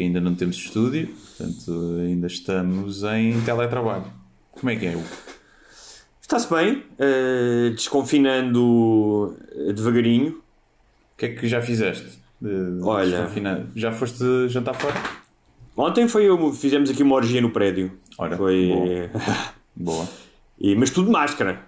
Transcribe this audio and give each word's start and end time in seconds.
porque 0.00 0.02
ainda 0.02 0.20
não 0.20 0.34
temos 0.34 0.56
estúdio, 0.56 1.08
portanto 1.36 1.96
ainda 2.00 2.26
estamos 2.26 3.02
em 3.04 3.38
teletrabalho. 3.42 4.04
Como 4.52 4.70
é 4.70 4.76
que 4.76 4.86
é, 4.86 4.96
Hugo? 4.96 5.04
Está-se 6.22 6.48
bem, 6.52 6.84
eh, 6.98 7.70
desconfinando 7.74 9.36
eh, 9.52 9.72
devagarinho. 9.74 10.30
O 10.32 11.16
que 11.18 11.26
é 11.26 11.28
que 11.34 11.46
já 11.48 11.60
fizeste? 11.60 12.18
De- 12.40 12.80
Olha. 12.82 13.28
Já 13.76 13.92
foste 13.92 14.48
jantar 14.48 14.74
fora? 14.74 14.94
Ontem 15.76 16.08
foi 16.08 16.24
eu, 16.28 16.50
fizemos 16.52 16.88
aqui 16.88 17.02
uma 17.02 17.14
orgia 17.16 17.40
no 17.42 17.50
prédio. 17.50 17.92
Ora, 18.16 18.36
foi. 18.36 19.10
Boa. 19.76 20.08
E- 20.62 20.74
mas 20.74 20.90
tudo 20.90 21.06
de 21.06 21.12
máscara. 21.12 21.58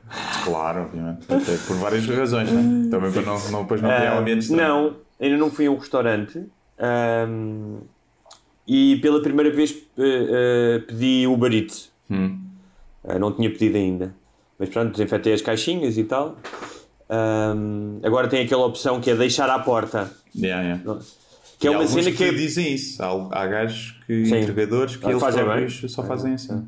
Claro, 0.45 0.83
obviamente. 0.83 1.21
Até 1.27 1.57
por 1.67 1.77
várias 1.79 2.07
razões, 2.07 2.51
né? 2.53 2.91
Também 2.91 3.11
para 3.11 3.23
não, 3.23 3.51
não, 3.51 3.63
depois 3.63 3.81
não 3.81 3.89
criar 3.89 4.13
um 4.13 4.17
Ah, 4.17 4.21
ambiente 4.21 4.43
estranho. 4.43 4.69
não, 4.69 4.97
ainda 5.19 5.37
não 5.39 5.51
fui 5.51 5.65
a 5.67 5.71
um 5.71 5.79
restaurante. 5.79 6.45
ahm, 6.79 7.79
e 8.67 8.97
pela 8.97 9.21
primeira 9.23 9.51
vez 9.51 9.75
eh, 9.99 10.83
pedi 10.87 11.27
Uber 11.27 11.53
Eats. 11.53 11.91
Hum. 12.11 12.39
Ah, 13.05 13.19
não 13.19 13.33
tinha 13.33 13.51
pedido 13.51 13.77
ainda. 13.77 14.15
Mas 14.59 14.69
pronto, 14.69 14.93
desinfetei 14.93 15.33
as 15.33 15.43
caixinhas 15.43 15.99
e 15.99 16.05
tal. 16.05 16.37
Ahm, 17.09 17.99
agora 18.03 18.29
tem 18.29 18.45
aquela 18.45 18.65
opção 18.65 19.01
que 19.01 19.11
é 19.11 19.15
deixar 19.17 19.51
à 19.51 19.59
porta. 19.59 20.11
Yeah, 20.35 20.63
yeah. 20.63 21.03
Que 21.59 21.69
é 21.69 21.71
uma 21.71 21.87
cena 21.87 22.11
que 22.11 22.25
é. 22.25 22.33
dizem 22.33 22.73
isso. 22.75 23.03
Há, 23.03 23.43
há 23.43 23.47
gajos 23.47 23.99
que, 24.07 24.27
Sim. 24.27 24.37
entregadores 24.39 24.97
que 24.97 25.07
Ah, 25.07 25.11
eles 25.11 25.21
fazem 25.21 25.45
próprios 25.45 25.81
bem. 25.81 25.89
só 25.89 26.03
fazem 26.05 26.35
assim. 26.35 26.67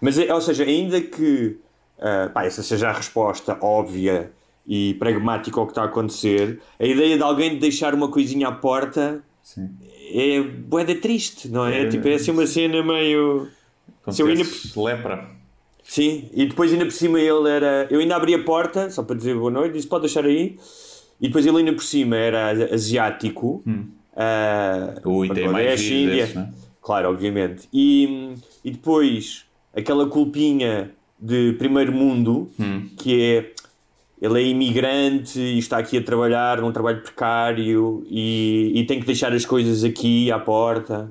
Mas, 0.00 0.18
ou 0.18 0.40
seja, 0.40 0.64
ainda 0.64 1.00
que 1.00 1.56
ah, 2.00 2.30
pá, 2.32 2.44
essa 2.44 2.62
seja 2.62 2.88
a 2.88 2.92
resposta 2.92 3.56
óbvia 3.60 4.32
e 4.66 4.94
pragmática 4.94 5.58
ao 5.58 5.66
que 5.66 5.72
está 5.72 5.82
a 5.82 5.86
acontecer, 5.86 6.60
a 6.78 6.84
ideia 6.84 7.16
de 7.16 7.22
alguém 7.22 7.58
deixar 7.58 7.94
uma 7.94 8.08
coisinha 8.08 8.48
à 8.48 8.52
porta 8.52 9.22
Sim. 9.42 9.70
É 10.12 10.42
boeda 10.42 10.94
triste, 10.94 11.48
não 11.48 11.66
é? 11.66 11.82
É. 11.82 11.88
tipo, 11.88 12.06
é 12.08 12.14
assim 12.14 12.30
uma 12.30 12.46
cena 12.46 12.82
meio. 12.82 13.48
Se 14.10 14.22
eu 14.22 14.26
ainda- 14.26 14.44
lepra. 14.76 15.26
Sim, 15.84 16.28
e 16.32 16.46
depois 16.46 16.72
ainda 16.72 16.84
por 16.84 16.92
cima 16.92 17.20
ele 17.20 17.48
era. 17.48 17.86
Eu 17.90 18.00
ainda 18.00 18.16
abri 18.16 18.34
a 18.34 18.42
porta, 18.42 18.88
só 18.90 19.02
para 19.02 19.16
dizer 19.16 19.34
boa 19.36 19.50
noite, 19.50 19.72
disse 19.74 19.86
pode 19.86 20.02
deixar 20.02 20.24
aí. 20.24 20.56
E 21.20 21.26
depois 21.28 21.44
ele 21.46 21.58
ainda 21.58 21.72
por 21.72 21.82
cima 21.84 22.16
era 22.16 22.50
asiático. 22.74 23.62
ah, 24.16 24.94
Ui, 25.04 25.28
tem 25.28 25.48
mais 25.48 25.80
vídeos 25.80 26.02
Índia. 26.02 26.14
desses, 26.16 26.34
não 26.34 26.42
é? 26.42 26.50
Claro, 26.80 27.10
obviamente. 27.10 27.68
E, 27.72 28.34
e 28.64 28.70
depois 28.70 29.44
aquela 29.74 30.06
culpinha 30.06 30.90
de 31.20 31.52
primeiro 31.54 31.92
mundo, 31.92 32.50
Hum. 32.58 32.88
que 32.96 33.22
é 33.22 33.52
ele 34.22 34.40
é 34.40 34.46
imigrante 34.46 35.38
e 35.40 35.58
está 35.58 35.78
aqui 35.78 35.98
a 35.98 36.02
trabalhar 36.02 36.60
num 36.60 36.70
trabalho 36.70 37.02
precário 37.02 38.04
e, 38.08 38.70
e 38.74 38.84
tem 38.86 39.00
que 39.00 39.06
deixar 39.06 39.32
as 39.32 39.44
coisas 39.44 39.82
aqui 39.82 40.30
à 40.30 40.38
porta. 40.38 41.10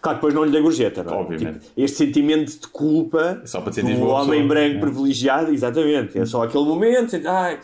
Claro, 0.00 0.18
depois 0.18 0.32
não 0.34 0.44
lhe 0.44 0.50
dei 0.52 0.60
gorjeta, 0.62 1.02
não 1.04 1.12
é? 1.12 1.16
Hum. 1.16 1.20
Obviamente. 1.20 1.58
Tipo, 1.60 1.72
este 1.80 1.96
sentimento 1.96 2.60
de 2.60 2.66
culpa 2.68 3.42
Só 3.44 3.60
para 3.60 3.72
do 3.72 4.02
homem 4.06 4.42
pessoa. 4.42 4.48
branco 4.48 4.76
É. 4.76 4.80
privilegiado, 4.80 5.52
exatamente. 5.52 6.18
É 6.18 6.24
só 6.26 6.42
aquele 6.44 6.64
momento, 6.64 7.16
ah, 7.26 7.56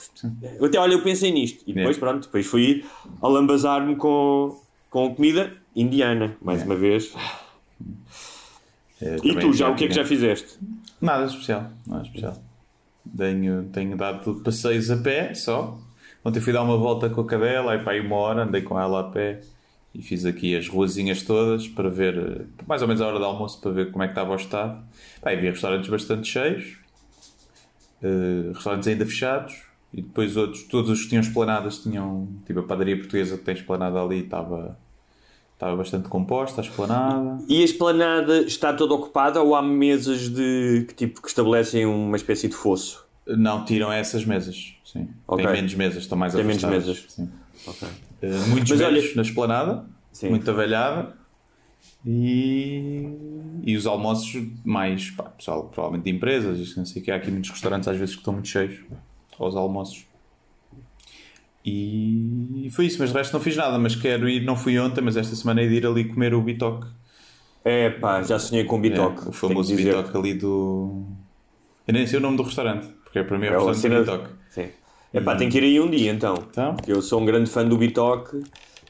até 0.64 0.78
olha, 0.78 0.92
eu 0.94 1.02
pensei 1.02 1.30
nisto. 1.32 1.62
E 1.66 1.72
depois, 1.72 1.96
É. 1.96 2.00
pronto, 2.00 2.22
depois 2.26 2.46
fui 2.46 2.84
alambazar-me 3.22 3.94
com, 3.96 4.56
com 4.90 5.14
comida 5.14 5.52
indiana, 5.76 6.36
mais 6.42 6.62
uma 6.64 6.74
vez. 6.76 7.12
É, 9.00 9.16
E 9.22 9.34
tu, 9.38 9.52
já, 9.52 9.70
o 9.70 9.74
que 9.74 9.84
é 9.84 9.88
que 9.88 9.94
já 9.94 10.04
fizeste? 10.04 10.58
Nada 11.00 11.26
especial, 11.26 11.70
nada 11.86 12.02
especial. 12.04 12.36
Tenho, 13.16 13.64
tenho 13.64 13.96
dado 13.96 14.40
passeios 14.42 14.90
a 14.90 14.96
pé 14.96 15.34
só. 15.34 15.78
Ontem 16.24 16.40
fui 16.40 16.52
dar 16.52 16.62
uma 16.62 16.76
volta 16.76 17.10
com 17.10 17.20
a 17.20 17.26
cadela, 17.26 17.72
aí 17.72 17.78
para 17.78 17.92
aí 17.92 18.00
uma 18.00 18.16
hora, 18.16 18.44
andei 18.44 18.62
com 18.62 18.80
ela 18.80 19.00
a 19.00 19.04
pé 19.04 19.40
e 19.94 20.02
fiz 20.02 20.24
aqui 20.24 20.56
as 20.56 20.68
ruazinhas 20.68 21.22
todas 21.22 21.68
para 21.68 21.88
ver, 21.88 22.46
mais 22.66 22.82
ou 22.82 22.88
menos 22.88 23.00
a 23.00 23.06
hora 23.06 23.18
do 23.18 23.24
almoço, 23.24 23.60
para 23.60 23.70
ver 23.70 23.92
como 23.92 24.02
é 24.02 24.08
que 24.08 24.12
estava 24.12 24.32
o 24.32 24.36
estado. 24.36 24.82
Pá, 25.20 25.34
vi 25.34 25.48
restaurantes 25.48 25.88
bastante 25.88 26.26
cheios, 26.26 26.78
eh, 28.02 28.50
restaurantes 28.52 28.88
ainda 28.88 29.06
fechados, 29.06 29.62
e 29.92 30.02
depois 30.02 30.36
outros, 30.36 30.64
todos 30.64 30.90
os 30.90 31.02
que 31.02 31.10
tinham 31.10 31.20
esplanadas 31.20 31.78
tinham, 31.78 32.28
tipo 32.44 32.58
a 32.58 32.62
padaria 32.64 32.96
portuguesa 32.96 33.38
que 33.38 33.44
tem 33.44 33.54
esplanada 33.54 34.00
ali, 34.00 34.24
estava, 34.24 34.76
estava 35.54 35.74
bastante 35.76 36.08
composta, 36.08 36.60
a 36.60 36.64
esplanada. 36.64 37.42
E 37.48 37.62
a 37.62 37.64
esplanada 37.64 38.40
está 38.42 38.72
toda 38.72 38.94
ocupada 38.94 39.40
ou 39.42 39.54
há 39.54 39.62
mesas 39.62 40.28
de 40.28 40.84
que 40.88 40.94
tipo 40.94 41.22
que 41.22 41.28
estabelecem 41.28 41.86
uma 41.86 42.16
espécie 42.16 42.48
de 42.48 42.54
fosso? 42.54 43.04
Não, 43.26 43.64
tiram 43.64 43.90
essas 43.90 44.24
mesas, 44.24 44.74
sim. 44.84 45.08
Ok. 45.26 45.44
Tem 45.44 45.54
menos 45.54 45.74
mesas, 45.74 46.02
estão 46.02 46.18
mais 46.18 46.34
Tem 46.34 46.44
menos 46.44 46.62
afastadas. 46.62 46.86
mesas. 46.98 47.12
Sim. 47.12 47.30
Eh, 48.20 48.28
muitos 48.48 48.70
Mas 48.70 48.78
velhos 48.80 49.04
olha- 49.04 49.14
na 49.16 49.22
esplanada, 49.22 49.84
Sim. 50.12 50.28
muita 50.30 50.52
velhada 50.52 51.14
e, 52.04 53.08
e 53.64 53.76
os 53.76 53.86
almoços 53.86 54.42
mais, 54.64 55.10
pá, 55.10 55.24
pessoal, 55.24 55.64
provavelmente 55.68 56.04
de 56.04 56.10
empresas, 56.16 56.76
não 56.76 56.84
sei 56.84 57.00
que, 57.00 57.10
há 57.10 57.16
aqui 57.16 57.30
muitos 57.30 57.50
restaurantes 57.50 57.88
às 57.88 57.96
vezes 57.96 58.14
que 58.14 58.20
estão 58.20 58.34
muito 58.34 58.48
cheios 58.48 58.80
aos 59.38 59.56
almoços. 59.56 60.04
E 61.64 62.68
foi 62.72 62.86
isso, 62.86 62.98
mas 62.98 63.10
de 63.10 63.16
resto 63.16 63.32
não 63.32 63.40
fiz 63.40 63.56
nada, 63.56 63.78
mas 63.78 63.96
quero 63.96 64.28
ir, 64.28 64.44
não 64.44 64.54
fui 64.56 64.78
ontem, 64.78 65.00
mas 65.00 65.16
esta 65.16 65.34
semana 65.34 65.62
é 65.62 65.66
de 65.66 65.74
ir 65.74 65.86
ali 65.86 66.04
comer 66.04 66.34
o 66.34 66.42
bitoque. 66.42 66.86
É 67.64 67.88
pá, 67.88 68.22
já 68.22 68.38
sonhei 68.38 68.64
com 68.64 68.78
bitoque. 68.80 69.24
É, 69.24 69.28
o 69.28 69.32
famoso 69.32 69.74
bitoque 69.74 70.14
ali 70.16 70.34
do... 70.34 71.04
Eu 71.88 71.94
nem 71.94 72.06
sei 72.06 72.18
o 72.18 72.22
nome 72.22 72.36
do 72.36 72.42
restaurante, 72.42 72.86
porque 73.02 73.22
para 73.22 73.38
mim 73.38 73.46
é 73.46 73.48
É 73.48 73.58
o 73.58 73.62
o 73.62 73.66
restaurante 73.68 73.80
cena- 74.04 74.16
bitoque. 74.18 74.34
Sim. 74.50 74.66
É 75.12 75.20
pá, 75.20 75.36
tem 75.36 75.48
que 75.48 75.56
ir 75.58 75.64
aí 75.64 75.80
um 75.80 75.88
dia 75.88 76.12
então. 76.12 76.34
Então? 76.50 76.76
Eu 76.86 77.00
sou 77.00 77.20
um 77.20 77.24
grande 77.24 77.48
fã 77.48 77.64
do 77.64 77.78
Bitoque 77.78 78.42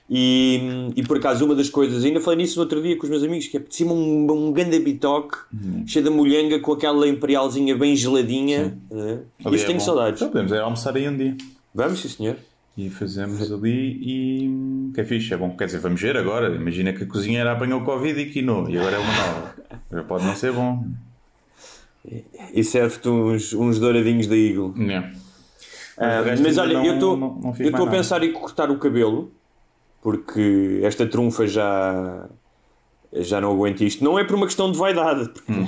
e, 0.09 0.89
e 0.97 1.03
por 1.03 1.19
acaso 1.19 1.45
uma 1.45 1.55
das 1.55 1.69
coisas, 1.69 2.03
ainda 2.03 2.19
falei 2.21 2.39
nisso 2.39 2.57
no 2.57 2.63
outro 2.63 2.83
dia 2.83 2.97
com 2.97 3.05
os 3.05 3.11
meus 3.11 3.23
amigos, 3.23 3.47
que 3.47 3.59
é 3.59 3.61
de 3.61 3.75
cima 3.75 3.93
um, 3.93 4.27
um 4.33 4.51
grande 4.53 4.79
Bitoque 4.81 5.37
Uhum. 5.53 5.85
cheio 5.87 6.03
de 6.05 6.11
molhanga 6.11 6.59
com 6.61 6.73
aquela 6.73 7.07
imperialzinha 7.07 7.77
bem 7.77 7.95
geladinha. 7.95 8.77
né? 8.91 9.21
Isso 9.39 9.65
é 9.65 9.67
tenho 9.67 9.79
bom. 9.79 9.85
saudades. 9.85 10.21
Então 10.21 10.33
podemos 10.33 10.51
ir 10.51 10.59
almoçar 10.61 10.97
aí 10.97 11.07
um 11.09 11.17
dia. 11.17 11.37
Vamos, 11.75 12.01
sim 12.01 12.09
senhor. 12.09 12.37
E 12.77 12.91
fazemos 12.91 13.53
ali 13.53 13.71
e. 14.03 14.91
que 14.93 15.01
é 15.01 15.05
fixe, 15.05 15.33
é 15.33 15.37
bom. 15.37 15.57
Quer 15.57 15.67
dizer, 15.67 15.79
vamos 15.79 16.01
ver 16.01 16.17
agora. 16.17 16.53
Imagina 16.55 16.93
que 16.93 17.05
a 17.05 17.07
cozinheira 17.07 17.53
apanhou 17.53 17.81
o 17.81 17.85
Covid 17.85 18.19
e 18.21 18.27
quinou. 18.31 18.69
E 18.69 18.77
agora 18.77 18.97
é 18.97 18.99
uma 18.99 19.13
nova. 19.15 19.55
Agora 19.91 20.05
pode 20.05 20.25
não 20.25 20.35
ser 20.35 20.53
bom. 20.53 20.85
E 22.53 22.63
serve-te 22.65 23.09
uns, 23.09 23.53
uns 23.55 23.79
douradinhos 23.79 24.27
da 24.27 24.37
Eagle. 24.37 24.75
Ah, 25.97 26.21
resto 26.23 26.43
mas 26.43 26.59
olha, 26.59 26.75
não- 26.75 26.85
eu 26.85 26.95
estou 27.71 27.87
a 27.87 27.91
pensar 27.91 28.23
em 28.25 28.33
cortar 28.33 28.71
o 28.71 28.79
cabelo 28.79 29.33
porque 30.03 30.81
esta 30.83 31.07
trunfa 31.07 31.47
já 31.47 32.29
já 33.13 33.41
não 33.41 33.53
aguento 33.53 33.83
isto. 33.85 34.03
Não 34.03 34.19
é 34.19 34.25
por 34.25 34.35
uma 34.35 34.47
questão 34.47 34.71
de 34.73 34.77
vaidade, 34.77 35.29
porque 35.29 35.53
Hum. 35.53 35.65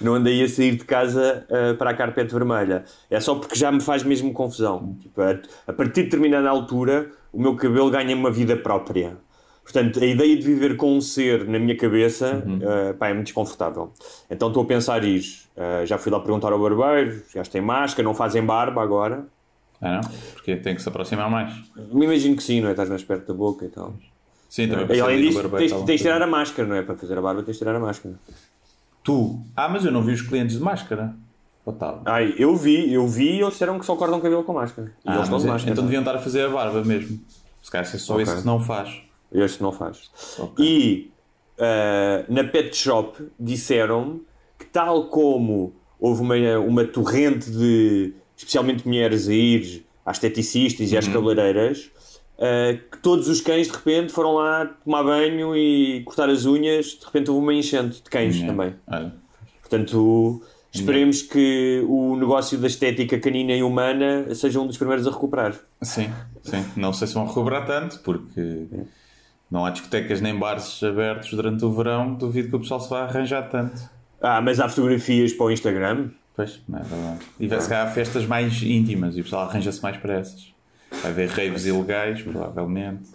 Não 0.00 0.14
andei 0.14 0.42
a 0.42 0.48
sair 0.48 0.76
de 0.76 0.84
casa 0.84 1.46
ah, 1.50 1.74
para 1.78 1.90
a 1.90 1.94
carpete 1.94 2.32
vermelha. 2.32 2.84
É 3.10 3.20
só 3.20 3.34
porque 3.34 3.54
já 3.54 3.70
me 3.72 3.80
faz 3.80 4.02
mesmo 4.02 4.32
confusão. 4.32 4.96
Tipo, 5.00 5.20
a, 5.22 5.38
a 5.66 5.72
partir 5.72 6.02
de 6.02 6.02
determinada 6.04 6.48
altura, 6.48 7.10
o 7.32 7.40
meu 7.40 7.56
cabelo 7.56 7.90
ganha 7.90 8.14
uma 8.14 8.30
vida 8.30 8.56
própria. 8.56 9.16
Portanto, 9.62 10.00
a 10.02 10.06
ideia 10.06 10.34
de 10.34 10.42
viver 10.42 10.76
com 10.78 10.96
um 10.96 11.00
ser 11.00 11.46
na 11.46 11.58
minha 11.58 11.76
cabeça 11.76 12.42
Uhum. 12.46 12.60
ah, 12.64 12.94
pá, 12.94 13.08
é 13.08 13.12
muito 13.14 13.26
desconfortável. 13.26 13.92
Então 14.30 14.48
estou 14.48 14.62
a 14.62 14.66
pensar 14.66 15.04
ir. 15.04 15.22
ah, 15.56 15.84
já 15.84 15.98
fui 15.98 16.10
lá 16.10 16.18
perguntar 16.20 16.52
ao 16.52 16.58
barbeiro, 16.58 17.22
já 17.34 17.42
têm 17.42 17.60
máscara, 17.60 18.02
não 18.02 18.14
fazem 18.14 18.42
barba 18.44 18.82
agora. 18.82 19.26
Ah, 19.80 20.00
não? 20.02 20.10
Porque 20.32 20.56
tem 20.56 20.74
que 20.74 20.82
se 20.82 20.88
aproximar 20.88 21.30
mais. 21.30 21.52
Me 21.92 22.06
imagino 22.06 22.34
que 22.36 22.42
sim, 22.42 22.60
não 22.60 22.68
é? 22.68 22.72
Estás 22.72 22.88
mais 22.88 23.04
perto 23.04 23.28
da 23.28 23.34
boca 23.34 23.64
e 23.64 23.68
tal. 23.68 23.94
Sim, 24.48 24.66
também 24.68 24.96
E 24.96 25.00
além 25.00 25.20
disso, 25.20 25.46
tens, 25.50 25.72
tens 25.72 25.98
de 25.98 25.98
tirar 25.98 26.22
a 26.22 26.26
máscara, 26.26 26.66
não 26.66 26.74
é? 26.74 26.82
Para 26.82 26.96
fazer 26.96 27.18
a 27.18 27.20
barba 27.20 27.42
tens 27.42 27.54
de 27.54 27.58
tirar 27.58 27.76
a 27.76 27.78
máscara. 27.78 28.14
Tu? 29.02 29.40
Ah, 29.56 29.68
mas 29.68 29.84
eu 29.84 29.92
não 29.92 30.02
vi 30.02 30.12
os 30.12 30.22
clientes 30.22 30.56
de 30.56 30.62
máscara. 30.62 31.14
Tal. 31.78 32.00
Ai, 32.06 32.34
eu 32.38 32.56
vi, 32.56 32.90
eu 32.94 33.06
vi 33.06 33.32
e 33.36 33.40
eles 33.40 33.50
disseram 33.52 33.78
que 33.78 33.84
só 33.84 33.94
cortam 33.94 34.18
cabelo 34.22 34.42
com 34.42 34.54
máscara. 34.54 34.90
E 35.04 35.08
Ah, 35.08 35.12
eles 35.16 35.24
estão 35.24 35.38
de 35.38 35.46
é- 35.46 35.50
máscara. 35.50 35.72
então 35.72 35.84
deviam 35.84 36.00
estar 36.00 36.14
a 36.16 36.18
fazer 36.18 36.46
a 36.46 36.48
barba 36.48 36.82
mesmo. 36.82 37.20
Se 37.62 37.70
calhar 37.70 37.86
é 37.86 37.98
só 37.98 38.14
Ok. 38.14 38.22
esse 38.22 38.36
que 38.40 38.46
não 38.46 38.58
faz. 38.58 39.02
Este 39.30 39.62
não 39.62 39.70
faz. 39.70 40.10
Ok. 40.38 40.64
E 40.64 41.10
ah, 41.58 42.24
na 42.26 42.42
pet 42.44 42.74
shop 42.74 43.22
disseram 43.38 44.20
que 44.58 44.64
tal 44.64 45.08
como 45.08 45.74
houve 46.00 46.22
uma, 46.22 46.58
uma 46.58 46.84
torrente 46.86 47.50
de, 47.50 48.14
especialmente 48.34 48.86
mulheres 48.88 49.28
a 49.28 49.34
ir 49.34 49.84
às 50.06 50.16
esteticistas 50.16 50.90
e 50.90 50.96
às 50.96 51.06
cabeleireiras, 51.06 51.90
ah, 52.38 52.78
que 52.90 52.98
todos 52.98 53.28
os 53.28 53.40
cães 53.40 53.66
de 53.68 53.72
repente 53.72 54.12
foram 54.12 54.34
lá 54.34 54.66
tomar 54.84 55.02
banho 55.02 55.56
e 55.56 56.02
cortar 56.04 56.28
as 56.28 56.44
unhas, 56.46 56.86
de 56.98 57.04
repente 57.04 57.30
houve 57.30 57.42
uma 57.42 57.54
enchente 57.54 58.02
de 58.02 58.10
cães 58.10 58.36
Yeah. 58.36 58.52
também. 58.52 58.74
Portanto, 59.60 60.42
esperemos 60.72 61.22
que 61.22 61.84
o 61.88 62.16
negócio 62.16 62.56
da 62.58 62.66
estética 62.66 63.18
canina 63.18 63.52
e 63.52 63.62
humana 63.62 64.34
seja 64.34 64.60
um 64.60 64.66
dos 64.66 64.76
primeiros 64.76 65.06
a 65.06 65.10
recuperar. 65.10 65.54
Sim, 65.82 66.10
sim. 66.42 66.64
Não 66.76 66.92
sei 66.92 67.06
se 67.06 67.14
vão 67.14 67.26
recuperar 67.26 67.66
tanto, 67.66 67.98
porque 68.00 68.66
não 69.50 69.64
há 69.66 69.70
discotecas 69.70 70.20
nem 70.20 70.34
bares 70.34 70.82
abertos 70.82 71.30
durante 71.30 71.64
o 71.64 71.72
verão. 71.72 72.14
Duvido 72.14 72.48
que 72.48 72.56
o 72.56 72.60
pessoal 72.60 72.80
se 72.80 72.88
vá 72.88 73.02
arranjar 73.02 73.48
tanto. 73.50 73.80
Ah, 74.20 74.40
mas 74.40 74.58
há 74.58 74.68
fotografias 74.68 75.32
para 75.32 75.46
o 75.46 75.50
Instagram? 75.50 76.10
Pois, 76.34 76.60
não 76.68 76.78
é 76.78 76.82
verdade. 76.82 77.18
E 77.40 77.46
vai 77.48 77.60
se 77.60 77.68
calhar 77.68 77.92
festas 77.92 78.24
mais 78.26 78.62
íntimas 78.62 79.16
e 79.16 79.20
o 79.20 79.24
pessoal 79.24 79.42
arranja-se 79.48 79.82
mais 79.82 79.96
para 79.96 80.14
essas. 80.14 80.52
Vai 80.90 81.10
haver 81.10 81.28
raves 81.28 81.66
ilegais, 81.66 82.22
provavelmente. 82.22 83.10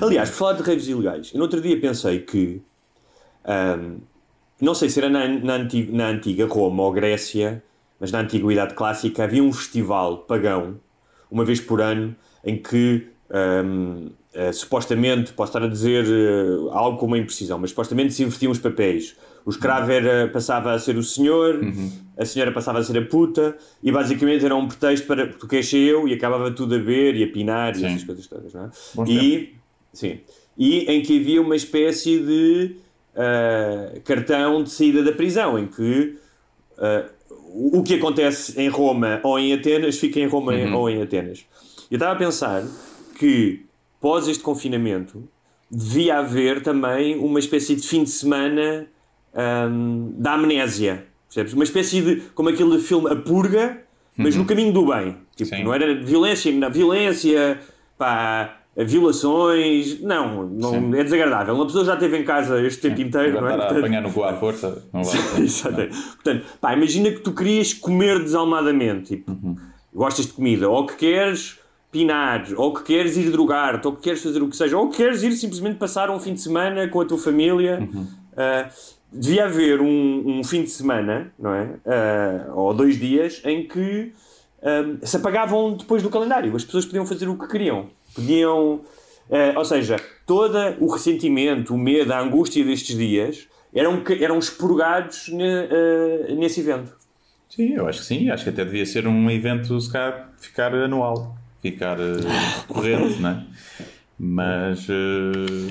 Aliás, 0.00 0.30
por 0.30 0.36
falar 0.36 0.52
de 0.54 0.62
raves 0.62 0.88
ilegais, 0.88 1.30
eu 1.32 1.38
no 1.38 1.44
outro 1.44 1.60
dia 1.60 1.78
pensei 1.80 2.20
que 2.20 2.62
ahm, 3.44 3.98
não 4.60 4.74
sei 4.74 4.88
se 4.88 4.98
era 4.98 5.08
na, 5.08 5.26
na, 5.26 5.54
antiga, 5.54 5.96
na 5.96 6.08
antiga 6.08 6.46
Roma 6.46 6.82
ou 6.84 6.92
Grécia, 6.92 7.62
mas 7.98 8.12
na 8.12 8.20
antiguidade 8.20 8.74
clássica 8.74 9.24
havia 9.24 9.42
um 9.42 9.52
festival 9.52 10.18
pagão, 10.18 10.80
uma 11.30 11.44
vez 11.44 11.60
por 11.60 11.80
ano, 11.80 12.14
em 12.44 12.60
que 12.60 13.08
ahm, 13.30 14.10
eh, 14.34 14.52
supostamente, 14.52 15.32
posso 15.32 15.50
estar 15.50 15.62
a 15.62 15.68
dizer 15.68 16.04
eh, 16.06 16.68
algo 16.72 16.98
com 16.98 17.06
uma 17.06 17.16
imprecisão, 17.16 17.56
mas 17.56 17.70
supostamente 17.70 18.12
se 18.12 18.24
invertiam 18.24 18.50
os 18.50 18.58
papéis. 18.58 19.16
O 19.46 19.50
escravo 19.50 19.92
era, 19.92 20.28
passava 20.28 20.72
a 20.72 20.78
ser 20.78 20.96
o 20.96 21.02
senhor, 21.02 21.60
a 22.16 22.24
senhora 22.24 22.50
passava 22.50 22.78
a 22.78 22.82
ser 22.82 22.96
a 22.96 23.02
puta, 23.04 23.56
e 23.82 23.92
basicamente 23.92 24.44
era 24.44 24.56
um 24.56 24.66
pretexto 24.66 25.06
para 25.06 25.26
tu 25.26 25.46
queres 25.46 25.68
ser 25.68 25.78
eu, 25.78 26.08
e 26.08 26.14
acabava 26.14 26.50
tudo 26.50 26.76
a 26.76 26.78
ver 26.78 27.14
e 27.14 27.24
a 27.24 27.28
pinar 27.28 27.72
e 27.72 27.80
Sim. 27.80 27.86
essas 27.86 28.04
coisas 28.04 28.26
todas, 28.26 28.54
não 28.54 28.64
é? 28.64 28.70
Bons 28.94 29.10
E, 29.10 29.54
sim, 29.92 30.20
e 30.56 30.90
em 30.90 31.02
que 31.02 31.20
havia 31.20 31.42
uma 31.42 31.56
espécie 31.56 32.18
de 32.20 32.76
ah, 33.14 33.92
cartão 34.04 34.62
de 34.62 34.70
saída 34.70 35.02
da 35.02 35.12
prisão, 35.12 35.58
em 35.58 35.66
que 35.66 36.16
ah, 36.78 37.04
o 37.30 37.78
o 37.78 37.82
que 37.82 37.94
acontece 37.94 38.60
em 38.60 38.68
Roma 38.68 39.20
ou 39.22 39.38
em 39.38 39.52
Atenas 39.52 39.98
fica 39.98 40.18
em 40.18 40.26
Roma 40.26 40.52
ou 40.74 40.88
em 40.88 41.02
Atenas. 41.02 41.44
Eu 41.90 41.96
estava 41.96 42.12
a 42.12 42.16
pensar 42.16 42.64
que, 43.18 43.64
pós 44.00 44.26
este 44.26 44.42
confinamento, 44.42 45.22
devia 45.70 46.18
haver 46.18 46.62
também 46.62 47.16
uma 47.18 47.38
espécie 47.38 47.76
de 47.76 47.86
fim 47.86 48.02
de 48.02 48.10
semana 48.10 48.86
ahm, 49.34 50.12
da 50.16 50.32
amnésia. 50.34 51.06
Percebes? 51.28 51.52
Uma 51.54 51.64
espécie 51.64 52.00
de. 52.00 52.16
como 52.34 52.48
aquele 52.48 52.78
filme 52.78 53.10
A 53.10 53.16
Purga, 53.16 53.78
mas 54.16 54.36
no 54.36 54.44
caminho 54.44 54.72
do 54.72 54.86
bem. 54.86 55.16
Tipo, 55.36 55.50
Sim. 55.56 55.64
não 55.64 55.74
era 55.74 55.92
violência, 55.94 56.52
não, 56.52 56.70
violência, 56.70 57.58
pá, 57.98 58.56
violações. 58.76 60.00
Não, 60.00 60.44
não 60.48 60.70
Sim. 60.70 60.94
é 60.96 61.02
desagradável. 61.04 61.54
Uma 61.54 61.66
pessoa 61.66 61.84
já 61.84 61.94
esteve 61.94 62.18
em 62.18 62.24
casa 62.24 62.60
este 62.62 62.82
tempo 62.82 63.00
inteiro, 63.00 63.40
não 63.40 63.48
é? 63.48 63.56
Portanto- 63.56 63.78
apanhar 63.78 64.00
no 64.02 64.12
cu 64.12 64.22
à 64.22 64.34
força, 64.38 64.84
não 64.92 65.02
vai. 65.02 65.42
Exatamente. 65.42 65.96
Portanto, 65.96 66.46
pá, 66.60 66.72
imagina 66.74 67.10
que 67.10 67.18
tu 67.20 67.32
querias 67.32 67.72
comer 67.74 68.20
desalmadamente, 68.20 69.16
tipo, 69.16 69.56
gostas 69.92 70.26
de 70.26 70.32
comida, 70.32 70.68
ou 70.68 70.86
que 70.86 70.94
queres 70.96 71.58
pinar, 71.90 72.44
ou 72.56 72.74
que 72.74 72.82
queres 72.82 73.16
ir 73.16 73.30
drogar-te, 73.30 73.86
ou 73.86 73.94
que 73.94 74.02
queres 74.02 74.20
fazer 74.22 74.42
o 74.42 74.48
que 74.48 74.56
seja, 74.56 74.76
ou 74.76 74.88
que 74.88 74.96
queres 74.96 75.22
ir 75.22 75.32
simplesmente 75.32 75.76
passar 75.76 76.10
um 76.10 76.18
fim 76.18 76.34
de 76.34 76.40
semana 76.40 76.88
com 76.88 77.00
a 77.00 77.04
tua 77.04 77.18
família. 77.18 77.88
Ah, 78.36 78.68
devia 79.14 79.44
haver 79.46 79.80
um, 79.80 80.38
um 80.40 80.44
fim 80.44 80.62
de 80.62 80.70
semana, 80.70 81.32
não 81.38 81.54
é? 81.54 81.68
Ah, 81.86 82.52
ou 82.54 82.74
dois 82.74 82.98
dias, 82.98 83.40
em 83.44 83.66
que 83.66 84.12
ah, 84.62 84.96
se 85.06 85.16
apagavam 85.16 85.76
depois 85.76 86.02
do 86.02 86.10
calendário. 86.10 86.54
As 86.56 86.64
pessoas 86.64 86.84
podiam 86.84 87.06
fazer 87.06 87.28
o 87.28 87.38
que 87.38 87.46
queriam. 87.48 87.88
Podiam. 88.14 88.80
ah, 89.30 89.58
ou 89.58 89.64
seja, 89.64 89.96
todo 90.26 90.58
o 90.80 90.92
ressentimento, 90.92 91.74
o 91.74 91.78
medo, 91.78 92.12
a 92.12 92.20
angústia 92.20 92.64
destes 92.64 92.96
dias 92.96 93.46
eram, 93.74 94.02
eram 94.20 94.38
expurgados 94.38 95.28
ne- 95.28 96.34
nesse 96.36 96.60
evento. 96.60 96.92
Sim, 97.48 97.74
eu 97.74 97.86
acho 97.88 98.00
que 98.00 98.06
sim. 98.06 98.30
Acho 98.30 98.44
que 98.44 98.50
até 98.50 98.64
devia 98.64 98.84
ser 98.86 99.06
um 99.06 99.30
evento, 99.30 99.80
se 99.80 99.90
calhar, 99.92 100.32
ficar 100.38 100.74
anual, 100.74 101.36
ficar 101.62 101.96
recorrente, 101.98 103.20
não 103.20 103.30
é? 103.30 103.44
Mas 104.18 104.86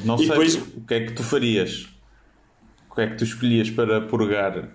não 0.05 0.15
E 0.15 0.19
sei 0.19 0.27
depois- 0.29 0.55
o 0.55 0.81
que 0.87 0.93
é 0.93 0.99
que 1.05 1.13
tu 1.13 1.23
farias. 1.23 1.89
O 2.93 2.95
que 2.95 3.01
é 3.01 3.07
que 3.07 3.15
tu 3.17 3.23
escolhias 3.23 3.71
para 3.71 4.01
purgar 4.01 4.69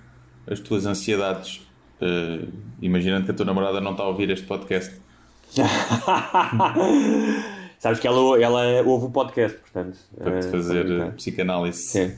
as 0.44 0.58
tuas 0.58 0.86
ansiedades? 0.86 1.60
Eh, 2.00 2.48
imaginando 2.82 3.24
que 3.26 3.30
a 3.30 3.34
tua 3.34 3.46
namorada 3.46 3.80
não 3.80 3.92
está 3.92 4.02
a 4.02 4.08
ouvir 4.08 4.28
este 4.30 4.44
podcast. 4.44 4.92
Sabes 7.78 8.00
que 8.00 8.08
ela, 8.08 8.42
ela 8.42 8.82
ouve 8.84 9.06
o 9.06 9.10
podcast, 9.10 9.56
portanto. 9.58 9.96
Para 10.18 10.40
te 10.40 10.48
ah, 10.48 10.50
fazer 10.50 10.80
eh, 10.80 10.84
brincar. 10.84 11.12
psicanálise. 11.12 11.78
Sim. 11.82 12.12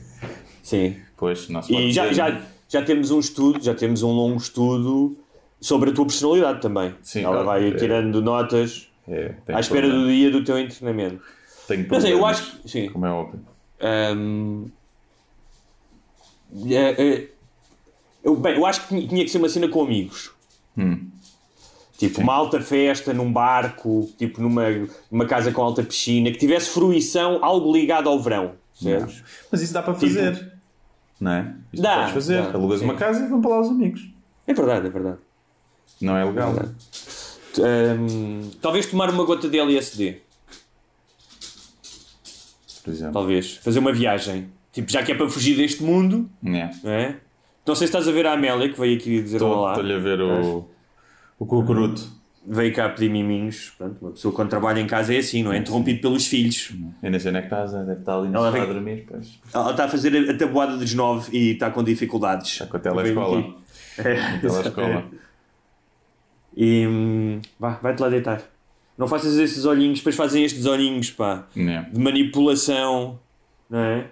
Sim. 0.63 0.95
Pois, 1.15 1.47
não 1.49 1.61
se 1.61 1.71
pode 1.71 1.85
E 1.85 1.91
já, 1.91 2.07
dizer. 2.07 2.15
já, 2.15 2.41
já 2.67 2.81
temos 2.81 3.11
um 3.11 3.19
estudo, 3.19 3.63
já 3.63 3.75
temos 3.75 4.01
um 4.01 4.09
longo 4.11 4.37
estudo 4.37 5.15
sobre 5.59 5.91
a 5.91 5.93
tua 5.93 6.05
personalidade 6.07 6.61
também. 6.61 6.95
Sim, 7.03 7.19
Ela 7.21 7.43
claro. 7.43 7.45
vai 7.45 7.67
É. 7.69 7.75
tirando 7.75 8.19
notas 8.23 8.89
É, 9.07 9.35
à 9.49 9.59
espera 9.59 9.81
problema. 9.87 10.03
do 10.05 10.09
dia 10.11 10.31
do 10.31 10.43
teu 10.43 10.57
internamento. 10.59 11.21
Tenho 11.67 11.87
Não 11.87 12.01
sei, 12.01 12.13
eu 12.13 12.17
problemas, 12.17 12.39
acho 12.41 12.57
que. 12.63 12.69
Sim. 12.69 12.89
Como 12.89 13.05
é 13.05 13.11
óbvio. 13.11 13.39
Ahm, 13.79 14.65
é, 16.69 16.75
é, 17.03 17.27
eu, 18.23 18.35
bem, 18.35 18.55
eu 18.55 18.65
acho 18.65 18.87
que 18.87 19.07
tinha- 19.07 19.23
que 19.25 19.29
ser 19.31 19.37
uma 19.37 19.49
cena 19.49 19.67
com 19.67 19.81
amigos. 19.83 20.31
Hum. 20.77 21.07
Tipo, 21.97 22.21
uma 22.21 22.33
alta 22.33 22.59
festa 22.59 23.13
num 23.13 23.31
barco, 23.31 24.09
tipo 24.17 24.41
numa, 24.41 24.63
numa 25.11 25.25
casa 25.25 25.51
com 25.51 25.61
alta 25.61 25.83
piscina, 25.83 26.31
que 26.31 26.37
tivesse 26.37 26.69
fruição, 26.71 27.43
algo 27.43 27.71
ligado 27.71 28.09
ao 28.09 28.19
verão. 28.19 28.53
Percebes? 28.79 29.23
Mas 29.51 29.61
isso 29.61 29.73
dá 29.73 29.83
para 29.83 29.93
Tipo- 29.93 30.07
fazer. 30.07 30.51
Não 31.19 31.31
é? 31.31 31.53
Isto 31.71 31.83
Dá, 31.83 31.95
podes 31.97 32.13
fazer. 32.13 32.41
dá, 32.41 32.53
Alugas 32.53 32.79
sim. 32.79 32.85
uma 32.85 32.95
casa 32.95 33.23
e 33.23 33.27
vão 33.29 33.39
para 33.41 33.51
lá 33.51 33.61
os 33.61 33.67
amigos. 33.69 34.09
É 34.47 34.53
verdade, 34.55 34.87
é 34.87 34.89
verdade. 34.89 35.17
Não 36.01 36.17
é 36.17 36.25
legal. 36.25 36.51
verdade. 36.53 36.75
Ahm, 37.59 38.49
talvez 38.59 38.87
tomar 38.87 39.09
uma 39.11 39.23
gota 39.23 39.47
de 39.47 39.59
LSD. 39.59 40.19
Por 42.83 42.91
exemplo. 42.91 43.13
Talvez. 43.13 43.57
Fazer 43.57 43.77
uma 43.79 43.93
viagem. 43.93 44.49
Tipo, 44.71 44.89
já 44.91 45.03
que 45.03 45.11
é 45.11 45.15
para 45.15 45.29
fugir 45.29 45.55
deste 45.57 45.83
mundo, 45.83 46.29
É. 46.45 46.69
não 46.83 46.91
é? 46.91 47.15
Não 47.67 47.75
sei 47.75 47.87
se 47.87 47.91
estás 47.93 48.07
a 48.07 48.11
ver 48.11 48.25
a 48.25 48.33
Amélia, 48.33 48.69
que 48.69 48.79
veio 48.79 48.97
aqui 48.97 49.21
dizer 49.21 49.37
Estou- 49.37 49.51
olá. 49.57 49.71
Estou-lhe 49.71 49.93
a 49.93 49.97
ver 49.99 50.21
o, 50.21 50.65
o 51.37 51.45
cucuruto. 51.45 52.19
Veio 52.47 52.73
cá 52.73 52.89
pedir 52.89 53.07
miminhos. 53.09 53.71
Pronto, 53.77 53.97
uma 54.01 54.11
pessoa 54.11 54.33
quando 54.33 54.49
trabalha 54.49 54.79
em 54.79 54.87
casa 54.87 55.13
é 55.13 55.17
assim, 55.19 55.43
não 55.43 55.53
é? 55.53 55.57
Interrompido 55.57 56.01
pelos 56.01 56.25
filhos. 56.25 56.73
Eu 57.03 57.11
nem 57.11 57.19
sei 57.19 57.29
onde 57.29 57.37
é 57.37 57.41
que 57.41 57.47
estás, 57.47 57.71
deve 57.71 57.93
estar 57.99 58.17
ali 58.17 58.29
no 58.29 58.35
Ela 58.37 58.47
sofá 58.51 58.63
a 58.63 58.65
vem- 58.65 58.73
dormir. 58.73 59.05
Pois. 59.07 59.39
Ela 59.53 59.71
está 59.71 59.85
a 59.85 59.87
fazer 59.87 60.29
a 60.29 60.35
tabuada 60.35 60.75
dos 60.75 60.91
nove 60.95 61.37
e 61.37 61.51
está 61.51 61.69
com 61.69 61.83
dificuldades. 61.83 62.49
Está 62.53 62.65
com 62.65 62.77
a 62.77 62.79
telescola. 62.79 63.55
É, 63.99 64.37
Telescola. 64.39 65.05
E 66.55 66.87
hum, 66.87 67.41
vá, 67.59 67.77
vai-te 67.81 67.99
lá 68.01 68.09
deitar. 68.09 68.41
Não 68.97 69.07
faças 69.07 69.37
esses 69.37 69.65
olhinhos, 69.65 69.99
depois 69.99 70.15
fazem 70.15 70.43
estes 70.43 70.65
olhinhos, 70.65 71.11
pá, 71.11 71.45
É. 71.55 71.81
de 71.91 71.99
manipulação, 71.99 73.19
não 73.69 73.79
é? 73.79 74.07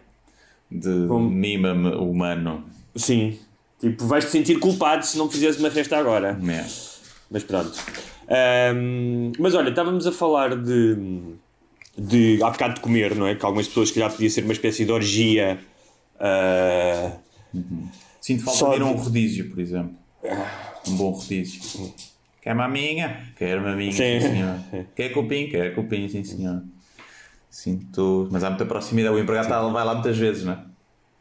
De 0.71 1.07
Como- 1.07 1.29
mima-me 1.29 1.89
humano. 1.95 2.63
Sim. 2.95 3.37
Tipo, 3.79 4.05
vais-te 4.05 4.31
sentir 4.31 4.59
culpado 4.59 5.05
se 5.05 5.17
não 5.17 5.29
fizeres 5.29 5.57
uma 5.57 5.71
festa 5.71 5.97
agora. 5.97 6.37
É. 6.47 6.65
Mas 7.31 7.43
pronto. 7.43 7.71
Ahm, 8.27 9.31
mas 9.39 9.55
olha, 9.55 9.69
estávamos 9.69 10.05
a 10.05 10.11
falar 10.11 10.55
de, 10.55 10.95
de. 11.97 12.43
Há 12.43 12.49
bocado 12.51 12.75
de 12.75 12.79
comer, 12.81 13.15
não 13.15 13.25
é? 13.27 13.35
Que 13.35 13.45
algumas 13.45 13.67
pessoas 13.67 13.89
que 13.89 13.99
já 13.99 14.09
podia 14.09 14.29
ser 14.29 14.43
uma 14.43 14.53
espécie 14.53 14.85
de 14.85 14.91
orgia. 14.91 15.59
ah, 16.19 17.13
Sinto 18.21 18.43
falta 18.43 18.59
Só 18.59 18.69
de 18.71 18.75
ir 18.77 18.81
a 18.81 18.85
um 18.85 18.93
rodízio, 18.95 19.49
por 19.49 19.59
exemplo. 19.59 19.95
Um 20.87 20.95
bom 20.97 21.11
rodízio. 21.11 21.61
Quer 22.41 22.53
maminha? 22.53 23.31
Quero 23.37 23.61
maminha, 23.61 23.91
sim, 23.91 24.19
Sim. 24.19 24.27
senhor. 24.27 24.59
Quer 24.95 25.09
cupim? 25.09 25.47
Quer 25.49 25.73
cupim, 25.73 26.07
sim 26.09 26.23
senhor. 26.23 26.61
Sinto... 27.49 28.27
Mas 28.31 28.43
há 28.43 28.49
muita 28.49 28.65
proximidade. 28.65 29.15
O 29.15 29.19
empregado 29.19 29.47
tá- 29.47 29.61
vai 29.67 29.83
lá 29.85 29.93
muitas 29.95 30.17
vezes, 30.17 30.43
não 30.45 30.53
é? 30.53 30.59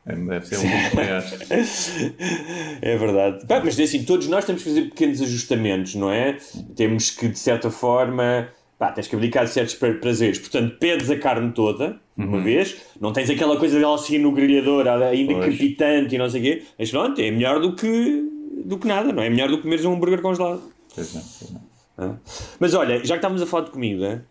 É, 0.07 0.15
Deve 0.15 0.47
ser 0.47 0.59
um 0.59 0.63
pouco 0.63 0.97
maior. 0.97 1.23
É 2.81 2.97
verdade. 2.97 3.47
Pá, 3.47 3.61
mas 3.65 3.79
assim, 3.79 4.05
todos 4.05 4.27
nós 4.29 4.45
temos 4.45 4.63
que 4.63 4.69
fazer 4.69 4.83
pequenos 4.83 5.21
ajustamentos, 5.21 5.95
não 5.95 6.11
é? 6.11 6.37
Temos 6.77 7.11
que, 7.11 7.29
de 7.29 7.39
certa 7.39 7.71
forma, 7.71 8.49
pá, 8.79 8.91
tens 8.93 9.07
que 9.07 9.15
abdicar 9.17 9.45
de 9.45 9.51
certos 9.51 9.75
pra- 9.75 9.93
prazeres. 9.95 10.39
Portanto, 10.39 10.77
pedes 10.79 11.11
a 11.11 11.19
carne 11.19 11.53
toda, 11.53 12.01
uma 12.17 12.41
vez, 12.41 12.77
não 13.01 13.13
tens 13.13 13.29
aquela 13.31 13.57
coisa 13.59 13.79
dela 13.79 13.97
seguir 13.99 14.19
no 14.19 14.33
grelhador, 14.33 14.89
ainda 14.89 15.35
Pois. 15.35 15.45
crepitante 15.47 16.15
e 16.15 16.19
não 16.19 16.29
sei 16.31 16.41
o 16.41 16.45
quê, 16.45 16.63
mas 16.79 16.91
pronto, 16.91 17.21
é 17.21 17.31
melhor 17.31 17.61
do 17.61 17.75
que, 17.77 18.25
do 18.65 18.79
que 18.79 18.87
nada, 18.89 19.13
não 19.13 19.23
é? 19.23 19.27
É 19.27 19.31
melhor 19.31 19.49
do 19.49 19.57
que 19.59 19.63
comeres 19.63 19.85
um 19.85 19.93
hambúrguer 19.95 20.21
congelado. 20.23 20.63
Pois 20.95 21.15
é, 21.15 21.21
pois 21.21 21.53
é. 21.55 21.61
Ah. 21.99 22.15
Mas 22.59 22.75
olha, 22.75 22.99
já 23.05 23.15
que 23.15 23.19
estávamos 23.19 23.43
a 23.43 23.47
falar 23.47 23.65
de 23.67 23.71
comida, 23.73 24.25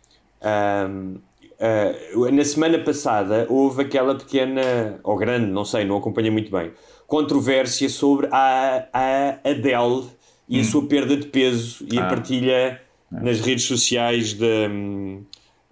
ah, 1.59 2.31
na 2.31 2.43
semana 2.45 2.77
passada 2.79 3.45
houve 3.49 3.81
aquela 3.83 4.15
pequena, 4.15 4.99
ou 5.03 5.15
grande, 5.17 5.47
não 5.51 5.65
sei, 5.65 5.83
não 5.85 5.97
acompanhei 5.97 6.31
muito 6.31 6.51
bem, 6.51 6.71
controvérsia 7.07 7.89
sobre 7.89 8.27
a, 8.31 8.87
a 8.93 9.49
Adele 9.49 10.07
e 10.49 10.59
a 10.59 10.63
sua 10.63 10.85
perda 10.87 11.15
de 11.17 11.27
peso 11.27 11.85
e 11.91 11.97
a 11.99 12.05
Ah. 12.05 12.09
partilha 12.09 12.81
nas 13.11 13.39
redes 13.39 13.65
sociais 13.65 14.33
de, 14.33 14.67
hum, 14.69 15.23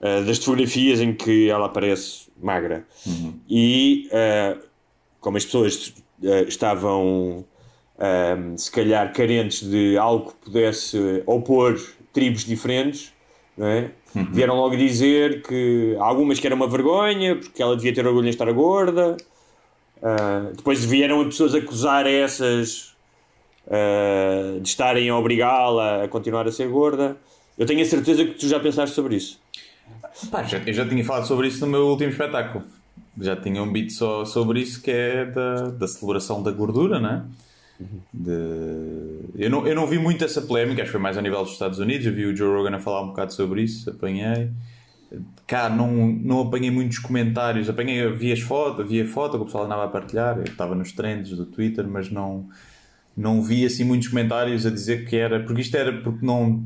ah, 0.02 0.22
das 0.22 0.38
fotografias 0.38 1.00
em 1.02 1.14
que 1.14 1.50
ela 1.50 1.66
aparece 1.68 2.28
magra. 2.42 2.86
E 3.50 4.10
ah, 4.12 4.58
como 5.20 5.38
as 5.38 5.46
pessoas 5.46 5.94
ah, 6.24 6.42
estavam 6.48 7.46
um, 7.98 8.58
se 8.58 8.70
calhar 8.72 9.14
carentes 9.14 9.70
de 9.70 9.98
algo 9.98 10.32
que 10.32 10.46
pudesse 10.46 11.24
opor 11.26 11.80
tribos 12.12 12.44
diferentes, 12.46 13.14
não 13.58 13.68
é? 13.68 13.92
Vieram 14.32 14.56
logo 14.56 14.76
dizer 14.76 15.42
que 15.42 15.96
algumas 16.00 16.40
que 16.40 16.46
era 16.48 16.56
uma 16.56 16.68
vergonha, 16.68 17.36
porque 17.36 17.62
ela 17.62 17.76
devia 17.76 17.94
ter 17.94 18.06
orgulho 18.06 18.28
em 18.28 18.30
estar 18.30 18.52
gorda. 18.54 19.18
Uh, 19.98 20.56
depois 20.56 20.84
vieram 20.86 21.24
pessoas 21.26 21.56
acusar 21.56 22.06
essas 22.06 22.96
uh, 23.68 24.60
de 24.60 24.68
estarem 24.68 25.10
a 25.10 25.18
obrigá-la 25.18 26.04
a 26.04 26.08
continuar 26.08 26.48
a 26.48 26.52
ser 26.52 26.68
gorda. 26.68 27.18
Eu 27.58 27.66
tenho 27.66 27.82
a 27.82 27.86
certeza 27.86 28.26
que 28.26 28.34
tu 28.34 28.48
já 28.48 28.60
pensaste 28.60 28.94
sobre 28.96 29.16
isso. 29.16 29.40
Pá, 30.32 30.44
já- 30.44 30.60
eu 30.66 30.74
já 30.74 30.88
tinha 30.88 31.04
falado 31.04 31.26
sobre 31.28 31.48
isso 31.48 31.66
no 31.66 31.72
meu 31.72 31.88
último 31.88 32.10
espetáculo. 32.10 32.64
Já 33.20 33.36
tinha 33.36 33.64
um 33.64 33.72
beat 33.72 33.92
só 33.92 34.26
sobre 34.26 34.60
isso, 34.60 34.82
que 34.82 34.92
é 34.92 35.26
da, 35.26 35.70
da 35.70 35.88
celebração 35.88 36.44
da 36.44 36.52
gordura, 36.52 37.00
né? 37.00 37.24
De... 38.14 39.20
Eu, 39.36 39.50
não, 39.50 39.68
eu 39.68 39.76
não 39.76 39.86
vi 39.86 39.98
muito 40.00 40.24
essa 40.24 40.42
polémica, 40.42 40.82
acho 40.82 40.90
que 40.90 40.94
foi 40.94 41.02
mais 41.02 41.18
a 41.18 41.22
nível 41.22 41.44
dos 41.44 41.54
Estados 41.54 41.80
Unidos. 41.80 42.06
Eu 42.06 42.14
vi 42.14 42.26
o 42.26 42.36
Joe 42.36 42.56
Rogan 42.56 42.76
a 42.76 42.80
falar 42.80 43.02
um 43.02 43.08
bocado 43.08 43.34
sobre 43.34 43.64
isso, 43.64 43.90
apanhei. 43.90 44.52
Cá 45.46 45.70
não, 45.70 46.08
não 46.08 46.42
apanhei 46.42 46.72
muitos 46.72 47.00
comentários, 47.00 47.70
apanhei, 47.70 48.10
vi 48.12 48.32
as 48.32 48.40
fotos, 48.40 48.88
vi 48.88 49.02
a 49.02 49.08
foto 49.08 49.38
que 49.38 49.44
o 49.44 49.46
pessoal 49.46 49.66
andava 49.66 49.86
a 49.86 49.88
partilhar, 49.88 50.38
eu 50.38 50.44
estava 50.44 50.74
nos 50.74 50.92
trends 50.92 51.30
do 51.38 51.46
Twitter, 51.46 51.88
mas 51.88 52.10
não, 52.10 52.50
não 53.16 53.42
vi 53.42 53.66
assim 53.66 53.84
muitos 53.84 54.08
comentários 54.08 54.66
a 54.66 54.72
dizer 54.72 55.06
que 55.06 55.16
era, 55.16 55.44
porque 55.44 55.62
isto 55.62 55.76
era 55.78 56.02
porque 56.02 56.26
não 56.26 56.66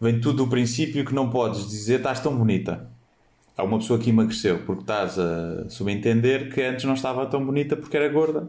vem 0.00 0.20
tudo 0.20 0.44
do 0.44 0.50
princípio 0.50 1.04
que 1.04 1.14
não 1.14 1.30
podes 1.30 1.68
dizer 1.68 1.96
estás 1.96 2.20
tão 2.20 2.36
bonita. 2.36 2.88
Há 3.56 3.64
uma 3.64 3.78
pessoa 3.78 3.98
que 3.98 4.10
emagreceu 4.10 4.60
porque 4.64 4.82
estás 4.82 5.18
a 5.18 5.68
subentender 5.68 6.52
que 6.52 6.62
antes 6.62 6.84
não 6.84 6.94
estava 6.94 7.26
tão 7.26 7.44
bonita 7.44 7.76
porque 7.76 7.96
era 7.96 8.08
gorda. 8.08 8.48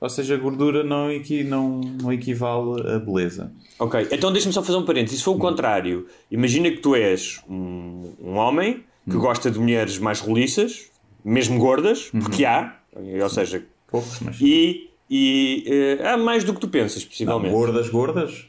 Ou 0.00 0.08
seja, 0.08 0.34
a 0.34 0.38
gordura 0.38 0.84
não, 0.84 1.10
equi, 1.10 1.42
não, 1.42 1.80
não 1.80 2.12
equivale 2.12 2.88
a 2.88 2.98
beleza. 3.00 3.52
Ok, 3.80 4.06
então 4.12 4.30
deixa-me 4.32 4.52
só 4.52 4.62
fazer 4.62 4.78
um 4.78 4.84
parênteses. 4.84 5.18
Se 5.18 5.24
for 5.24 5.32
o 5.34 5.38
contrário, 5.38 6.06
imagina 6.30 6.70
que 6.70 6.78
tu 6.78 6.94
és 6.94 7.40
um, 7.48 8.12
um 8.22 8.36
homem 8.36 8.84
que 9.04 9.16
gosta 9.16 9.50
de 9.50 9.58
mulheres 9.58 9.98
mais 9.98 10.20
roliças, 10.20 10.90
mesmo 11.24 11.58
gordas, 11.58 12.10
porque 12.12 12.44
há, 12.44 12.76
ou 13.22 13.28
seja, 13.28 13.64
Poucos, 13.90 14.20
mas. 14.20 14.36
e, 14.40 14.90
e 15.10 15.64
eh, 16.00 16.06
há 16.08 16.16
mais 16.16 16.44
do 16.44 16.54
que 16.54 16.60
tu 16.60 16.68
pensas, 16.68 17.02
Não, 17.02 17.08
possivelmente. 17.08 17.52
gordas, 17.54 17.88
gordas. 17.88 18.46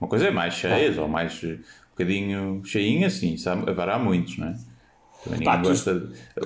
Uma 0.00 0.08
coisa 0.08 0.28
é 0.28 0.30
mais 0.30 0.54
cheias 0.54 0.96
ou 0.96 1.06
mais 1.08 1.38
eh, 1.44 1.48
um 1.54 1.58
bocadinho 1.90 2.62
cheinha, 2.64 3.10
sim. 3.10 3.36
Agora 3.66 3.96
há 3.96 3.98
muitos, 3.98 4.38
não 4.38 4.48
é? 4.48 4.56
Também 5.24 5.42
Pá, 5.42 5.58
tu- 5.58 5.68
gosta. 5.68 6.00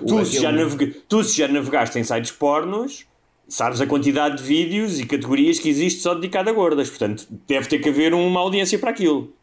Tu, 0.07 0.17
o- 0.17 0.25
se 0.25 0.41
já 0.41 0.49
aquele- 0.49 0.65
navega- 0.65 0.95
tu, 1.09 1.23
se 1.23 1.37
já 1.39 1.47
navegaste 1.49 1.99
em 1.99 2.03
sites 2.05 2.31
pornos, 2.33 3.05
sabes 3.51 3.81
a 3.83 3.87
quantidade 3.87 4.39
de 4.39 4.43
vídeos 4.43 4.99
e 4.99 5.05
categorias 5.05 5.59
que 5.59 5.69
existe 5.69 6.01
só 6.01 6.15
dedicada 6.15 6.51
a 6.51 6.55
gordas. 6.55 6.89
Portanto, 6.89 7.27
deve 7.47 7.69
ter 7.69 7.79
que 7.81 7.89
haver 7.91 8.15
uma 8.15 8.41
audiência 8.41 8.79
para 8.79 8.89
aquilo. 8.91 9.35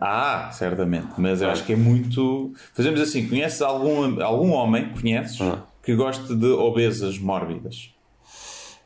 Ah, 0.00 0.50
certamente. 0.52 1.08
Mas 1.18 1.40
eu 1.40 1.48
acho 1.48 1.64
que 1.64 1.72
é 1.72 1.76
muito. 1.76 2.52
Fazemos 2.74 3.00
assim: 3.00 3.28
conheces 3.28 3.62
algum, 3.62 4.20
algum 4.22 4.50
homem, 4.50 4.88
conheces, 4.90 5.40
Ah. 5.40 5.62
que 5.84 5.94
goste 5.94 6.34
de 6.34 6.46
obesas 6.46 7.18
mórbidas? 7.18 7.90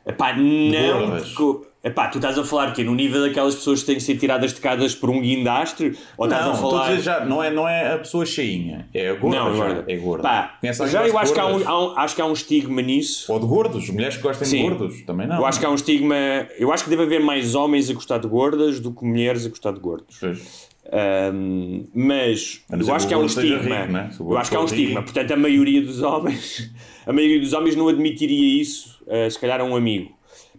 Epá, 0.05 0.33
não. 0.33 0.99
gordas. 1.01 1.29
porque- 1.33 1.67
epá, 1.87 2.07
tu 2.07 2.17
estás 2.17 2.37
a 2.37 2.43
falar 2.43 2.73
que 2.73 2.83
no 2.83 2.93
nível 2.95 3.21
daquelas 3.21 3.55
pessoas 3.55 3.79
que 3.81 3.85
têm 3.87 3.95
que 3.95 4.01
ser 4.03 4.17
tiradas 4.17 4.53
de 4.53 4.61
casas 4.61 4.93
por 4.95 5.09
um 5.09 5.21
guindastre? 5.21 5.97
Ou 6.17 6.27
Não, 6.27 6.51
a 6.51 6.55
falar. 6.55 6.89
dizer 6.89 7.01
já, 7.03 7.25
não 7.25 7.43
é, 7.43 7.49
não 7.51 7.67
é 7.67 7.93
a 7.93 7.97
pessoa 7.97 8.25
cheinha, 8.25 8.87
é 8.93 9.09
a 9.09 9.13
gorda. 9.15 9.37
Não, 9.39 9.55
já, 9.55 9.65
gorda. 9.65 9.83
É 9.91 9.97
gorda. 9.97 10.23
Pá, 10.23 10.57
já 10.87 11.07
eu 11.07 11.17
acho 11.17 11.33
de 11.33 11.33
que, 11.33 11.39
há 11.39 11.47
um, 11.47 11.67
há 11.67 11.85
um- 11.93 11.97
acho 11.97 12.15
que 12.15 12.21
há 12.21 12.25
um 12.25 12.33
estigma 12.33 12.81
nisso. 12.81 13.31
Ou 13.31 13.39
de 13.39 13.45
gordos, 13.45 13.89
mulheres 13.89 14.17
que 14.17 14.23
gostem 14.23 14.47
Sim. 14.47 14.57
de 14.63 14.69
gordos, 14.77 15.01
também 15.03 15.27
não. 15.27 15.37
Eu 15.37 15.45
acho 15.45 15.59
que 15.59 15.65
há 15.65 15.69
um 15.69 15.75
estigma. 15.75 16.15
Eu 16.57 16.71
acho 16.71 16.83
que 16.83 16.89
deve 16.89 17.03
haver 17.03 17.21
mais 17.21 17.55
homens 17.55 17.89
a 17.89 17.93
gostar 17.93 18.17
de 18.19 18.27
gordas 18.27 18.79
do 18.79 18.91
que 18.91 19.05
mulheres 19.05 19.45
a 19.45 19.49
gostar 19.49 19.71
de 19.71 19.79
gordos. 19.79 20.17
Pois. 20.19 20.67
Ahm, 20.89 21.85
mas 21.93 22.61
ser 22.69 22.87
eu 22.87 22.93
acho 22.95 23.07
que 23.07 23.13
há 23.13 23.17
um 23.17 23.25
estigma. 23.25 23.57
rico, 23.81 23.91
né? 23.91 24.09
Eu 24.19 24.37
acho 24.37 24.49
que 24.49 24.55
há 24.55 24.61
um 24.61 24.65
estigma. 24.65 25.01
Portanto, 25.03 25.31
a 25.31 25.37
maioria 25.37 25.81
dos 25.81 26.01
homens, 26.01 26.71
a 27.05 27.11
maioria 27.11 27.39
dos 27.39 27.53
homens 27.53 27.75
não 27.75 27.87
admitiria 27.89 28.61
isso, 28.61 28.97
ah, 29.09 29.29
se 29.29 29.37
calhar 29.39 29.59
a 29.59 29.63
um 29.63 29.75
amigo. 29.75 30.11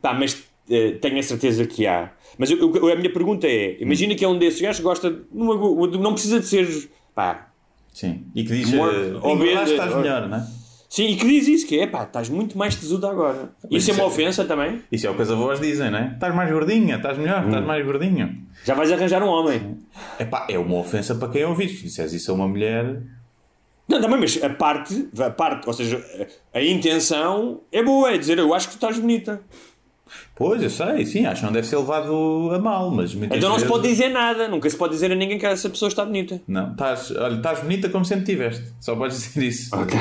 Pá, 0.03 0.13
mas 0.15 0.35
tenho 1.01 1.19
a 1.19 1.23
certeza 1.23 1.67
que 1.67 1.87
há. 1.87 2.11
Mas 2.37 2.51
eu- 2.51 2.59
eu- 2.75 2.93
a 2.93 2.97
minha 2.97 3.13
pergunta 3.13 3.47
é: 3.47 3.77
imagina 3.81 4.15
que 4.15 4.25
é 4.25 4.29
um 4.29 4.39
desses 4.39 4.61
gajos 4.61 4.79
que 4.79 4.83
gosta. 4.85 5.23
não 5.33 6.13
precisa 6.13 6.41
de 6.41 6.47
ser. 6.47 6.91
Pá, 7.15 7.47
Sim. 7.93 8.27
E 8.35 8.45
que 8.45 8.51
diz. 8.51 8.73
Mor- 8.73 8.89
Uh, 8.95 9.17
obeso- 9.19 9.29
engordaste, 9.29 9.71
estás 9.73 9.95
melhor, 9.97 10.29
não 10.29 10.39
é? 10.39 10.47
sim, 10.89 11.07
e 11.09 11.17
que 11.17 11.27
diz 11.27 11.49
isso: 11.49 11.67
que 11.67 11.81
é 11.81 11.87
pá, 11.87 12.05
estás 12.05 12.29
muito 12.29 12.57
mais 12.57 12.77
tesudo 12.77 13.07
agora. 13.09 13.51
Isso 13.71 13.91
é 13.91 13.95
uma 13.95 14.05
é- 14.05 14.07
ofensa 14.07 14.45
também? 14.45 14.81
Isso 14.93 15.07
é 15.07 15.11
o 15.11 15.15
que 15.17 15.23
as 15.23 15.31
avós 15.31 15.59
dizem, 15.61 15.91
não 15.91 15.99
é? 15.99 16.13
Estás 16.15 16.33
mais 16.35 16.51
gordinha, 16.53 16.97
estás 16.97 17.19
melhor, 17.19 17.45
estás 17.45 17.65
mais 17.67 17.85
gordinho. 17.85 18.37
Já 18.65 18.75
vais 18.75 18.93
arranjar 18.93 19.23
um 19.23 19.29
homem. 19.29 19.79
Epá, 20.21 20.47
é 20.49 20.59
uma 20.59 20.77
ofensa 20.77 21.15
para 21.17 21.29
quem 21.29 21.45
ouve 21.45 21.65
isto. 21.65 21.79
Se 21.79 21.85
disseres 21.85 22.13
isso 22.13 22.31
a 22.31 22.35
uma 22.35 22.47
mulher. 22.47 23.03
Não, 23.89 24.01
também, 24.03 24.21
mas 24.21 24.39
a 24.43 24.51
parte, 24.51 25.09
a 25.19 25.31
parte, 25.31 25.67
ou 25.67 25.73
seja, 25.73 26.05
a 26.53 26.63
intenção 26.63 27.63
é 27.73 27.83
boa, 27.83 28.13
é 28.13 28.19
dizer 28.19 28.39
eu 28.39 28.53
acho 28.53 28.69
que 28.69 28.75
tu 28.75 28.77
estás 28.77 28.99
bonita. 28.99 29.41
Pois, 30.35 30.63
eu 30.63 30.71
sei, 30.71 31.05
sim, 31.07 31.27
acho 31.27 31.41
que 31.41 31.47
não 31.47 31.53
deve 31.53 31.67
ser 31.67 31.77
levado 31.77 32.51
a 32.53 32.59
mal, 32.59 32.91
mas 32.91 33.15
muitas 33.15 33.39
Então 33.39 33.51
não 33.51 33.59
se 33.59 33.67
pode 33.67 33.89
dizer 33.89 34.09
nada, 34.09 34.49
nunca 34.49 34.69
se 34.69 34.77
pode 34.77 34.93
dizer 34.95 35.11
a 35.13 35.15
ninguém 35.15 35.39
que 35.39 35.47
essa 35.47 35.69
pessoa 35.69 35.89
está 35.89 36.05
bonita. 36.05 36.41
Não, 36.47 36.73
estás, 36.73 37.11
olha, 37.11 37.37
estás 37.37 37.61
bonita 37.61 37.89
como 37.89 38.05
sempre 38.05 38.27
tiveste. 38.27 38.65
Só 38.81 38.97
podes 38.97 39.19
dizer 39.19 39.43
isso. 39.43 39.75
Ok. 39.75 39.99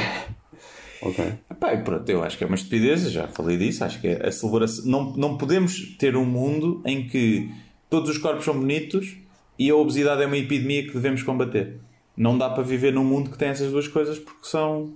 Epá, 1.50 1.74
e 1.74 1.78
pronto, 1.84 2.10
eu 2.10 2.24
acho 2.24 2.38
que 2.38 2.44
é 2.44 2.48
uma 2.48 2.56
estupidez, 2.56 3.12
já 3.12 3.28
falei 3.28 3.58
disso. 3.58 3.84
Acho 3.84 4.00
que 4.02 4.08
é 4.08 4.28
a 4.28 4.32
celebração. 4.32 4.86
Não, 4.86 5.14
não 5.16 5.38
podemos 5.38 5.96
ter 5.98 6.16
um 6.16 6.26
mundo 6.26 6.82
em 6.86 7.08
que 7.08 7.50
todos 7.90 8.10
os 8.10 8.18
corpos 8.18 8.46
são 8.46 8.60
bonitos 8.60 9.16
e 9.58 9.70
a 9.70 9.76
obesidade 9.76 10.24
é 10.24 10.26
uma 10.26 10.38
epidemia 10.38 10.84
que 10.84 10.94
devemos 10.94 11.24
combater. 11.24 11.78
Não 12.16 12.38
dá 12.38 12.50
para 12.50 12.64
viver 12.64 12.94
num 12.94 13.04
mundo 13.04 13.30
que 13.30 13.38
tem 13.38 13.50
essas 13.50 13.72
duas 13.72 13.88
coisas 13.88 14.18
porque 14.18 14.48
são. 14.48 14.92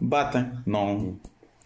batem. 0.00 0.50
Não. 0.64 1.16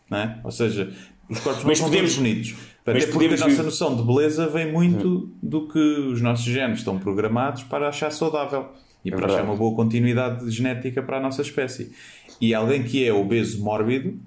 não 0.09 0.19
é? 0.19 0.41
Ou 0.43 0.51
seja, 0.51 0.93
os 1.31 1.41
corpos 1.41 1.65
Mas 1.65 1.81
podemos- 1.81 2.17
bonitos. 2.17 2.53
mas 2.53 2.97
Até 2.97 3.07
porque 3.07 3.13
podemos 3.13 3.43
a 3.43 3.49
nossa 3.49 3.63
noção 3.63 3.97
de 3.97 4.03
beleza 4.03 4.49
vem 4.49 4.71
muito 4.71 5.31
do 5.43 5.69
que 5.69 5.79
os 5.79 6.21
nossos 6.21 6.45
genes 6.45 6.79
estão 6.81 6.99
programados 6.99 7.63
para 7.63 7.89
achar 7.89 8.11
saudável 8.11 8.67
e 9.05 9.11
para 9.11 9.21
verdade. 9.21 9.39
achar 9.41 9.49
uma 9.49 9.57
boa 9.57 9.75
continuidade 9.77 10.51
genética 10.51 11.03
para 11.03 11.19
a 11.19 11.21
nossa 11.21 11.41
espécie. 11.43 11.93
E 12.41 12.53
alguém 12.55 12.83
que 12.83 13.05
é 13.07 13.13
obeso 13.13 13.63
mórbido 13.63 14.19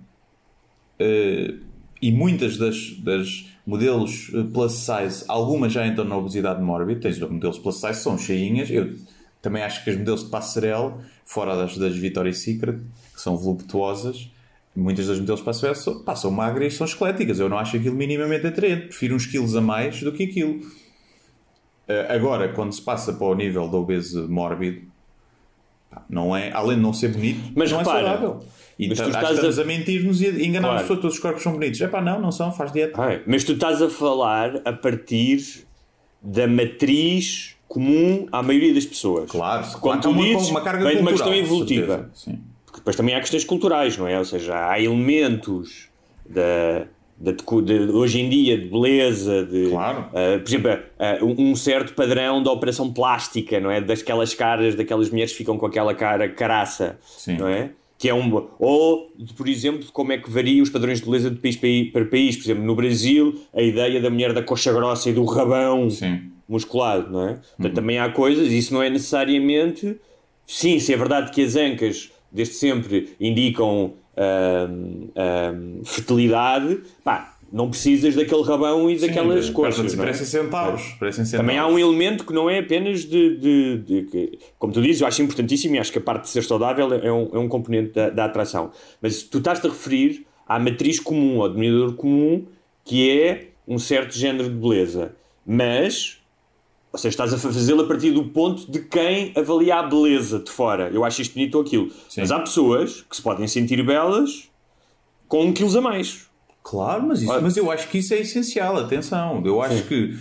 eh, 1.00 1.56
e 2.02 2.12
muitas 2.12 2.58
das, 2.58 2.92
das 3.00 3.46
modelos 3.66 4.32
eh, 4.34 4.44
plus 4.54 4.74
size, 4.74 5.26
algumas 5.28 5.72
já 5.74 5.86
entram 5.88 6.06
na 6.06 6.18
obesidade 6.18 6.62
mórbida, 6.62 7.02
tens 7.02 7.22
os 7.22 7.30
modelos 7.30 7.58
plus 7.60 7.76
size 7.80 7.96
são 7.96 8.18
cheinhas, 8.18 8.70
eu 8.70 8.94
também 9.42 9.64
acho 9.64 9.84
que 9.84 9.90
as 9.90 9.98
modelos 9.98 10.24
de 10.24 10.30
passarela, 10.30 11.00
fora 11.26 11.56
das, 11.56 11.78
das 11.78 11.96
Victoria's 11.96 12.40
Secret, 12.40 12.78
que 13.14 13.22
são 13.22 13.38
voluptuosas, 13.38 14.30
muitas 14.75 15.08
das 15.08 15.20
modelos 15.20 15.39
de 15.42 15.46
passarela 15.46 15.75
são, 15.75 16.03
pá, 16.03 16.15
são 16.15 16.32
magras 16.32 16.74
e 16.74 16.77
são 16.77 16.86
esqueléticas, 16.86 17.39
eu 17.39 17.48
não 17.50 17.58
acho 17.58 17.77
aquilo 17.77 17.96
minimamente 17.96 18.48
atraente, 18.48 18.88
prefiro 18.88 19.15
uns 19.15 19.25
quilos 19.25 19.56
a 19.56 19.62
mais 19.62 20.01
do 20.01 20.12
que 20.12 20.24
aquilo. 20.24 20.62
Eh, 21.88 22.08
agora, 22.15 22.50
quando 22.50 22.72
se 22.74 22.82
passa 22.82 23.13
para 23.13 23.27
o 23.27 23.36
nível 23.36 23.68
do 23.68 23.77
obeso 23.77 24.27
mórbido, 24.30 24.82
não 26.10 26.36
é, 26.36 26.51
além 26.53 26.77
de 26.77 26.82
não 26.82 26.94
ser 26.94 27.10
bonito, 27.10 27.51
Mas 27.56 27.72
não 27.72 27.80
repara, 27.80 28.00
é 28.00 28.03
saudável. 28.03 28.39
E 28.80 28.88
mas 28.88 28.98
tu 29.00 29.08
estás 29.10 29.36
estamos 29.36 29.60
a- 29.60 29.62
a, 29.62 29.65
mentir-nos 29.65 30.22
e 30.22 30.25
a 30.25 30.30
enganar 30.32 30.70
Claro. 30.70 30.75
as 30.77 30.82
pessoas, 30.84 31.00
todos 31.01 31.15
os 31.18 31.22
corpos 31.22 31.44
são 31.44 31.51
bonitos. 31.51 31.80
É 31.82 31.88
pá, 31.88 32.01
não, 32.01 32.20
não 32.20 32.32
são, 32.32 32.51
faz 32.51 32.72
dieta. 32.72 33.00
É. 33.03 33.22
Mas 33.27 33.44
tu 33.44 33.51
estás 33.53 33.80
a 33.82 33.89
falar 33.89 34.60
a 34.65 34.74
partir 34.74 35.65
da 36.22 36.48
matriz 36.48 37.56
comum 37.68 38.25
à 38.32 38.42
maioria 38.42 38.74
das 38.74 38.86
pessoas. 38.86 39.30
Claro, 39.30 39.63
Quando 39.80 39.82
claro 39.82 40.01
tu 40.01 40.08
há 40.08 40.12
uma, 40.12 40.24
dizes, 40.24 40.50
uma 40.50 40.62
carga 40.62 40.84
vem 40.86 40.96
de 40.96 41.01
uma 41.01 41.12
questão 41.12 41.34
evolutiva. 41.36 41.88
certeza, 41.98 42.12
Sim. 42.15 42.39
Porque 42.74 42.80
depois 42.82 42.96
também 42.96 43.13
há 43.13 43.20
questões 43.20 43.44
culturais, 43.46 44.00
não 44.00 44.08
é? 44.08 44.18
Ou 44.18 44.25
seja, 44.25 44.68
há 44.72 44.82
elementos 44.82 45.89
da, 46.27 46.88
da- 47.15 47.32
de, 47.32 47.74
hoje 47.92 48.20
em 48.20 48.27
dia 48.27 48.58
de 48.58 48.65
beleza, 48.68 49.46
de, 49.46 49.70
Claro. 49.70 50.06
ah, 50.12 50.39
por 50.39 50.50
exemplo, 50.50 50.72
ah, 50.98 51.20
um 51.22 51.56
certo 51.56 51.94
padrão 51.94 52.42
da 52.42 52.51
operação 52.51 52.92
plástica, 52.92 53.60
não 53.60 53.70
é? 53.70 53.80
Daquelas 53.80 54.34
caras, 54.34 54.74
daquelas 54.74 55.12
mulheres 55.12 55.32
que 55.34 55.38
ficam 55.38 55.56
com 55.56 55.68
aquela 55.68 55.94
cara 55.94 56.27
caraça, 56.27 56.98
Sim. 57.06 57.38
não 57.38 57.48
é? 57.48 57.70
que 57.96 58.10
é 58.10 58.13
um. 58.13 58.48
Ou, 58.60 59.08
por 59.38 59.48
exemplo, 59.48 59.86
como 59.94 60.12
é 60.12 60.18
que 60.18 60.30
varia 60.30 60.62
os 60.63 60.70
padrões 60.72 61.00
de 61.00 61.06
beleza 61.06 61.30
de 61.30 61.38
país 61.38 61.56
para 61.92 62.03
país. 62.03 62.36
Por 62.36 62.44
exemplo, 62.44 62.63
no 62.63 62.75
Brasil, 62.75 63.39
a 63.53 63.62
ideia 63.62 64.01
da 64.01 64.10
mulher 64.10 64.34
da 64.34 64.42
coxa 64.42 64.74
grossa 64.74 65.10
e 65.10 65.13
do 65.13 65.24
rabão 65.24 65.89
Sim. 65.92 66.24
musculado, 66.50 67.10
não 67.12 67.30
é? 67.30 67.34
Portanto, 67.56 67.75
também 67.75 68.00
há 68.00 68.10
coisas, 68.10 68.51
isso 68.51 68.74
não 68.74 68.82
é 68.84 68.89
necessariamente. 68.89 69.96
Sim, 70.46 70.80
se 70.80 70.92
é 70.94 70.98
verdade 70.98 71.32
que 71.32 71.42
as 71.44 71.56
ancas, 71.56 72.12
desde 72.34 72.56
sempre, 72.56 73.10
indicam 73.20 73.94
hum, 74.18 75.10
hum, 75.16 75.82
fertilidade, 75.86 76.80
pá, 77.04 77.38
não 77.52 77.70
precisas 77.70 78.16
daquele 78.16 78.42
rabão 78.42 78.90
e 78.90 78.98
daquelas 78.98 79.46
Sim, 79.46 79.54
coxas. 79.54 79.75
parecem- 79.75 79.96
não 79.98 80.04
é? 80.04 80.08
Parecem 80.08 80.25
centauros. 80.25 81.32
Também 81.32 81.58
há 81.60 81.68
um 81.68 81.78
elemento 81.78 82.25
que 82.25 82.34
não 82.34 82.50
é 82.50 82.58
apenas 82.60 83.02
de, 83.06 83.38
de- 83.38 83.78
de 83.78 84.02
que- 84.10 84.40
como 84.58 84.74
tu 84.74 84.82
dizes, 84.82 85.02
eu 85.02 85.08
acho 85.08 85.22
importantíssimo 85.22 85.75
e 85.75 85.80
acho 85.80 85.92
que 85.92 86.00
a 86.00 86.02
parte 86.02 86.24
de 86.24 86.30
ser 86.30 86.44
saudável 86.44 86.92
é 86.94 87.12
um, 87.13 87.30
é 87.32 87.38
um 87.38 87.48
componente 87.48 87.92
da, 87.92 88.10
da 88.10 88.25
atração. 88.25 88.72
Mas 89.00 89.22
tu 89.22 89.38
estás-te 89.38 89.68
a 89.68 89.70
referir 89.70 90.25
à 90.48 90.58
matriz 90.58 91.00
comum, 91.00 91.42
ao 91.44 91.50
denominador 91.50 91.94
comum, 91.96 92.44
que 92.84 93.08
é 93.12 93.50
um 93.68 93.78
certo 93.78 94.18
género 94.18 94.50
de 94.50 94.56
beleza. 94.56 95.13
Mas, 95.46 96.23
ou 96.94 97.00
seja, 97.00 97.10
estás 97.10 97.34
a 97.34 97.38
fazê-lo 97.40 97.82
a 97.82 97.88
partir 97.88 98.12
do 98.12 98.26
ponto 98.26 98.72
de 98.72 98.80
quem 98.80 99.34
avalia 99.36 99.78
a 99.78 99.84
beleza 99.84 100.38
de 100.40 100.52
fora. 100.52 100.90
Eu 100.94 101.04
acho 101.04 101.24
isto 101.24 101.34
bonito 101.34 101.56
ou 101.56 101.62
aquilo. 101.62 101.90
Sim. 102.08 102.22
Mas 102.22 102.32
há 102.32 102.40
pessoas 102.40 103.02
que 103.02 103.16
se 103.16 103.22
podem 103.22 103.48
sentir 103.48 103.84
belas 103.84 104.48
com 105.28 105.52
quilos 105.52 105.76
a 105.76 105.82
mais. 105.82 106.28
Claro, 106.62 107.04
mas, 107.08 107.22
isso, 107.24 107.32
Olha- 107.32 107.42
mas 107.42 107.58
eu 107.58 107.72
acho 107.72 107.88
que 107.90 107.98
isso 107.98 108.14
é 108.14 108.20
essencial. 108.20 108.78
Atenção, 108.78 109.42
eu 109.44 109.60
acho 109.62 109.84
que. 109.86 110.16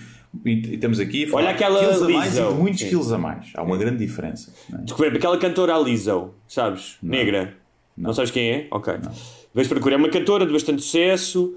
E 0.47 0.75
estamos 0.75 0.99
aqui 0.99 1.25
a 1.25 1.29
falar 1.29 1.43
Olha 1.43 1.51
aquela 1.51 1.79
quilos 1.79 2.03
a 2.03 2.09
mais 2.09 2.39
e 2.39 2.41
de 2.43 2.55
muitos 2.55 2.81
Sim. 2.81 2.89
quilos 2.89 3.13
a 3.13 3.19
mais. 3.19 3.47
Há 3.55 3.63
uma 3.63 3.77
grande 3.77 3.99
diferença. 3.99 4.51
não 4.71 4.79
é? 4.79 4.83
Desculpa, 4.83 5.13
aquela 5.15 5.37
cantora 5.37 5.79
Lizzo, 5.79 6.31
sabes? 6.49 6.97
Negra. 7.03 7.55
Não. 7.95 8.15
sabes 8.15 8.31
quem 8.31 8.51
é? 8.51 8.67
Ok. 8.71 8.95
Vais 9.53 9.69
procurar. 9.69 9.97
É 9.97 9.99
uma 9.99 10.09
cantora 10.09 10.47
de 10.47 10.53
bastante 10.55 10.81
sucesso, 10.81 11.55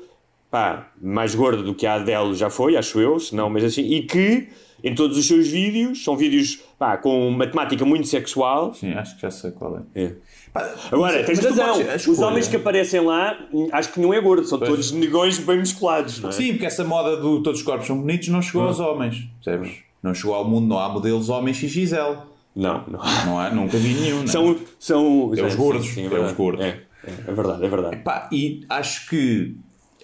pá, 0.51 0.91
mais 1.01 1.34
gorda 1.34 1.63
do 1.63 1.74
que 1.74 1.86
a 1.88 1.93
Adele 1.93 2.36
já 2.36 2.50
foi, 2.50 2.75
acho 2.75 3.00
eu, 3.00 3.17
se 3.17 3.34
não, 3.34 3.50
mas 3.50 3.63
assim, 3.63 3.81
e 3.81 4.03
que 4.03 4.50
em 4.84 4.94
todos 4.94 5.17
os 5.17 5.25
seus 5.27 5.48
vídeos, 5.48 6.03
são 6.03 6.15
vídeos, 6.15 6.60
pá, 6.77 6.98
com 6.98 7.27
uma 7.29 7.48
temática 7.48 7.84
muito 7.86 8.08
sexual. 8.08 8.74
Sim, 8.74 8.94
acho 8.94 9.15
que 9.15 9.22
já 9.22 9.32
sei 9.32 9.51
qual 9.51 9.77
é. 9.96 10.01
É. 10.03 10.12
Pá, 10.53 10.70
Agora, 10.91 11.24
tens 11.24 11.39
razão. 11.39 11.82
podes- 11.84 12.08
Os 12.08 12.20
homens 12.20 12.48
que 12.48 12.55
aparecem 12.55 13.01
lá, 13.01 13.38
acho 13.72 13.91
que 13.91 14.00
não 14.00 14.13
é 14.13 14.22
gordo, 14.22 14.46
são 14.48 14.60
todos 14.60 14.91
negões 14.91 15.38
bem 15.39 15.60
musculados, 15.60 16.20
não 16.22 16.29
é? 16.29 16.32
Sim, 16.32 16.51
porque 16.53 16.65
essa 16.65 16.84
moda 16.84 17.17
do 17.17 17.41
todos 17.41 17.60
os 17.60 17.65
corpos 17.65 17.88
são 17.88 18.00
bonitos 18.00 18.27
não 18.29 18.41
chegou 18.41 18.63
aos 18.63 18.79
homens. 18.79 19.27
Percebes? 19.44 19.77
Não 20.03 20.13
chegou 20.13 20.36
ao 20.36 20.46
mundo, 20.48 20.67
não 20.67 20.77
há 20.79 20.88
modelos 20.88 21.29
homens 21.29 21.58
XXL. 21.58 22.17
Não, 22.55 22.84
não. 22.88 23.00
Não 23.25 23.39
há, 23.39 23.50
nunca 23.50 23.77
vi 23.77 23.94
nenhum. 23.96 24.17
não 24.17 24.24
é? 24.24 24.27
São. 24.27 24.58
são 24.79 25.32
É 25.36 25.44
os 25.44 25.51
sim, 25.53 25.58
gordos, 25.58 25.86
sim, 25.88 26.05
é 26.05 26.10
verdade. 26.10 26.32
os 26.32 26.38
gordos. 26.38 26.63
É, 26.65 26.67
é, 27.05 27.12
é 27.27 27.34
verdade, 27.34 27.65
é 27.65 27.67
verdade. 27.70 28.01
E 28.32 28.63
acho 28.70 29.10
que 29.10 29.58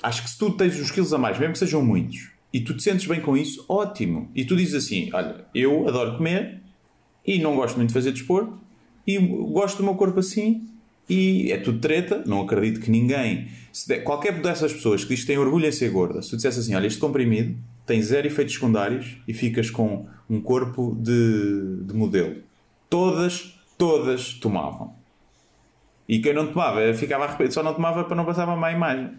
acho 0.03 0.23
que 0.23 0.29
se 0.31 0.37
tu 0.37 0.49
tens 0.51 0.77
os 0.79 0.91
quilos 0.91 1.13
a 1.13 1.17
mais, 1.17 1.37
mesmo 1.39 1.53
que 1.53 1.59
sejam 1.59 1.81
muitos, 1.81 2.30
e 2.53 2.59
tu 2.61 2.75
te 2.75 2.83
sentes 2.83 3.05
bem 3.07 3.21
com 3.21 3.35
isso, 3.37 3.65
ótimo. 3.69 4.29
E 4.35 4.43
tu 4.43 4.55
dizes 4.55 4.75
assim: 4.75 5.09
olha, 5.13 5.45
eu 5.55 5.87
adoro 5.87 6.17
comer 6.17 6.59
e 7.25 7.39
não 7.39 7.55
gosto 7.55 7.77
muito 7.77 7.89
de 7.89 7.93
fazer 7.93 8.11
desporto 8.11 8.59
e 9.07 9.17
gosto 9.17 9.77
do 9.77 9.83
meu 9.83 9.95
corpo 9.95 10.19
assim 10.19 10.67
e 11.09 11.51
é 11.51 11.57
tudo 11.57 11.79
treta. 11.79 12.23
Não 12.25 12.41
acredito 12.41 12.79
que 12.79 12.91
ninguém, 12.91 13.47
der- 13.87 14.03
qualquer 14.03 14.41
dessas 14.41 14.73
pessoas 14.73 15.03
que 15.03 15.09
diz 15.15 15.21
que 15.21 15.27
tem 15.27 15.37
orgulho 15.37 15.65
em 15.67 15.71
ser 15.71 15.89
gorda, 15.91 16.21
se 16.21 16.29
tu 16.29 16.35
dissesse 16.35 16.59
assim: 16.59 16.75
olha, 16.75 16.87
este 16.87 16.99
comprimido 16.99 17.55
tem 17.85 18.01
zero 18.01 18.27
efeitos 18.27 18.53
secundários 18.55 19.17
e 19.27 19.33
ficas 19.33 19.69
com 19.69 20.07
um 20.29 20.39
corpo 20.41 20.95
de, 20.99 21.83
de 21.83 21.93
modelo, 21.93 22.37
todas, 22.89 23.57
todas 23.77 24.33
tomavam. 24.33 24.93
E 26.07 26.19
quem 26.19 26.33
não 26.33 26.47
tomava 26.47 26.93
ficava 26.93 27.23
arrependido, 27.25 27.53
só 27.53 27.63
não 27.63 27.73
tomava 27.73 28.03
para 28.03 28.15
não 28.15 28.25
passar 28.25 28.45
uma 28.45 28.55
má 28.57 28.71
imagem. 28.71 29.11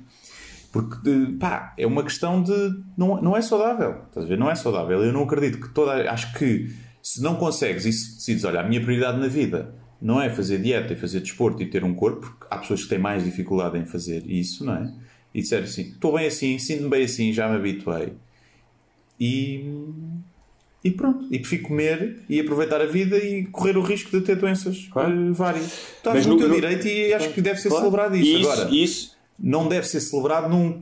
Porque, 0.73 1.37
pá, 1.39 1.75
é 1.77 1.87
uma 1.87 2.03
questão 2.03 2.43
de. 2.43 2.53
Não, 2.97 3.21
não 3.21 3.37
é 3.37 3.43
saudável. 3.43 4.05
Estás 4.09 4.25
a 4.25 4.29
ver? 4.29 4.39
Não 4.39 4.51
é 4.51 4.55
saudável. 4.55 5.05
Eu 5.05 5.13
não 5.13 5.25
acredito 5.25 5.61
que 5.61 5.69
toda. 5.75 6.11
Acho 6.11 6.33
que 6.39 6.75
se 7.03 7.21
não 7.23 7.37
consegues 7.37 7.85
e 7.85 7.93
se 7.93 8.17
decides, 8.17 8.45
olha, 8.45 8.61
a 8.61 8.63
minha 8.63 8.81
prioridade 8.81 9.19
na 9.21 9.27
vida 9.29 9.75
não 10.01 10.21
é 10.21 10.31
fazer 10.31 10.59
dieta 10.59 10.95
e 10.95 10.97
fazer 10.97 11.21
desporto 11.21 11.63
e 11.63 11.67
ter 11.67 11.85
um 11.85 11.95
corpo, 11.95 12.21
porque 12.23 12.47
há 12.51 12.57
pessoas 12.59 12.83
que 12.85 12.89
têm 12.89 12.99
mais 12.99 13.23
dificuldade 13.23 13.77
em 13.79 13.85
fazer 13.85 14.25
isso, 14.27 14.65
não 14.65 14.75
é? 14.75 14.93
E 15.35 15.43
disser 15.43 15.63
assim, 15.63 15.83
estou 15.83 16.15
bem 16.15 16.27
assim, 16.27 16.59
sinto-me 16.59 16.89
bem 16.89 17.05
assim, 17.05 17.33
já 17.33 17.49
me 17.49 17.57
habituei. 17.57 18.15
E. 19.21 19.65
E 20.85 20.91
pronto. 20.91 21.27
E 21.31 21.39
prefiro 21.39 21.63
comer 21.63 22.25
e 22.29 22.41
aproveitar 22.41 22.81
a 22.81 22.87
vida 22.87 23.17
e 23.17 23.45
correr 23.47 23.77
o 23.77 23.83
risco 23.83 24.11
de 24.11 24.21
ter 24.25 24.35
doenças 24.37 24.89
Claro. 24.91 25.29
eh, 25.29 25.33
várias. 25.33 25.67
Estás 25.97 26.17
Mas 26.17 26.27
no 26.27 26.33
no- 26.33 26.39
teu 26.41 26.49
no- 26.49 26.55
direito 26.57 26.89
e 26.89 27.15
acho 27.15 27.29
que 27.31 27.41
deve 27.41 27.61
ser 27.61 27.69
Claro. 27.69 27.85
celebrado 27.85 28.17
isso. 28.17 28.39
Isso, 28.41 28.51
Agora, 28.51 28.71
isso, 28.75 29.17
não 29.43 29.69
deve 29.69 29.87
ser 29.87 30.01
celebrado 30.01 30.49
num. 30.49 30.81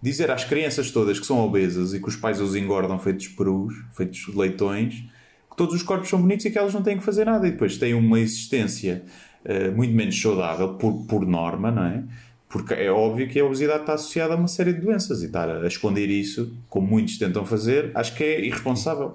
Dizer 0.00 0.30
às 0.30 0.44
crianças 0.44 0.90
todas 0.90 1.20
que 1.20 1.26
são 1.26 1.38
obesas 1.38 1.94
e 1.94 2.00
que 2.00 2.08
os 2.08 2.16
pais 2.16 2.40
os 2.40 2.56
engordam 2.56 2.98
feitos 2.98 3.28
perus, 3.28 3.74
feitos 3.92 4.26
leitões, 4.34 5.04
que 5.50 5.56
todos 5.56 5.74
os 5.74 5.82
corpos 5.82 6.08
são 6.08 6.20
bonitos 6.20 6.44
e 6.44 6.50
que 6.50 6.58
elas 6.58 6.74
não 6.74 6.82
têm 6.82 6.98
que 6.98 7.04
fazer 7.04 7.24
nada. 7.24 7.46
E 7.46 7.52
depois 7.52 7.76
têm 7.78 7.94
uma 7.94 8.18
existência 8.18 9.04
eh, 9.44 9.70
muito 9.70 9.94
menos 9.94 10.20
saudável, 10.20 10.74
por, 10.74 11.04
por 11.06 11.26
norma, 11.26 11.70
não 11.70 11.84
é? 11.84 12.04
Porque 12.48 12.74
é 12.74 12.90
óbvio 12.90 13.28
que 13.28 13.40
a 13.40 13.44
obesidade 13.44 13.80
está 13.80 13.94
associada 13.94 14.34
a 14.34 14.36
uma 14.36 14.48
série 14.48 14.72
de 14.72 14.80
doenças 14.80 15.22
e 15.22 15.26
estar 15.26 15.48
a 15.48 15.66
esconder 15.66 16.08
isso, 16.08 16.54
como 16.68 16.86
muitos 16.86 17.18
tentam 17.18 17.44
fazer, 17.44 17.90
acho 17.94 18.14
que 18.14 18.22
é 18.22 18.44
irresponsável. 18.44 19.14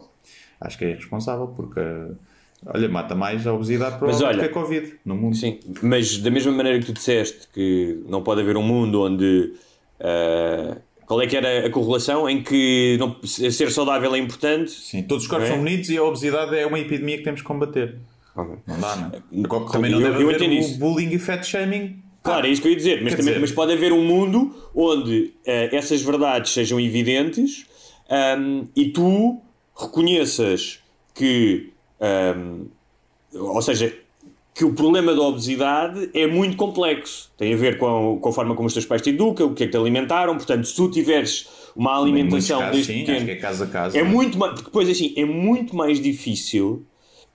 Acho 0.60 0.78
que 0.78 0.86
é 0.86 0.89
irresponsável 0.91 1.47
porque, 1.47 1.80
eh, 1.80 2.12
olha, 2.65 2.89
mata 2.89 3.15
mais 3.15 3.46
a 3.48 3.54
obesidade 3.54 3.98
provavelmente 3.98 4.39
olha- 4.39 4.48
que 4.50 4.58
a 4.58 4.62
Covid 4.62 4.93
no 5.06 5.15
mundo. 5.15 5.36
Sim, 5.36 5.60
mas 5.82 6.17
da 6.17 6.30
mesma 6.32 6.52
maneira 6.52 6.80
que 6.80 6.86
tu 6.86 6.93
disseste 6.93 7.48
que 7.54 8.04
não 8.08 8.22
pode 8.24 8.41
haver 8.41 8.58
um 8.58 8.63
mundo 8.63 9.02
onde. 9.02 9.54
ah, 10.00 10.78
qual 11.06 11.22
é 11.22 11.28
que 11.28 11.38
era 11.38 11.65
a 11.65 11.70
correlação 11.70 12.30
em 12.30 12.43
que 12.43 12.98
não, 13.00 13.15
ser 13.24 13.72
saudável 13.72 14.13
é 14.13 14.17
importante? 14.20 14.72
Sim, 14.72 15.04
todos 15.04 15.24
os 15.24 15.30
corpos 15.30 15.48
É? 15.48 15.52
são 15.52 15.60
bonitos 15.60 15.89
e 15.89 15.98
a 15.98 16.04
obesidade 16.04 16.54
é 16.58 16.65
uma 16.67 16.78
epidemia 16.80 17.17
que 17.17 17.24
temos 17.24 17.39
que 17.41 17.48
combater. 17.48 17.96
Ok. 18.36 18.56
Não 18.67 18.80
dá, 18.80 18.96
não 18.98 19.08
é? 19.08 19.72
Também 19.72 19.89
não 19.89 20.02
Eu- 20.02 20.12
deve 20.12 20.24
eu 20.24 20.30
haver 20.30 20.52
isso. 20.52 20.78
bullying 20.78 21.10
e 21.12 21.17
fat 21.17 21.43
shaming. 21.46 22.04
Claro, 22.22 22.46
é 22.46 22.50
isso 22.50 22.62
que 22.62 22.67
eu 22.67 22.72
ia 22.72 22.78
dizer, 22.78 23.02
mas, 23.02 23.13
também- 23.13 23.28
dizer- 23.28 23.39
mas 23.39 23.52
pode 23.54 23.72
haver 23.72 23.93
um 23.93 24.04
mundo 24.04 24.54
onde 24.76 25.34
ah, 25.48 25.70
essas 25.72 26.02
verdades 26.02 26.52
sejam 26.52 26.78
evidentes 26.80 27.65
ahm, 28.10 28.65
e 28.76 28.89
tu 28.89 29.39
reconheças 29.80 30.80
que, 31.15 31.72
ahm, 32.00 32.66
ou 33.34 33.62
seja, 33.62 33.94
que 34.54 34.66
o 34.66 34.74
problema 34.74 35.14
da 35.14 35.22
obesidade 35.22 36.10
é 36.14 36.26
muito 36.26 36.58
complexo. 36.58 37.32
Tem 37.38 37.54
a 37.54 37.58
ver 37.58 37.78
com 37.78 38.16
a, 38.16 38.20
com 38.20 38.30
a 38.30 38.34
forma 38.34 38.56
como 38.56 38.68
os 38.68 38.74
teus 38.74 38.86
pais 38.86 39.02
te 39.02 39.12
educam, 39.12 39.48
o 39.48 39.54
que 39.54 39.64
é 39.64 39.66
que 39.68 39.72
te 39.72 39.78
alimentaram. 39.78 40.36
Portanto, 40.36 40.66
se 40.66 40.76
tu 40.76 40.90
tiveres 40.90 41.48
uma 41.76 41.96
alimentação 41.96 42.60
casos, 42.60 42.88
desde 42.88 42.94
sim, 42.94 43.00
pequeno, 43.06 43.30
é 43.30 43.36
casa 43.36 43.66
a 43.66 43.68
casa. 43.68 43.98
é 43.98 44.04
muito 44.04 44.38
mais, 44.38 44.54
porque 44.54 44.66
depois 44.66 44.90
assim, 44.90 45.14
é 45.16 45.26
muito 45.26 45.76
mais 45.76 46.02
difícil 46.02 46.86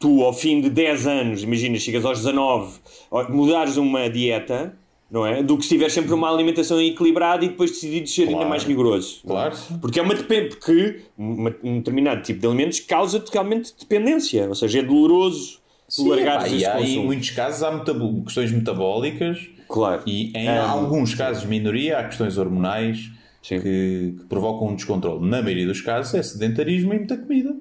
tu 0.01 0.25
ao 0.25 0.33
fim 0.33 0.61
de 0.61 0.68
10 0.68 1.07
anos, 1.07 1.42
imagina, 1.44 1.79
chegas 1.79 2.05
aos 2.05 2.18
19, 2.18 2.81
ó, 3.09 3.29
mudares 3.29 3.77
uma 3.77 4.11
dieta, 4.11 4.77
não 5.12 5.27
é? 5.27 5.42
Do 5.42 5.59
que 5.59 5.62
se 5.64 5.68
tiver 5.68 5.90
sempre 5.90 6.12
uma 6.14 6.33
alimentação 6.33 6.81
equilibrada 6.81 7.44
e 7.44 7.48
depois 7.51 7.70
decidir 7.70 8.07
ser 8.07 8.22
ainda 8.22 8.33
Claro. 8.37 8.48
mais 8.48 8.64
rigoroso. 8.64 9.20
Claro, 9.27 9.55
sim. 9.55 9.79
Porque 9.79 10.01
é 10.01 10.03
uma 10.03 10.14
porque 10.48 11.01
um 11.18 11.77
determinado 11.79 12.22
tipo 12.22 12.40
de 12.40 12.46
alimentos 12.46 12.81
causa-te 12.81 13.31
realmente 13.31 13.72
dependência, 13.79 14.48
ou 14.48 14.55
seja, 14.55 14.79
é 14.79 14.83
doloroso 14.83 15.61
Sim, 15.87 16.09
largares 16.09 16.51
pá, 16.51 16.57
e 16.57 16.64
há, 16.64 16.81
em 16.81 17.05
muitos 17.05 17.31
casos 17.31 17.62
há 17.62 17.79
questões 18.25 18.51
metabólicas 18.51 19.38
Claro. 19.68 20.03
e 20.07 20.33
em 20.35 20.48
alguns 20.48 21.14
casos, 21.14 21.44
minoria, 21.44 21.98
há 21.98 22.05
questões 22.05 22.38
hormonais 22.38 23.11
que, 23.42 23.59
que 23.61 24.25
provocam 24.29 24.68
um 24.68 24.75
descontrole. 24.77 25.27
Na 25.29 25.42
maioria 25.42 25.66
dos 25.66 25.81
casos 25.83 26.14
é 26.14 26.22
sedentarismo 26.22 26.94
e 26.94 26.98
muita 26.98 27.16
comida. 27.18 27.55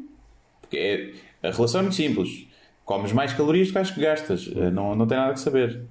Porque 0.62 0.78
é, 0.78 1.48
a 1.48 1.52
relação 1.52 1.80
é 1.80 1.84
muito 1.84 1.96
simples. 1.96 2.46
Comes 2.86 3.12
mais 3.14 3.34
calorias 3.34 3.68
do 3.68 3.74
que 3.74 3.80
acho 3.80 3.94
que 3.96 4.02
gastas. 4.02 4.50
Eh, 4.56 4.70
Não, 4.72 4.96
não 4.96 5.08
tem 5.08 5.18
nada 5.18 5.34
que 5.34 5.40
saber. 5.40 5.82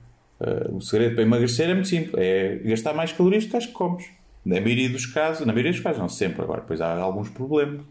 Eh, 0.41 0.71
o 0.73 0.81
segredo 0.81 1.15
para 1.15 1.23
emagrecer 1.23 1.69
é 1.69 1.75
muito 1.75 1.89
simples. 1.89 2.15
É 2.17 2.57
gastar 2.65 2.95
mais 2.95 3.13
calorias 3.13 3.45
do 3.45 3.51
que 3.51 3.57
acho 3.57 3.69
que 3.69 3.75
comes. 3.75 4.07
Na 4.45 4.61
maioria 4.61 4.89
dos 4.89 5.07
casos, 5.07 5.47
na 5.47 5.53
maioria 5.53 5.73
dos 5.73 5.81
casos, 5.81 6.01
não 6.01 6.09
sempre 6.09 6.43
agora, 6.43 6.63
pois 6.67 6.81
há 6.81 6.99
alguns 6.99 7.29
problemas. 7.29 7.83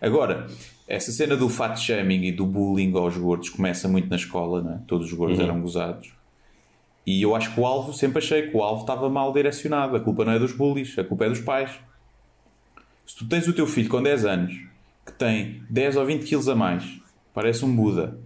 Agora, 0.00 0.46
essa 0.86 1.10
cena 1.10 1.36
do 1.36 1.48
fat 1.48 1.76
shaming 1.78 2.24
e 2.24 2.32
do 2.32 2.46
bullying 2.46 2.94
aos 2.94 3.16
gordos 3.16 3.48
começa 3.48 3.88
muito 3.88 4.08
na 4.08 4.16
escola, 4.16 4.62
não 4.62 4.72
é? 4.74 4.80
Todos 4.86 5.06
os 5.06 5.12
gordos 5.12 5.38
eram 5.40 5.60
gozados. 5.60 6.12
E 7.06 7.22
eu 7.22 7.34
acho 7.34 7.54
que 7.54 7.60
o 7.60 7.64
alvo, 7.64 7.92
sempre 7.92 8.18
achei 8.18 8.48
que 8.48 8.56
o 8.56 8.62
alvo 8.62 8.82
estava 8.82 9.08
mal 9.08 9.32
direcionado. 9.32 9.96
A 9.96 10.00
culpa 10.00 10.24
não 10.24 10.32
é 10.32 10.38
dos 10.38 10.52
bullies, 10.52 10.98
a 10.98 11.04
culpa 11.04 11.24
é 11.24 11.28
dos 11.28 11.40
pais. 11.40 11.70
Se 13.06 13.16
tu 13.16 13.28
tens 13.28 13.46
o 13.46 13.52
teu 13.52 13.66
filho 13.66 13.88
com 13.88 14.02
10 14.02 14.24
anos 14.24 14.66
que 15.06 15.12
tem 15.12 15.62
10 15.70 15.96
ou 15.96 16.04
20 16.04 16.24
quilos 16.24 16.48
a 16.48 16.56
mais, 16.56 16.84
parece 17.32 17.64
um 17.64 17.74
Buda, 17.74 18.18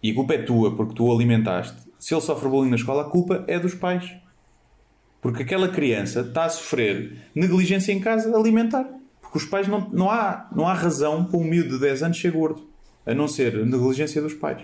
e 0.00 0.12
a 0.12 0.14
culpa 0.14 0.34
é 0.34 0.38
tua 0.38 0.76
porque 0.76 0.94
tu 0.94 1.04
o 1.04 1.12
alimentaste, 1.12 1.76
se 2.02 2.12
ele 2.12 2.20
sofre 2.20 2.48
bullying 2.48 2.70
na 2.70 2.74
escola, 2.74 3.02
a 3.02 3.04
culpa 3.04 3.44
é 3.46 3.60
dos 3.60 3.74
pais. 3.76 4.10
Porque 5.20 5.44
aquela 5.44 5.68
criança 5.68 6.22
está 6.22 6.46
a 6.46 6.48
sofrer 6.48 7.16
negligência 7.32 7.92
em 7.92 8.00
casa 8.00 8.36
alimentar. 8.36 8.84
Porque 9.20 9.38
os 9.38 9.44
pais 9.44 9.68
não, 9.68 9.88
não, 9.92 10.10
há, 10.10 10.48
não 10.52 10.66
há 10.66 10.74
razão 10.74 11.24
para 11.24 11.38
um 11.38 11.44
miúdo 11.44 11.76
de 11.76 11.78
10 11.78 12.02
anos 12.02 12.20
ser 12.20 12.32
gordo, 12.32 12.68
a 13.06 13.14
não 13.14 13.28
ser 13.28 13.64
negligência 13.64 14.20
dos 14.20 14.34
pais. 14.34 14.62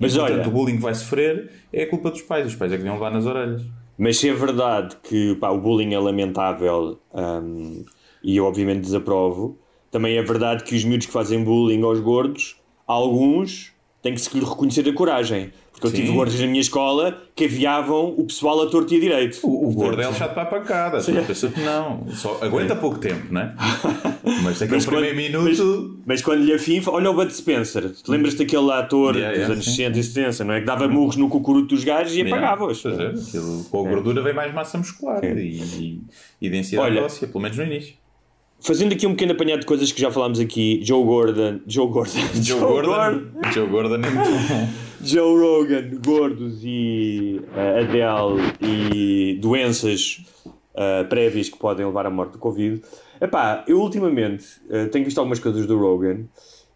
Mas 0.00 0.16
e, 0.16 0.18
olha- 0.18 0.34
portanto, 0.34 0.48
o 0.48 0.50
bullying 0.50 0.74
que 0.78 0.82
vai 0.82 0.96
sofrer 0.96 1.48
é 1.72 1.84
a 1.84 1.88
culpa 1.88 2.10
dos 2.10 2.22
pais. 2.22 2.44
Os 2.44 2.56
pais 2.56 2.72
é 2.72 2.74
que 2.74 2.82
deviam 2.82 2.96
levar 2.96 3.12
nas 3.12 3.24
orelhas. 3.24 3.62
Mas 3.96 4.18
se 4.18 4.28
é 4.28 4.34
verdade 4.34 4.96
que 5.00 5.36
pá, 5.36 5.50
o 5.50 5.60
bullying 5.60 5.94
é 5.94 5.98
lamentável 6.00 6.98
hum, 7.14 7.84
e 8.20 8.36
eu 8.36 8.46
obviamente 8.46 8.80
desaprovo, 8.80 9.56
também 9.92 10.16
é 10.18 10.22
verdade 10.24 10.64
que 10.64 10.74
os 10.74 10.84
miúdos 10.84 11.06
que 11.06 11.12
fazem 11.12 11.44
bullying 11.44 11.82
aos 11.84 12.00
gordos, 12.00 12.56
alguns 12.84 13.72
têm 14.02 14.14
que 14.14 14.20
se 14.20 14.36
lhe 14.36 14.44
reconhecer 14.44 14.88
a 14.88 14.92
coragem. 14.92 15.52
Porque 15.78 15.86
eu 15.86 15.90
Sim. 15.92 15.96
tive 16.06 16.12
gordos 16.16 16.40
na 16.40 16.46
minha 16.48 16.60
escola 16.60 17.22
que 17.36 17.44
aviavam 17.44 18.12
o 18.18 18.24
pessoal 18.24 18.60
a 18.62 18.66
torto 18.66 18.92
e 18.92 18.96
a 18.96 19.00
direito. 19.00 19.38
O, 19.44 19.68
o 19.68 19.72
gordo 19.72 20.02
é 20.02 20.08
lixado 20.08 20.34
para 20.34 20.42
a 20.42 20.46
pancada. 20.46 20.98
Não. 21.64 22.04
Só 22.14 22.36
aguenta 22.42 22.74
pouco 22.74 22.98
tempo, 22.98 23.32
não 23.32 23.42
é? 23.42 23.54
Mas 24.42 24.60
naquele 24.60 24.70
Mas 24.72 24.86
quando- 24.86 25.04
primeiro 25.06 25.42
minuto. 25.42 26.00
Mas 26.04 26.20
quando 26.22 26.42
lhe 26.42 26.52
afinfa, 26.52 26.90
olha 26.90 27.10
o 27.10 27.14
Bud 27.14 27.32
Spencer. 27.32 27.92
Lembras-te 28.08 28.38
daquele 28.38 28.72
ator 28.72 29.14
Yeah, 29.14 29.30
dos 29.30 29.38
yeah, 29.38 29.52
anos 29.54 29.64
sim. 29.64 29.70
60 29.76 29.98
e 29.98 30.02
70, 30.02 30.44
não 30.44 30.54
é? 30.54 30.60
Que 30.60 30.66
dava 30.66 30.88
murros 30.88 31.14
no 31.16 31.28
cucuruto 31.28 31.74
dos 31.74 31.84
gajos 31.84 32.16
e 32.16 32.22
apagava-os. 32.22 32.84
É, 32.84 33.12
com 33.70 33.86
a 33.86 33.88
gordura 33.88 34.20
vem 34.20 34.34
mais 34.34 34.52
massa 34.52 34.78
muscular 34.78 35.24
e, 35.24 35.28
e, 35.28 36.02
e 36.40 36.50
densidade 36.50 36.90
Olha, 36.90 37.04
óssea, 37.04 37.28
pelo 37.28 37.40
menos 37.40 37.56
no 37.56 37.62
início. 37.64 37.94
Fazendo 38.60 38.92
aqui 38.92 39.06
um 39.06 39.10
pequeno 39.10 39.32
apanhado 39.32 39.60
de 39.60 39.66
coisas 39.66 39.92
que 39.92 40.00
já 40.00 40.10
falámos 40.10 40.40
aqui, 40.40 40.80
Joe 40.82 41.04
Gordon, 41.04 41.60
Joe 41.66 41.86
Gordon, 41.86 42.18
Joe 42.42 42.58
Gordon, 42.58 43.20
Joe 43.54 43.68
Gordon 43.68 43.94
é 44.04 44.10
muito 44.10 44.30
bom. 44.48 44.68
Joe 45.02 45.38
Rogan, 45.40 45.90
gordos 46.04 46.60
e 46.64 47.40
uh, 47.54 47.80
Adele 47.84 48.42
e 48.60 49.38
doenças 49.40 50.24
uh, 50.44 51.06
prévias 51.08 51.48
que 51.48 51.58
podem 51.58 51.86
levar 51.86 52.06
à 52.06 52.10
morte 52.10 52.32
do 52.32 52.38
Covid. 52.38 52.82
Epá, 53.20 53.64
eu 53.66 53.80
ultimamente 53.80 54.44
uh, 54.68 54.88
tenho 54.90 55.04
visto 55.04 55.18
algumas 55.18 55.38
coisas 55.38 55.66
do 55.66 55.78
Rogan 55.78 56.24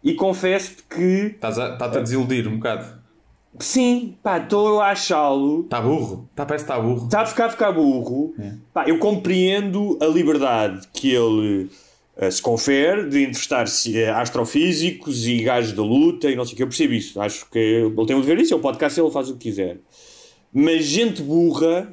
e 0.03 0.13
confesso-te 0.13 0.83
que 0.83 1.33
Estás 1.35 1.57
a- 1.59 1.73
Está-te 1.73 1.97
a 1.97 2.01
desiludir 2.01 2.47
um 2.47 2.55
bocado. 2.57 2.85
sim, 3.59 4.17
pá, 4.23 4.37
estou 4.39 4.79
a 4.81 4.89
achá-lo. 4.91 5.61
Está 5.61 5.81
burro. 5.81 6.29
Tá, 6.35 6.45
parece 6.45 6.65
que 6.65 6.71
está 6.71 6.81
burro. 6.81 7.05
Está 7.05 7.21
a 7.21 7.25
ficar, 7.25 7.45
a 7.45 7.49
ficar 7.49 7.71
burro. 7.71 8.33
Pá, 8.73 8.85
eu 8.87 8.97
compreendo 8.99 9.97
a 10.01 10.05
liberdade 10.05 10.87
que 10.93 11.13
ele 11.13 11.69
eh, 11.71 11.75
se 12.31 12.41
confere 12.41 13.09
de 13.09 13.19
entrevistar 13.21 13.65
eh, 13.93 14.09
astrofísicos 14.09 15.25
e 15.27 15.39
gajos 15.43 15.73
da 15.73 15.81
luta 15.81 16.29
e 16.29 16.35
não 16.35 16.45
sei 16.45 16.53
o 16.53 16.57
que. 16.57 16.63
Eu 16.63 16.67
percebo 16.67 16.93
isso. 16.93 17.19
Acho 17.19 17.49
que 17.49 17.57
ele 17.57 18.05
tem 18.05 18.15
o 18.15 18.21
dever 18.21 18.37
disso. 18.37 18.53
É 18.53 18.57
o 18.57 18.59
podcast, 18.59 18.99
ele 18.99 19.09
faz 19.11 19.29
o 19.29 19.33
que 19.33 19.49
quiser. 19.49 19.77
Mas 20.53 20.85
gente 20.85 21.23
burra, 21.23 21.91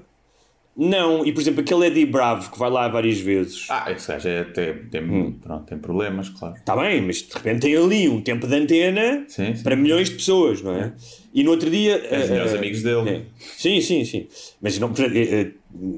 não. 0.76 1.24
E 1.24 1.32
por 1.32 1.40
exemplo, 1.40 1.62
aquele 1.62 1.86
Eddie 1.86 2.04
Bravo 2.04 2.50
que 2.50 2.58
vai 2.58 2.70
lá 2.70 2.86
várias 2.88 3.18
vezes. 3.18 3.66
Ah, 3.70 3.90
esse 3.90 4.08
gajo 4.08 4.28
é, 4.28 4.44
tem, 4.44 4.74
tem, 4.90 5.32
pronto, 5.32 5.64
tem 5.64 5.78
problemas, 5.78 6.28
claro. 6.28 6.54
Está 6.54 6.76
bem, 6.76 7.00
mas 7.00 7.22
de 7.22 7.32
repente 7.32 7.60
tem 7.60 7.74
ali 7.76 8.06
um 8.08 8.20
tempo 8.20 8.46
de 8.46 8.54
antena 8.54 9.24
Sim, 9.26 9.54
sim. 9.54 9.62
para 9.62 9.74
milhões 9.74 10.10
de 10.10 10.16
pessoas, 10.16 10.60
não 10.60 10.74
é? 10.74 10.92
E 11.32 11.42
no 11.42 11.52
outro 11.52 11.70
dia. 11.70 11.94
É 12.10 12.18
os 12.18 12.24
eh, 12.24 12.32
melhores 12.32 12.52
eh, 12.52 12.58
amigos 12.58 12.82
dele. 12.82 13.10
é. 13.10 13.22
Sim, 13.38 13.80
sim, 13.80 14.04
sim. 14.04 14.28
Mas 14.60 14.78
não, 14.78 14.92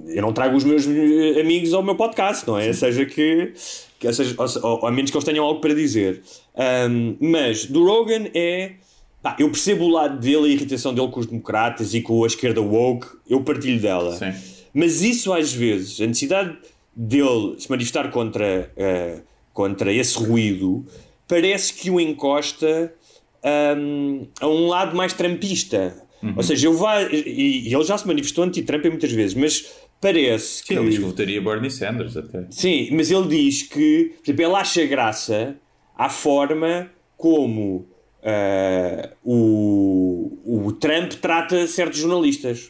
eu 0.06 0.22
não 0.22 0.32
trago 0.32 0.56
os 0.56 0.62
meus 0.62 0.86
amigos 0.86 1.72
ao 1.74 1.82
meu 1.82 1.96
podcast, 1.96 2.46
não 2.46 2.58
é? 2.58 2.72
Seja 2.72 3.04
que. 3.04 3.52
Que 4.08 4.12
seja, 4.12 4.34
ou, 4.36 4.80
ou, 4.80 4.86
a 4.86 4.90
menos 4.90 5.10
que 5.10 5.16
eles 5.16 5.24
tenham 5.24 5.44
algo 5.44 5.60
para 5.60 5.74
dizer. 5.74 6.22
Ahm, 6.56 7.16
mas 7.20 7.66
do 7.66 7.84
Rogan 7.84 8.26
é. 8.34 8.72
pá, 9.22 9.36
eu 9.38 9.48
percebo 9.48 9.84
o 9.84 9.88
lado 9.88 10.18
dele, 10.18 10.46
a 10.46 10.48
irritação 10.48 10.92
dele 10.92 11.08
com 11.08 11.20
os 11.20 11.26
democratas 11.26 11.94
e 11.94 12.00
com 12.00 12.24
a 12.24 12.26
esquerda 12.26 12.60
woke, 12.60 13.06
eu 13.28 13.42
partilho 13.42 13.80
dela. 13.80 14.16
Sim. 14.16 14.32
Mas 14.74 15.02
isso 15.02 15.32
às 15.32 15.52
vezes, 15.52 16.00
a 16.00 16.06
necessidade 16.06 16.56
dele 16.94 17.54
se 17.58 17.70
manifestar 17.70 18.10
contra, 18.10 18.70
eh, 18.76 19.20
contra 19.52 19.92
esse 19.92 20.18
ruído, 20.18 20.84
parece 21.28 21.74
que 21.74 21.90
o 21.90 22.00
encosta 22.00 22.92
hum, 23.76 24.26
a 24.40 24.48
um 24.48 24.66
lado 24.66 24.96
mais 24.96 25.12
trampista. 25.12 25.94
Uhum. 26.22 26.34
Ou 26.36 26.42
seja, 26.42 26.68
eu 26.68 26.76
vá, 26.76 27.02
e, 27.02 27.68
e 27.68 27.74
ele 27.74 27.84
já 27.84 27.98
se 27.98 28.06
manifestou 28.06 28.44
anti-Trump 28.44 28.84
muitas 28.84 29.10
vezes, 29.10 29.34
mas 29.34 29.66
parece 30.02 30.62
que. 30.62 30.74
Sim, 30.74 30.80
ele 30.80 30.90
diz 30.90 30.98
que 30.98 31.04
votaria 31.04 31.40
Bernie 31.40 31.70
Sanders 31.70 32.16
até. 32.16 32.46
Sim, 32.50 32.88
mas 32.92 33.10
ele 33.10 33.28
diz 33.28 33.62
que, 33.62 34.12
por 34.16 34.24
exemplo, 34.30 34.44
ele 34.44 34.54
acha 34.56 34.84
graça 34.84 35.56
à 35.96 36.10
forma 36.10 36.90
como 37.16 37.86
ah, 38.22 39.10
o, 39.24 40.66
o 40.66 40.72
Trump 40.72 41.12
trata 41.14 41.66
certos 41.66 41.98
jornalistas. 42.00 42.68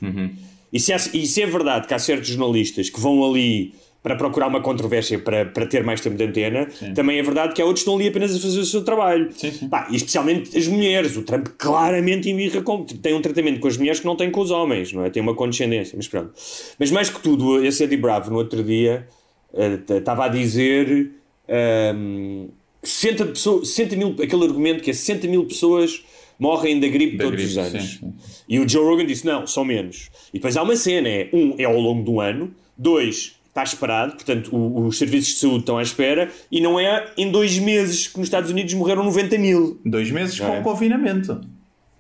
E, 0.73 0.79
se 0.81 0.93
há- 0.93 1.11
e 1.13 1.27
se 1.27 1.43
é 1.43 1.47
verdade 1.47 1.87
que 1.89 1.95
há 1.95 1.99
certos 1.99 2.29
jornalistas 2.29 2.89
que 2.89 3.01
vão 3.01 3.29
ali 3.29 3.75
para 4.03 4.17
procurar 4.17 4.49
uma 4.49 4.61
controvérsia 4.61 5.19
para, 5.19 5.47
para 5.47 5.65
ter 5.65 5.85
mais 5.85 6.01
tempo 6.01 6.17
de 6.17 6.25
antena, 6.25 6.67
também 6.95 7.19
é 7.19 7.23
verdade 7.23 7.55
que 7.55 7.63
há 7.63 7.65
outros 7.65 7.85
que 7.85 7.89
estão 7.89 7.99
ali 8.01 8.09
apenas 8.09 8.35
a 8.35 8.41
fazer 8.41 8.59
o 8.59 8.65
seu 8.65 8.83
trabalho. 8.83 9.31
Pá, 9.71 9.87
e 9.91 9.97
especialmente 9.97 10.59
as 10.59 10.67
mulheres. 10.67 11.17
O 11.17 11.23
Trump 11.23 11.47
claramente 11.57 12.29
embirra 12.29 12.63
com, 12.63 12.85
tem 12.85 13.15
um 13.15 13.21
tratamento 13.23 13.61
com 13.61 13.69
as 13.69 13.77
mulheres 13.77 14.01
que 14.01 14.07
não 14.07 14.17
tem 14.17 14.31
com 14.31 14.41
os 14.41 14.51
homens, 14.51 14.93
não 14.93 15.05
é? 15.05 15.11
Tem 15.11 15.23
uma 15.23 15.35
condescendência, 15.35 15.95
mas 15.97 16.09
pronto. 16.09 16.33
Mas 16.79 16.91
mais 16.91 17.09
que 17.11 17.21
tudo, 17.21 17.65
esse 17.65 17.85
Eddie 17.85 17.97
Bravo 17.97 18.31
no 18.31 18.39
outro 18.39 18.65
dia 18.65 19.07
eh, 19.55 19.79
estava 19.99 20.25
a 20.25 20.29
dizer 20.29 21.13
ehm, 21.47 22.49
60, 22.83 23.27
pessoas, 23.27 23.69
60 23.69 23.97
mil, 23.97 24.17
aquele 24.21 24.45
argumento 24.45 24.83
que 24.83 24.91
é 24.91 24.95
60 24.95 25.29
mil 25.29 25.45
pessoas 25.45 26.03
morrem 26.39 26.81
da 26.81 26.89
gripe 26.89 27.17
Da 27.17 27.25
todos 27.25 27.41
gripe, 27.41 27.53
os 27.53 27.59
anos. 27.59 27.83
sim, 27.91 27.99
sim. 28.01 28.13
E 28.49 28.59
o 28.59 28.69
Joe 28.69 28.85
Rogan 28.85 29.07
disse: 29.07 29.25
não, 29.25 29.47
são 29.47 29.65
menos. 29.65 30.11
E 30.35 30.39
depois 30.39 30.57
há 30.57 30.63
uma 30.63 30.75
cena: 30.75 31.09
é, 31.09 31.29
um, 31.33 31.55
é 31.57 31.65
ao 31.65 31.79
longo 31.79 32.03
do 32.03 32.21
ano, 32.21 32.53
dois, 32.77 33.37
está 33.53 33.63
esperado, 33.63 34.13
portanto, 34.15 34.49
o- 34.57 34.87
os 34.87 34.97
serviços 34.97 35.35
de 35.35 35.41
saúde 35.41 35.59
estão 35.59 35.77
à 35.77 35.83
espera, 35.83 36.31
e 36.51 36.59
não 36.59 36.81
é 36.81 37.13
em 37.19 37.31
dois 37.31 37.59
meses 37.59 38.09
que 38.09 38.19
nos 38.19 38.27
Estados 38.27 38.51
Unidos 38.51 38.73
morreram 38.73 39.05
90 39.05 39.37
mil. 39.37 39.79
Dois 39.85 40.11
meses 40.11 40.39
Não 40.39 40.47
com 40.47 40.55
é? 40.57 40.61
confinamento. 40.63 41.41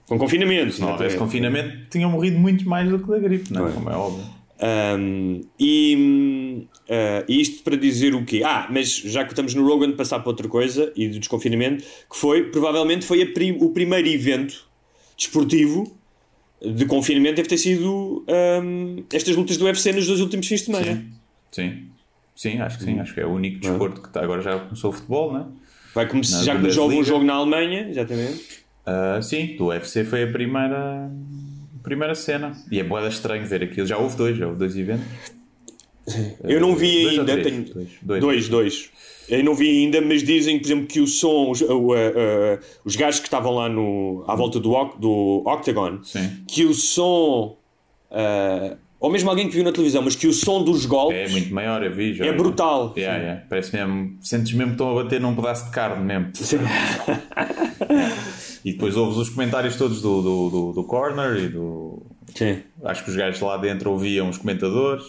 Com 0.07 0.19
confinamento. 0.19 0.73
Se 0.73 0.81
não 0.81 0.93
houvesse 0.93 1.17
confinamento, 1.17 1.88
tinham 1.91 2.11
morrido 2.11 2.38
muito 2.38 2.67
mais 2.69 2.88
do 2.88 2.99
que 2.99 3.09
da 3.09 3.19
gripe, 3.19 3.53
não 3.53 3.69
é? 3.69 3.73
Como 3.73 3.91
é 3.91 3.95
óbvio. 3.95 4.25
Um, 4.99 5.41
e 5.59 6.67
e 7.29 7.41
isto 7.41 7.62
para 7.65 7.77
dizer 7.77 8.15
o 8.15 8.25
quê? 8.25 8.43
Ah, 8.45 8.67
mas 8.71 8.88
já 8.97 9.25
que 9.25 9.33
estamos 9.33 9.55
no 9.55 9.67
Rogan, 9.67 9.93
passar 9.93 10.21
para 10.21 10.29
outra 10.31 10.47
coisa 10.49 10.93
e 10.97 11.09
do 11.09 11.19
desconfinamento, 11.19 11.83
que 12.11 12.17
foi, 12.17 12.45
provavelmente 12.45 13.05
foi 13.05 13.23
a 13.23 13.27
pri- 13.27 13.57
o 13.61 13.71
primeiro 13.71 14.07
evento 14.09 14.67
desportivo 15.17 15.97
de 16.65 16.85
confinamento 16.87 17.37
deve 17.37 17.49
ter 17.49 17.59
sido 17.59 18.25
hum, 18.62 19.03
estas 19.12 19.35
lutas 19.37 19.57
do 19.57 19.65
UFC 19.65 19.93
nos 19.93 20.07
dois 20.07 20.21
últimos 20.21 20.47
fins 20.47 20.61
de 20.61 20.67
semana. 20.67 20.85
Sim. 20.95 21.05
Sim, 22.35 22.61
acho 22.61 22.79
que 22.79 22.85
sim. 22.85 22.99
Acho 22.99 23.15
que 23.15 23.21
é 23.21 23.27
o 23.27 23.31
único 23.31 23.61
desporto 23.61 24.01
que 24.01 24.09
está. 24.09 24.23
Agora 24.25 24.41
já 24.43 24.59
começou 24.59 24.91
o 24.91 24.93
futebol, 24.93 25.33
não 25.33 25.41
é? 25.41 25.45
Vai 25.95 26.07
Na 26.07 26.23
já 26.23 26.57
começou 26.57 26.85
um 26.85 26.88
Bundesliga. 26.88 27.05
jogo 27.05 27.25
na 27.25 27.35
Alemanha, 27.35 27.88
exatamente. 27.91 28.62
Ah, 28.87 29.21
sim, 29.23 29.55
do 29.57 29.67
UFC 29.67 30.05
foi 30.05 30.25
a 30.25 30.27
primeira, 30.33 31.11
primeira 31.83 32.15
cena. 32.15 32.53
E 32.71 32.81
é 32.81 32.83
boeda 32.85 33.09
estranho 33.09 33.45
ver 33.47 33.62
aquilo. 33.62 33.87
Já 33.87 33.99
houve 33.99 34.17
dois, 34.17 34.37
já 34.37 34.47
houve 34.47 34.59
dois 34.59 34.77
eventos. 34.77 35.07
Eu 36.43 36.61
não 36.61 36.75
vi 36.75 37.03
Dois 37.05 37.19
ainda. 37.21 37.33
três? 37.33 37.47
tenho- 37.47 37.65
Dois. 37.75 37.88
Dois, 38.03 38.21
Dois. 38.21 38.49
dois. 38.49 38.91
Eu 39.29 39.45
não 39.45 39.55
vi 39.55 39.85
ainda, 39.85 40.01
mas 40.01 40.23
dizem, 40.25 40.59
por 40.59 40.67
exemplo, 40.67 40.87
que 40.87 40.99
o 41.01 41.07
som, 41.07 41.51
os, 41.51 41.61
uh, 41.61 41.73
uh, 41.73 41.93
uh, 41.93 42.59
os 42.85 42.97
gajos 42.97 43.21
que 43.21 43.27
estavam 43.29 43.55
lá 43.55 43.69
no, 43.69 44.25
à 44.27 44.35
volta 44.35 44.59
do, 44.59 44.69
do 44.99 45.43
Octagon, 45.47 46.03
Sim. 46.03 46.43
que 46.49 46.65
o 46.65 46.75
som, 46.75 47.57
uh, 48.11 48.77
ou 49.03 49.11
mesmo 49.11 49.29
alguém 49.29 49.49
que 49.49 49.55
viu 49.55 49.65
na 49.65 49.73
televisão, 49.73 50.01
mas 50.01 50.15
que 50.15 50.29
o 50.29 50.33
som 50.33 50.62
dos 50.62 50.85
É 50.85 50.88
golpes 50.88 51.33
muito 51.33 51.53
maior, 51.53 51.83
eu 51.83 51.93
vi. 51.93 52.15
Já 52.15 52.25
é 52.25 52.33
brutal. 52.33 52.95
Yeah, 52.97 53.19
yeah. 53.19 53.43
Parece 53.51 53.75
mesmo. 53.75 54.17
Sentes 54.21 54.53
mesmo 54.53 54.69
que 54.69 54.75
estão 54.75 54.97
a 54.97 55.03
bater 55.03 55.21
num 55.21 55.35
pedaço 55.35 55.65
de 55.65 55.73
carne 55.73 56.05
mesmo. 56.05 56.31
E 58.65 58.71
depois 58.71 58.97
ouves 58.97 59.19
os 59.19 59.29
comentários 59.29 59.75
todos 59.75 60.01
do, 60.01 60.23
do, 60.23 60.51
do, 60.51 60.73
do 60.73 60.85
corner 60.85 61.37
e 61.37 61.49
do. 61.49 62.01
Sim. 62.33 62.61
Acho 62.85 63.03
que 63.03 63.11
os 63.11 63.17
gajos 63.17 63.41
lá 63.41 63.57
dentro 63.57 63.91
ouviam 63.91 64.29
os 64.29 64.38
comentadores. 64.38 65.05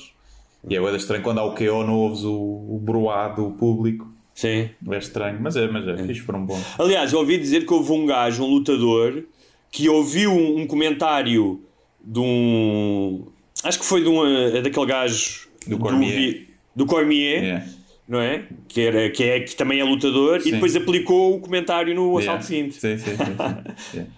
E 0.67 0.75
é 0.75 0.95
estranho 0.95 1.21
quando 1.21 1.37
há 1.37 1.43
o 1.43 1.53
KO 1.53 1.83
não 1.83 1.93
ouves 1.93 2.23
o, 2.23 2.33
o 2.33 2.79
broá 2.81 3.27
do 3.27 3.51
público. 3.51 4.11
Sim. 4.33 4.71
É 4.89 4.97
estranho, 4.97 5.39
mas 5.39 5.55
é, 5.55 5.67
mas 5.67 5.87
é, 5.87 5.97
fixe, 5.97 6.21
foram 6.21 6.43
bons. 6.43 6.63
Aliás, 6.79 7.13
eu 7.13 7.19
ouvi 7.19 7.37
dizer 7.37 7.67
que 7.67 7.71
houve 7.71 7.91
um 7.91 8.07
gajo, 8.07 8.43
um 8.43 8.47
lutador, 8.47 9.23
que 9.71 9.87
ouviu 9.87 10.31
um, 10.31 10.61
um 10.61 10.65
comentário 10.65 11.61
de 12.03 12.19
um. 12.19 13.27
Acho 13.63 13.79
que 13.79 13.85
foi 13.85 14.01
de 14.01 14.09
um, 14.09 14.25
eh, 14.25 14.61
daquele 14.61 14.85
gajo 14.85 15.47
Do 15.67 15.77
Cormier. 15.77 16.15
Vi- 16.15 16.47
do 16.75 16.85
Cormier, 16.85 17.41
Yeah. 17.43 17.65
não 18.07 18.19
é? 18.19 18.43
Que, 18.67 18.81
era, 18.81 19.09
que, 19.09 19.23
é, 19.23 19.39
que 19.41 19.55
também 19.55 19.79
é 19.79 19.83
lutador, 19.83 20.41
Sim. 20.41 20.49
e 20.49 20.51
depois 20.53 20.75
aplicou 20.75 21.35
o 21.35 21.39
comentário 21.39 21.93
no 21.95 22.19
Yeah. 22.19 22.23
assalto 22.31 22.45
seguinte. 22.45 22.75
Sim, 22.79 22.97
sim, 22.97 23.15
sim. 23.15 23.35
Yeah. 23.93 24.11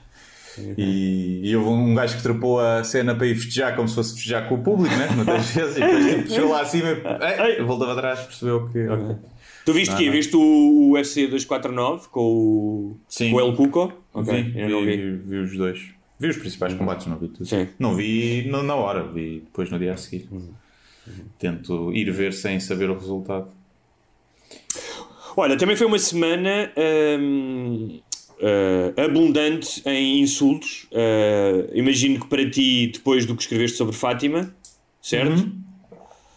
E, 0.77 1.41
e 1.49 1.55
houve 1.57 1.67
um 1.69 1.93
gajo 1.93 2.15
que 2.15 2.23
trepou 2.23 2.61
a 2.61 2.81
cena 2.81 3.13
para 3.13 3.27
ir 3.27 3.35
festejar 3.35 3.75
como 3.75 3.89
se 3.89 3.95
fosse 3.95 4.13
festejar 4.13 4.47
com 4.47 4.55
o 4.55 4.63
público, 4.63 4.95
né? 4.95 5.09
Muitas 5.13 5.47
vezes, 5.51 5.75
e 5.75 5.79
depois 5.81 6.05
tipo, 6.15 6.29
chegou 6.29 6.51
lá 6.51 6.61
acima 6.61 6.87
e 7.59 7.61
voltava 7.61 7.91
atrás, 7.91 8.21
percebeu 8.21 8.69
que. 8.69 8.87
ok. 8.87 9.15
Tu 9.65 9.73
viste 9.73 9.93
Não, 9.95 10.01
não. 10.05 10.11
Viste 10.13 10.35
o, 10.37 10.39
o 10.39 10.91
UFC 10.91 11.27
249 11.27 12.07
com 12.09 12.21
o, 12.21 12.97
Sim. 13.09 13.31
com 13.31 13.37
o 13.37 13.39
El 13.41 13.53
Cuco? 13.53 13.91
Ok, 14.13 14.43
vi, 14.43 14.59
eu 14.61 14.69
não 14.69 14.85
vi, 14.85 14.95
vi. 14.95 15.11
vi 15.17 15.35
os 15.39 15.57
dois. 15.57 15.79
Vi 16.19 16.29
os 16.29 16.37
principais 16.37 16.73
combates, 16.73 17.07
não 17.07 17.17
vi 17.17 17.27
tudo. 17.27 17.45
Sim. 17.45 17.67
Não 17.77 17.95
vi 17.95 18.47
na 18.47 18.75
hora, 18.75 19.03
vi 19.03 19.41
depois 19.41 19.69
no 19.69 19.77
dia 19.77 19.93
a 19.93 19.97
seguir. 19.97 20.29
Tento 21.37 21.93
ir 21.93 22.09
ver 22.11 22.33
sem 22.33 22.59
saber 22.59 22.89
o 22.89 22.93
resultado. 22.93 23.49
Olha, 25.37 25.57
também 25.57 25.75
foi 25.75 25.85
uma 25.85 25.99
semana 25.99 26.71
hum, 27.19 27.99
uh, 28.39 29.01
abundante 29.01 29.81
em 29.85 30.21
insultos. 30.21 30.87
Uh, 30.91 31.69
imagino 31.73 32.21
que 32.21 32.27
para 32.27 32.49
ti, 32.49 32.91
depois 32.93 33.25
do 33.25 33.35
que 33.35 33.41
escreveste 33.41 33.77
sobre 33.77 33.93
Fátima, 33.93 34.55
certo? 35.01 35.41
Uhum. 35.41 35.61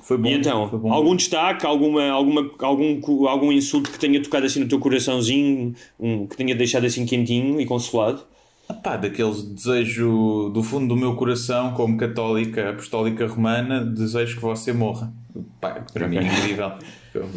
Foi 0.02 0.16
bom. 0.16 0.28
E 0.28 0.32
então, 0.32 0.68
bom. 0.68 0.92
algum 0.92 1.14
destaque, 1.14 1.66
alguma, 1.66 2.08
alguma, 2.08 2.50
algum, 2.60 3.26
algum 3.28 3.52
insulto 3.52 3.90
que 3.90 3.98
tenha 3.98 4.20
tocado 4.22 4.46
assim 4.46 4.60
no 4.60 4.68
teu 4.68 4.80
coraçãozinho, 4.80 5.74
um, 6.00 6.26
que 6.26 6.36
tenha 6.36 6.54
deixado 6.54 6.86
assim 6.86 7.06
quentinho 7.06 7.60
e 7.60 7.66
consolado? 7.66 8.24
Ah 8.68 8.74
pá, 8.74 8.96
daqueles 8.98 9.42
desejo 9.42 10.50
do 10.52 10.62
fundo 10.62 10.88
do 10.88 10.96
meu 10.96 11.16
coração, 11.16 11.72
como 11.72 11.96
católica 11.96 12.70
apostólica 12.70 13.26
romana, 13.26 13.82
desejo 13.82 14.36
que 14.36 14.42
você 14.42 14.74
morra. 14.74 15.10
Pá, 15.58 15.84
para 15.92 16.06
mim 16.06 16.18
é 16.18 16.22
incrível. 16.24 16.72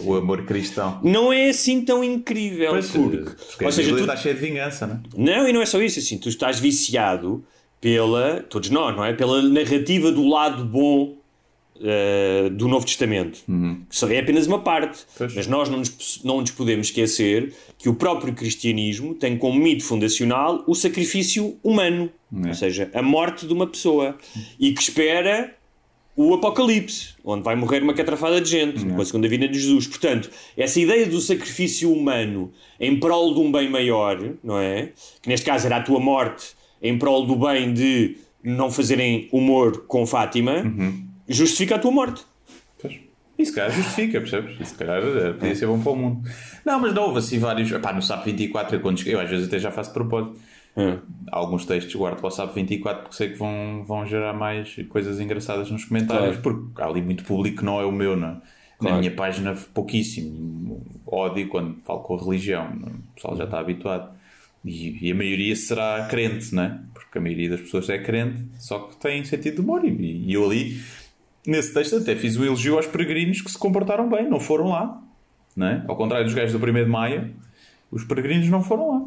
O 0.04 0.16
amor 0.16 0.44
cristão. 0.44 1.00
Não 1.04 1.32
é 1.32 1.50
assim 1.50 1.86
tão 1.86 2.04
incrível. 2.04 2.72
Pois, 2.72 2.90
porque, 2.90 3.18
porque 3.18 3.64
ou 3.64 3.70
a 3.70 3.72
seja, 3.72 3.96
tu, 3.96 4.00
está 4.00 4.18
cheia 4.18 4.36
de 4.36 4.42
vingança, 4.42 4.86
não 4.86 4.96
é? 4.96 5.00
Não, 5.38 5.48
e 5.48 5.54
não 5.54 5.62
é 5.62 5.66
só 5.66 5.82
isso, 5.82 6.00
assim, 6.00 6.18
tu 6.18 6.28
estás 6.28 6.60
viciado 6.60 7.44
pela, 7.80 8.46
todos 8.50 8.70
nós, 8.70 8.96
não 8.96 9.06
é? 9.06 9.14
Pela 9.14 9.42
narrativa 9.42 10.12
do 10.12 10.28
lado 10.28 10.66
bom 10.66 11.16
uh, 11.78 12.50
do 12.52 12.68
Novo 12.68 12.86
Testamento, 12.86 13.40
que 13.90 13.96
só 13.96 14.08
é 14.10 14.20
apenas 14.20 14.48
uma 14.48 14.60
parte. 14.60 15.00
Pois. 15.18 15.34
Mas 15.34 15.48
nós 15.48 15.70
não 15.70 15.80
nos, 15.80 16.22
não 16.24 16.42
nos 16.42 16.52
podemos 16.52 16.88
esquecer 16.88 17.54
que 17.82 17.90
o 17.90 17.96
próprio 17.96 18.32
cristianismo 18.34 19.16
tem 19.16 19.36
como 19.36 19.60
mito 19.60 19.84
fundacional 19.84 20.64
o 20.68 20.76
sacrifício 20.76 21.58
humano, 21.64 22.12
ou 22.32 22.54
seja, 22.54 22.92
a 22.94 23.02
morte 23.02 23.48
de 23.48 23.54
uma 23.54 23.66
pessoa, 23.66 24.18
e 24.60 24.72
que 24.72 24.82
espera 24.82 25.56
o 26.16 26.34
Apocalipse, 26.36 27.16
onde 27.24 27.42
vai 27.42 27.56
morrer 27.56 27.82
uma 27.82 27.94
catrafada 27.94 28.40
de 28.40 28.50
gente, 28.50 28.86
com 28.86 29.02
a 29.02 29.06
segunda 29.06 29.28
vinda 29.28 29.48
de 29.48 29.60
Jesus. 29.60 29.88
Portanto, 29.88 30.30
essa 30.56 30.80
ideia 30.80 31.08
do 31.08 31.20
sacrifício 31.20 31.92
humano 31.92 32.52
em 32.80 33.00
prol 33.00 33.34
de 33.34 33.40
um 33.40 33.52
bem 33.52 33.68
maior, 33.68 34.22
não 34.44 34.60
é? 34.60 34.92
Que 35.22 35.30
neste 35.30 35.46
caso 35.46 35.66
era 35.66 35.78
a 35.78 35.82
tua 35.82 36.00
morte 36.00 36.50
em 36.84 36.98
prol 37.00 37.26
do 37.26 37.36
bem 37.36 37.74
de 37.74 38.18
não 38.44 38.70
fazerem 38.70 39.28
humor 39.32 39.86
com 39.88 40.06
Fátima, 40.06 40.64
justifica 41.28 41.76
a 41.76 41.80
tua 41.80 41.92
morte. 41.92 42.24
E 43.42 43.46
se 43.46 43.54
calhar 43.56 43.72
justifica, 43.72 44.20
percebes? 44.22 44.56
E 44.60 44.66
se 44.66 44.76
calhar 44.76 45.02
eh, 45.02 45.34
podia 45.34 45.56
ser 45.56 45.66
bom 45.68 45.80
para 45.82 45.92
o 45.92 45.96
mundo. 45.96 46.30
Não, 46.66 46.80
mas 46.80 46.94
não 46.94 47.04
houve 47.04 47.20
assim 47.20 47.40
vários. 47.40 47.72
Pá, 47.80 47.92
no 47.92 48.02
SAP 48.02 48.26
24, 48.26 48.76
eu, 48.76 48.80
quando 48.82 49.02
eu 49.08 49.20
às 49.20 49.30
vezes 49.30 49.48
até 49.48 49.58
já 49.60 49.72
faço 49.72 49.92
propósito. 49.92 50.40
Alguns 51.32 51.66
textos 51.66 51.94
guardo 51.96 52.18
para 52.20 52.28
o 52.28 52.32
SAP 52.32 52.54
24 52.56 53.02
porque 53.04 53.16
sei 53.16 53.30
que 53.30 53.36
vão, 53.38 53.84
vão 53.86 54.06
gerar 54.06 54.34
mais 54.34 54.76
coisas 54.90 55.20
engraçadas 55.20 55.70
nos 55.70 55.84
comentários, 55.86 56.38
porque 56.38 56.82
há 56.82 56.86
ali 56.86 57.02
muito 57.02 57.24
público 57.26 57.58
que 57.58 57.66
não 57.66 57.80
é 57.82 57.86
o 57.86 57.92
meu, 57.92 58.16
não 58.16 58.28
é? 58.28 58.32
Na 58.32 58.42
Claro. 58.88 58.98
minha 58.98 59.12
página, 59.12 59.56
pouquíssimo. 59.74 60.82
Ódio 61.06 61.48
quando 61.50 61.78
falo 61.86 62.00
com 62.00 62.16
a 62.16 62.24
religião, 62.24 62.64
é? 62.64 62.90
o 62.90 63.14
pessoal 63.16 63.36
já 63.36 63.44
está 63.44 63.60
habituado. 63.60 64.12
E, 64.64 65.08
e 65.08 65.12
a 65.12 65.16
maioria 65.16 65.56
será 65.56 66.08
crente, 66.10 66.54
não 66.56 66.64
é? 66.64 66.80
Porque 66.94 67.18
a 67.18 67.22
maioria 67.22 67.50
das 67.50 67.62
pessoas 67.62 67.90
é 67.90 67.98
crente, 68.00 68.44
só 68.60 68.80
que 68.80 68.96
tem 68.98 69.24
sentido 69.24 69.56
de 69.56 69.62
humor. 69.62 69.84
E, 69.84 69.90
e 70.28 70.34
eu 70.34 70.46
ali, 70.46 70.80
nesse 71.46 71.74
texto, 71.74 71.98
até 71.98 72.16
fiz 72.16 72.38
um 72.38 72.44
elogio 72.44 72.76
aos 72.78 72.88
peregrinos 72.88 73.42
que 73.42 73.52
se 73.52 73.58
comportaram 73.58 74.10
bem, 74.10 74.30
não 74.30 74.40
foram 74.40 74.70
lá. 74.70 75.02
Não 75.56 75.68
é? 75.68 75.84
Ao 75.88 75.96
contrário 75.96 76.26
dos 76.26 76.34
gajos 76.34 76.58
do 76.58 76.66
1 76.66 76.74
de 76.74 76.86
maio, 76.86 77.34
os 77.92 78.04
peregrinos 78.06 78.48
não 78.48 78.64
foram 78.64 78.90
lá. 78.90 79.02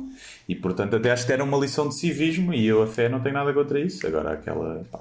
E 0.48 0.54
portanto, 0.54 0.94
até 0.96 1.10
acho 1.10 1.24
que 1.26 1.32
era 1.32 1.42
uma 1.42 1.56
lição 1.56 1.88
de 1.88 1.94
civismo. 1.96 2.52
E 2.52 2.66
eu, 2.66 2.82
a 2.82 2.86
fé, 2.86 3.08
não 3.08 3.20
tenho 3.20 3.34
nada 3.34 3.52
contra 3.52 3.80
isso. 3.80 4.06
Agora, 4.06 4.32
aquela. 4.34 4.84
pá, 4.90 5.00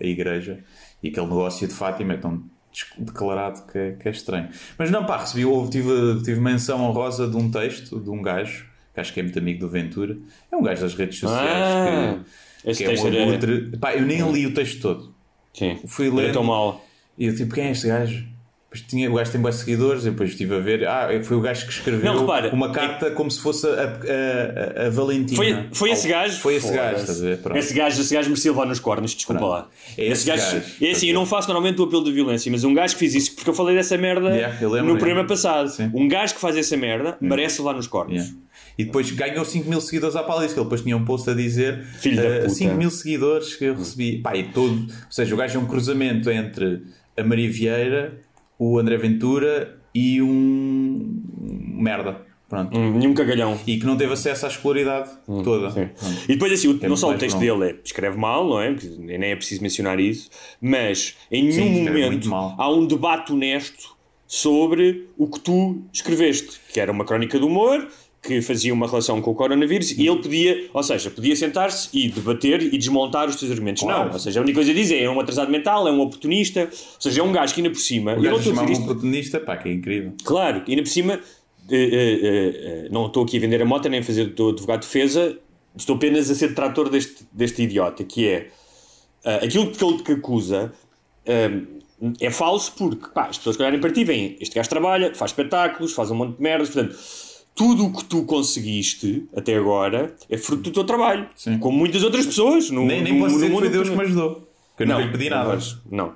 a 0.00 0.04
igreja 0.04 0.58
e 1.02 1.08
aquele 1.08 1.26
negócio 1.26 1.66
de 1.68 1.72
Fátima 1.74 2.14
é 2.14 2.16
tão 2.16 2.42
declarado 2.98 3.62
que 3.70 3.78
é, 3.78 3.92
que 3.92 4.08
é 4.08 4.10
estranho. 4.10 4.48
Mas 4.78 4.90
não, 4.90 5.04
pá, 5.06 5.18
recebi, 5.18 5.44
houve, 5.44 5.70
tive, 5.70 6.22
tive 6.24 6.40
menção 6.40 6.82
honrosa 6.82 7.28
de 7.28 7.36
um 7.36 7.50
texto 7.50 8.00
de 8.00 8.10
um 8.10 8.20
gajo 8.20 8.66
que 8.92 9.00
acho 9.00 9.12
que 9.12 9.20
é 9.20 9.22
muito 9.22 9.38
amigo 9.38 9.60
do 9.60 9.68
Ventura. 9.68 10.16
É 10.50 10.56
um 10.56 10.62
gajo 10.62 10.82
das 10.82 10.94
redes 10.94 11.18
sociais 11.18 11.50
Ah, 11.50 12.18
que, 12.64 12.74
que 12.74 12.84
é 12.84 12.90
um 13.00 13.06
era- 13.06 13.22
abutre. 13.30 13.76
Pá, 13.78 13.94
eu 13.94 14.02
nem 14.02 14.20
li 14.32 14.46
o 14.46 14.54
texto 14.54 14.80
todo. 14.80 15.13
Sim. 15.54 15.78
Fui 15.86 16.08
Era 16.08 16.16
ler. 16.16 16.32
tão 16.32 16.44
mal. 16.44 16.84
E 17.16 17.26
eu 17.26 17.34
tipo, 17.36 17.54
quem 17.54 17.68
é 17.68 17.70
este 17.70 17.86
gajo? 17.86 18.24
Depois 18.70 18.90
tinha, 18.90 19.08
o 19.08 19.14
gajo 19.14 19.30
tem 19.30 19.40
bons 19.40 19.54
seguidores, 19.54 20.04
e 20.04 20.10
depois 20.10 20.30
estive 20.30 20.56
a 20.56 20.58
ver. 20.58 20.84
Ah, 20.84 21.08
foi 21.22 21.36
o 21.36 21.40
gajo 21.40 21.64
que 21.64 21.72
escreveu 21.72 22.12
Não, 22.12 22.20
repara, 22.22 22.52
uma 22.52 22.72
carta 22.72 23.08
como 23.12 23.30
se 23.30 23.40
fosse 23.40 23.64
a, 23.68 23.70
a, 23.70 24.82
a, 24.82 24.86
a 24.86 24.90
Valentina. 24.90 25.36
Foi, 25.36 25.68
foi 25.72 25.90
esse 25.92 26.08
gajo? 26.08 26.36
Foi 26.40 26.56
esse 26.56 26.72
gajo, 26.72 26.82
Foda-se. 26.96 27.02
estás 27.02 27.22
a 27.22 27.24
ver? 27.24 27.38
Pronto. 27.38 27.56
Esse 27.56 27.72
gajo, 27.72 28.00
esse 28.00 28.12
gajo 28.12 28.28
merecia 28.30 28.50
levar 28.50 28.66
nos 28.66 28.80
cornos, 28.80 29.14
desculpa 29.14 29.38
Pronto. 29.38 29.52
lá. 29.52 29.68
É 29.96 30.06
esse 30.08 30.26
gajo, 30.26 30.60
É 30.80 30.90
assim, 30.90 31.06
eu 31.06 31.14
não 31.14 31.24
faço 31.24 31.46
normalmente 31.46 31.80
o 31.80 31.84
apelo 31.84 32.02
de 32.02 32.10
violência, 32.10 32.50
mas 32.50 32.64
um 32.64 32.74
gajo 32.74 32.94
que 32.94 32.98
fiz 32.98 33.14
isso, 33.14 33.36
porque 33.36 33.48
eu 33.48 33.54
falei 33.54 33.76
dessa 33.76 33.96
merda 33.96 34.30
Yeah, 34.34 34.82
no 34.82 34.96
programa 34.98 35.24
passado. 35.24 35.68
Sim. 35.68 35.84
Hum. 35.94 36.02
Um 36.02 36.08
gajo 36.08 36.34
que 36.34 36.40
faz 36.40 36.56
essa 36.56 36.76
merda 36.76 37.16
merece 37.20 37.60
levar 37.60 37.74
nos 37.74 37.86
cornos. 37.86 38.14
Yeah. 38.24 38.34
E 38.76 38.84
depois 38.84 39.10
ganhou 39.12 39.44
5 39.44 39.68
mil 39.68 39.80
seguidores 39.80 40.16
à 40.16 40.22
pala 40.22 40.42
disso, 40.42 40.54
que 40.54 40.60
ele 40.60 40.64
depois 40.66 40.80
tinha 40.82 40.96
um 40.96 41.04
post 41.04 41.28
a 41.30 41.34
dizer 41.34 41.82
Filho 41.98 42.16
da 42.16 42.22
eh, 42.28 42.38
puta. 42.40 42.48
5 42.50 42.74
mil 42.74 42.90
seguidores 42.90 43.54
que 43.54 43.64
eu 43.66 43.74
recebi. 43.76 44.18
Pá, 44.18 44.36
e 44.36 44.44
todo, 44.44 44.72
ou 44.82 45.10
seja, 45.12 45.34
o 45.34 45.38
gajo 45.38 45.58
é 45.58 45.62
um 45.62 45.66
cruzamento 45.66 46.28
entre 46.30 46.82
a 47.16 47.22
Maria 47.22 47.50
Vieira, 47.50 48.20
o 48.58 48.78
André 48.78 48.96
Ventura 48.96 49.78
e 49.94 50.20
um 50.22 51.22
merda. 51.80 52.22
Pronto. 52.48 52.76
Hum, 52.76 52.98
nenhum 52.98 53.14
cagalhão. 53.14 53.58
E 53.66 53.78
que 53.78 53.86
não 53.86 53.96
teve 53.96 54.12
acesso 54.12 54.44
à 54.44 54.48
escolaridade 54.48 55.10
toda. 55.42 55.68
Hum, 55.68 55.70
Sim. 55.70 55.86
Pronto. 55.98 56.22
E 56.24 56.32
depois 56.34 56.52
assim, 56.52 56.68
o- 56.68 56.88
não 56.88 56.96
só 56.96 57.10
o 57.10 57.14
texto 57.18 57.36
mais 57.38 57.48
dele 57.58 57.70
é, 57.70 57.76
escreve 57.82 58.16
mal, 58.18 58.46
não 58.48 58.60
é? 58.60 58.72
Porque 58.72 58.88
Nem 58.98 59.30
é 59.30 59.36
preciso 59.36 59.62
mencionar 59.62 59.98
isso, 59.98 60.28
mas 60.60 61.16
em 61.30 61.50
Sim, 61.50 61.60
nenhum 61.60 61.72
muito 62.10 62.28
momento 62.28 62.34
há 62.60 62.70
um 62.72 62.86
debate 62.86 63.32
honesto 63.32 63.94
sobre 64.26 65.08
o 65.16 65.26
que 65.28 65.40
tu 65.40 65.82
escreveste, 65.92 66.60
que 66.72 66.78
era 66.80 66.92
uma 66.92 67.04
crónica 67.04 67.38
de 67.38 67.44
humor, 67.44 67.88
que 68.24 68.40
fazia 68.40 68.72
uma 68.72 68.86
relação 68.86 69.20
com 69.20 69.30
o 69.30 69.34
coronavírus 69.34 69.90
e 69.92 70.06
ele 70.06 70.20
podia, 70.20 70.68
ou 70.72 70.82
seja, 70.82 71.10
podia 71.10 71.36
sentar-se 71.36 71.88
e 71.92 72.08
debater 72.08 72.62
e 72.62 72.78
desmontar 72.78 73.28
os 73.28 73.36
teus 73.36 73.50
argumentos. 73.50 73.82
Claro. 73.82 74.06
Não, 74.06 74.12
ou 74.12 74.18
seja, 74.18 74.40
a 74.40 74.42
única 74.42 74.56
coisa 74.56 74.70
a 74.70 74.74
dizer 74.74 75.02
é 75.02 75.10
um 75.10 75.20
atrasado 75.20 75.50
mental, 75.50 75.86
é 75.86 75.92
um 75.92 76.00
oportunista, 76.00 76.62
ou 76.62 77.00
seja, 77.00 77.20
é 77.20 77.24
um 77.24 77.32
gajo 77.32 77.54
que 77.54 77.60
ainda 77.60 77.70
por 77.70 77.78
cima. 77.80 78.14
O 78.14 78.22
gajo 78.22 78.42
chamava 78.42 78.70
um 78.70 78.82
oportunista, 78.82 79.38
pá, 79.38 79.56
que 79.58 79.68
é 79.68 79.72
incrível. 79.72 80.14
Claro, 80.24 80.62
ainda 80.66 80.82
por 80.82 80.88
cima, 80.88 81.20
eh, 81.70 81.76
eh, 81.76 81.88
eh, 81.92 82.52
eh, 82.86 82.88
não 82.90 83.06
estou 83.06 83.24
aqui 83.24 83.36
a 83.36 83.40
vender 83.40 83.60
a 83.60 83.64
moto 83.66 83.88
nem 83.88 84.00
a 84.00 84.02
fazer 84.02 84.26
do 84.26 84.48
advogado 84.48 84.80
de 84.80 84.86
defesa, 84.86 85.38
estou 85.76 85.96
apenas 85.96 86.30
a 86.30 86.34
ser 86.34 86.48
detrator 86.48 86.88
deste, 86.88 87.26
deste 87.30 87.62
idiota, 87.62 88.04
que 88.04 88.26
é 88.26 88.48
ah, 89.24 89.36
aquilo 89.36 89.70
que 89.70 89.84
ele 89.84 90.02
te 90.02 90.12
acusa 90.12 90.72
ah, 91.26 91.74
é 92.20 92.30
falso 92.30 92.72
porque 92.76 93.08
pá, 93.08 93.26
as 93.26 93.38
pessoas 93.38 93.56
que 93.56 93.62
olharem 93.62 93.80
para 93.80 93.90
ti 93.90 94.04
veem, 94.04 94.36
este 94.40 94.54
gajo 94.54 94.68
trabalha, 94.68 95.14
faz 95.14 95.30
espetáculos, 95.30 95.92
faz 95.92 96.10
um 96.10 96.14
monte 96.14 96.36
de 96.36 96.42
merdas, 96.42 96.70
portanto, 96.70 96.96
tudo 97.54 97.86
o 97.86 97.92
que 97.92 98.04
tu 98.04 98.24
conseguiste 98.24 99.26
até 99.34 99.56
agora 99.56 100.14
é 100.28 100.36
fruto 100.36 100.64
do 100.64 100.70
teu 100.72 100.84
trabalho, 100.84 101.28
Sim. 101.36 101.58
como 101.58 101.78
muitas 101.78 102.02
outras 102.02 102.26
pessoas 102.26 102.70
no, 102.70 102.84
Nem, 102.84 103.02
nem 103.02 103.14
no, 103.14 103.20
posso 103.20 103.34
no 103.34 103.40
dizer 103.40 103.46
que 103.46 103.52
mundo 103.52 103.62
foi 103.62 103.70
Deus 103.70 103.88
que 103.88 103.96
me 103.96 104.02
ajudou. 104.02 104.48
Que 104.76 104.82
eu 104.82 104.86
não, 104.88 105.00
lhe 105.00 105.08
pedi 105.08 105.30
nada. 105.30 105.58
Não. 105.88 106.14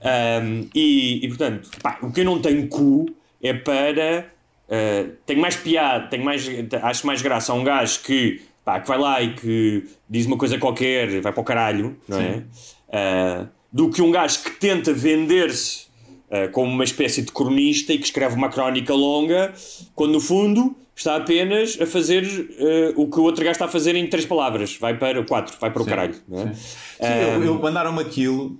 Ahm, 0.00 0.68
e, 0.72 1.24
e, 1.24 1.28
portanto, 1.28 1.68
pá, 1.82 1.98
o 2.02 2.12
que 2.12 2.20
eu 2.20 2.24
não 2.24 2.40
tenho 2.40 2.68
cu 2.68 3.06
é 3.42 3.52
para. 3.52 4.32
ah, 4.70 5.10
tenho 5.24 5.40
mais 5.40 5.56
piada, 5.56 6.06
tenho 6.06 6.24
mais, 6.24 6.48
acho 6.82 7.06
mais 7.06 7.20
graça 7.20 7.52
a 7.52 7.56
um 7.56 7.64
gajo 7.64 8.00
que, 8.02 8.40
pá, 8.64 8.78
que 8.78 8.86
vai 8.86 8.98
lá 8.98 9.20
e 9.20 9.34
que 9.34 9.84
diz 10.08 10.26
uma 10.26 10.38
coisa 10.38 10.56
qualquer, 10.56 11.20
vai 11.20 11.32
para 11.32 11.40
o 11.40 11.44
caralho, 11.44 11.96
não 12.06 12.20
é? 12.20 12.44
Ah, 12.92 13.46
do 13.72 13.90
que 13.90 14.00
um 14.00 14.12
gajo 14.12 14.44
que 14.44 14.50
tenta 14.52 14.92
vender-se 14.92 15.85
ah, 16.30 16.48
como 16.48 16.70
uma 16.72 16.84
espécie 16.84 17.22
de 17.22 17.32
cronista 17.32 17.92
e 17.92 17.98
que 17.98 18.04
escreve 18.04 18.34
uma 18.34 18.48
crónica 18.48 18.94
longa, 18.94 19.52
quando 19.94 20.12
no 20.12 20.20
fundo 20.20 20.76
está 20.94 21.16
apenas 21.16 21.78
a 21.80 21.86
fazer 21.86 22.24
ah, 22.58 22.92
o 22.96 23.08
que 23.10 23.20
o 23.20 23.22
outro 23.22 23.42
gajo 23.44 23.52
está 23.52 23.64
a 23.66 23.68
fazer 23.68 23.94
em 23.96 24.06
três 24.08 24.24
palavras, 24.26 24.76
vai 24.78 24.96
para 24.98 25.22
quatro, 25.24 25.56
vai 25.60 25.70
para 25.70 25.82
o 25.82 25.86
caralho, 25.86 26.14
não 26.28 26.40
é? 26.40 26.52
Sim, 26.54 27.12
eu, 27.22 27.44
eu 27.44 27.54
mandaram-me 27.60 28.00
aquilo 28.00 28.58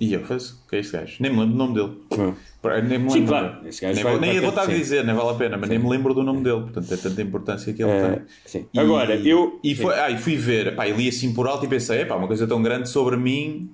e 0.00 0.12
eu 0.12 0.24
faço, 0.24 0.60
o 0.66 0.68
que 0.68 0.76
é 0.76 0.80
este 0.80 0.92
gajo? 0.92 1.16
Nem 1.20 1.30
me 1.32 1.38
lembro 1.38 1.52
do 1.54 1.58
nome 1.58 1.74
dele. 1.74 2.32
Pá, 2.60 2.80
Nem 2.80 2.98
me 2.98 3.08
Sim, 3.08 3.18
lembro. 3.20 3.28
claro, 3.28 3.68
esse 3.68 3.80
gajo 3.80 3.94
nem 3.94 4.02
vai- 4.02 4.12
vou, 4.12 4.20
nem 4.20 4.32
vai 4.32 4.40
vontade 4.40 4.66
de 4.66 4.72
sim. 4.74 4.80
dizer, 4.80 5.04
nem 5.04 5.14
vale 5.14 5.30
a 5.30 5.34
pena, 5.34 5.56
mas 5.56 5.68
nem 5.70 5.78
me 5.78 5.88
lembro 5.88 6.12
do 6.12 6.24
nome 6.24 6.42
dele. 6.42 6.62
Portanto, 6.62 6.92
é 6.92 6.96
tanta 6.96 7.22
importância 7.22 7.72
que 7.72 7.80
ele 7.82 7.92
É, 7.92 8.10
tem. 8.16 8.22
sim. 8.44 8.66
E- 8.74 8.78
Agora, 8.80 9.14
eu- 9.14 9.60
E, 9.62 9.76
foi, 9.76 9.94
ah, 9.94 10.10
e 10.10 10.18
fui 10.18 10.34
ver, 10.34 10.74
pá, 10.74 10.88
e 10.88 10.92
li 10.92 11.08
assim 11.08 11.32
por 11.32 11.46
alto 11.46 11.64
e 11.64 11.68
pensei, 11.68 12.04
pá, 12.04 12.16
uma 12.16 12.26
coisa 12.26 12.46
tão 12.48 12.60
grande 12.60 12.88
sobre 12.88 13.16
mim. 13.16 13.70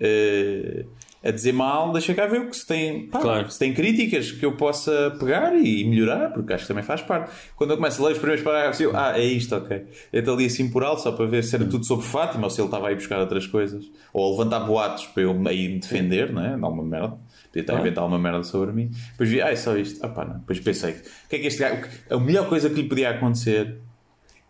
eh, 0.00 0.84
a 1.24 1.30
dizer 1.32 1.52
mal, 1.52 1.92
deixa 1.92 2.14
cá 2.14 2.26
ver 2.26 2.40
o 2.42 2.48
que 2.48 2.56
se 2.56 2.66
tem, 2.66 3.08
pá, 3.08 3.18
Claro. 3.20 3.50
se 3.50 3.58
tem 3.58 3.74
críticas 3.74 4.30
que 4.30 4.44
eu 4.46 4.52
possa 4.52 5.16
pegar 5.18 5.54
e 5.56 5.84
melhorar, 5.84 6.30
porque 6.32 6.52
acho 6.52 6.64
que 6.64 6.68
também 6.68 6.84
faz 6.84 7.02
parte. 7.02 7.30
Quando 7.56 7.70
eu 7.70 7.76
começo 7.76 8.00
a 8.00 8.06
ler 8.06 8.12
os 8.12 8.18
primeiros 8.18 8.44
parágrafos, 8.44 8.80
eu, 8.80 8.96
ah, 8.96 9.18
é 9.18 9.24
isto, 9.24 9.54
ok. 9.56 9.84
Então 10.12 10.34
ali 10.34 10.46
assim 10.46 10.70
por 10.70 10.84
alto, 10.84 11.02
só 11.02 11.10
para 11.12 11.26
ver 11.26 11.42
se 11.42 11.56
era 11.56 11.64
tudo 11.64 11.84
sobre 11.84 12.06
Fátima 12.06 12.44
ou 12.44 12.50
se 12.50 12.60
ele 12.60 12.68
estava 12.68 12.88
aí 12.88 12.94
buscar 12.94 13.18
outras 13.18 13.46
coisas, 13.46 13.84
ou 14.12 14.26
a 14.26 14.30
levantar 14.30 14.60
boatos 14.60 15.06
para 15.06 15.24
eu 15.24 15.30
aí 15.46 15.68
me 15.68 15.78
defender, 15.80 16.32
não 16.32 16.44
é? 16.44 16.56
Não 16.56 16.70
uma 16.70 16.84
merda. 16.84 17.16
Podia 17.48 17.62
estar 17.62 17.76
a 17.76 17.80
inventar 17.80 18.06
uma 18.06 18.18
merda 18.18 18.42
sobre 18.44 18.72
mim. 18.72 18.90
Depois 19.12 19.28
vi, 19.28 19.40
ah, 19.42 19.50
é 19.50 19.56
só 19.56 19.76
isto. 19.76 20.04
Ah, 20.04 20.08
pá, 20.08 20.24
não. 20.24 20.38
Depois 20.38 20.60
pensei, 20.60 20.92
o 20.92 21.28
que 21.28 21.36
é 21.36 21.38
que 21.40 21.46
este 21.46 21.60
gajo. 21.60 21.82
A 22.10 22.18
melhor 22.18 22.48
coisa 22.48 22.68
que 22.70 22.76
lhe 22.82 22.88
podia 22.88 23.10
acontecer 23.10 23.78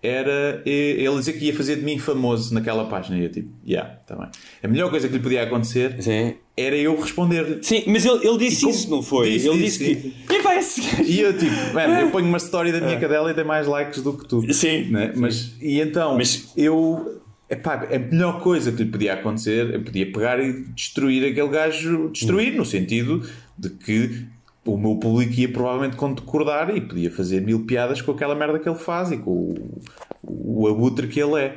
era 0.02 0.62
ele 0.64 1.14
dizer 1.16 1.32
que 1.34 1.46
ia 1.46 1.54
fazer 1.56 1.76
de 1.76 1.82
mim 1.82 1.98
famoso 1.98 2.52
naquela 2.54 2.84
página. 2.86 3.18
E 3.18 3.24
eu 3.24 3.30
tipo, 3.30 3.50
yeah, 3.66 3.96
tá 4.06 4.14
bem. 4.16 4.28
A 4.62 4.68
melhor 4.68 4.90
coisa 4.90 5.08
que 5.08 5.14
lhe 5.14 5.22
podia 5.22 5.42
acontecer 5.42 6.00
Sim. 6.02 6.34
Era 6.60 6.76
eu 6.76 7.00
responder-lhe. 7.00 7.62
Sim, 7.62 7.84
mas 7.86 8.04
ele, 8.04 8.26
ele 8.26 8.38
disse 8.38 8.62
como- 8.62 8.72
isso, 8.74 8.90
não 8.90 9.02
foi? 9.02 9.30
Disse, 9.32 9.48
ele 9.48 9.58
disse, 9.62 9.78
disse, 9.94 10.10
que. 10.26 10.34
Epá, 10.34 10.42
pá, 10.50 10.56
esse 10.56 10.80
gajo. 10.80 11.02
E 11.04 11.20
eu 11.20 11.36
tipo, 11.38 11.54
mano, 11.74 11.94
eu 11.94 12.10
ponho 12.12 12.26
uma 12.26 12.38
story 12.38 12.72
da 12.72 12.80
minha 12.80 12.98
cadela 12.98 13.30
e 13.30 13.34
tem 13.34 13.44
mais 13.44 13.66
likes 13.66 14.02
do 14.02 14.12
que 14.16 14.26
tu. 14.26 14.52
Sim. 14.52 14.90
Né? 14.90 15.12
Mas, 15.16 15.52
e 15.60 15.80
então, 15.80 16.16
Mas- 16.16 16.52
eu. 16.56 17.14
Epá, 17.50 17.88
a 17.90 17.98
melhor 17.98 18.40
coisa 18.42 18.70
que 18.70 18.82
lhe 18.82 18.90
podia 18.90 19.14
acontecer, 19.14 19.72
eu 19.74 19.80
podia 19.82 20.12
pegar 20.12 20.38
e 20.38 20.64
destruir 20.74 21.24
aquele 21.24 21.48
gajo, 21.48 22.10
destruir, 22.10 22.54
no 22.54 22.64
sentido 22.64 23.22
de 23.58 23.70
que 23.70 24.26
o 24.66 24.76
meu 24.76 24.96
público 24.96 25.32
ia 25.32 25.48
provavelmente 25.48 25.96
concordar 25.96 26.76
e 26.76 26.78
podia 26.82 27.10
fazer 27.10 27.40
mil 27.40 27.64
piadas 27.64 28.02
com 28.02 28.12
aquela 28.12 28.34
merda 28.34 28.58
que 28.58 28.68
ele 28.68 28.76
faz 28.78 29.10
e 29.12 29.16
com 29.16 29.30
o, 29.30 29.80
o 30.22 30.68
abutre 30.68 31.08
que 31.08 31.18
ele 31.18 31.40
é. 31.40 31.56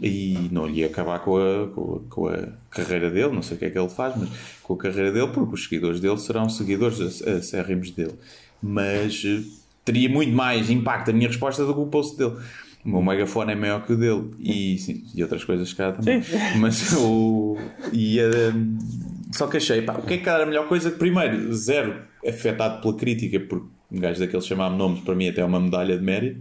E 0.00 0.48
não 0.50 0.68
ia 0.68 0.86
acabar 0.86 1.20
com 1.20 1.36
a, 1.36 1.68
com, 1.68 1.94
a, 1.94 1.98
com 2.08 2.28
a 2.28 2.48
carreira 2.70 3.10
dele, 3.10 3.32
não 3.32 3.42
sei 3.42 3.56
o 3.56 3.58
que 3.58 3.66
é 3.66 3.70
que 3.70 3.78
ele 3.78 3.88
faz, 3.88 4.14
mas 4.16 4.28
com 4.62 4.74
a 4.74 4.76
carreira 4.76 5.12
dele, 5.12 5.28
porque 5.28 5.54
os 5.54 5.64
seguidores 5.64 6.00
dele 6.00 6.18
serão 6.18 6.48
seguidores 6.48 7.22
acérrimos 7.22 7.90
dele. 7.90 8.14
Mas 8.60 9.22
eh, 9.24 9.42
teria 9.84 10.08
muito 10.08 10.32
mais 10.32 10.70
impacto 10.70 11.10
a 11.10 11.12
minha 11.12 11.28
resposta 11.28 11.64
do 11.64 11.74
que 11.74 11.80
o 11.80 11.86
post 11.86 12.16
dele. 12.16 12.36
O 12.84 12.88
meu 12.88 13.02
megafone 13.02 13.52
é 13.52 13.54
maior 13.54 13.86
que 13.86 13.92
o 13.92 13.96
dele 13.96 14.30
e, 14.40 14.76
sim, 14.78 15.04
e 15.14 15.22
outras 15.22 15.44
coisas 15.44 15.72
cá 15.72 15.92
também. 15.92 16.20
Mas 16.58 16.92
o. 16.94 17.56
E, 17.92 18.18
hum, 18.20 18.78
só 19.30 19.46
que 19.46 19.56
achei, 19.56 19.82
pá, 19.82 19.94
o 19.94 20.02
que 20.02 20.14
é 20.14 20.18
que 20.18 20.28
era 20.28 20.42
a 20.42 20.46
melhor 20.46 20.66
coisa? 20.66 20.90
Primeiro, 20.90 21.52
zero 21.54 22.02
afetado 22.26 22.80
pela 22.82 22.94
crítica, 22.96 23.38
porque 23.38 23.66
um 23.90 24.00
gajo 24.00 24.18
daqueles 24.18 24.46
chamar-me 24.46 24.76
nomes, 24.76 25.00
para 25.00 25.14
mim 25.14 25.28
até 25.28 25.42
é 25.42 25.44
uma 25.44 25.60
medalha 25.60 25.96
de 25.96 26.04
mérito. 26.04 26.40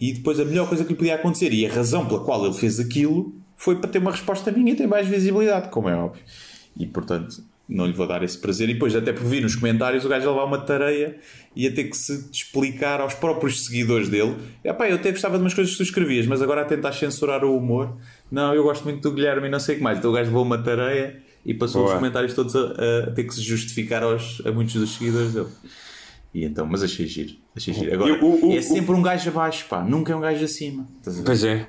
E 0.00 0.12
depois 0.12 0.40
a 0.40 0.44
melhor 0.44 0.68
coisa 0.68 0.84
que 0.84 0.90
lhe 0.90 0.98
podia 0.98 1.14
acontecer 1.14 1.52
e 1.52 1.66
a 1.66 1.72
razão 1.72 2.06
pela 2.06 2.20
qual 2.20 2.44
ele 2.44 2.54
fez 2.54 2.80
aquilo 2.80 3.34
foi 3.56 3.76
para 3.76 3.88
ter 3.88 3.98
uma 3.98 4.10
resposta 4.10 4.50
minha 4.50 4.72
e 4.72 4.76
ter 4.76 4.86
mais 4.86 5.06
visibilidade, 5.06 5.70
como 5.70 5.88
é 5.88 5.94
óbvio. 5.94 6.22
E 6.76 6.86
portanto, 6.86 7.42
não 7.68 7.86
lhe 7.86 7.92
vou 7.92 8.06
dar 8.06 8.22
esse 8.22 8.36
prazer. 8.36 8.68
E 8.68 8.74
depois, 8.74 8.94
até 8.94 9.12
por 9.12 9.24
vir 9.24 9.42
nos 9.42 9.56
comentários, 9.56 10.04
o 10.04 10.08
gajo 10.08 10.26
ia 10.26 10.30
levar 10.30 10.44
uma 10.44 10.58
tareia 10.58 11.16
e 11.56 11.64
ia 11.64 11.72
ter 11.72 11.84
que 11.84 11.96
se 11.96 12.28
explicar 12.30 13.00
aos 13.00 13.14
próprios 13.14 13.64
seguidores 13.64 14.08
dele: 14.08 14.36
Epá, 14.62 14.88
eu 14.88 14.96
até 14.96 15.10
gostava 15.10 15.36
de 15.36 15.44
umas 15.44 15.54
coisas 15.54 15.72
que 15.72 15.78
tu 15.78 15.82
escrevias, 15.82 16.26
mas 16.26 16.42
agora 16.42 16.62
a 16.62 16.64
tentar 16.64 16.92
censurar 16.92 17.44
o 17.44 17.56
humor. 17.56 17.96
Não, 18.30 18.54
eu 18.54 18.62
gosto 18.62 18.84
muito 18.84 19.00
do 19.00 19.14
Guilherme 19.14 19.46
e 19.46 19.50
não 19.50 19.60
sei 19.60 19.76
o 19.76 19.78
que 19.78 19.84
mais. 19.84 19.98
Então 19.98 20.10
o 20.10 20.14
gajo 20.14 20.26
levou 20.26 20.42
uma 20.42 20.58
tareia 20.58 21.22
e 21.44 21.54
passou 21.54 21.82
Boa. 21.82 21.94
os 21.94 21.98
comentários 21.98 22.34
todos 22.34 22.54
a, 22.54 23.04
a 23.06 23.10
ter 23.12 23.24
que 23.24 23.34
se 23.34 23.40
justificar 23.40 24.02
aos, 24.02 24.42
a 24.44 24.52
muitos 24.52 24.74
dos 24.74 24.94
seguidores 24.94 25.32
dele. 25.32 25.48
E 26.34 26.44
então, 26.44 26.66
mas 26.66 26.82
achei 26.82 27.06
giro. 27.06 27.34
Achei 27.56 27.72
giro. 27.72 27.94
Agora, 27.94 28.10
Eu- 28.10 28.24
o- 28.24 28.48
o- 28.48 28.52
é 28.56 28.60
sempre 28.60 28.92
um 28.92 29.00
gajo 29.00 29.28
abaixo, 29.30 29.66
pá. 29.68 29.82
Nunca 29.84 30.12
é 30.12 30.16
um 30.16 30.20
gajo 30.20 30.44
acima. 30.44 30.86
Pois 31.24 31.44
é. 31.44 31.68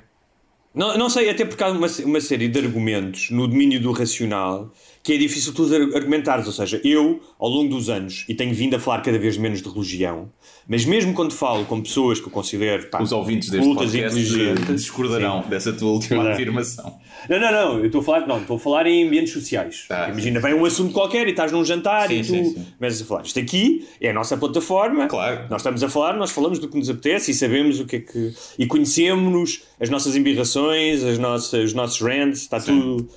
Não, 0.74 0.98
não 0.98 1.08
sei, 1.08 1.30
até 1.30 1.44
porque 1.44 1.62
há 1.64 1.68
uma, 1.70 1.86
uma 2.04 2.20
série 2.20 2.48
de 2.48 2.58
argumentos 2.58 3.30
no 3.30 3.46
domínio 3.48 3.80
do 3.80 3.92
racional 3.92 4.70
que 5.06 5.12
é 5.14 5.16
difícil 5.18 5.54
tu 5.54 5.64
ar- 5.72 5.96
argumentares. 5.96 6.46
Ou 6.46 6.52
seja, 6.52 6.80
eu, 6.84 7.20
ao 7.38 7.48
longo 7.48 7.70
dos 7.74 7.88
anos, 7.88 8.24
e 8.28 8.34
tenho 8.34 8.52
vindo 8.52 8.74
a 8.74 8.80
falar 8.80 9.00
cada 9.02 9.18
vez 9.18 9.38
menos 9.38 9.62
de 9.62 9.68
religião, 9.68 10.28
mas 10.68 10.84
mesmo 10.84 11.14
quando 11.14 11.32
falo 11.32 11.64
com 11.64 11.80
pessoas 11.80 12.18
que 12.20 12.26
eu 12.26 12.30
considero 12.32 12.88
pá, 12.90 13.00
Os 13.00 13.12
ouvintes 13.12 13.48
deste 13.48 13.64
cultas 13.64 13.94
e 13.94 14.00
podcast 14.00 14.20
inteligentes, 14.32 14.74
discordarão 14.82 15.44
dessa 15.48 15.72
tua 15.72 15.90
última 15.92 16.16
Verdade. 16.24 16.42
afirmação. 16.42 16.92
Não, 17.30 17.40
não, 17.40 17.52
não, 17.52 17.78
eu 17.78 17.86
estou 17.86 18.00
a 18.00 18.04
falar, 18.04 18.26
não, 18.26 18.40
estou 18.40 18.56
a 18.56 18.58
falar 18.58 18.86
em 18.88 19.06
ambientes 19.06 19.32
sociais. 19.32 19.84
Ah, 19.88 20.08
Imagina, 20.10 20.40
vem 20.40 20.54
um 20.54 20.64
assunto 20.64 20.92
qualquer 20.92 21.26
e 21.26 21.30
estás 21.30 21.52
num 21.52 21.64
jantar 21.64 22.08
Sim, 22.08 22.14
e 22.14 22.20
tu 22.22 22.26
sim, 22.26 22.44
sim. 22.54 22.66
começas 22.76 23.00
a 23.00 23.04
falar. 23.04 23.22
Isto 23.22 23.38
aqui 23.38 23.86
é 24.00 24.10
a 24.10 24.12
nossa 24.12 24.36
plataforma. 24.36 25.06
Claro. 25.06 25.46
Nós 25.48 25.60
estamos 25.60 25.82
a 25.84 25.88
falar, 25.88 26.16
nós 26.16 26.30
falamos 26.32 26.58
do 26.58 26.68
que 26.68 26.76
nos 26.76 26.90
apetece 26.90 27.30
e 27.30 27.34
sabemos 27.34 27.78
o 27.80 27.86
que 27.86 27.96
é 27.96 28.00
que. 28.00 28.34
E 28.58 28.66
conhecemos-nos, 28.66 29.62
as 29.80 29.88
nossas 29.88 30.16
embirrações, 30.16 31.04
as 31.04 31.16
nossas, 31.18 31.64
os 31.66 31.74
nossos 31.74 32.00
rants, 32.00 32.40
está 32.40 32.58
tudo- 32.60 33.08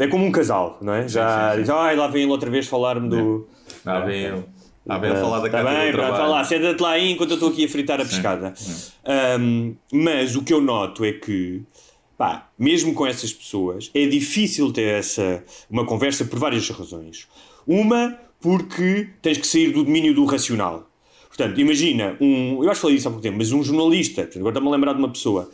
É 0.00 0.06
como 0.08 0.24
um 0.24 0.32
casal, 0.32 0.78
não 0.80 0.92
é? 0.94 1.08
Já 1.08 1.50
sim, 1.50 1.54
sim. 1.56 1.60
diz, 1.62 1.70
ai, 1.70 1.96
lá 1.96 2.06
vem 2.06 2.22
ele 2.22 2.30
outra 2.30 2.50
vez 2.50 2.66
falar-me 2.66 3.08
do. 3.08 3.48
Lá 3.84 4.00
vem 4.00 4.22
ele. 4.24 4.44
Lá 4.86 4.98
vem 4.98 5.10
ele 5.10 5.20
falar 5.20 5.40
da 5.40 5.48
casa 5.48 5.64
Tá 5.64 5.70
bem, 5.80 5.90
do 5.90 5.96
pronto, 5.96 6.08
trabalho. 6.08 6.30
lá, 6.30 6.44
senta-te 6.44 6.80
lá 6.82 6.90
aí 6.90 7.10
enquanto 7.12 7.30
eu 7.30 7.34
estou 7.34 7.48
aqui 7.48 7.64
a 7.64 7.68
fritar 7.68 8.00
a 8.00 8.04
pescada. 8.04 8.52
Um, 9.40 9.74
mas 9.92 10.36
o 10.36 10.42
que 10.42 10.52
eu 10.52 10.60
noto 10.60 11.04
é 11.04 11.12
que, 11.12 11.62
pá, 12.18 12.48
mesmo 12.58 12.92
com 12.92 13.06
essas 13.06 13.32
pessoas, 13.32 13.90
é 13.94 14.06
difícil 14.06 14.70
ter 14.72 14.98
essa, 14.98 15.42
uma 15.70 15.86
conversa 15.86 16.24
por 16.26 16.38
várias 16.38 16.68
razões. 16.68 17.26
Uma, 17.66 18.18
porque 18.40 19.08
tens 19.22 19.38
que 19.38 19.46
sair 19.46 19.70
do 19.72 19.84
domínio 19.84 20.14
do 20.14 20.24
racional. 20.26 20.86
Portanto, 21.28 21.58
imagina, 21.60 22.16
um, 22.20 22.62
eu 22.62 22.70
acho 22.70 22.78
que 22.78 22.82
falei 22.82 22.96
isso 22.96 23.08
há 23.08 23.10
pouco 23.10 23.22
tempo, 23.22 23.38
mas 23.38 23.50
um 23.52 23.62
jornalista, 23.62 24.22
portanto, 24.22 24.38
agora 24.38 24.52
está-me 24.52 24.68
a 24.68 24.70
lembrar 24.70 24.92
de 24.92 24.98
uma 24.98 25.08
pessoa 25.08 25.50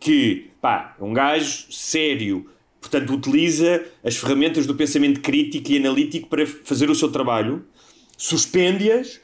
que, 0.00 0.50
pá, 0.60 0.96
é 1.00 1.04
um 1.04 1.12
gajo 1.12 1.66
sério, 1.70 2.50
portanto, 2.82 3.14
utiliza 3.14 3.82
as 4.04 4.16
ferramentas 4.16 4.66
do 4.66 4.74
pensamento 4.74 5.20
crítico 5.20 5.70
e 5.70 5.78
analítico 5.78 6.28
para 6.28 6.44
fazer 6.44 6.90
o 6.90 6.94
seu 6.94 7.10
trabalho, 7.10 7.64
suspende-as 8.18 9.21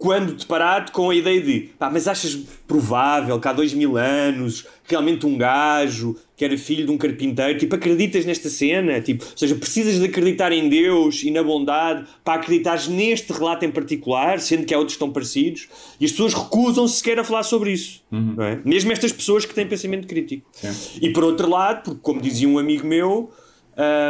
quando 0.00 0.32
deparado 0.32 0.92
com 0.92 1.10
a 1.10 1.14
ideia 1.14 1.42
de 1.42 1.60
pá, 1.78 1.90
mas 1.90 2.08
achas 2.08 2.34
provável 2.66 3.38
que 3.38 3.46
há 3.46 3.52
dois 3.52 3.74
mil 3.74 3.98
anos 3.98 4.66
realmente 4.88 5.26
um 5.26 5.36
gajo 5.36 6.16
que 6.34 6.42
era 6.42 6.56
filho 6.56 6.86
de 6.86 6.90
um 6.90 6.96
carpinteiro, 6.96 7.58
tipo, 7.58 7.74
acreditas 7.74 8.24
nesta 8.24 8.48
cena? 8.48 8.98
Tipo, 9.02 9.26
ou 9.26 9.36
seja, 9.36 9.54
precisas 9.56 9.98
de 9.98 10.06
acreditar 10.06 10.52
em 10.52 10.70
Deus 10.70 11.22
e 11.22 11.30
na 11.30 11.42
bondade 11.42 12.06
para 12.24 12.40
acreditares 12.40 12.88
neste 12.88 13.30
relato 13.30 13.66
em 13.66 13.70
particular, 13.70 14.40
sendo 14.40 14.64
que 14.64 14.72
há 14.72 14.78
outros 14.78 14.96
tão 14.96 15.12
parecidos, 15.12 15.68
e 16.00 16.06
as 16.06 16.12
pessoas 16.12 16.32
recusam-se 16.32 16.96
sequer 16.96 17.18
a 17.18 17.24
falar 17.24 17.42
sobre 17.42 17.70
isso. 17.70 18.02
Não 18.10 18.42
é? 18.42 18.58
Mesmo 18.64 18.90
estas 18.90 19.12
pessoas 19.12 19.44
que 19.44 19.54
têm 19.54 19.66
pensamento 19.66 20.08
crítico. 20.08 20.50
E 20.98 21.10
por 21.10 21.24
outro 21.24 21.46
lado, 21.46 21.82
porque 21.84 22.00
como 22.00 22.22
dizia 22.22 22.48
um 22.48 22.58
amigo 22.58 22.86
meu, 22.86 23.30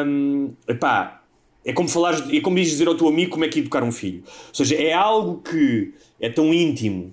hum, 0.07 0.53
epá, 0.68 1.19
é 1.64 1.73
como 1.73 1.88
falar, 1.88 2.14
é 2.35 2.40
como 2.40 2.57
dizer 2.57 2.88
ao 2.88 2.94
teu 2.94 3.09
amigo 3.09 3.31
como 3.33 3.44
é 3.44 3.49
que 3.49 3.59
educar 3.61 3.83
um 3.83 3.92
filho. 3.92 4.23
Ou 4.49 4.55
seja, 4.55 4.77
é 4.77 4.92
algo 4.92 5.42
que 5.42 5.92
é 6.20 6.29
tão 6.29 6.53
íntimo. 6.53 7.12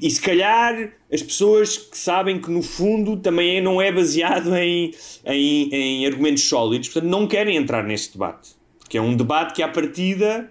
E 0.00 0.10
se 0.10 0.20
calhar 0.20 0.92
as 1.12 1.22
pessoas 1.22 1.76
que 1.78 1.96
sabem 1.98 2.40
que 2.40 2.50
no 2.50 2.62
fundo 2.62 3.16
também 3.16 3.56
é- 3.56 3.60
não 3.60 3.80
é 3.80 3.90
baseado 3.92 4.54
em, 4.56 4.92
em, 5.24 5.68
em 5.74 6.06
argumentos 6.06 6.44
sólidos, 6.48 6.88
portanto 6.88 7.10
não 7.10 7.26
querem 7.26 7.56
entrar 7.56 7.82
nesse 7.84 8.12
debate. 8.12 8.50
Porque 8.78 8.96
é 8.98 9.02
um 9.02 9.14
debate 9.16 9.54
que 9.54 9.62
à 9.62 9.68
partida 9.68 10.50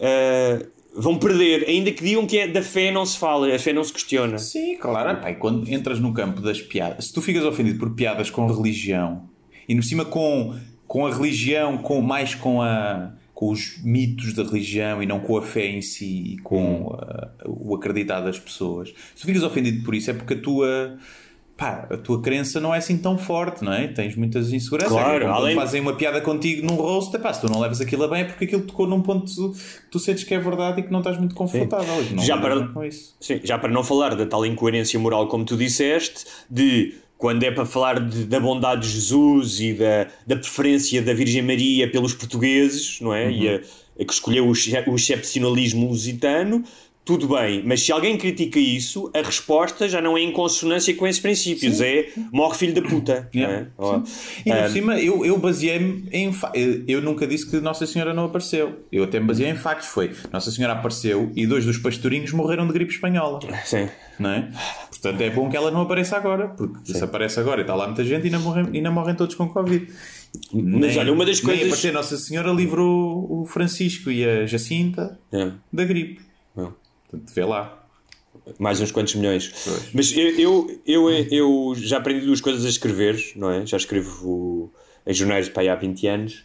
ah, 0.00 0.64
vão 0.94 1.18
perder, 1.18 1.64
ainda 1.68 1.90
que 1.90 2.02
digam 2.04 2.26
que 2.26 2.38
é 2.38 2.46
da 2.46 2.62
fé 2.62 2.90
não 2.90 3.04
se 3.06 3.18
fala, 3.18 3.54
a 3.54 3.58
fé 3.58 3.72
não 3.72 3.82
se 3.84 3.92
questiona. 3.92 4.38
Sim, 4.38 4.76
claro. 4.76 5.10
Epá, 5.18 5.30
e 5.30 5.34
quando 5.36 5.68
entras 5.70 5.98
no 5.98 6.12
campo 6.12 6.40
das 6.40 6.60
piadas, 6.60 7.06
se 7.06 7.12
tu 7.12 7.22
ficas 7.22 7.44
ofendido 7.44 7.78
por 7.78 7.94
piadas 7.94 8.30
com 8.30 8.46
religião 8.46 9.28
e 9.68 9.74
por 9.74 9.82
cima 9.84 10.04
com, 10.04 10.54
com 10.92 11.06
a 11.06 11.10
religião, 11.14 11.78
com, 11.78 12.02
mais 12.02 12.34
com, 12.34 12.60
a, 12.60 13.12
com 13.32 13.48
os 13.48 13.82
mitos 13.82 14.34
da 14.34 14.42
religião 14.42 15.02
e 15.02 15.06
não 15.06 15.20
com 15.20 15.38
a 15.38 15.42
fé 15.42 15.66
em 15.66 15.80
si 15.80 16.34
e 16.34 16.38
com 16.40 16.94
ah, 17.00 17.28
o 17.46 17.74
acreditar 17.74 18.20
das 18.20 18.38
pessoas, 18.38 18.90
se 19.14 19.22
tu 19.22 19.26
ficas 19.26 19.42
ofendido 19.42 19.82
por 19.84 19.94
isso 19.94 20.10
é 20.10 20.14
porque 20.14 20.34
a 20.34 20.40
tua. 20.42 20.98
Pá, 21.56 21.86
a 21.90 21.96
tua 21.96 22.20
crença 22.20 22.58
não 22.60 22.74
é 22.74 22.78
assim 22.78 22.96
tão 22.98 23.16
forte, 23.16 23.62
não 23.64 23.72
é? 23.72 23.86
Tens 23.86 24.16
muitas 24.16 24.52
inseguranças. 24.52 24.92
Claro, 24.92 25.24
quando 25.26 25.34
além- 25.34 25.54
fazem 25.54 25.80
uma 25.80 25.94
piada 25.94 26.20
contigo 26.20 26.66
num 26.66 26.74
rosto, 26.74 27.16
epá, 27.16 27.32
se 27.32 27.40
tu 27.42 27.48
não 27.50 27.60
levas 27.60 27.80
aquilo 27.80 28.04
a 28.04 28.08
bem 28.08 28.22
é 28.22 28.24
porque 28.24 28.44
aquilo 28.46 28.62
tocou 28.62 28.86
num 28.86 29.00
ponto 29.00 29.26
que 29.26 29.58
tu 29.90 29.98
sentes 29.98 30.24
que 30.24 30.34
é 30.34 30.38
verdade 30.38 30.80
e 30.80 30.82
que 30.82 30.90
não 30.90 30.98
estás 31.00 31.16
muito 31.18 31.34
confortável. 31.34 32.04
Que 32.04 32.14
não 32.14 32.22
Já 32.24 32.36
para- 32.38 32.56
bem 32.56 32.72
com 32.72 32.84
isso. 32.84 33.14
Sim, 33.20 33.40
já 33.44 33.58
para 33.58 33.70
não 33.70 33.84
falar 33.84 34.14
da 34.16 34.26
tal 34.26 34.44
incoerência 34.44 34.98
moral, 34.98 35.28
como 35.28 35.44
tu 35.44 35.56
disseste, 35.56 36.24
de 36.50 36.94
quando 37.22 37.44
é 37.44 37.52
para 37.52 37.64
falar 37.64 38.00
de- 38.00 38.24
da 38.24 38.40
bondade 38.40 38.82
de 38.82 38.94
Jesus 38.94 39.60
e 39.60 39.74
da, 39.74 40.08
da 40.26 40.34
preferência 40.34 41.00
da 41.00 41.14
Virgem 41.14 41.40
Maria 41.40 41.88
pelos 41.88 42.12
portugueses, 42.14 43.00
não 43.00 43.14
é? 43.14 43.30
E 43.30 43.48
a, 43.48 43.60
a 44.00 44.04
que 44.04 44.12
escolheu 44.12 44.44
o, 44.44 44.50
o 44.50 44.96
excepcionalismo 44.96 45.86
lusitano, 45.88 46.64
tudo 47.04 47.28
bem, 47.28 47.62
mas 47.64 47.80
se 47.82 47.92
alguém 47.92 48.16
critica 48.16 48.58
isso, 48.58 49.08
a 49.14 49.22
resposta 49.22 49.88
já 49.88 50.00
não 50.00 50.18
é 50.18 50.20
em 50.22 50.32
consonância 50.32 50.92
com 50.94 51.06
esses 51.06 51.20
princípios, 51.20 51.80
é 51.80 52.08
morre 52.32 52.56
filho 52.58 52.74
da 52.74 52.82
puta. 52.82 53.28
Yeah, 53.34 53.54
é? 53.58 53.66
Ó, 53.78 54.00
E 54.44 54.50
ainda 54.50 54.60
ah, 54.60 54.66
por 54.66 54.72
cima, 54.72 55.00
eu, 55.00 55.24
eu 55.24 55.38
baseei-me 55.38 56.04
em. 56.12 56.32
eu 56.88 57.00
nunca 57.00 57.24
disse 57.24 57.48
que 57.48 57.60
Nossa 57.60 57.86
Senhora 57.86 58.12
não 58.12 58.24
apareceu. 58.24 58.80
Eu 58.90 59.04
até 59.04 59.20
me 59.20 59.26
baseei 59.26 59.48
em 59.50 59.56
factos. 59.56 59.88
Foi 59.88 60.10
Nossa 60.32 60.50
Senhora 60.50 60.74
apareceu 60.74 61.30
e 61.36 61.46
dois 61.46 61.64
dos 61.64 61.78
pastorinhos 61.78 62.32
morreram 62.32 62.66
de 62.66 62.72
gripe 62.72 62.92
espanhola. 62.92 63.38
sim. 63.64 63.88
Não 64.22 64.30
é? 64.30 64.50
Portanto, 64.88 65.20
é 65.20 65.30
bom 65.30 65.50
que 65.50 65.56
ela 65.56 65.70
não 65.70 65.82
apareça 65.82 66.16
agora. 66.16 66.48
Porque 66.48 66.92
se 66.94 67.02
aparece 67.02 67.40
agora 67.40 67.60
e 67.60 67.62
está 67.62 67.74
lá 67.74 67.86
muita 67.86 68.04
gente 68.04 68.22
e 68.22 68.26
ainda 68.26 68.38
morrem, 68.38 68.68
e 68.72 68.76
ainda 68.76 68.90
morrem 68.90 69.14
todos 69.14 69.34
com 69.34 69.48
Covid. 69.48 69.86
Mas 70.52 70.96
olha, 70.96 71.12
uma 71.12 71.26
das 71.26 71.38
nem 71.42 71.46
coisas- 71.46 71.66
aparecer 71.66 71.92
Nossa 71.92 72.16
Senhora 72.16 72.50
livrou 72.52 73.26
o 73.30 73.44
Francisco 73.44 74.10
e 74.10 74.24
a 74.24 74.46
Jacinta 74.46 75.18
É. 75.32 75.50
da 75.72 75.84
gripe. 75.84 76.20
Não. 76.56 76.72
Portanto, 77.10 77.32
vê 77.34 77.44
lá. 77.44 77.78
mais 78.58 78.80
uns 78.80 78.90
quantos 78.90 79.14
milhões. 79.14 79.52
Pois. 79.64 79.90
Mas 79.92 80.16
eu, 80.16 80.38
eu, 80.38 80.80
eu, 80.86 81.10
eu 81.30 81.74
já 81.76 81.98
aprendi 81.98 82.24
duas 82.26 82.40
coisas 82.40 82.64
a 82.64 82.68
escrever, 82.68 83.20
não 83.36 83.50
é? 83.50 83.66
Já 83.66 83.76
escrevo 83.76 84.72
em 85.06 85.12
jornais 85.12 85.48
para 85.48 85.62
aí 85.62 85.68
há 85.68 85.74
20 85.76 86.06
anos. 86.06 86.44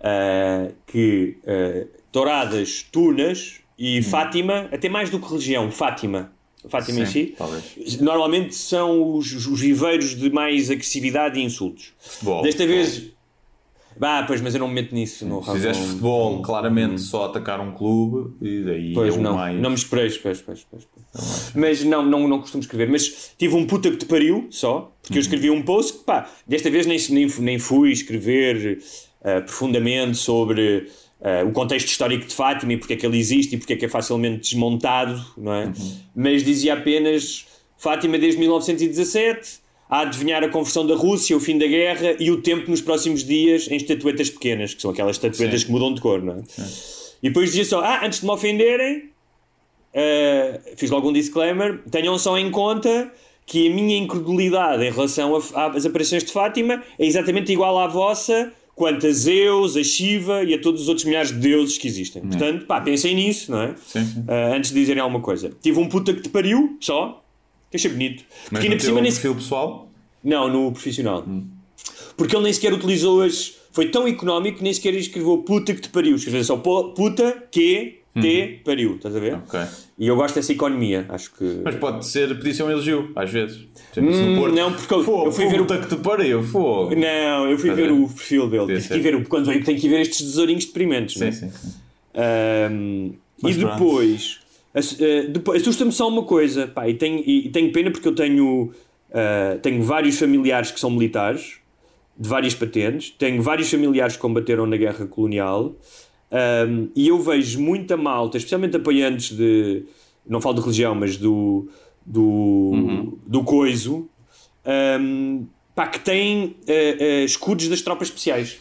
ah, 0.00 0.68
que 0.86 1.36
ah, 1.46 1.86
Touradas, 2.10 2.82
Tunas 2.90 3.60
e 3.78 4.02
Fátima, 4.02 4.68
até 4.72 4.88
mais 4.88 5.10
do 5.10 5.18
que 5.20 5.28
religião, 5.28 5.70
Fátima. 5.70 6.32
Fátima 6.68 7.00
em 7.00 7.02
Hum. 7.02 7.06
Si, 7.06 7.34
talvez. 7.36 8.00
normalmente 8.00 8.54
são 8.54 9.14
os, 9.14 9.32
os 9.46 9.60
viveiros 9.60 10.14
de 10.16 10.30
mais 10.30 10.70
agressividade 10.70 11.38
e 11.38 11.42
insultos. 11.44 11.92
Futebol, 11.98 12.42
Desta 12.42 12.62
futebol. 12.64 12.84
vez, 12.84 13.10
Ah, 14.00 14.24
pois, 14.26 14.40
mas 14.42 14.52
eu 14.54 14.60
não 14.60 14.68
me 14.68 14.74
meto 14.74 14.94
nisso. 14.94 15.24
No 15.24 15.42
Se 15.42 15.52
fizeste 15.52 15.82
futebol, 15.82 16.42
claramente 16.42 17.00
só 17.00 17.24
atacar 17.26 17.60
um 17.60 17.72
clube 17.72 18.34
e 18.46 18.62
daí 18.62 18.92
Pois 18.92 19.16
é 19.16 19.18
não, 19.18 19.34
mais. 19.34 19.58
não 19.58 19.70
me 19.70 19.76
espereis, 19.76 20.18
pois, 20.18 20.42
pois, 20.42 20.66
pois, 20.70 20.84
pois. 20.92 21.52
Mas 21.54 21.82
não, 21.82 22.04
não, 22.04 22.28
não 22.28 22.40
costumo 22.40 22.60
escrever. 22.60 22.90
Mas 22.90 23.32
tive 23.38 23.54
um 23.54 23.66
puta 23.66 23.90
que 23.90 23.96
te 23.96 24.04
pariu 24.04 24.48
só, 24.50 24.92
porque 25.02 25.16
eu 25.16 25.22
escrevi 25.22 25.48
um 25.50 25.62
post 25.62 25.94
que, 25.98 26.04
pá, 26.04 26.28
desta 26.46 26.70
vez 26.70 26.84
nem, 26.84 26.98
nem, 27.08 27.26
nem 27.38 27.58
fui 27.58 27.90
escrever 27.90 28.80
ah, 29.24 29.40
profundamente 29.40 30.18
sobre 30.18 30.90
ah, 31.22 31.44
o 31.44 31.52
contexto 31.52 31.88
histórico 31.88 32.26
de 32.26 32.34
Fátima 32.34 32.72
e 32.72 32.76
porque 32.76 32.94
é 32.94 32.96
que 32.96 33.06
ele 33.06 33.18
existe 33.18 33.54
e 33.54 33.58
porque 33.58 33.72
é 33.72 33.76
que 33.76 33.84
é 33.84 33.88
facilmente 33.88 34.50
desmontado, 34.50 35.24
não 35.36 35.52
é? 35.52 35.72
Mas 36.14 36.44
dizia 36.44 36.74
apenas 36.74 37.46
Fátima 37.76 38.18
desde 38.18 38.38
1917. 38.40 39.66
A 39.88 40.00
adivinhar 40.00 40.42
a 40.42 40.48
conversão 40.48 40.84
da 40.84 40.96
Rússia, 40.96 41.36
o 41.36 41.38
fim 41.38 41.56
da 41.56 41.66
guerra 41.68 42.16
e 42.18 42.28
o 42.28 42.42
tempo 42.42 42.68
nos 42.68 42.80
próximos 42.80 43.22
dias 43.22 43.70
em 43.70 43.76
estatuetas 43.76 44.28
pequenas, 44.28 44.74
que 44.74 44.82
são 44.82 44.90
aquelas 44.90 45.14
estatuetas 45.14 45.60
Sim. 45.60 45.66
que 45.66 45.72
mudam 45.72 45.94
de 45.94 46.00
cor, 46.00 46.20
não 46.20 46.32
é? 46.32 46.42
E 47.22 47.28
depois 47.28 47.50
dizia 47.50 47.64
só: 47.64 47.80
Ah, 47.82 48.04
antes 48.04 48.18
de 48.18 48.26
me 48.26 48.32
ofenderem, 48.32 49.10
Uh, 49.96 50.76
fiz 50.76 50.90
logo 50.90 51.08
um 51.08 51.12
disclaimer. 51.12 51.80
Tenham 51.90 52.18
só 52.18 52.36
em 52.36 52.50
conta 52.50 53.10
que 53.46 53.66
a 53.66 53.74
minha 53.74 53.96
incredulidade 53.96 54.84
em 54.84 54.90
relação 54.90 55.34
às 55.34 55.86
aparições 55.86 56.22
de 56.22 56.30
Fátima 56.30 56.82
é 56.98 57.06
exatamente 57.06 57.50
igual 57.50 57.78
à 57.78 57.86
vossa 57.86 58.52
quanto 58.76 59.06
a 59.06 59.10
Zeus, 59.10 59.74
a 59.76 59.82
Shiva 59.82 60.44
e 60.44 60.52
a 60.54 60.60
todos 60.60 60.82
os 60.82 60.88
outros 60.88 61.04
milhares 61.06 61.32
de 61.32 61.38
deuses 61.38 61.78
que 61.78 61.88
existem. 61.88 62.22
Portanto, 62.22 62.66
pá, 62.66 62.80
pensem 62.80 63.14
nisso, 63.16 63.50
não 63.50 63.62
é? 63.62 63.74
Sim, 63.86 64.04
sim. 64.04 64.20
Uh, 64.20 64.54
antes 64.54 64.70
de 64.70 64.78
dizerem 64.78 65.02
alguma 65.02 65.20
coisa. 65.20 65.50
Tive 65.62 65.80
um 65.80 65.88
puta 65.88 66.12
que 66.12 66.20
te 66.20 66.28
pariu, 66.28 66.76
só, 66.80 67.24
que 67.70 67.76
achei 67.78 67.90
bonito. 67.90 68.22
Mas 68.28 68.50
Porque 68.50 68.66
ainda 68.66 68.76
por 68.76 68.82
cima 68.84 69.00
perfil 69.00 69.34
pessoal, 69.34 69.88
não, 70.22 70.48
no 70.52 70.70
profissional. 70.72 71.26
Porque 72.16 72.36
ele 72.36 72.44
nem 72.44 72.52
sequer 72.52 72.72
utilizou 72.72 73.22
as. 73.22 73.54
Foi 73.72 73.88
tão 73.88 74.06
económico 74.06 74.58
que 74.58 74.62
nem 74.64 74.72
sequer 74.72 74.94
escreveu 74.94 75.38
puta 75.38 75.74
que 75.74 75.80
te 75.80 75.88
pariu. 75.88 76.14
Escreveu 76.16 76.44
só 76.44 76.56
pu- 76.56 76.92
puta 76.94 77.44
que 77.50 78.00
te 78.20 78.60
pariu. 78.64 78.96
Estás 78.96 79.14
a 79.16 79.20
ver? 79.20 79.34
ok. 79.34 79.60
E 79.98 80.06
eu 80.08 80.16
gosto 80.16 80.34
dessa 80.34 80.52
economia. 80.52 81.06
Acho 81.08 81.32
que. 81.34 81.60
Mas 81.64 81.74
pode 81.76 82.06
ser, 82.06 82.28
podia 82.36 82.52
ser 82.54 82.62
um 82.64 82.70
elogio, 82.70 83.10
às 83.16 83.30
vezes. 83.30 83.66
Exemplo, 83.96 84.14
se 84.14 84.20
Hum, 84.22 84.30
no 84.34 84.40
Porto, 84.40 84.54
não, 84.54 84.72
porque 84.72 84.94
eu- 84.94 85.04
Fogo, 85.04 85.26
eu 85.26 85.32
fui 85.32 85.46
ver 85.46 85.60
o- 85.60 85.64
puta 85.66 85.78
que 85.78 85.88
te 85.88 85.96
pariu, 86.02 86.42
fogo. 86.42 86.94
Não, 86.94 87.50
eu 87.50 87.58
fui 87.58 87.70
Estás 87.70 87.72
a 87.72 87.74
ver 87.74 87.88
ver? 87.88 87.92
o 87.92 88.06
perfil 88.08 88.48
dele. 88.50 88.60
Podia 88.62 88.76
Tive 88.76 88.88
que 88.88 88.94
ser. 88.94 89.00
ver 89.00 89.14
o. 89.16 89.24
Quando 89.28 89.46
venho, 89.46 89.64
tenho 89.64 89.80
que 89.80 89.88
ver 89.88 90.00
estes 90.00 90.18
tesourinhos 90.18 90.64
deprimentes. 90.66 91.20
é? 91.22 91.30
Sim, 91.32 91.50
sim, 91.50 91.56
sim. 91.56 91.74
Ahm, 92.14 93.12
e 93.38 93.42
Mas 93.42 93.56
pronto. 93.56 93.72
depois, 93.74 94.40
eh, 95.00 95.22
depois 95.28 95.62
assusta-me 95.62 95.92
só 95.92 96.08
uma 96.08 96.22
coisa, 96.24 96.66
pá, 96.66 96.88
e 96.88 96.94
tenho, 96.94 97.22
e 97.26 97.48
tenho 97.50 97.70
pena 97.72 97.90
porque 97.90 98.08
eu 98.08 98.14
tenho, 98.14 98.72
ah, 99.12 99.58
tenho 99.62 99.82
vários 99.82 100.18
familiares 100.18 100.70
que 100.70 100.80
são 100.80 100.90
militares, 100.90 101.58
de 102.18 102.28
várias 102.28 102.54
patentes, 102.54 103.10
tenho 103.10 103.42
vários 103.42 103.70
familiares 103.70 104.14
que 104.16 104.22
combateram 104.22 104.64
na 104.66 104.76
guerra 104.78 105.06
colonial, 105.06 105.74
ahm, 106.30 106.88
e 106.94 107.08
eu 107.08 107.18
vejo 107.20 107.60
muita 107.60 107.96
malta, 107.96 108.36
especialmente 108.36 108.76
apoiantes 108.76 109.36
de, 109.36 109.84
não 110.26 110.40
falo 110.40 110.54
de 110.56 110.60
religião, 110.62 110.94
mas 110.94 111.16
do, 111.16 111.68
do, 112.04 112.22
Uhum. 112.22 113.18
do 113.26 113.42
coiso, 113.44 114.08
ahm, 114.64 115.44
pá, 115.74 115.86
que 115.88 116.00
têm 116.00 116.56
ah, 116.68 116.72
ah, 117.00 117.24
escudos 117.24 117.68
das 117.68 117.80
tropas 117.82 118.08
especiais. 118.08 118.58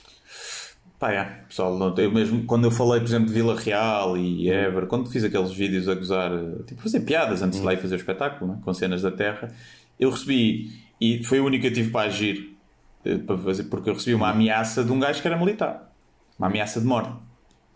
Pá, 0.99 1.11
é, 1.11 1.23
pessoal, 1.47 1.77
não- 1.77 1.93
eu 1.97 2.09
mesmo, 2.11 2.45
quando 2.45 2.63
eu 2.65 2.71
falei, 2.71 3.01
por 3.01 3.07
exemplo, 3.07 3.27
de 3.27 3.33
Vila 3.33 3.53
Real 3.59 4.17
e 4.17 4.49
Ever, 4.49 4.85
quando 4.87 5.09
fiz 5.09 5.23
aqueles 5.25 5.51
vídeos 5.51 5.89
a 5.89 5.93
gozar, 5.95 6.31
eh, 6.31 6.63
tipo, 6.65 6.81
fazer 6.81 7.01
piadas 7.01 7.41
antes 7.41 7.59
de 7.59 7.65
lá 7.65 7.73
ir 7.73 7.77
fazer 7.81 7.95
o 7.95 7.97
espetáculo, 7.97 8.51
né, 8.53 8.59
com 8.63 8.73
cenas 8.73 9.01
da 9.01 9.11
terra, 9.11 9.53
eu 9.99 10.09
recebi, 10.09 10.71
e 10.99 11.21
foi 11.25 11.41
o 11.41 11.45
único 11.45 11.63
que 11.63 11.67
eu 11.67 11.73
tive 11.73 11.91
para 11.91 12.07
agir, 12.07 12.55
eh, 13.03 13.17
para 13.17 13.37
fazer, 13.37 13.63
porque 13.65 13.89
eu 13.89 13.93
recebi 13.93 14.15
uma 14.15 14.29
ameaça 14.29 14.85
de 14.85 14.91
um 14.91 14.99
gajo 14.99 15.21
que 15.21 15.27
era 15.27 15.37
militar. 15.37 15.91
Uma 16.39 16.47
ameaça 16.47 16.79
de 16.79 16.85
morte. 16.87 17.11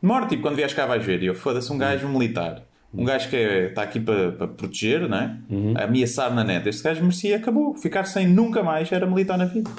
Morte, 0.01 0.29
tipo, 0.29 0.41
quando 0.43 0.55
vies 0.55 0.73
cá 0.73 0.85
vais 0.85 1.03
ver. 1.05 1.21
E 1.23 1.25
eu, 1.27 1.35
foda-se, 1.35 1.71
um 1.71 1.77
gajo 1.77 2.07
militar. 2.07 2.63
Um 2.93 3.03
gajo 3.03 3.29
que 3.29 3.35
é- 3.35 3.67
está 3.67 3.83
aqui 3.83 3.99
para, 3.99 4.31
para 4.31 4.47
proteger, 4.47 5.07
né? 5.07 5.37
A 5.77 5.83
ameaçar 5.83 6.33
na 6.33 6.43
net. 6.43 6.67
Este 6.67 6.83
gajo 6.83 7.01
merecia, 7.01 7.35
acabou. 7.37 7.75
Ficar 7.75 8.05
sem 8.05 8.27
nunca 8.27 8.63
mais 8.63 8.91
era 8.91 9.05
militar 9.05 9.37
na 9.37 9.45
vida. 9.45 9.69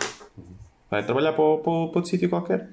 Vai 0.91 1.03
trabalhar 1.05 1.33
para, 1.33 1.45
para, 1.57 1.63
para 1.63 1.71
outro 1.73 2.07
sítio 2.07 2.29
qualquer. 2.29 2.69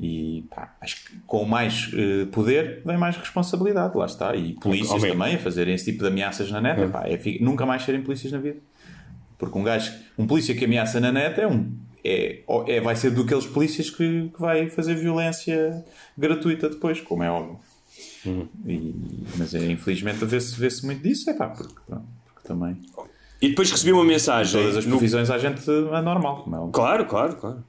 E 0.00 0.44
pá, 0.48 0.76
acho 0.80 1.04
que 1.04 1.16
com 1.26 1.44
mais 1.44 1.90
eh, 1.92 2.24
poder 2.30 2.82
vem 2.86 2.96
mais 2.96 3.16
responsabilidade, 3.16 3.96
lá 3.96 4.06
está. 4.06 4.34
E 4.36 4.52
polícias 4.54 5.02
também 5.12 5.34
a 5.34 5.38
fazerem 5.38 5.74
esse 5.74 5.86
tipo 5.86 6.02
de 6.04 6.08
ameaças 6.08 6.50
na 6.52 6.60
net. 6.60 6.80
Epá, 6.80 7.02
é 7.08 7.18
fi- 7.18 7.38
nunca 7.42 7.66
mais 7.66 7.82
serem 7.82 8.00
polícias 8.02 8.32
na 8.32 8.38
vida. 8.38 8.58
Porque 9.36 9.58
um 9.58 9.62
gajo, 9.64 9.92
um 10.16 10.26
polícia 10.26 10.54
que 10.54 10.64
ameaça 10.64 11.00
na 11.00 11.10
net 11.12 11.40
é 11.40 11.46
um. 11.48 11.72
É, 12.04 12.40
é, 12.68 12.80
vai 12.80 12.94
ser 12.96 13.10
daqueles 13.10 13.46
polícias 13.46 13.90
que, 13.90 14.30
que 14.34 14.40
vai 14.40 14.68
fazer 14.68 14.94
violência 14.94 15.84
gratuita 16.16 16.68
depois, 16.68 17.00
como 17.00 17.22
é 17.22 17.30
óbvio. 17.30 17.58
E- 18.66 18.94
mas 19.36 19.54
é, 19.54 19.70
infelizmente 19.70 20.24
vê-se 20.24 20.54
vê 20.58 20.68
muito 20.86 21.02
disso, 21.02 21.28
é 21.30 21.34
pá, 21.34 21.48
porque, 21.48 21.74
pronto, 21.86 22.04
porque 22.34 22.46
também 22.48 22.76
E 23.40 23.48
depois 23.48 23.70
recebi 23.70 23.92
uma 23.92 24.04
mensagem. 24.04 24.60
todas 24.60 24.76
as 24.76 24.84
no- 24.84 24.92
profissões 24.98 25.30
à 25.30 25.38
gente 25.38 25.62
é 25.68 26.02
normal, 26.02 26.42
como 26.42 26.56
é 26.56 26.58
óbvio. 26.58 26.72
Claro, 26.72 27.04
claro, 27.06 27.36
claro. 27.36 27.64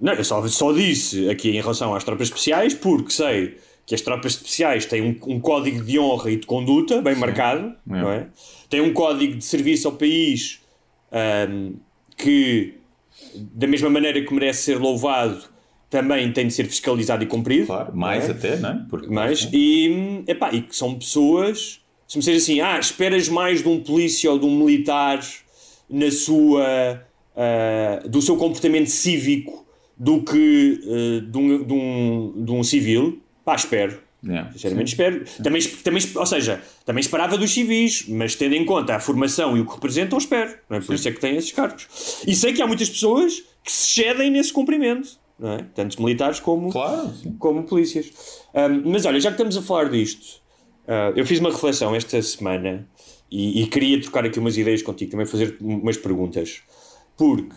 Não, 0.00 0.12
eu 0.14 0.24
só, 0.24 0.46
só 0.48 0.72
disse 0.72 1.28
aqui 1.30 1.50
em 1.50 1.60
relação 1.60 1.94
às 1.94 2.02
tropas 2.04 2.26
especiais, 2.28 2.74
porque 2.74 3.10
sei 3.12 3.58
que 3.86 3.94
as 3.94 4.00
tropas 4.00 4.32
especiais 4.34 4.84
têm 4.86 5.02
um, 5.02 5.34
um 5.34 5.40
código 5.40 5.82
de 5.84 5.98
honra 5.98 6.30
e 6.30 6.36
de 6.36 6.46
conduta 6.46 7.00
bem 7.02 7.14
marcado, 7.16 7.72
não 7.86 8.10
é? 8.10 8.28
Tem 8.68 8.80
um 8.80 8.92
código 8.92 9.36
de 9.36 9.44
serviço 9.44 9.88
ao 9.88 9.94
país 9.94 10.60
ahm, 11.12 11.74
que, 12.16 12.74
da 13.34 13.66
mesma 13.66 13.88
maneira 13.88 14.20
que 14.22 14.32
merece 14.32 14.62
ser 14.64 14.78
louvado, 14.78 15.42
também 15.92 16.32
tem 16.32 16.46
de 16.46 16.54
ser 16.54 16.64
fiscalizado 16.64 17.22
e 17.22 17.26
cumprido. 17.26 17.66
Claro, 17.66 17.94
mais 17.94 18.24
não 18.24 18.34
é? 18.34 18.38
até, 18.38 18.56
não 18.56 18.70
é? 18.70 18.86
Porque, 18.88 19.08
Mas, 19.08 19.48
e, 19.52 20.24
epá, 20.26 20.52
e 20.52 20.62
que 20.62 20.74
são 20.74 20.94
pessoas, 20.94 21.80
se 22.08 22.16
me 22.16 22.22
seja 22.22 22.38
assim, 22.38 22.60
ah, 22.60 22.78
esperas 22.78 23.28
mais 23.28 23.62
de 23.62 23.68
um 23.68 23.80
polícia 23.80 24.30
ou 24.30 24.38
de 24.38 24.46
um 24.46 24.56
militar 24.56 25.20
na 25.88 26.10
sua, 26.10 27.02
ah, 27.36 28.02
do 28.08 28.22
seu 28.22 28.36
comportamento 28.36 28.88
cívico 28.88 29.66
do 29.96 30.22
que 30.22 30.80
ah, 30.82 31.30
de, 31.30 31.38
um, 31.38 31.64
de, 31.64 31.72
um, 31.74 32.44
de 32.44 32.50
um 32.52 32.64
civil, 32.64 33.20
pá, 33.44 33.54
espero. 33.54 34.00
Yeah, 34.24 34.52
Sinceramente 34.52 34.90
sim. 34.90 34.94
espero. 34.94 35.24
Também, 35.42 35.60
também, 35.62 36.02
ou 36.14 36.26
seja, 36.26 36.62
também 36.86 37.00
esperava 37.00 37.36
dos 37.36 37.50
civis, 37.52 38.06
mas 38.08 38.36
tendo 38.36 38.54
em 38.54 38.64
conta 38.64 38.94
a 38.94 39.00
formação 39.00 39.56
e 39.56 39.60
o 39.60 39.66
que 39.66 39.74
representam, 39.74 40.16
espero. 40.16 40.56
Não 40.70 40.76
é? 40.76 40.80
Por 40.80 40.94
isso 40.94 41.08
é 41.08 41.12
que 41.12 41.20
têm 41.20 41.36
esses 41.36 41.50
cargos. 41.50 41.88
E 42.26 42.34
sei 42.34 42.52
que 42.52 42.62
há 42.62 42.66
muitas 42.66 42.88
pessoas 42.88 43.42
que 43.64 43.72
se 43.72 43.94
cedem 44.02 44.30
nesse 44.30 44.52
cumprimento, 44.52 45.08
não 45.38 45.52
é? 45.54 45.66
tanto 45.74 46.00
militares 46.00 46.38
como, 46.38 46.70
Claro, 46.70 47.12
sim. 47.14 47.32
como 47.38 47.64
polícias. 47.64 48.12
Ahm, 48.54 48.82
mas 48.84 49.04
olha, 49.06 49.18
já 49.20 49.30
que 49.30 49.34
estamos 49.34 49.56
a 49.56 49.62
falar 49.62 49.88
disto, 49.90 50.40
ah, 50.86 51.12
eu 51.16 51.26
fiz 51.26 51.40
uma 51.40 51.50
reflexão 51.50 51.92
esta 51.94 52.20
semana 52.22 52.86
e, 53.30 53.62
e 53.62 53.66
queria 53.66 54.00
trocar 54.00 54.24
aqui 54.24 54.38
umas 54.38 54.56
ideias 54.56 54.82
contigo, 54.82 55.10
também 55.10 55.26
fazer 55.26 55.56
umas 55.60 55.96
perguntas. 55.96 56.60
Porque, 57.16 57.48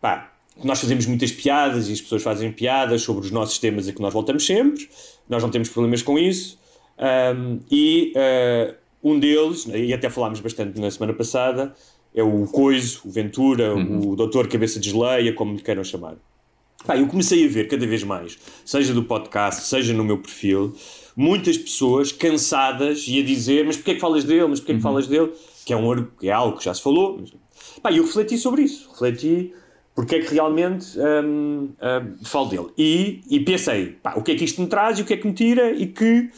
pá, 0.00 0.32
nós 0.62 0.80
fazemos 0.80 1.06
muitas 1.06 1.32
piadas 1.32 1.88
e 1.88 1.92
as 1.92 2.00
pessoas 2.00 2.22
fazem 2.22 2.52
piadas 2.52 3.02
sobre 3.02 3.24
os 3.24 3.30
nossos 3.30 3.58
temas 3.58 3.88
a 3.88 3.92
que 3.92 4.00
nós 4.00 4.12
voltamos 4.12 4.46
sempre, 4.46 4.88
nós 5.28 5.42
não 5.42 5.50
temos 5.50 5.68
problemas 5.68 6.02
com 6.02 6.18
isso. 6.18 6.58
Ahm, 6.98 7.58
e 7.70 8.12
ah, 8.16 8.74
um 9.02 9.18
deles, 9.18 9.66
e 9.66 9.92
até 9.92 10.08
falámos 10.08 10.40
bastante 10.40 10.80
na 10.80 10.90
semana 10.90 11.12
passada, 11.12 11.74
é 12.14 12.22
o 12.22 12.46
Coiso, 12.46 13.02
o 13.04 13.10
Ventura, 13.10 13.74
o 13.74 14.16
Doutor 14.16 14.48
Cabeça 14.48 14.80
de 14.80 14.90
Geleia, 14.90 15.32
como 15.34 15.54
lhe 15.54 15.60
queiram 15.60 15.84
chamar. 15.84 16.14
Pá, 16.86 16.96
eu 16.96 17.06
comecei 17.06 17.44
a 17.44 17.48
ver 17.48 17.66
cada 17.68 17.86
vez 17.86 18.02
mais, 18.04 18.38
seja 18.64 18.94
do 18.94 19.04
podcast, 19.04 19.64
seja 19.64 19.92
no 19.92 20.04
meu 20.04 20.18
perfil, 20.18 20.74
muitas 21.16 21.58
pessoas 21.58 22.12
cansadas 22.12 23.04
e 23.08 23.20
a 23.20 23.24
dizer: 23.24 23.64
Mas 23.66 23.76
porquê 23.76 23.92
é 23.92 23.94
que 23.94 24.00
falas 24.00 24.24
dele? 24.24 24.46
Mas 24.46 24.60
porquê 24.60 24.72
é 24.72 24.76
que 24.76 24.82
falas 24.82 25.06
dele? 25.06 25.32
Que 25.64 25.72
é, 25.72 25.76
um, 25.76 26.06
é 26.22 26.30
algo 26.30 26.58
que 26.58 26.64
já 26.64 26.72
se 26.72 26.82
falou. 26.82 27.18
Mas... 27.20 27.32
Pá, 27.82 27.90
eu 27.90 28.04
refleti 28.04 28.38
sobre 28.38 28.62
isso. 28.62 28.88
Refleti 28.90 29.52
porque 29.94 30.16
é 30.16 30.20
que 30.20 30.34
realmente 30.34 30.98
hum, 30.98 31.70
hum, 31.70 32.24
falo 32.24 32.48
dele. 32.48 32.66
E, 32.76 33.22
e 33.30 33.40
pensei: 33.40 33.96
pá, 34.02 34.14
o 34.16 34.22
que 34.22 34.32
é 34.32 34.34
que 34.34 34.44
isto 34.44 34.60
me 34.60 34.66
traz 34.66 34.98
e 34.98 35.02
o 35.02 35.04
que 35.04 35.14
é 35.14 35.16
que 35.16 35.26
me 35.26 35.32
tira 35.32 35.70
e 35.70 35.86
que 35.86 36.30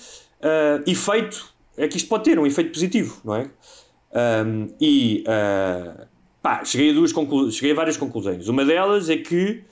ah, 0.43 0.83
efeito 0.87 1.55
é 1.77 1.87
que 1.89 1.97
isto 1.97 2.09
pode 2.09 2.25
ter, 2.25 2.39
um 2.39 2.47
efeito 2.47 2.73
positivo, 2.73 3.21
não 3.25 3.35
é? 3.35 3.51
Um, 4.45 4.69
e 4.81 5.25
ah, 5.27 6.07
pá, 6.43 6.65
cheguei 6.65 6.91
a, 6.91 6.95
duas 6.95 7.13
cheguei 7.53 7.73
a 7.73 7.75
várias 7.75 7.97
conclusões. 7.97 8.49
Uma 8.49 8.65
delas 8.65 9.11
é 9.11 9.17
que 9.17 9.63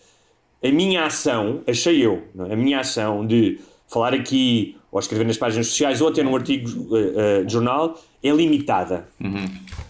a 0.63 0.71
minha 0.71 1.05
ação, 1.05 1.63
achei 1.67 2.05
eu, 2.05 2.23
é? 2.49 2.53
a 2.53 2.57
minha 2.57 2.81
ação 2.81 3.27
de 3.27 3.59
falar 3.87 4.15
aqui 4.15 4.77
ou 4.91 4.99
escrever 4.99 5.27
nas 5.27 5.37
páginas 5.37 5.69
sociais 5.69 6.01
ou 6.01 6.09
até 6.09 6.23
num 6.23 6.35
artigo 6.35 6.97
eh, 6.97 7.13
eh, 7.17 7.43
de 7.45 7.53
jornal 7.53 8.01
é 8.23 8.31
limitada. 8.31 9.09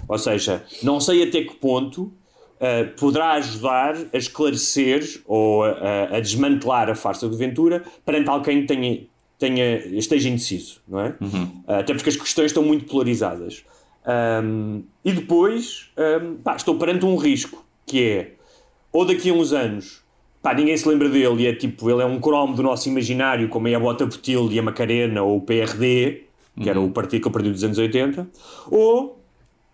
Ou 0.09 0.18
seja, 0.18 0.64
não 0.82 0.99
sei 0.99 1.22
até 1.22 1.42
que 1.42 1.55
ponto 1.55 2.12
eh, 2.66 2.84
poderá 2.84 3.32
ajudar 3.32 3.94
a 4.10 4.16
esclarecer 4.16 5.20
ou 5.26 5.64
a, 5.64 6.16
a 6.16 6.20
desmantelar 6.20 6.88
a 6.88 6.94
farsa 6.94 7.28
do 7.28 7.36
Ventura 7.36 7.84
perante 8.06 8.30
alguém 8.30 8.62
que 8.62 8.68
tenha, 8.68 9.00
tenha, 9.38 9.76
esteja 9.88 10.30
indeciso, 10.30 10.80
não 10.88 11.00
é? 11.00 11.14
Eh, 11.68 11.80
até 11.80 11.92
porque 11.92 12.08
as 12.08 12.16
questões 12.16 12.46
estão 12.46 12.62
muito 12.62 12.86
polarizadas. 12.86 13.66
Ahm, 14.06 14.80
e 15.04 15.12
depois, 15.12 15.90
ahm, 15.94 16.36
pá, 16.42 16.56
estou 16.56 16.78
perante 16.78 17.04
um 17.04 17.16
risco, 17.16 17.62
que 17.84 18.02
é, 18.02 18.32
ou 18.90 19.04
daqui 19.04 19.28
a 19.28 19.34
uns 19.34 19.52
anos, 19.52 20.02
pá, 20.42 20.54
ninguém 20.54 20.74
se 20.74 20.88
lembra 20.88 21.10
dele 21.10 21.42
e 21.42 21.46
é 21.46 21.54
tipo, 21.54 21.90
ele 21.90 22.00
é 22.00 22.06
um 22.06 22.18
cromo 22.18 22.56
do 22.56 22.62
nosso 22.62 22.88
imaginário, 22.88 23.50
como 23.50 23.68
é 23.68 23.74
a 23.74 23.78
Bota 23.78 24.06
Putil 24.06 24.50
e 24.50 24.58
a 24.58 24.62
Macarena 24.62 25.22
ou 25.22 25.36
o 25.36 25.42
PRD, 25.42 26.22
que 26.62 26.70
era 26.70 26.80
o 26.80 26.88
partido 26.90 27.20
que 27.20 27.28
eu 27.28 27.32
perdi 27.32 27.50
dos 27.50 27.62
anos 27.62 27.76
80, 27.76 28.26
ou 28.70 29.22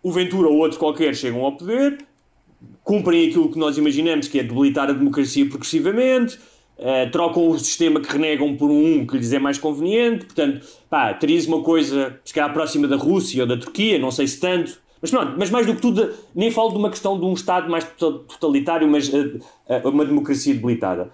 o 0.03 0.11
Ventura 0.11 0.49
ou 0.49 0.57
outro 0.57 0.77
qualquer 0.77 1.15
chegam 1.15 1.45
ao 1.45 1.53
poder, 1.53 2.10
cumprem 2.85 3.29
aquilo 3.29 3.51
que 3.51 3.59
nós 3.59 3.77
imaginamos 3.79 4.29
que 4.29 4.39
é 4.39 4.43
debilitar 4.43 4.89
a 4.91 4.93
democracia 4.93 5.47
progressivamente, 5.49 6.39
eh, 6.79 7.07
trocam 7.07 7.49
o 7.49 7.59
sistema 7.59 8.01
que 8.01 8.11
renegam 8.11 8.57
por 8.57 8.71
um 8.71 9.07
que 9.07 9.17
lhes 9.19 9.33
é 9.33 9.39
mais 9.39 9.59
conveniente, 9.59 10.25
portanto, 10.25 10.67
pá, 10.89 11.13
terias 11.15 11.47
uma 11.47 11.63
coisa, 11.63 12.19
se 12.25 12.33
calhar 12.33 12.53
próxima 12.53 12.89
da 12.89 12.97
Rússia 12.97 13.43
ou 13.43 13.47
da 13.49 13.57
Turquia, 13.57 13.99
não 13.99 14.11
sei 14.11 14.27
se 14.27 14.41
tanto, 14.41 14.79
mas 15.01 15.11
pronto, 15.11 15.35
mas 15.39 15.51
mais 15.51 15.67
do 15.67 15.75
que 15.75 15.81
tudo, 15.83 16.11
nem 16.35 16.51
falo 16.51 16.71
de 16.71 16.77
uma 16.79 16.91
questão 16.91 17.19
de 17.19 17.25
um 17.25 17.33
Estado 17.35 17.71
mais 17.71 17.85
tota- 17.85 18.25
totalitário, 18.35 18.89
mas 18.89 19.13
eh, 19.13 19.39
eh, 19.69 19.83
uma 19.85 20.05
democracia 20.05 20.55
debilitada. 20.55 21.11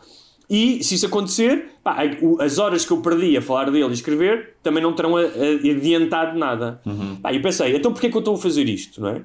E 0.48 0.82
se 0.84 0.94
isso 0.94 1.06
acontecer, 1.06 1.70
pá, 1.82 1.96
as 2.40 2.58
horas 2.58 2.84
que 2.84 2.92
eu 2.92 2.98
perdi 2.98 3.36
a 3.36 3.42
falar 3.42 3.68
dele 3.68 3.88
e 3.88 3.92
escrever 3.92 4.54
também 4.62 4.80
não 4.80 4.92
terão 4.92 5.16
a- 5.16 5.22
a- 5.22 5.70
adiantado 5.72 6.38
nada. 6.38 6.80
Pá, 7.20 7.34
eu 7.34 7.42
pensei, 7.42 7.74
então 7.74 7.90
porquê 7.92 8.06
é 8.06 8.10
que 8.10 8.16
eu 8.16 8.20
estou 8.20 8.34
a 8.36 8.38
fazer 8.38 8.68
isto, 8.68 9.00
não 9.00 9.08
é? 9.08 9.22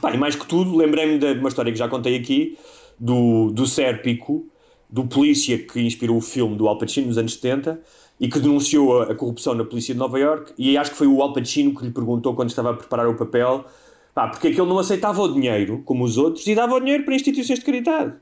Pá, 0.00 0.12
e 0.12 0.18
mais 0.18 0.34
que 0.34 0.46
tudo, 0.46 0.76
lembrei-me 0.76 1.18
de 1.18 1.32
uma 1.32 1.48
história 1.48 1.72
que 1.72 1.78
já 1.78 1.88
contei 1.88 2.16
aqui, 2.16 2.58
do, 2.98 3.50
do 3.50 3.66
Sérpico, 3.66 4.46
do 4.88 5.06
polícia 5.06 5.58
que 5.58 5.80
inspirou 5.80 6.18
o 6.18 6.20
filme 6.20 6.56
do 6.56 6.68
Al 6.68 6.76
Pacino 6.76 7.06
nos 7.06 7.16
anos 7.16 7.34
70 7.34 7.80
e 8.18 8.28
que 8.28 8.38
denunciou 8.38 9.00
a, 9.00 9.04
a 9.04 9.14
corrupção 9.14 9.54
na 9.54 9.64
polícia 9.64 9.94
de 9.94 9.98
Nova 9.98 10.18
York 10.18 10.52
e 10.58 10.76
acho 10.76 10.90
que 10.90 10.96
foi 10.96 11.06
o 11.06 11.22
Al 11.22 11.32
Pacino 11.32 11.74
que 11.74 11.84
lhe 11.84 11.90
perguntou 11.90 12.34
quando 12.34 12.50
estava 12.50 12.70
a 12.70 12.74
preparar 12.74 13.08
o 13.08 13.16
papel 13.16 13.64
pá, 14.12 14.28
porque 14.28 14.48
é 14.48 14.52
que 14.52 14.60
ele 14.60 14.68
não 14.68 14.78
aceitava 14.78 15.22
o 15.22 15.32
dinheiro 15.32 15.82
como 15.84 16.04
os 16.04 16.18
outros 16.18 16.46
e 16.46 16.54
dava 16.54 16.74
o 16.74 16.80
dinheiro 16.80 17.04
para 17.04 17.14
instituições 17.14 17.58
de 17.60 17.64
caridade. 17.64 18.14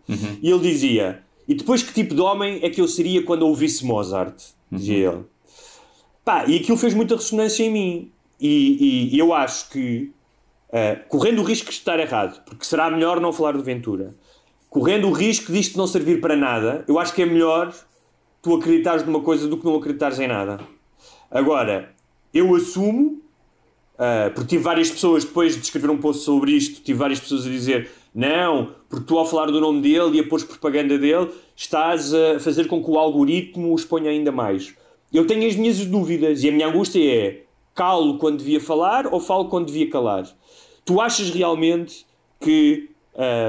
E 0.42 0.50
ele 0.50 0.60
dizia, 0.60 1.22
e 1.46 1.54
depois 1.54 1.82
que 1.82 1.92
tipo 1.92 2.14
de 2.14 2.20
homem 2.20 2.60
é 2.62 2.70
que 2.70 2.80
eu 2.80 2.86
seria 2.86 3.22
quando 3.22 3.42
eu 3.42 3.48
ouvisse 3.48 3.84
Mozart? 3.84 4.34
Dizia 4.70 5.08
ele. 5.08 5.24
Pá, 6.24 6.44
e 6.46 6.56
aquilo 6.56 6.76
fez 6.76 6.92
muita 6.92 7.16
ressonância 7.16 7.64
em 7.64 7.70
mim. 7.70 8.10
E, 8.40 9.08
e 9.14 9.18
eu 9.18 9.32
acho 9.32 9.70
que, 9.70 10.12
uh, 10.68 11.08
correndo 11.08 11.40
o 11.40 11.44
risco 11.44 11.66
de 11.66 11.76
estar 11.76 11.98
errado, 11.98 12.42
porque 12.44 12.64
será 12.64 12.90
melhor 12.90 13.20
não 13.20 13.32
falar 13.32 13.52
de 13.52 13.62
Ventura, 13.62 14.14
correndo 14.70 15.08
o 15.08 15.12
risco 15.12 15.52
disto 15.52 15.76
não 15.76 15.86
servir 15.86 16.20
para 16.20 16.36
nada, 16.36 16.84
eu 16.88 16.98
acho 16.98 17.14
que 17.14 17.22
é 17.22 17.26
melhor 17.26 17.74
tu 18.42 18.54
acreditares 18.54 19.04
numa 19.04 19.20
coisa 19.20 19.48
do 19.48 19.56
que 19.56 19.64
não 19.64 19.76
acreditares 19.76 20.18
em 20.20 20.28
nada. 20.28 20.60
Agora, 21.30 21.94
eu 22.32 22.54
assumo, 22.54 23.20
uh, 23.94 24.32
porque 24.34 24.48
tive 24.48 24.62
várias 24.62 24.90
pessoas, 24.90 25.24
depois 25.24 25.54
de 25.54 25.62
escrever 25.62 25.90
um 25.90 25.98
post 25.98 26.22
sobre 26.22 26.52
isto, 26.52 26.82
tive 26.82 26.98
várias 26.98 27.20
pessoas 27.20 27.46
a 27.46 27.50
dizer 27.50 27.90
não, 28.14 28.74
porque 28.88 29.06
tu 29.06 29.18
ao 29.18 29.26
falar 29.26 29.46
do 29.46 29.60
nome 29.60 29.80
dele 29.80 30.16
e 30.16 30.20
a 30.20 30.26
pôr 30.26 30.42
propaganda 30.44 30.98
dele, 30.98 31.30
estás 31.54 32.12
a 32.12 32.40
fazer 32.40 32.66
com 32.66 32.82
que 32.82 32.90
o 32.90 32.98
algoritmo 32.98 33.72
o 33.72 33.76
exponha 33.76 34.10
ainda 34.10 34.32
mais. 34.32 34.74
Eu 35.12 35.26
tenho 35.26 35.46
as 35.46 35.56
minhas 35.56 35.84
dúvidas 35.84 36.42
e 36.42 36.48
a 36.48 36.52
minha 36.52 36.68
angústia 36.68 37.00
é 37.00 37.42
calo 37.74 38.18
quando 38.18 38.38
devia 38.38 38.60
falar 38.60 39.06
ou 39.06 39.20
falo 39.20 39.48
quando 39.48 39.66
devia 39.66 39.88
calar. 39.88 40.26
Tu 40.88 40.98
achas 41.02 41.28
realmente 41.28 42.06
que, 42.40 42.88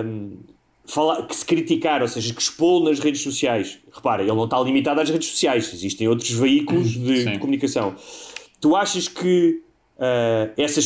um, 0.05 0.39
falar, 0.85 1.25
que 1.25 1.33
se 1.33 1.45
criticar, 1.45 2.01
ou 2.01 2.07
seja, 2.09 2.33
que 2.33 2.41
expô 2.41 2.81
nas 2.81 2.99
redes 2.99 3.21
sociais, 3.21 3.79
repara, 3.93 4.21
ele 4.21 4.33
não 4.33 4.43
está 4.43 4.59
limitado 4.59 4.99
às 4.99 5.09
redes 5.09 5.29
sociais, 5.29 5.73
existem 5.73 6.05
outros 6.09 6.29
veículos 6.31 6.89
de, 6.89 7.23
de 7.23 7.39
comunicação. 7.39 7.95
Tu 8.59 8.75
achas 8.75 9.07
que 9.07 9.61
uh, 9.95 10.51
essa, 10.57 10.81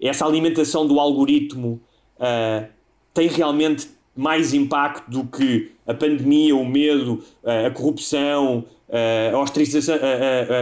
essa 0.00 0.24
alimentação 0.24 0.86
do 0.86 0.98
algoritmo 0.98 1.78
uh, 2.16 2.66
tem 3.12 3.28
realmente 3.28 3.86
mais 4.16 4.54
impacto 4.54 5.10
do 5.10 5.24
que 5.26 5.72
a 5.86 5.92
pandemia, 5.92 6.56
o 6.56 6.64
medo, 6.64 7.22
uh, 7.44 7.66
a 7.66 7.70
corrupção, 7.70 8.64
a 9.30 9.38
ostracização, 9.38 9.96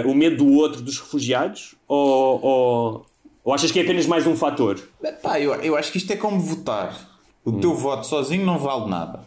o 0.07 0.15
medo 0.15 0.39
do 0.39 0.53
outro, 0.55 0.83
dos 0.83 0.99
refugiados? 0.99 1.77
Ou, 1.87 2.41
ou, 2.43 3.07
ou, 3.45 3.53
achas 3.53 3.71
que 3.71 3.79
é 3.79 3.83
apenas 3.83 4.07
mais 4.07 4.27
um 4.27 4.35
fator? 4.35 4.81
Pá, 5.23 5.39
eu, 5.39 5.55
eu 5.57 5.77
acho 5.77 5.93
que 5.93 5.99
isto 5.99 6.11
é 6.13 6.17
como 6.17 6.41
votar. 6.41 6.99
O 7.45 7.51
hum. 7.51 7.61
teu 7.61 7.75
voto 7.75 8.07
sozinho 8.07 8.45
não 8.45 8.59
vale 8.59 8.89
nada. 8.89 9.21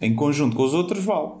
Em 0.00 0.14
conjunto 0.14 0.54
com 0.54 0.62
os 0.62 0.74
outros, 0.74 1.04
vale. 1.04 1.40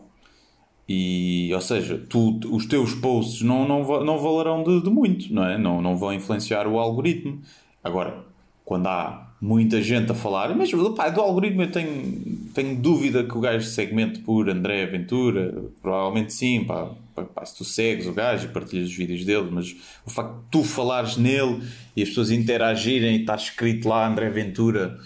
E, 0.88 1.54
ou 1.54 1.60
seja, 1.60 2.04
tu, 2.08 2.40
os 2.50 2.66
teus 2.66 2.94
posts 2.94 3.42
não, 3.42 3.68
não, 3.68 4.04
não 4.04 4.18
valerão 4.18 4.64
de, 4.64 4.82
de 4.82 4.90
muito, 4.90 5.32
não 5.32 5.44
é? 5.44 5.56
Não, 5.56 5.80
não 5.80 5.96
vão 5.96 6.12
influenciar 6.12 6.66
o 6.66 6.78
algoritmo. 6.78 7.40
Agora, 7.84 8.24
quando 8.64 8.88
há 8.88 9.29
muita 9.40 9.80
gente 9.80 10.12
a 10.12 10.14
falar, 10.14 10.54
mas 10.54 10.70
pá, 10.94 11.08
do 11.08 11.20
algoritmo 11.20 11.62
eu 11.62 11.70
tenho, 11.72 12.48
tenho 12.52 12.76
dúvida 12.76 13.24
que 13.24 13.36
o 13.36 13.40
gajo 13.40 13.66
segmente 13.66 14.18
por 14.18 14.50
André 14.50 14.84
Ventura, 14.86 15.64
provavelmente 15.80 16.34
sim, 16.34 16.64
pá, 16.64 16.90
pá, 17.14 17.44
se 17.46 17.56
tu 17.56 17.64
segues 17.64 18.06
o 18.06 18.12
gajo 18.12 18.46
e 18.46 18.50
partilhas 18.50 18.90
os 18.90 18.94
vídeos 18.94 19.24
dele, 19.24 19.48
mas 19.50 19.74
o 20.04 20.10
facto 20.10 20.34
de 20.34 20.50
tu 20.50 20.62
falares 20.62 21.16
nele 21.16 21.62
e 21.96 22.02
as 22.02 22.10
pessoas 22.10 22.30
interagirem 22.30 23.16
e 23.16 23.20
estar 23.20 23.36
escrito 23.36 23.88
lá 23.88 24.06
André 24.06 24.28
Ventura, 24.28 24.98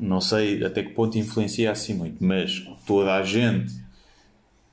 não 0.00 0.22
sei 0.22 0.64
até 0.64 0.82
que 0.82 0.90
ponto 0.90 1.18
influencia 1.18 1.70
assim 1.70 1.92
muito, 1.92 2.24
mas 2.24 2.66
toda 2.86 3.14
a 3.14 3.22
gente, 3.22 3.74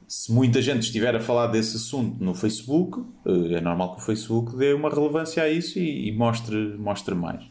se 0.08 0.32
muita 0.32 0.62
gente 0.62 0.84
estiver 0.84 1.14
a 1.14 1.20
falar 1.20 1.48
desse 1.48 1.76
assunto 1.76 2.24
no 2.24 2.34
Facebook, 2.34 3.04
é 3.52 3.60
normal 3.60 3.96
que 3.96 4.02
o 4.02 4.06
Facebook 4.06 4.56
dê 4.56 4.72
uma 4.72 4.90
relevância 4.90 5.44
a 5.44 5.50
isso 5.50 5.78
e, 5.78 6.08
e 6.08 6.12
mostre, 6.14 6.56
mostre 6.78 7.14
mais. 7.14 7.44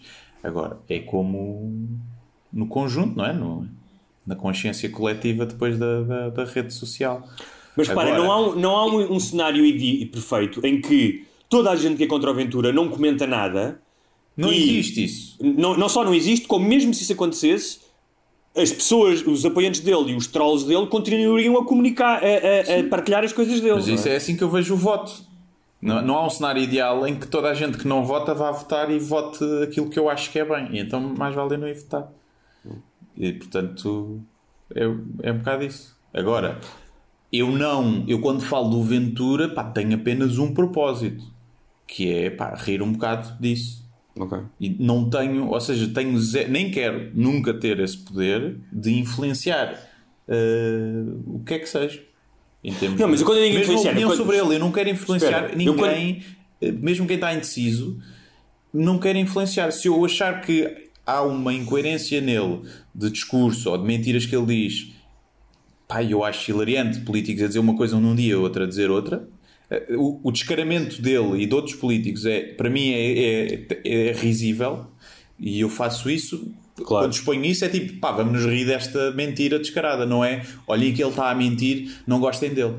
Agora, 0.42 0.78
é 0.88 0.98
como 0.98 1.98
no 2.52 2.66
conjunto, 2.66 3.16
não 3.16 3.24
é? 3.24 3.32
No, 3.32 3.68
na 4.26 4.36
consciência 4.36 4.88
coletiva 4.90 5.46
depois 5.46 5.78
da, 5.78 6.02
da, 6.02 6.28
da 6.30 6.44
rede 6.44 6.72
social. 6.72 7.26
Mas 7.76 7.88
repara, 7.88 8.14
Agora... 8.14 8.22
não 8.22 8.32
há, 8.32 8.40
um, 8.40 8.54
não 8.56 8.76
há 8.76 8.86
um, 8.86 9.14
um 9.14 9.20
cenário 9.20 9.62
perfeito 10.10 10.64
em 10.66 10.80
que 10.80 11.24
toda 11.48 11.70
a 11.70 11.76
gente 11.76 11.96
que 11.96 12.04
é 12.04 12.06
contra 12.06 12.30
a 12.30 12.32
aventura 12.32 12.72
não 12.72 12.88
comenta 12.88 13.26
nada. 13.26 13.80
Não 14.36 14.50
existe 14.50 15.04
isso. 15.04 15.36
Não, 15.40 15.76
não 15.76 15.88
só 15.88 16.04
não 16.04 16.14
existe, 16.14 16.46
como 16.46 16.66
mesmo 16.66 16.94
se 16.94 17.02
isso 17.02 17.12
acontecesse, 17.12 17.80
as 18.56 18.72
pessoas, 18.72 19.26
os 19.26 19.44
apoiantes 19.44 19.80
dele 19.80 20.12
e 20.12 20.14
os 20.14 20.26
trolls 20.26 20.66
dele 20.66 20.86
continuariam 20.86 21.56
a 21.58 21.64
comunicar, 21.64 22.22
a, 22.22 22.76
a, 22.76 22.80
a 22.80 22.88
partilhar 22.88 23.24
as 23.24 23.32
coisas 23.32 23.60
dele. 23.60 23.74
Mas 23.74 23.88
isso 23.88 24.08
é? 24.08 24.12
é 24.12 24.16
assim 24.16 24.36
que 24.36 24.42
eu 24.42 24.50
vejo 24.50 24.74
o 24.74 24.76
voto. 24.76 25.12
Não, 25.82 26.00
não 26.00 26.16
há 26.16 26.26
um 26.26 26.30
cenário 26.30 26.62
ideal 26.62 27.04
em 27.06 27.18
que 27.18 27.26
toda 27.26 27.50
a 27.50 27.54
gente 27.54 27.76
que 27.76 27.88
não 27.88 28.04
vota 28.04 28.32
vá 28.32 28.52
votar 28.52 28.88
e 28.88 29.00
vote 29.00 29.44
aquilo 29.64 29.90
que 29.90 29.98
eu 29.98 30.08
acho 30.08 30.30
que 30.30 30.38
é 30.38 30.44
bem. 30.44 30.68
E 30.76 30.78
então 30.78 31.00
mais 31.00 31.34
vale 31.34 31.56
não 31.56 31.66
ir 31.66 31.74
votar. 31.74 32.08
E 33.16 33.32
portanto 33.32 34.22
é, 34.74 34.84
é 35.22 35.32
um 35.32 35.38
bocado 35.38 35.64
isso. 35.64 35.96
Agora, 36.14 36.60
eu 37.32 37.50
não, 37.50 38.04
eu 38.06 38.20
quando 38.20 38.42
falo 38.42 38.68
do 38.70 38.82
Ventura, 38.82 39.48
pá, 39.48 39.64
tenho 39.64 39.94
apenas 39.94 40.38
um 40.38 40.54
propósito, 40.54 41.24
que 41.86 42.12
é 42.12 42.30
pá, 42.30 42.54
rir 42.54 42.80
um 42.80 42.92
bocado 42.92 43.36
disso. 43.40 43.82
Okay. 44.14 44.40
E 44.60 44.68
não 44.68 45.08
tenho, 45.08 45.48
ou 45.48 45.60
seja, 45.60 45.88
tenho 45.88 46.18
zero, 46.20 46.50
nem 46.50 46.70
quero 46.70 47.10
nunca 47.14 47.54
ter 47.54 47.80
esse 47.80 47.96
poder 47.96 48.60
de 48.70 48.98
influenciar 48.98 49.72
uh, 50.28 51.36
o 51.36 51.42
que 51.44 51.54
é 51.54 51.58
que 51.58 51.66
seja. 51.66 52.02
Em 52.64 52.72
termos 52.72 53.00
não, 53.00 53.08
mas 53.08 53.22
quando 53.22 53.38
eu 53.38 53.44
digo 53.44 53.54
mesmo 53.58 53.72
influenciar, 53.72 53.90
opinião 53.90 54.10
quando... 54.10 54.18
sobre 54.18 54.36
ele, 54.36 54.54
eu 54.54 54.58
não 54.60 54.70
quero 54.70 54.88
influenciar 54.88 55.44
Espera, 55.44 55.56
ninguém, 55.56 56.22
quando... 56.60 56.78
mesmo 56.80 57.06
quem 57.06 57.16
está 57.16 57.34
indeciso, 57.34 57.98
não 58.72 58.98
quero 58.98 59.18
influenciar. 59.18 59.70
Se 59.72 59.88
eu 59.88 60.04
achar 60.04 60.40
que 60.40 60.88
há 61.04 61.22
uma 61.22 61.52
incoerência 61.52 62.20
nele 62.20 62.62
de 62.94 63.10
discurso 63.10 63.70
ou 63.70 63.78
de 63.78 63.84
mentiras 63.84 64.24
que 64.26 64.36
ele 64.36 64.46
diz, 64.46 64.92
pá, 65.88 66.02
eu 66.02 66.22
acho 66.24 66.50
hilariante 66.50 67.00
políticos 67.00 67.42
a 67.42 67.46
dizer 67.48 67.58
uma 67.58 67.76
coisa 67.76 67.98
num 67.98 68.14
dia, 68.14 68.38
outra 68.38 68.64
a 68.64 68.68
dizer 68.68 68.90
outra. 68.90 69.28
O, 69.96 70.28
o 70.28 70.30
descaramento 70.30 71.00
dele 71.00 71.42
e 71.42 71.46
de 71.46 71.54
outros 71.54 71.74
políticos 71.74 72.26
é, 72.26 72.42
para 72.42 72.68
mim 72.68 72.90
é, 72.90 73.54
é, 73.54 74.08
é 74.10 74.12
risível 74.12 74.86
e 75.38 75.60
eu 75.60 75.70
faço 75.70 76.10
isso 76.10 76.52
Claro. 76.76 77.04
Quando 77.06 77.12
exponho 77.12 77.44
isso 77.44 77.64
é 77.64 77.68
tipo, 77.68 77.98
pá, 78.00 78.12
vamos 78.12 78.32
nos 78.32 78.44
rir 78.44 78.64
desta 78.64 79.10
mentira 79.12 79.58
descarada, 79.58 80.06
não 80.06 80.24
é? 80.24 80.42
Olhem 80.66 80.92
que 80.94 81.02
ele 81.02 81.10
está 81.10 81.30
a 81.30 81.34
mentir, 81.34 81.92
não 82.06 82.18
gostem 82.18 82.54
dele. 82.54 82.76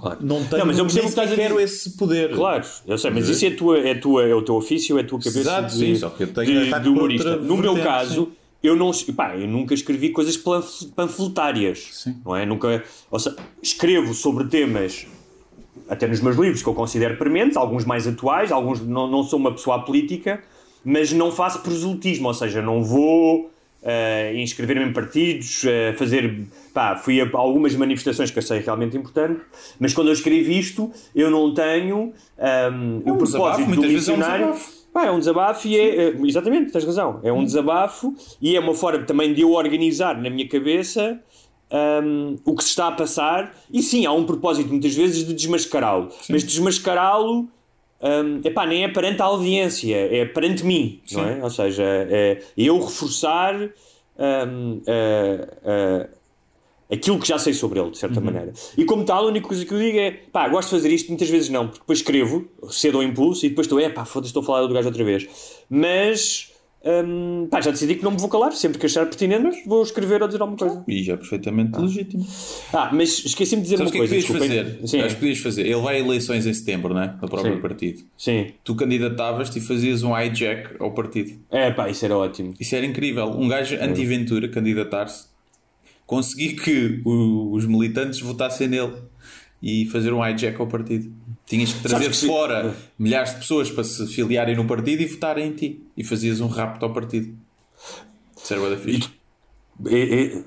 Claro. 0.00 0.18
Não 0.20 0.44
tenho, 0.44 0.58
Não, 0.58 0.66
mas 0.66 0.78
eu 0.78 0.84
percebo 0.86 1.08
que 1.28 1.36
quero 1.36 1.60
esse 1.60 1.90
poder. 1.96 2.34
Claro, 2.34 2.64
eu 2.86 2.98
sei, 2.98 3.10
mas 3.10 3.28
isso 3.28 3.44
é, 3.46 3.50
tua, 3.50 3.78
é, 3.78 3.94
tua, 3.94 4.26
é 4.26 4.34
o 4.34 4.42
teu 4.42 4.56
ofício, 4.56 4.98
é 4.98 5.02
a 5.02 5.04
tua 5.04 5.18
cabeça 5.18 5.38
Exato, 5.40 5.68
de, 5.68 5.78
sim, 5.78 5.94
só 5.94 6.10
que 6.10 6.24
eu 6.24 6.28
tenho 6.32 6.64
de, 6.64 6.80
de 6.80 6.88
humorista. 6.88 7.36
No 7.36 7.56
meu 7.56 7.76
caso, 7.76 8.24
sim. 8.24 8.32
eu, 8.62 8.74
não, 8.74 8.90
pá, 9.14 9.36
eu 9.36 9.46
nunca 9.46 9.74
escrevi 9.74 10.08
coisas 10.10 10.36
panf- 10.36 10.84
panfletárias. 10.96 11.90
Sim. 11.92 12.16
Não 12.24 12.34
é? 12.34 12.44
Nunca, 12.44 12.82
ou 13.10 13.18
seja, 13.18 13.36
escrevo 13.62 14.14
sobre 14.14 14.46
temas, 14.46 15.06
até 15.88 16.06
nos 16.08 16.20
meus 16.20 16.36
livros, 16.36 16.62
que 16.62 16.68
eu 16.68 16.74
considero 16.74 17.16
prementes, 17.16 17.56
alguns 17.56 17.84
mais 17.84 18.06
atuais, 18.06 18.50
alguns 18.50 18.80
não, 18.80 19.08
não 19.08 19.22
sou 19.22 19.38
uma 19.38 19.52
pessoa 19.52 19.84
política, 19.84 20.42
mas 20.84 21.12
não 21.12 21.30
faço 21.30 21.60
proselitismo, 21.60 22.28
ou 22.28 22.34
seja, 22.34 22.62
não 22.62 22.82
vou 22.82 23.50
uh, 23.82 24.36
inscrever-me 24.36 24.84
em 24.84 24.92
partidos, 24.92 25.64
uh, 25.64 25.96
fazer. 25.96 26.46
Pá, 26.72 26.96
fui 26.96 27.20
a 27.20 27.28
algumas 27.32 27.74
manifestações 27.74 28.30
que 28.30 28.38
eu 28.38 28.42
sei 28.42 28.60
realmente 28.60 28.96
importante, 28.96 29.40
mas 29.78 29.92
quando 29.92 30.08
eu 30.08 30.12
escrevo 30.12 30.50
isto, 30.50 30.90
eu 31.14 31.30
não 31.30 31.52
tenho 31.52 32.12
um, 32.38 33.02
É 33.04 33.10
o 33.10 33.14
um 33.14 33.18
desabafo, 33.18 33.56
propósito 33.56 33.76
do 33.76 33.82
vezes 33.82 34.08
é 34.08 34.12
um 34.12 34.16
missionário. 34.16 34.46
desabafo. 34.46 34.78
Pá, 34.92 35.06
é 35.06 35.10
um 35.10 35.18
desabafo 35.18 35.68
e 35.68 35.78
é. 35.78 36.10
uh, 36.10 36.26
Exatamente, 36.26 36.72
tens 36.72 36.84
razão. 36.84 37.20
É 37.22 37.32
um 37.32 37.44
desabafo 37.44 38.14
e 38.40 38.56
é 38.56 38.60
uma 38.60 38.74
forma 38.74 39.04
também 39.04 39.34
de 39.34 39.42
eu 39.42 39.52
organizar 39.52 40.20
na 40.20 40.30
minha 40.30 40.48
cabeça 40.48 41.20
um, 41.70 42.36
o 42.44 42.54
que 42.54 42.62
se 42.64 42.70
está 42.70 42.88
a 42.88 42.92
passar. 42.92 43.54
E 43.72 43.82
sim, 43.82 44.06
há 44.06 44.12
um 44.12 44.24
propósito 44.24 44.70
muitas 44.70 44.94
vezes 44.94 45.26
de 45.26 45.34
desmascará-lo. 45.34 46.08
Mas 46.28 46.42
desmascará-lo. 46.42 47.48
Um, 48.00 48.40
epá, 48.44 48.64
nem 48.64 48.84
é 48.84 48.88
perante 48.88 49.20
a 49.20 49.24
audiência, 49.24 49.94
é 49.96 50.24
perante 50.24 50.64
mim, 50.64 51.00
não 51.10 51.28
é? 51.28 51.42
Ou 51.42 51.50
seja, 51.50 51.82
é 51.84 52.40
eu 52.56 52.78
reforçar 52.78 53.56
um, 53.56 54.72
uh, 54.74 54.80
uh, 54.84 56.08
aquilo 56.90 57.18
que 57.18 57.26
já 57.26 57.38
sei 57.38 57.52
sobre 57.52 57.80
ele, 57.80 57.90
de 57.90 57.98
certa 57.98 58.20
maneira. 58.20 58.52
E 58.76 58.84
como 58.84 59.04
tal, 59.04 59.24
a 59.24 59.28
única 59.28 59.48
coisa 59.48 59.64
que 59.64 59.72
eu 59.72 59.78
digo 59.78 59.98
é 59.98 60.10
pá, 60.10 60.48
gosto 60.48 60.70
de 60.70 60.76
fazer 60.76 60.92
isto, 60.92 61.08
muitas 61.08 61.28
vezes 61.28 61.48
não, 61.48 61.66
porque 61.66 61.80
depois 61.80 61.98
escrevo, 61.98 62.46
cedo 62.70 62.98
ao 62.98 63.02
impulso 63.02 63.44
e 63.44 63.48
depois 63.48 63.66
estou, 63.66 63.80
é 63.80 63.88
pá, 63.88 64.04
foda-se, 64.04 64.30
estou 64.30 64.42
a 64.42 64.46
falar 64.46 64.66
do 64.66 64.74
gajo 64.74 64.88
outra 64.88 65.04
vez. 65.04 65.26
Mas 65.68 66.52
Hum, 66.84 67.48
pá, 67.50 67.60
já 67.60 67.72
decidi 67.72 67.96
que 67.96 68.04
não 68.04 68.12
me 68.12 68.18
vou 68.18 68.28
calar, 68.28 68.52
sempre 68.52 68.78
que 68.78 68.86
achar 68.86 69.04
pertinente 69.04 69.62
vou 69.66 69.82
escrever 69.82 70.22
ou 70.22 70.28
dizer 70.28 70.40
alguma 70.40 70.56
coisa. 70.56 70.84
E 70.86 71.02
já 71.02 71.14
é 71.14 71.16
perfeitamente 71.16 71.72
Ah. 71.74 71.80
legítimo. 71.80 72.24
Ah, 72.72 72.90
mas 72.92 73.24
esqueci-me 73.24 73.62
de 73.62 73.64
dizer 73.70 73.78
Sabes 73.78 73.92
uma 73.92 74.04
o 74.04 74.06
que 74.08 74.14
é 74.14 74.18
que 74.18 74.24
coisa. 74.26 74.32
podias 74.38 74.48
desculpem. 74.56 74.76
fazer? 74.78 74.88
Sim, 74.88 75.00
Acho 75.00 75.14
que 75.16 75.20
podias 75.20 75.38
fazer. 75.38 75.62
Ele 75.62 75.80
vai 75.80 75.96
a 75.96 75.98
eleições 75.98 76.46
em 76.46 76.54
setembro, 76.54 76.94
não 76.94 77.02
é? 77.02 77.08
Do 77.08 77.28
próprio 77.28 77.54
Sim. 77.56 77.60
partido. 77.60 78.02
sim. 78.16 78.46
Tu 78.62 78.74
candidatavas-te 78.76 79.58
e 79.58 79.60
fazias 79.60 80.02
um 80.04 80.16
hijack 80.18 80.76
ao 80.78 80.92
partido. 80.92 81.32
É 81.50 81.70
pá, 81.72 81.88
isso 81.90 82.04
era 82.04 82.16
ótimo. 82.16 82.54
Isso 82.60 82.74
era 82.76 82.86
incrível. 82.86 83.26
Um 83.30 83.48
gajo 83.48 83.76
anti-Ventura 83.80 84.48
candidatar-se, 84.48 85.26
conseguir 86.06 86.54
que 86.54 87.02
o- 87.04 87.52
os 87.52 87.66
militantes 87.66 88.20
votassem 88.20 88.68
nele 88.68 88.92
e 89.62 89.86
fazer 89.86 90.12
um 90.12 90.26
hijack 90.26 90.60
ao 90.60 90.66
partido. 90.66 91.12
Tinhas 91.46 91.72
que 91.72 91.82
trazer 91.82 92.10
que 92.10 92.16
sim. 92.16 92.26
fora 92.26 92.76
milhares 92.98 93.32
de 93.32 93.38
pessoas 93.38 93.70
para 93.70 93.82
se 93.82 94.06
filiarem 94.08 94.54
no 94.54 94.66
partido 94.66 95.02
e 95.02 95.06
votarem 95.06 95.48
em 95.48 95.52
ti. 95.52 95.82
E 95.96 96.04
fazias 96.04 96.40
um 96.40 96.46
rapto 96.46 96.84
ao 96.84 96.92
partido. 96.92 97.34
Bué 98.50 98.70
da 98.70 98.76
fixe. 98.76 99.10
É, 99.86 100.42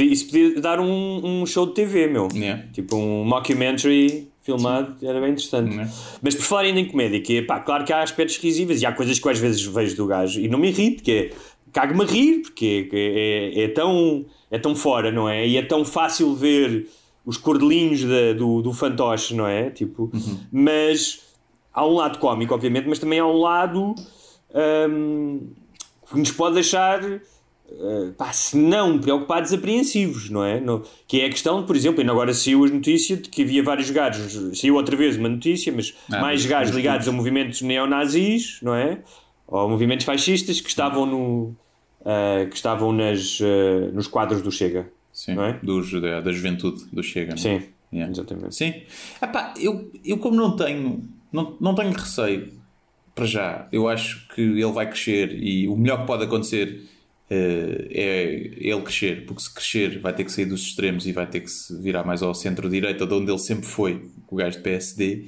isso 0.00 0.26
podia- 0.26 0.60
dar 0.60 0.80
um, 0.80 1.42
um 1.42 1.46
show 1.46 1.66
de 1.66 1.74
TV, 1.74 2.06
meu. 2.06 2.28
Yeah. 2.34 2.64
Tipo 2.72 2.96
um 2.96 3.24
mockumentary 3.24 4.28
filmado, 4.42 4.96
era 5.06 5.20
bem 5.20 5.32
interessante. 5.32 5.70
Yeah. 5.70 5.92
Mas 6.22 6.34
por 6.34 6.42
falar 6.42 6.62
ainda 6.62 6.80
em 6.80 6.86
comédia, 6.86 7.20
que 7.20 7.38
é 7.38 7.42
pá, 7.42 7.60
claro 7.60 7.84
que 7.84 7.92
há 7.92 8.02
aspectos 8.02 8.38
risíveis 8.38 8.80
e 8.80 8.86
há 8.86 8.92
coisas 8.92 9.18
que 9.18 9.28
às 9.28 9.38
vezes 9.38 9.62
vejo 9.62 9.96
do 9.96 10.06
gajo 10.06 10.40
e 10.40 10.48
não 10.48 10.58
me 10.58 10.68
irrito, 10.68 11.02
que 11.02 11.12
é 11.12 11.30
cago-me 11.72 12.02
a 12.02 12.06
rir, 12.06 12.40
porque 12.40 12.88
é, 12.90 13.60
é, 13.60 13.64
é 13.64 13.68
tão, 13.68 14.24
é 14.50 14.58
tão 14.58 14.74
fora, 14.74 15.12
não 15.12 15.28
é? 15.28 15.46
E 15.46 15.58
é 15.58 15.62
tão 15.62 15.84
fácil 15.84 16.34
ver 16.34 16.88
os 17.28 17.36
cordelinhos 17.36 18.02
da- 18.04 18.32
do, 18.32 18.62
do 18.62 18.72
fantoche, 18.72 19.34
não 19.34 19.46
é? 19.46 19.68
Tipo, 19.70 20.10
mas 20.50 21.20
há 21.74 21.86
um 21.86 21.92
lado 21.92 22.18
cómico, 22.18 22.54
obviamente, 22.54 22.88
mas 22.88 22.98
também 22.98 23.18
há 23.18 23.26
um 23.26 23.36
lado 23.38 23.94
hum, 24.90 25.50
que 26.10 26.18
nos 26.18 26.30
pode 26.32 26.54
deixar 26.54 27.00
Uh, 27.70 28.14
pá, 28.14 28.32
se 28.32 28.56
não 28.56 28.98
preocupados, 28.98 29.52
apreensivos, 29.52 30.30
não 30.30 30.42
é? 30.42 30.58
No- 30.58 30.82
que 31.06 31.20
é 31.20 31.26
a 31.26 31.28
questão, 31.28 31.66
por 31.66 31.76
exemplo, 31.76 32.00
ainda 32.00 32.12
agora 32.12 32.32
saiu 32.32 32.64
a 32.64 32.66
notícia 32.68 33.14
de 33.14 33.28
que 33.28 33.42
havia 33.42 33.62
vários 33.62 33.90
gajos, 33.90 34.58
saiu 34.58 34.74
outra 34.76 34.96
vez 34.96 35.18
uma 35.18 35.28
notícia, 35.28 35.70
mas 35.70 35.94
Ah, 36.10 36.12
mais 36.18 36.40
mas- 36.40 36.46
gajos 36.46 36.74
ligados 36.74 37.06
a 37.06 37.12
movimentos 37.12 37.60
neonazis, 37.60 38.58
não 38.62 38.74
é? 38.74 39.00
Ou 39.46 39.68
movimentos 39.68 40.06
fascistas 40.06 40.62
que 40.62 40.68
estavam 40.70 41.04
no. 41.04 41.54
uh, 42.00 42.48
que 42.48 42.56
estavam 42.56 42.90
nas, 42.90 43.38
uh, 43.40 43.92
nos 43.92 44.06
quadros 44.06 44.40
do 44.40 44.50
Chega. 44.50 44.90
Sim. 45.18 45.32
É? 45.40 45.58
Dos- 45.64 45.90
da, 46.00 46.20
da 46.20 46.30
juventude 46.32 46.84
do 46.92 47.02
Chega. 47.02 47.34
é? 47.34 47.36
Sim, 47.36 47.62
Yeah. 47.92 48.12
exatamente. 48.12 48.54
Sim. 48.54 48.74
Epá, 49.20 49.54
eu, 49.58 49.90
eu 50.04 50.18
como 50.18 50.36
não 50.36 50.54
tenho, 50.54 51.08
não, 51.32 51.56
não 51.60 51.74
tenho 51.74 51.90
receio 51.92 52.52
para 53.14 53.24
já, 53.26 53.66
eu 53.72 53.88
acho 53.88 54.28
que 54.34 54.42
ele 54.42 54.70
vai 54.72 54.86
crescer 54.88 55.32
e 55.42 55.66
o 55.66 55.74
melhor 55.76 56.02
que 56.02 56.06
pode 56.06 56.22
acontecer 56.22 56.82
eh, 57.30 57.88
é 57.90 58.24
ele 58.60 58.80
crescer, 58.82 59.24
porque 59.26 59.42
se 59.42 59.52
crescer 59.54 59.98
vai 60.00 60.12
ter 60.12 60.24
que 60.24 60.30
sair 60.30 60.44
dos 60.44 60.60
extremos 60.62 61.06
e 61.06 61.12
vai 61.12 61.26
ter 61.26 61.40
que 61.40 61.50
se 61.50 61.76
virar 61.82 62.04
mais 62.04 62.22
ao 62.22 62.34
centro-direita, 62.34 63.06
de 63.06 63.14
onde 63.14 63.30
ele 63.32 63.38
sempre 63.38 63.66
foi, 63.66 64.02
o 64.30 64.36
gajo 64.36 64.58
de 64.58 64.62
PSD. 64.62 65.24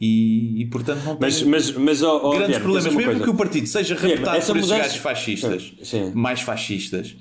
E, 0.00 0.62
e, 0.62 0.66
portanto 0.66 1.04
não 1.04 1.16
Mas, 1.20 1.38
tenho 1.38 1.50
mas, 1.50 1.70
mas 1.72 2.02
oh, 2.02 2.16
oh, 2.16 2.30
grandes 2.30 2.46
Guilherme, 2.56 2.62
problemas, 2.64 2.94
mesmo 2.94 3.10
coisa. 3.12 3.24
que 3.24 3.30
o 3.30 3.34
partido 3.34 3.66
seja 3.68 3.94
raptado 3.94 4.22
por 4.24 4.36
esses 4.38 4.48
mudança- 4.54 4.78
gajos 4.78 4.96
fascistas, 4.96 5.72
Sim. 5.82 6.12
mais 6.14 6.40
fascistas, 6.40 7.16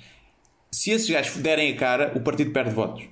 se 0.74 0.92
esses 0.92 1.10
gajos 1.10 1.38
derem 1.38 1.72
a 1.72 1.76
cara, 1.78 2.12
o 2.16 2.20
partido 2.20 2.52
perde 2.52 2.72
votos. 2.72 3.04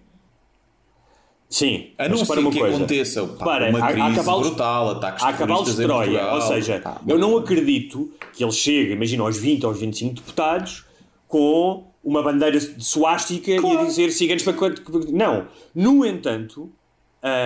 Sim, 1.49 1.89
A 1.97 2.07
não 2.07 2.18
ser 2.24 2.39
uma 2.39 2.49
que 2.49 2.59
coisa. 2.59 2.78
aconteça 2.78 3.26
pá, 3.28 3.34
Repara, 3.39 3.70
uma 3.70 3.80
há- 3.80 3.89
há 3.89 3.91
crise 3.91 4.16
cavalos- 4.16 4.47
brutal, 4.47 4.89
ataques 4.91 5.24
Há 5.24 5.34
cavalos 5.34 5.76
de 5.76 5.84
Troia, 5.84 6.05
Portugal. 6.12 6.36
ou 6.36 6.41
seja, 6.41 6.80
Pá, 6.80 7.01
eu 7.05 7.20
não 7.20 7.38
acredito 7.38 8.09
que 8.34 8.41
ele 8.43 8.53
chegue, 8.53 8.93
imagina, 8.93 9.24
aos 9.24 9.38
20 9.38 9.64
ou 9.66 9.70
aos 9.72 9.80
25 9.80 10.16
deputados 10.16 10.86
com 11.28 11.84
uma 12.01 12.24
bandeira 12.24 12.57
de 12.57 12.84
suástica 12.84 13.51
e 13.51 13.57
a 13.78 13.84
dizer 13.84 14.12
ciganos 14.12 14.43
para 14.43 14.53
quanto. 14.53 15.12
Não. 15.12 15.45
No 15.76 16.05
entanto, 16.05 16.72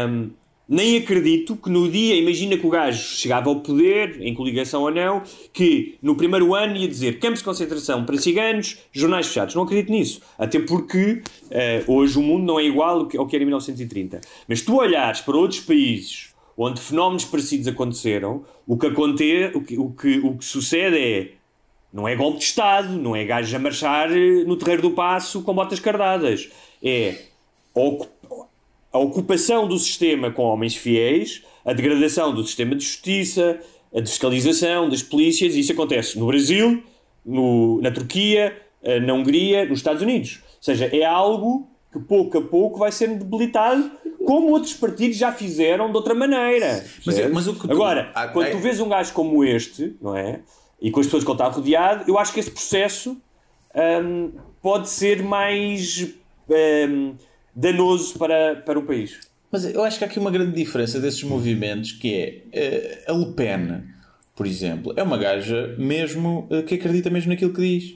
hum, 0.07 0.29
nem 0.67 0.97
acredito 0.97 1.55
que 1.55 1.69
no 1.69 1.89
dia, 1.89 2.15
imagina 2.15 2.57
que 2.57 2.65
o 2.65 2.69
gajo 2.69 3.15
chegava 3.15 3.49
ao 3.49 3.57
poder, 3.57 4.21
em 4.21 4.33
coligação 4.33 4.81
ou 4.81 4.91
não, 4.91 5.21
que 5.53 5.97
no 6.01 6.15
primeiro 6.15 6.55
ano 6.55 6.75
ia 6.75 6.87
dizer 6.87 7.19
campos 7.19 7.39
de 7.39 7.45
concentração 7.45 8.03
para 8.05 8.17
ciganos, 8.17 8.79
jornais 8.91 9.27
fechados. 9.27 9.53
Não 9.55 9.63
acredito 9.63 9.91
nisso. 9.91 10.21
Até 10.37 10.59
porque 10.59 11.21
eh, 11.51 11.83
hoje 11.87 12.17
o 12.17 12.21
mundo 12.21 12.45
não 12.45 12.59
é 12.59 12.63
igual 12.63 13.07
ao 13.17 13.27
que 13.27 13.35
era 13.35 13.43
em 13.43 13.47
1930. 13.47 14.21
Mas 14.47 14.61
tu 14.61 14.77
olhares 14.77 15.21
para 15.21 15.37
outros 15.37 15.59
países 15.59 16.33
onde 16.57 16.79
fenómenos 16.79 17.25
parecidos 17.25 17.67
aconteceram, 17.67 18.45
o 18.65 18.77
que, 18.77 18.87
aconte, 18.87 19.51
o 19.53 19.61
que, 19.61 19.77
o 19.77 19.91
que, 19.91 20.19
o 20.19 20.37
que 20.37 20.45
sucede 20.45 20.97
é 20.97 21.31
não 21.91 22.07
é 22.07 22.15
golpe 22.15 22.39
de 22.39 22.45
Estado, 22.45 22.89
não 22.89 23.15
é 23.15 23.23
gajos 23.23 23.53
a 23.53 23.59
marchar 23.59 24.11
eh, 24.11 24.43
no 24.45 24.57
terreiro 24.57 24.81
do 24.81 24.91
passo 24.91 25.41
com 25.41 25.53
botas 25.53 25.79
cardadas. 25.79 26.49
É 26.83 27.15
a 28.95 28.99
ocu- 28.99 29.15
a 29.15 29.19
ocupação 29.19 29.67
do 29.67 29.77
sistema 29.77 30.31
com 30.31 30.43
homens 30.43 30.75
fiéis, 30.75 31.43
a 31.65 31.73
degradação 31.73 32.33
do 32.33 32.43
sistema 32.43 32.75
de 32.75 32.83
justiça, 32.85 33.59
a 33.95 33.99
desfiscalização 33.99 34.89
das 34.89 35.01
polícias, 35.03 35.55
e 35.55 35.59
isso 35.59 35.71
acontece 35.71 36.17
no 36.19 36.27
Brasil, 36.27 36.83
no- 37.25 37.81
na 37.81 37.91
Turquia, 37.91 38.55
eh, 38.83 38.99
na 38.99 39.13
Hungria, 39.13 39.65
nos 39.65 39.79
Estados 39.79 40.01
Unidos. 40.01 40.39
Ou 40.57 40.63
seja, 40.63 40.85
é 40.91 41.03
algo 41.03 41.67
que 41.91 41.99
pouco 41.99 42.37
a 42.37 42.41
pouco 42.41 42.79
vai 42.79 42.91
sendo 42.91 43.19
debilitado, 43.23 43.89
como 44.25 44.49
outros 44.51 44.73
partidos 44.73 45.17
já 45.17 45.31
fizeram 45.31 45.89
de 45.91 45.95
outra 45.97 46.13
maneira. 46.13 46.83
Mas- 47.05 47.15
percebes? 47.15 47.31
mas 47.33 47.45
tu- 47.45 47.71
Agora, 47.71 48.11
Ah, 48.13 48.27
quando 48.27 48.47
é- 48.47 48.51
tu 48.51 48.57
vês 48.59 48.79
um 48.79 48.89
gajo 48.89 49.13
como 49.13 49.43
este, 49.43 49.95
não 50.01 50.15
é? 50.15 50.39
E 50.81 50.91
com 50.91 50.99
as 50.99 51.05
pessoas 51.07 51.23
que 51.23 51.29
ele 51.29 51.35
está 51.35 51.47
rodeado, 51.47 52.03
eu 52.09 52.17
acho 52.19 52.33
que 52.33 52.39
esse 52.39 52.51
processo 52.51 53.17
hum, 54.03 54.31
pode 54.61 54.89
ser 54.89 55.21
mais 55.23 56.07
hum, 56.49 57.13
danoso 57.55 58.17
para, 58.17 58.55
para 58.57 58.77
o 58.77 58.83
país. 58.83 59.19
Mas 59.51 59.63
eu 59.73 59.83
acho 59.83 59.97
que 59.97 60.03
há 60.03 60.07
aqui 60.07 60.19
uma 60.19 60.31
grande 60.31 60.53
diferença 60.53 60.99
desses 60.99 61.23
movimentos 61.23 61.93
que 61.93 62.13
é 62.13 62.43
eh, 62.51 63.03
a 63.07 63.13
Le 63.13 63.31
Pen, 63.33 63.83
por 64.35 64.45
exemplo, 64.45 64.93
é 64.97 65.03
uma 65.03 65.17
gaja 65.17 65.73
mesmo 65.77 66.47
eh, 66.51 66.61
que 66.63 66.75
acredita 66.75 67.09
mesmo 67.09 67.29
naquilo 67.31 67.53
que 67.53 67.61
diz. 67.61 67.95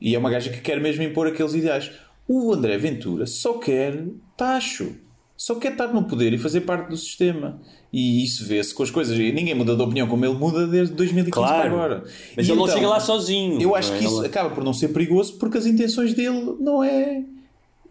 E 0.00 0.14
é 0.14 0.18
uma 0.18 0.28
gaja 0.28 0.50
que 0.50 0.60
quer 0.60 0.80
mesmo 0.80 1.02
impor 1.02 1.26
aqueles 1.26 1.54
ideais. 1.54 1.90
O 2.28 2.52
André 2.52 2.76
Ventura 2.76 3.26
só 3.26 3.54
quer 3.54 4.04
tacho. 4.36 4.96
Só 5.36 5.56
quer 5.56 5.72
estar 5.72 5.88
no 5.88 6.04
poder 6.04 6.32
e 6.32 6.38
fazer 6.38 6.60
parte 6.62 6.88
do 6.90 6.96
sistema. 6.96 7.60
E 7.92 8.24
isso 8.24 8.44
vê-se 8.44 8.74
com 8.74 8.82
as 8.82 8.90
coisas. 8.90 9.18
E 9.18 9.32
ninguém 9.32 9.54
muda 9.54 9.74
de 9.74 9.82
opinião 9.82 10.06
como 10.06 10.24
ele 10.24 10.34
muda 10.34 10.66
desde 10.66 10.94
2015 10.94 11.32
Claro. 11.32 11.56
para 11.56 11.70
agora. 11.70 12.04
Mas 12.36 12.46
E 12.46 12.50
ele 12.50 12.58
não 12.58 12.64
então, 12.64 12.76
chega 12.76 12.88
lá 12.88 13.00
sozinho. 13.00 13.60
Eu 13.60 13.74
acho 13.74 13.90
não 13.90 13.96
é? 13.96 13.98
que 13.98 14.04
isso 14.04 14.24
acaba 14.24 14.50
por 14.50 14.62
não 14.62 14.72
ser 14.72 14.88
perigoso 14.88 15.38
porque 15.38 15.58
as 15.58 15.66
intenções 15.66 16.12
dele 16.14 16.56
não 16.60 16.84
é. 16.84 17.24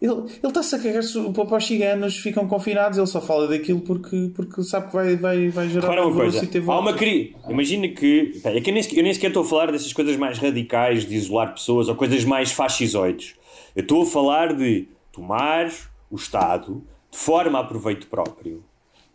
Ele, 0.03 0.23
está-se 0.49 0.75
a 0.75 0.79
cagar 0.79 1.01
se- 1.01 1.17
para 1.31 1.55
os 1.57 1.65
ciganos, 1.65 2.17
ficam 2.17 2.45
confinados, 2.45 2.97
ele 2.97 3.07
só 3.07 3.21
fala 3.21 3.47
daquilo 3.47 3.79
porque, 3.79 4.31
porque 4.35 4.61
sabe 4.61 4.87
que 4.87 4.93
vai, 4.93 5.15
vai, 5.15 5.47
vai 5.47 5.69
gerar 5.69 5.87
Repara 5.87 6.05
uma 6.05 6.13
coisa, 6.13 6.45
há 6.67 6.79
uma 6.79 6.93
imagina 7.49 7.87
que 7.87 8.41
é 8.43 8.59
que 8.59 8.69
eu 8.69 8.73
nem, 8.73 8.83
sequer- 8.83 8.99
eu 8.99 9.03
nem 9.03 9.13
sequer 9.13 9.27
estou 9.27 9.43
a 9.43 9.45
falar 9.45 9.71
dessas 9.71 9.93
coisas 9.93 10.17
mais 10.17 10.37
radicais 10.39 11.05
de 11.07 11.15
isolar 11.15 11.53
pessoas 11.53 11.87
ou 11.87 11.95
coisas 11.95 12.25
mais 12.25 12.51
fascisoides 12.51 13.35
eu 13.73 13.81
estou 13.81 14.03
a 14.03 14.05
falar 14.05 14.53
de 14.53 14.87
tomar 15.11 15.71
o 16.11 16.15
Estado 16.17 16.83
de 17.09 17.17
forma 17.17 17.59
a 17.59 17.63
proveito 17.63 18.07
próprio 18.07 18.61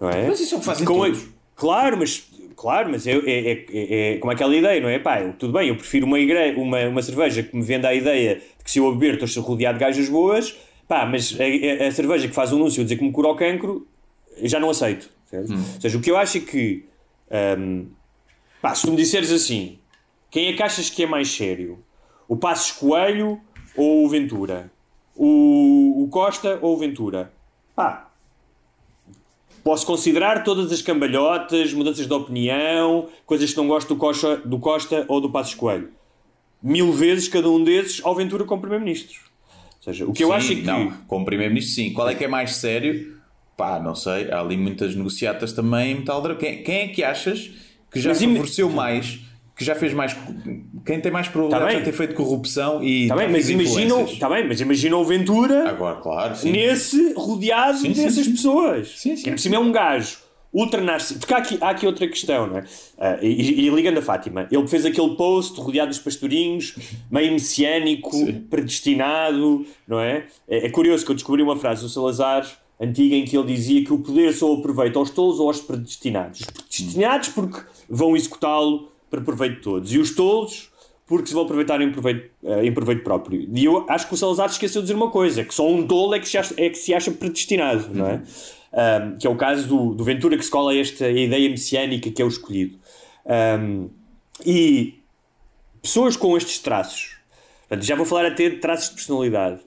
não 0.01 0.09
é? 0.09 0.27
Mas 0.27 0.41
isso 0.41 0.55
é 0.55 0.57
o 0.57 0.61
que 0.61 0.67
fazem 0.67 0.87
Com- 0.87 0.95
todos. 0.95 1.27
claro, 1.55 1.99
mas 1.99 2.27
Claro, 2.57 2.89
mas 2.91 3.07
é, 3.07 3.13
é, 3.13 3.53
é, 3.53 4.15
é 4.15 4.17
como 4.17 4.33
aquela 4.33 4.53
ideia, 4.57 4.81
não 4.81 4.89
é? 4.89 4.99
Pá, 4.99 5.21
eu- 5.21 5.33
tudo 5.35 5.53
bem, 5.53 5.69
eu 5.69 5.77
prefiro 5.77 6.05
uma, 6.07 6.19
igre... 6.19 6.55
uma, 6.57 6.89
uma 6.89 7.01
cerveja 7.03 7.41
que 7.41 7.55
me 7.55 7.63
venda 7.63 7.87
a 7.87 7.95
ideia 7.95 8.35
de 8.59 8.65
que 8.65 8.69
se 8.69 8.81
eu 8.81 8.89
a 8.89 8.91
beber 8.91 9.23
estou 9.23 9.45
rodeado 9.45 9.79
de 9.79 9.85
gajas 9.85 10.09
boas, 10.09 10.57
pá, 10.89 11.05
mas 11.07 11.37
a, 11.39 11.87
a- 11.87 11.93
cerveja 11.93 12.27
que 12.27 12.35
faz 12.35 12.53
o 12.53 12.57
anúncio 12.57 12.83
dizer 12.83 12.97
que 12.97 13.05
me 13.05 13.13
cura 13.13 13.29
o 13.29 13.37
cancro, 13.37 13.87
eu 14.37 14.49
já 14.49 14.59
não 14.59 14.71
aceito. 14.71 15.11
certo? 15.27 15.53
Ou 15.53 15.81
seja, 15.81 15.99
o 15.99 16.01
que 16.01 16.11
eu 16.11 16.17
acho 16.17 16.39
é 16.39 16.41
que, 16.41 16.85
hum, 17.59 17.87
pá, 18.63 18.75
se 18.75 18.83
tu 18.87 18.91
me 18.91 18.97
disseres 18.97 19.31
assim, 19.31 19.79
quem 20.31 20.49
é 20.49 20.53
que 20.55 20.63
achas 20.63 20.89
que 20.91 21.03
é 21.03 21.07
mais 21.07 21.29
sério? 21.31 21.79
O 22.27 22.37
Passos 22.37 22.73
Coelho 22.73 23.41
ou 23.77 24.05
o 24.05 24.09
Ventura? 24.09 24.71
O, 25.15 26.05
o 26.05 26.09
Costa 26.09 26.59
ou 26.63 26.75
o 26.75 26.79
Ventura? 26.79 27.33
Pá, 27.77 28.05
Posso 29.65 29.85
considerar 29.85 30.45
todas 30.45 30.73
as 30.73 30.81
cambalhotas, 30.81 31.75
mudanças 31.75 32.07
de 32.07 32.13
opinião, 32.13 33.09
coisas 33.27 33.51
que 33.51 33.57
não 33.59 33.69
gosto 33.69 33.89
do 33.89 33.97
Costa, 33.97 34.37
do 34.37 34.59
Costa 34.59 35.05
ou 35.09 35.21
do 35.21 35.29
Passos 35.31 35.55
Coelho. 35.55 35.91
Mil 36.63 36.91
vezes 36.93 37.29
cada 37.29 37.51
um 37.51 37.63
desses 37.63 38.03
ao 38.03 38.15
Ventura 38.15 38.45
como 38.45 38.63
Primeiro-Ministro. 38.63 39.21
Seja, 39.89 40.07
o 40.07 40.13
que 40.13 40.23
eu 40.23 40.29
Sim, 40.29 40.35
acho 40.35 40.53
é 40.53 40.57
que. 40.57 40.63
Não, 40.63 40.91
como 41.07 41.25
Primeiro-Ministro, 41.25 41.75
sim. 41.75 41.93
Qual 41.93 42.09
é 42.09 42.15
que 42.15 42.25
é 42.25 42.29
mais 42.29 42.57
sério? 42.57 43.17
Pá, 43.57 43.81
não 43.81 43.95
sei. 43.95 44.31
Há 44.31 44.41
ali 44.41 44.57
muitas 44.57 44.95
negociatas 44.95 45.53
também. 45.53 45.97
Metal 45.97 46.23
quem, 46.37 46.63
quem 46.63 46.75
é 46.81 46.89
que 46.89 47.03
achas 47.03 47.51
que 47.91 48.01
já 48.01 48.11
Mas 48.11 48.23
im- 48.23 48.33
favoreceu 48.35 48.69
mais? 48.71 49.21
Que 49.57 49.65
já 49.65 49.75
fez 49.75 49.93
mais. 49.93 50.17
Quem 50.87 51.01
tem 51.01 51.11
mais 51.11 51.27
probabilidade 51.27 51.73
Tá 51.73 51.79
de 51.81 51.85
ter 51.87 51.93
feito 51.93 52.15
corrupção 52.15 52.85
e. 52.85 53.09
Tá 53.09 53.17
bem, 53.17 53.29
mas 53.29 53.47
tráfico 53.47 53.47
de 53.65 53.65
imagina, 53.65 53.85
influências? 53.95 54.19
tá 54.21 54.29
bem, 54.29 54.47
mas 54.47 54.61
imagina 54.61 54.97
o 54.97 55.05
Ventura 55.05 55.69
Agora, 55.69 55.97
claro, 56.01 56.37
sim. 56.37 56.53
nesse 56.53 57.13
rodeado 57.15 57.79
Sim, 57.79 57.93
sim, 57.95 58.03
dessas 58.05 58.25
sim. 58.27 58.31
pessoas. 58.33 58.89
Sim, 59.01 59.17
sim. 59.17 59.25
Que 59.25 59.31
por 59.33 59.39
cima 59.41 59.57
é 59.57 59.59
um 59.59 59.73
gajo 59.73 60.19
ultra 60.53 60.81
narcisista. 60.81 61.21
Porque 61.21 61.35
há 61.35 61.39
aqui, 61.39 61.59
há 61.61 61.71
aqui 61.71 61.87
outra 61.87 62.07
questão, 62.09 62.47
não 62.47 62.59
é? 62.59 62.65
Ah, 62.99 63.19
e, 63.23 63.67
e 63.67 63.71
ligando 63.71 63.99
a 63.99 64.03
Fátima, 64.03 64.49
ele 64.51 64.67
fez 64.67 64.85
aquele 64.85 65.15
post 65.17 65.61
rodeado 65.61 65.91
dos 65.91 65.99
pastorinhos, 65.99 66.75
meio 67.11 67.33
messiânico, 67.33 68.11
predestinado, 68.51 69.67
não 69.87 70.01
é? 70.01 70.27
é? 70.49 70.67
é 70.67 70.71
curioso 70.71 71.05
que 71.05 71.11
eu 71.11 71.15
descobri 71.15 71.43
uma 71.43 71.57
frase 71.57 71.83
do 71.83 71.89
Salazar 71.89 72.47
antiga 72.81 73.17
em 73.17 73.25
que 73.25 73.37
ele 73.37 73.47
dizia 73.47 73.85
que 73.85 73.93
o 73.93 73.99
poder 73.99 74.33
só 74.33 74.53
aproveita 74.55 74.99
aos 74.99 75.11
tolos 75.11 75.41
ou 75.41 75.49
aos 75.49 75.61
predestinados. 75.61 76.41
Os 76.41 76.47
predestinados 76.47 77.29
porque 77.31 77.61
vão 77.89 78.17
executá-lo 78.17 78.93
para 79.11 79.21
proveito 79.21 79.57
de 79.57 79.63
todos. 79.63 79.93
E 79.93 79.99
os 79.99 80.15
tolos 80.15 80.71
porque 81.09 81.29
se 81.29 81.35
vão 81.35 81.45
aproveitar 81.45 81.81
em 81.81 81.91
proveito, 81.91 82.31
eh, 82.45 82.67
em 82.67 82.73
proveito 82.73 83.03
próprio. 83.03 83.49
E 83.51 83.65
eu 83.65 83.87
acho 83.89 84.07
que 84.07 84.13
o 84.13 84.17
Salazar 84.17 84.47
esqueceu 84.51 84.83
de 84.83 84.89
dizer 84.89 84.95
uma 84.95 85.11
coisa, 85.11 85.43
que 85.43 85.55
só 85.55 85.67
um 85.67 85.87
tolo 85.87 86.15
é 86.15 86.21
que 86.21 86.29
se 86.29 86.37
acha, 86.37 86.55
é 86.59 86.69
que 86.69 86.77
se 86.77 86.93
acha 86.93 87.11
predestinado, 87.11 87.89
não 87.95 88.07
é? 88.07 88.23
Um, 88.79 89.17
que 89.19 89.27
é 89.27 89.31
o 89.31 89.35
caso 89.35 89.67
do, 89.67 89.93
do 89.93 90.05
Ventura 90.05 90.37
que 90.37 90.45
escola 90.45 90.73
esta 90.73 91.11
ideia 91.11 91.51
messiânica 91.51 92.13
que 92.13 92.23
é 92.23 92.25
o 92.25 92.29
escolhido. 92.29 92.79
Um, 93.27 93.91
e 94.47 95.01
pessoas 95.83 96.17
com 96.17 96.37
estes 96.37 96.61
traços, 96.61 97.17
portanto, 97.69 97.85
já 97.85 97.97
vou 97.97 98.07
falar 98.07 98.27
até 98.27 98.49
de 98.49 98.59
traços 98.59 98.91
de 98.91 98.95
personalidade, 98.95 99.61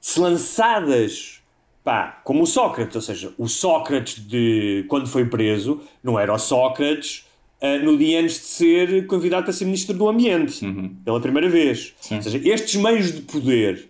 se 0.00 0.18
lançadas, 0.18 1.40
pá, 1.84 2.20
como 2.24 2.42
o 2.42 2.46
Sócrates, 2.46 2.96
ou 2.96 3.02
seja, 3.02 3.32
o 3.38 3.46
Sócrates 3.46 4.26
de 4.26 4.84
quando 4.88 5.06
foi 5.06 5.26
preso, 5.26 5.80
não 6.02 6.18
era 6.18 6.32
o 6.32 6.38
Sócrates 6.38 7.24
ah, 7.60 7.78
no 7.78 7.96
dia 7.96 8.20
antes 8.20 8.36
de 8.36 8.46
ser 8.46 9.06
convidado 9.06 9.44
para 9.44 9.52
ser 9.52 9.66
Ministro 9.66 9.96
do 9.96 10.08
Ambiente, 10.08 10.64
pela 11.04 11.20
primeira 11.20 11.48
vez. 11.48 11.94
Ou 12.10 12.22
seja, 12.22 12.40
estes 12.48 12.74
meios 12.76 13.12
de 13.12 13.20
poder. 13.22 13.89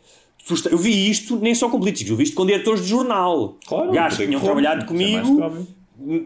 Eu 0.70 0.78
vi 0.78 1.10
isto 1.10 1.36
nem 1.36 1.54
só 1.54 1.68
com 1.68 1.78
políticos, 1.78 2.10
eu 2.10 2.16
vi 2.16 2.24
isto 2.24 2.36
com 2.36 2.46
diretores 2.46 2.82
de 2.82 2.88
jornal. 2.88 3.56
Claro, 3.66 3.92
Gajos 3.92 4.18
que 4.18 4.24
poder 4.24 4.28
tinham 4.28 4.40
trabalhado 4.40 4.82
é 4.84 4.86
comigo 4.86 5.42
óbvio. 5.42 5.66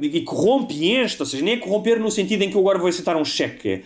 e 0.02 0.20
corrompe 0.22 0.74
e 0.74 0.96
enche, 0.96 1.16
ou 1.20 1.26
seja, 1.26 1.44
nem 1.44 1.54
é 1.54 1.56
corromper 1.58 1.98
no 2.00 2.10
sentido 2.10 2.42
em 2.42 2.50
que 2.50 2.56
eu 2.56 2.60
agora 2.60 2.78
vou 2.78 2.88
aceitar 2.88 3.16
um 3.16 3.24
cheque. 3.24 3.68
é, 3.68 3.82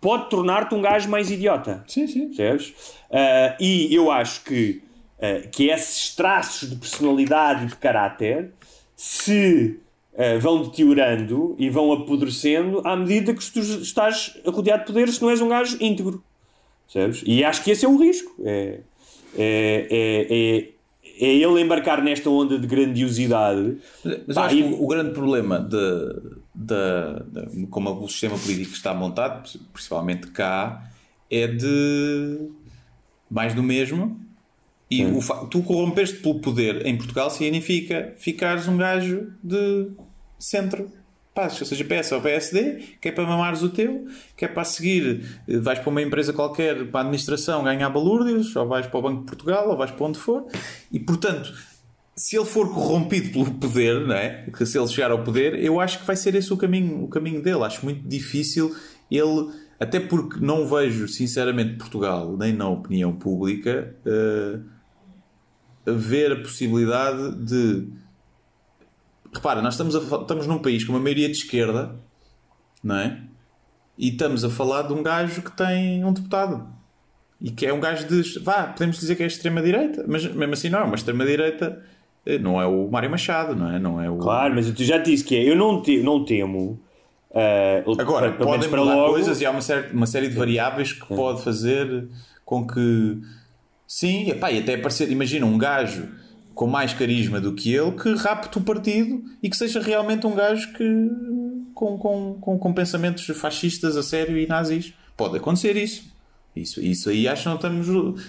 Pode 0.00 0.30
tornar-te 0.30 0.74
um 0.74 0.80
gajo 0.80 1.08
mais 1.08 1.30
idiota. 1.30 1.84
Sim, 1.88 2.06
sim. 2.06 2.26
Percebes? 2.28 2.72
Ah, 3.10 3.56
e 3.60 3.92
eu 3.94 4.10
acho 4.10 4.44
que, 4.44 4.80
ah, 5.20 5.46
que 5.50 5.68
esses 5.70 6.14
traços 6.14 6.70
de 6.70 6.76
personalidade 6.76 7.64
e 7.64 7.68
de 7.68 7.76
caráter 7.76 8.52
se 8.94 9.78
ah, 10.16 10.38
vão 10.38 10.62
deteriorando 10.62 11.56
e 11.58 11.68
vão 11.68 11.92
apodrecendo 11.92 12.80
à 12.84 12.94
medida 12.96 13.34
que 13.34 13.50
tu 13.50 13.58
estás 13.60 14.36
rodeado 14.46 14.80
de 14.82 14.86
poder 14.86 15.08
se 15.08 15.20
não 15.20 15.30
és 15.30 15.40
um 15.40 15.48
gajo 15.48 15.76
íntegro. 15.80 16.22
Percebes? 16.92 17.22
E 17.26 17.44
acho 17.44 17.62
que 17.64 17.70
esse 17.70 17.84
é 17.84 17.88
o 17.88 17.96
risco. 17.96 18.34
É, 18.44 18.78
é, 19.36 19.86
é, 19.90 20.26
é, 20.30 20.68
é 21.20 21.34
ele 21.34 21.60
embarcar 21.60 22.02
nesta 22.02 22.30
onda 22.30 22.58
de 22.58 22.66
grandiosidade. 22.66 23.78
Mas 24.26 24.34
Pá, 24.34 24.46
acho 24.46 24.56
que 24.56 24.60
e- 24.62 24.64
o, 24.72 24.84
o 24.84 24.86
grande 24.86 25.10
problema 25.12 25.58
de, 25.60 25.76
de, 26.54 27.50
de 27.60 27.66
como 27.66 27.90
o 28.04 28.08
sistema 28.08 28.38
político 28.38 28.74
está 28.74 28.94
montado, 28.94 29.48
principalmente 29.72 30.28
cá, 30.28 30.90
é 31.30 31.46
de 31.46 32.48
mais 33.30 33.54
do 33.54 33.62
mesmo. 33.62 34.20
E 34.90 35.04
o 35.04 35.20
fa- 35.20 35.44
tu 35.50 35.62
corrompeste 35.62 36.16
pelo 36.20 36.40
poder 36.40 36.86
em 36.86 36.96
Portugal 36.96 37.28
significa 37.30 38.14
ficares 38.16 38.66
um 38.68 38.76
gajo 38.78 39.32
de 39.44 39.88
centro. 40.38 40.90
Pá, 41.38 41.44
ou 41.44 41.50
seja, 41.50 41.84
PS 41.84 42.10
ou 42.10 42.20
PSD, 42.20 42.96
que 43.00 43.10
é 43.10 43.12
para 43.12 43.24
mamares 43.24 43.62
o 43.62 43.68
teu, 43.68 44.08
que 44.36 44.44
é 44.44 44.48
para 44.48 44.64
seguir, 44.64 45.40
eh, 45.46 45.58
vais 45.58 45.78
para 45.78 45.88
uma 45.88 46.02
empresa 46.02 46.32
qualquer, 46.32 46.90
para 46.90 46.98
a 46.98 47.02
administração, 47.04 47.62
ganhar 47.62 47.88
balúrdios, 47.90 48.56
ou 48.56 48.66
vais 48.66 48.88
para 48.88 48.98
o 48.98 49.02
Banco 49.02 49.20
de 49.20 49.26
Portugal, 49.26 49.70
ou 49.70 49.76
vais 49.76 49.92
para 49.92 50.04
onde 50.04 50.18
for, 50.18 50.48
e 50.90 50.98
portanto, 50.98 51.54
se 52.16 52.36
ele 52.36 52.44
for 52.44 52.74
corrompido 52.74 53.30
pelo 53.30 53.54
poder, 53.54 54.04
não 54.04 54.16
é? 54.16 54.50
Que 54.52 54.66
se 54.66 54.76
ele 54.76 54.88
chegar 54.88 55.12
ao 55.12 55.22
poder, 55.22 55.54
eu 55.62 55.78
acho 55.78 56.00
que 56.00 56.06
vai 56.08 56.16
ser 56.16 56.34
esse 56.34 56.52
o 56.52 56.56
caminho, 56.56 57.04
o 57.04 57.08
caminho 57.08 57.40
dele. 57.40 57.62
Acho 57.62 57.84
muito 57.84 58.02
difícil 58.08 58.74
ele, 59.08 59.52
até 59.78 60.00
porque 60.00 60.40
não 60.44 60.66
vejo, 60.66 61.06
sinceramente, 61.06 61.76
Portugal, 61.76 62.36
nem 62.36 62.52
na 62.52 62.68
opinião 62.68 63.12
pública, 63.12 63.94
eh, 64.04 64.58
ver 65.86 66.32
a 66.32 66.36
possibilidade 66.40 67.36
de. 67.44 67.86
Repara, 69.38 69.62
nós 69.62 69.74
estamos, 69.74 69.94
a 69.94 69.98
estamos 70.20 70.46
num 70.46 70.58
país 70.58 70.82
com 70.84 70.92
uma 70.92 71.00
maioria 71.00 71.26
de 71.28 71.36
esquerda, 71.36 71.94
não 72.82 72.96
é? 72.96 73.20
E 73.96 74.08
estamos 74.08 74.44
a 74.44 74.50
falar 74.50 74.82
de 74.82 74.92
um 74.92 75.02
gajo 75.02 75.42
que 75.42 75.52
tem 75.56 76.04
um 76.04 76.12
deputado. 76.12 76.66
E 77.40 77.50
que 77.50 77.64
é 77.66 77.72
um 77.72 77.78
gajo 77.80 78.06
de. 78.08 78.40
Vá, 78.40 78.64
podemos 78.64 78.98
dizer 78.98 79.14
que 79.16 79.22
é 79.22 79.26
extrema-direita, 79.26 80.04
mas 80.08 80.24
mesmo 80.26 80.54
assim 80.54 80.68
não 80.68 80.80
é 80.80 80.82
uma 80.84 80.96
extrema-direita. 80.96 81.80
eh, 82.26 82.38
Não 82.38 82.60
é 82.60 82.66
o 82.66 82.88
Mário 82.90 83.08
Machado, 83.10 83.54
não 83.54 83.70
é? 83.72 83.78
Não 83.78 84.00
é 84.02 84.10
o... 84.10 84.16
Claro, 84.16 84.54
mas 84.56 84.68
eu 84.68 84.74
já 84.84 84.98
disse 84.98 85.22
que 85.24 85.36
é. 85.36 85.48
Eu 85.48 85.54
não, 85.56 85.80
te, 85.80 86.02
não 86.02 86.24
temo. 86.24 86.80
ah, 87.32 87.82
Agora, 88.00 88.30
menos 88.32 88.44
podem 88.44 88.68
mudar 88.70 89.06
coisas 89.08 89.40
e 89.40 89.46
há 89.46 89.50
uma, 89.52 89.60
cer- 89.60 89.90
uma 89.92 90.06
série 90.06 90.28
de 90.28 90.34
variáveis 90.36 90.92
que 90.92 91.06
pode 91.06 91.42
fazer 91.42 92.08
com 92.44 92.66
que. 92.66 93.20
Sim, 93.86 94.30
epá, 94.30 94.50
e 94.50 94.58
até 94.58 94.74
aparecer. 94.74 95.08
Imagina 95.10 95.46
um 95.46 95.56
gajo 95.56 96.08
com 96.58 96.66
mais 96.66 96.92
carisma 96.92 97.40
do 97.40 97.52
que 97.52 97.72
ele 97.72 97.92
que 97.92 98.12
rapte 98.14 98.58
o 98.58 98.60
partido 98.60 99.22
e 99.40 99.48
que 99.48 99.56
seja 99.56 99.80
realmente 99.80 100.26
um 100.26 100.34
gajo 100.34 100.72
que. 100.72 101.08
com, 101.72 101.96
com, 101.96 102.34
com, 102.40 102.58
com 102.58 102.72
pensamentos 102.72 103.24
fascistas 103.38 103.96
a 103.96 104.02
sério 104.02 104.36
e 104.36 104.44
nazis. 104.44 104.92
Pode 105.16 105.36
acontecer 105.36 105.76
isso. 105.76 106.12
Isso, 106.56 106.80
isso 106.80 107.10
aí 107.10 107.28
acho 107.28 107.44
que 107.44 107.48
não 107.48 107.54
estamos, 107.54 107.86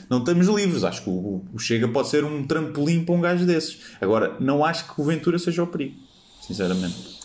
não 0.08 0.20
estamos 0.20 0.48
livres. 0.48 0.84
Acho 0.84 1.02
que 1.02 1.10
o, 1.10 1.42
o 1.52 1.58
Chega 1.58 1.88
pode 1.88 2.10
ser 2.10 2.24
um 2.24 2.46
trampolim 2.46 3.04
para 3.04 3.16
um 3.16 3.20
gajo 3.20 3.48
desses. 3.48 3.80
Agora, 4.00 4.36
não 4.40 4.64
acho 4.64 4.94
que 4.94 5.02
o 5.02 5.04
Ventura 5.04 5.40
seja 5.40 5.64
o 5.64 5.68
perigo. 5.68 5.96
Sinceramente. 6.40 7.18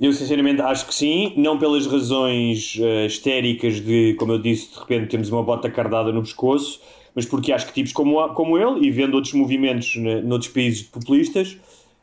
Eu 0.00 0.12
sinceramente 0.14 0.62
acho 0.62 0.86
que 0.86 0.94
sim, 0.94 1.34
não 1.36 1.58
pelas 1.58 1.86
razões 1.86 2.78
ah, 2.82 3.04
histéricas 3.04 3.74
de, 3.78 4.14
como 4.18 4.32
eu 4.32 4.38
disse, 4.38 4.72
de 4.72 4.78
repente 4.78 5.10
temos 5.10 5.28
uma 5.28 5.42
bota 5.42 5.70
cardada 5.70 6.10
no 6.12 6.22
pescoço, 6.22 6.80
mas 7.16 7.24
porque 7.26 7.50
acho 7.50 7.66
que 7.66 7.72
tipos 7.72 7.92
como, 7.92 8.28
como 8.34 8.56
ele, 8.58 8.86
e 8.86 8.90
vendo 8.90 9.14
outros 9.14 9.32
movimentos 9.32 9.96
ne- 9.96 10.20
noutros 10.20 10.52
países 10.52 10.82
populistas, 10.82 11.56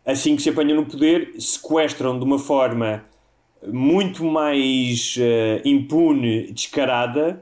assim 0.06 0.36
que 0.36 0.42
se 0.42 0.50
apanham 0.50 0.76
no 0.76 0.86
poder, 0.86 1.36
sequestram 1.40 2.18
de 2.20 2.26
uma 2.26 2.40
forma 2.40 3.04
muito 3.72 4.26
mais 4.26 5.16
ah, 5.20 5.62
impune, 5.64 6.52
descarada, 6.52 7.42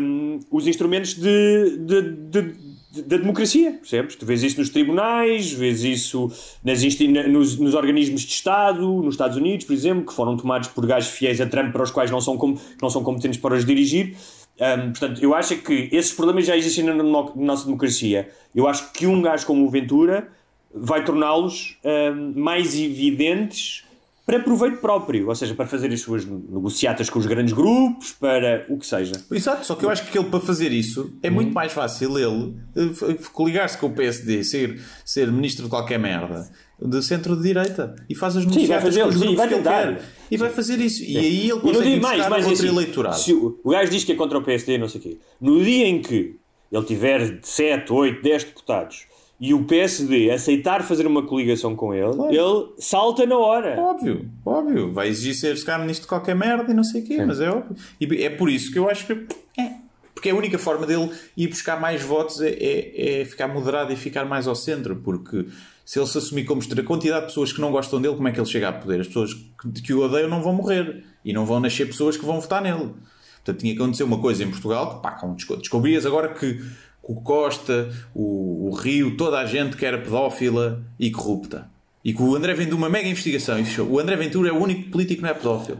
um, 0.00 0.40
os 0.50 0.66
instrumentos 0.66 1.14
de, 1.14 1.76
de, 1.78 2.02
de- 2.02 2.68
da 3.02 3.16
democracia, 3.18 3.72
percebes? 3.72 4.16
Tu 4.16 4.24
vês 4.24 4.42
isso 4.42 4.58
nos 4.58 4.70
tribunais, 4.70 5.52
vês 5.52 5.84
isso 5.84 6.30
nas 6.64 6.82
nos, 7.28 7.58
nos 7.58 7.74
organismos 7.74 8.22
de 8.22 8.32
Estado, 8.32 8.86
nos 9.02 9.14
Estados 9.14 9.36
Unidos, 9.36 9.66
por 9.66 9.74
exemplo, 9.74 10.06
que 10.06 10.12
foram 10.12 10.36
tomados 10.36 10.68
por 10.70 10.86
gajos 10.86 11.10
fiéis 11.10 11.40
a 11.40 11.46
Trump 11.46 11.72
para 11.72 11.82
os 11.82 11.90
quais 11.90 12.10
não 12.10 12.20
são, 12.20 12.36
não 12.80 12.88
são 12.88 13.02
competentes 13.02 13.38
para 13.38 13.54
os 13.54 13.64
dirigir. 13.64 14.16
Um, 14.60 14.90
portanto, 14.90 15.22
eu 15.22 15.34
acho 15.34 15.56
que 15.58 15.88
esses 15.92 16.12
problemas 16.12 16.44
já 16.46 16.56
existem 16.56 16.84
na, 16.84 16.94
no- 16.94 17.32
na 17.36 17.44
nossa 17.44 17.64
democracia. 17.64 18.28
Eu 18.54 18.66
acho 18.66 18.92
que 18.92 19.06
um 19.06 19.22
gajo 19.22 19.46
como 19.46 19.64
o 19.64 19.70
Ventura 19.70 20.28
vai 20.74 21.04
torná-los 21.04 21.78
um, 21.84 22.32
mais 22.40 22.74
evidentes 22.78 23.84
para 24.26 24.40
proveito 24.40 24.76
próprio, 24.76 25.28
ou 25.28 25.34
seja, 25.34 25.54
para 25.54 25.66
fazer 25.66 25.90
as 25.90 26.02
suas 26.02 26.22
negociatas 26.26 27.08
com 27.08 27.18
os 27.18 27.24
grandes 27.24 27.54
grupos, 27.54 28.12
para 28.12 28.66
o 28.68 28.76
que 28.76 28.86
seja. 28.86 29.12
Exato, 29.32 29.64
só 29.64 29.74
que 29.74 29.84
eu 29.86 29.88
acho 29.90 30.04
que 30.10 30.18
ele 30.18 30.28
para 30.28 30.40
fazer 30.40 30.70
isso 30.70 31.14
é 31.22 31.30
muito 31.30 31.54
mais 31.54 31.72
fácil 31.72 32.18
ele 32.18 32.54
eh, 32.76 33.14
coligar-se 33.32 33.78
com 33.78 33.86
o 33.86 33.90
PSD, 33.94 34.44
ser, 34.44 34.78
ser 35.02 35.32
ministro 35.32 35.64
de 35.64 35.70
qualquer 35.70 35.98
merda, 35.98 36.46
de 36.80 37.02
centro-direita 37.02 37.96
e 38.08 38.14
faz 38.14 38.36
as 38.36 38.44
vai 38.44 38.54
negociatas 38.54 38.94
fazer, 38.96 39.12
sim, 39.18 39.34
vai 39.34 39.48
que 39.48 39.54
ele 39.54 39.62
tentar. 39.62 39.86
quer. 39.94 40.02
E 40.30 40.36
vai 40.36 40.50
fazer 40.50 40.78
isso. 40.80 41.02
E 41.02 41.18
aí 41.18 41.50
ele 41.50 41.58
E 41.58 41.60
consegue 41.60 41.84
digo 41.84 41.96
ir 41.96 42.00
mais, 42.00 42.28
mais 42.28 42.46
outro 42.46 42.64
assim, 42.64 42.74
eleitorado. 42.74 43.18
Se 43.18 43.32
o, 43.32 43.58
o 43.64 43.70
gajo 43.70 43.90
diz 43.90 44.04
que 44.04 44.12
é 44.12 44.14
contra 44.14 44.38
o 44.38 44.42
PSD 44.42 44.74
e 44.74 44.78
não 44.78 44.88
sei 44.88 45.00
o 45.00 45.02
quê. 45.04 45.16
No 45.40 45.62
dia 45.62 45.86
em 45.86 46.00
que 46.00 46.36
ele 46.70 46.84
tiver 46.84 47.40
7, 47.42 47.92
8, 47.92 48.22
10 48.22 48.44
deputados 48.44 49.06
e 49.40 49.54
o 49.54 49.64
PSD 49.64 50.30
aceitar 50.30 50.82
fazer 50.82 51.06
uma 51.06 51.22
coligação 51.22 51.74
com 51.74 51.94
ele, 51.94 52.10
ele 52.36 52.68
salta 52.78 53.24
na 53.24 53.38
hora. 53.38 53.76
Óbvio, 53.80 54.28
óbvio. 54.44 54.92
Vai 54.92 55.08
exigir 55.08 55.34
ser 55.34 55.56
se 55.56 55.64
calhar 55.64 55.80
ministro 55.80 56.04
de 56.04 56.08
qualquer 56.08 56.34
merda 56.36 56.70
e 56.70 56.74
não 56.74 56.84
sei 56.84 57.02
o 57.02 57.04
quê, 57.04 57.24
mas 57.24 57.40
é 57.40 57.48
óbvio. 57.50 57.76
E 58.00 58.22
é 58.24 58.30
por 58.30 58.50
isso 58.50 58.70
que 58.72 58.78
eu 58.78 58.88
acho 58.88 59.06
que. 59.06 59.12
É. 59.60 59.72
Porque 60.14 60.30
a 60.30 60.34
única 60.34 60.58
forma 60.58 60.84
dele 60.84 61.10
ir 61.36 61.46
buscar 61.46 61.80
mais 61.80 62.02
votos 62.02 62.40
é, 62.40 62.48
é, 62.50 63.20
é 63.20 63.24
ficar 63.24 63.46
moderado 63.46 63.92
e 63.92 63.96
ficar 63.96 64.24
mais 64.24 64.48
ao 64.48 64.56
centro. 64.56 64.96
Porque 64.96 65.46
se 65.88 65.98
ele 65.98 66.06
se 66.06 66.18
assumir 66.18 66.44
como 66.44 66.60
extra- 66.60 66.82
a 66.82 66.84
quantidade 66.84 67.20
de 67.22 67.26
pessoas 67.28 67.50
que 67.50 67.62
não 67.62 67.72
gostam 67.72 67.98
dele, 67.98 68.14
como 68.14 68.28
é 68.28 68.30
que 68.30 68.38
ele 68.38 68.46
chega 68.46 68.68
a 68.68 68.72
poder? 68.74 69.00
As 69.00 69.06
pessoas 69.06 69.32
que, 69.32 69.80
que 69.80 69.94
o 69.94 70.04
odeiam 70.04 70.28
não 70.28 70.42
vão 70.42 70.52
morrer 70.52 71.02
e 71.24 71.32
não 71.32 71.46
vão 71.46 71.58
nascer 71.60 71.86
pessoas 71.86 72.14
que 72.14 72.26
vão 72.26 72.38
votar 72.38 72.60
nele. 72.60 72.90
Portanto, 73.36 73.60
tinha 73.60 73.74
que 73.74 73.80
acontecer 73.80 74.02
uma 74.02 74.18
coisa 74.20 74.44
em 74.44 74.50
Portugal 74.50 74.96
que, 74.96 75.02
pá, 75.02 75.18
descobrias 75.58 76.04
agora 76.04 76.28
que 76.28 76.60
o 77.02 77.14
Costa, 77.22 77.88
o, 78.14 78.68
o 78.68 78.74
Rio, 78.74 79.16
toda 79.16 79.38
a 79.38 79.46
gente 79.46 79.78
que 79.78 79.86
era 79.86 79.96
pedófila 79.96 80.82
e 81.00 81.10
corrupta. 81.10 81.70
E 82.04 82.12
que 82.12 82.20
o 82.22 82.36
André 82.36 82.52
vem 82.52 82.68
de 82.68 82.74
uma 82.74 82.90
mega 82.90 83.08
investigação 83.08 83.58
e 83.58 83.64
fechou. 83.64 83.88
O 83.88 83.98
André 83.98 84.14
Ventura 84.16 84.50
é 84.50 84.52
o 84.52 84.62
único 84.62 84.90
político 84.90 85.16
que 85.16 85.22
não 85.22 85.30
é 85.30 85.34
pedófilo. 85.34 85.78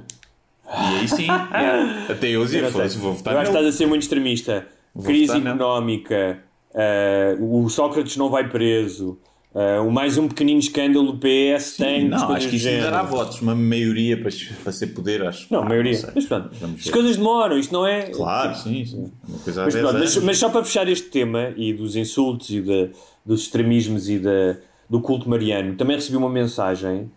E 0.67 1.01
aí 1.01 1.07
sim, 1.09 1.25
yeah, 1.25 2.07
até 2.09 2.29
eu 2.29 2.43
dizia, 2.47 2.71
foda-se, 2.71 2.97
vou 2.97 3.13
votar 3.13 3.35
Eu 3.35 3.41
acho 3.41 3.51
que 3.51 3.55
nele. 3.57 3.67
estás 3.69 3.75
a 3.75 3.77
ser 3.77 3.87
muito 3.87 4.03
extremista. 4.05 4.67
Crise 5.05 5.27
votar 5.27 5.41
nele. 5.43 5.55
económica, 5.55 6.39
eh, 6.75 7.37
o 7.41 7.69
Sócrates 7.69 8.17
não 8.17 8.31
vai 8.31 8.49
preso, 8.49 9.19
eh, 9.55 9.81
o 9.81 9.91
mais 9.91 10.19
um 10.19 10.29
pequenino 10.29 10.61
escândalo 10.61 11.13
do 11.13 11.19
PS 11.19 11.77
tem. 11.77 12.09
Não, 12.09 12.17
acho 12.33 12.47
que 12.47 12.51
do 12.53 12.57
isto 12.57 12.65
género. 12.65 12.85
dará 12.91 13.03
votos, 13.03 13.41
uma 13.41 13.55
maioria 13.55 14.17
para, 14.21 14.31
para 14.63 14.73
ser 14.73 14.89
poder, 14.89 15.25
acho. 15.27 15.47
Não, 15.53 15.63
Ah, 15.63 15.65
maioria. 15.69 15.95
sei. 15.95 16.11
mas 16.15 16.27
pronto, 16.27 16.51
as 16.79 16.91
coisas 16.91 17.17
demoram, 17.17 17.59
isto 17.59 17.73
não 17.73 17.87
é. 17.87 18.03
Claro, 18.11 18.55
sim, 18.57 18.85
sim. 18.85 19.11
Uma 19.29 19.39
coisa 19.39 19.65
Mas, 19.65 19.75
10 19.75 19.85
pronto, 19.87 19.99
mas, 20.01 20.17
mas 20.19 20.39
só 20.39 20.49
para 20.51 20.65
fechar 20.65 20.89
este 20.89 21.09
tema 21.09 21.53
e 21.57 21.73
dos 21.73 21.97
insultos 21.97 22.51
e 22.51 22.61
da- 22.61 22.89
dos 23.25 23.43
extremismos 23.43 24.09
e 24.09 24.19
da, 24.19 24.57
do 24.89 25.01
culto 25.01 25.29
mariano, 25.29 25.75
também 25.77 25.97
recebi 25.97 26.17
uma 26.17 26.31
mensagem 26.31 27.11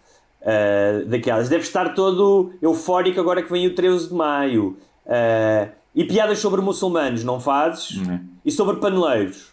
ah, 0.46 1.04
daquelas. 1.06 1.50
Deve 1.50 1.64
estar 1.64 1.94
todo 1.94 2.52
eufórico 2.62 3.20
agora 3.20 3.42
que 3.44 3.52
vem 3.52 3.68
o 3.68 3.76
13 3.76 4.08
de 4.10 4.14
maio. 4.14 4.78
Ah, 5.06 5.68
e 5.94 6.06
piadas 6.06 6.40
sobre 6.40 6.62
muçulmanos 6.62 7.24
não 7.24 7.40
fazes? 7.40 7.98
Uhum. 7.98 8.20
E 8.46 8.52
sobre 8.52 8.78
paneleiros? 8.78 9.51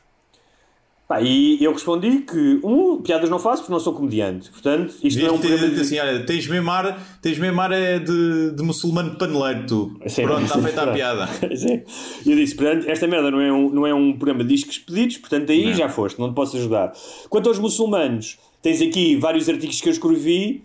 Pá, 1.08 1.22
e 1.22 1.56
eu 1.64 1.72
respondi 1.72 2.18
que, 2.18 2.60
um, 2.62 3.00
piadas 3.00 3.30
não 3.30 3.38
faço 3.38 3.62
porque 3.62 3.72
não 3.72 3.80
sou 3.80 3.94
comediante. 3.94 4.50
Portanto, 4.50 4.94
isto 5.02 5.18
não 5.22 5.28
é 5.28 5.32
um 5.32 5.38
programa 5.38 5.68
de... 5.68 5.80
assim, 5.80 5.98
olha, 5.98 6.26
tens 6.26 6.46
mesmo 6.46 6.70
ar, 6.70 7.18
tens 7.22 7.38
mesmo 7.38 7.58
ar 7.62 7.72
é 7.72 7.98
de, 7.98 8.50
de 8.50 8.62
muçulmano 8.62 9.16
paneleiro, 9.16 9.66
tu. 9.66 9.98
Sim, 10.06 10.24
Pronto, 10.24 10.42
está 10.44 10.60
feita 10.60 10.82
a 10.82 10.86
piada. 10.92 11.26
Sim. 11.56 11.80
Eu 12.26 12.36
disse, 12.36 12.54
portanto, 12.54 12.86
esta 12.86 13.06
merda 13.06 13.30
não 13.30 13.40
é 13.40 13.50
um, 13.50 13.70
não 13.70 13.86
é 13.86 13.94
um 13.94 14.12
programa 14.18 14.44
de 14.44 14.54
discos 14.54 14.76
pedidos, 14.76 15.16
portanto 15.16 15.50
aí 15.50 15.68
Não. 15.68 15.72
já 15.72 15.88
foste, 15.88 16.18
não 16.20 16.30
te 16.30 16.34
posso 16.34 16.58
ajudar. 16.58 16.92
Quanto 17.30 17.48
aos 17.48 17.58
muçulmanos, 17.58 18.36
tens 18.60 18.82
aqui 18.82 19.16
vários 19.16 19.48
artigos 19.48 19.80
que 19.80 19.88
eu 19.88 19.92
escrevi 19.92 20.62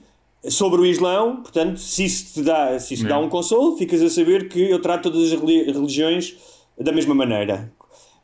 sobre 0.49 0.81
o 0.81 0.85
Islão, 0.85 1.37
portanto, 1.37 1.77
se 1.79 2.03
isso 2.03 2.33
te 2.33 2.41
dá, 2.41 2.77
se 2.79 2.95
isso 2.95 3.07
dá 3.07 3.17
um 3.17 3.29
consolo, 3.29 3.77
ficas 3.77 4.01
a 4.01 4.09
saber 4.09 4.49
que 4.49 4.59
eu 4.59 4.79
trato 4.81 5.09
todas 5.09 5.31
as 5.31 5.39
reli- 5.39 5.71
religiões 5.71 6.35
da 6.77 6.91
mesma 6.91 7.15
maneira. 7.15 7.71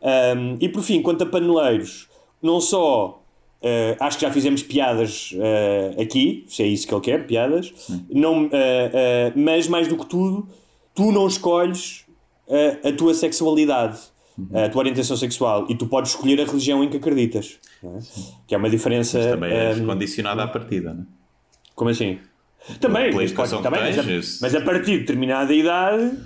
Um, 0.01 0.57
e 0.59 0.67
por 0.67 0.84
fim, 0.84 1.01
quanto 1.01 1.24
a 1.24 1.26
paneleiros, 1.26 2.09
não 2.41 2.59
só 2.61 3.21
uh, 3.61 4.03
acho 4.03 4.17
que 4.17 4.25
já 4.25 4.31
fizemos 4.31 4.63
piadas 4.63 5.33
uh, 5.33 6.01
aqui, 6.01 6.45
se 6.47 6.63
é 6.63 6.67
isso 6.67 6.87
que 6.87 6.93
ele 6.93 7.01
quer, 7.01 7.27
piadas, 7.27 7.73
não, 8.09 8.45
uh, 8.45 8.49
mas 9.35 9.67
mais 9.67 9.87
do 9.87 9.97
que 9.97 10.05
tudo, 10.05 10.47
tu 10.93 11.11
não 11.11 11.27
escolhes 11.27 12.05
a 12.83 12.91
tua 12.93 13.13
sexualidade, 13.13 13.99
a 14.51 14.67
tua 14.69 14.79
orientação 14.79 15.15
sexual, 15.15 15.67
e 15.69 15.75
tu 15.75 15.85
podes 15.85 16.11
escolher 16.11 16.41
a 16.41 16.45
religião 16.45 16.83
em 16.83 16.89
que 16.89 16.97
acreditas, 16.97 17.59
é? 17.83 17.99
que 18.47 18.55
é 18.55 18.57
uma 18.57 18.71
diferença. 18.71 19.19
Também 19.19 19.51
és 19.51 19.79
um, 19.79 19.85
condicionado 19.85 20.41
à 20.41 20.47
partida, 20.47 20.95
não 20.95 21.03
é? 21.03 21.05
como 21.75 21.91
assim? 21.91 22.17
Também, 22.79 23.13
mas, 23.13 23.31
pode, 23.31 23.61
também 23.61 23.81
mas, 23.81 23.99
a, 23.99 24.03
mas 24.41 24.55
a 24.55 24.61
partir 24.61 24.93
de 24.93 24.99
determinada 24.99 25.53
idade, 25.53 26.17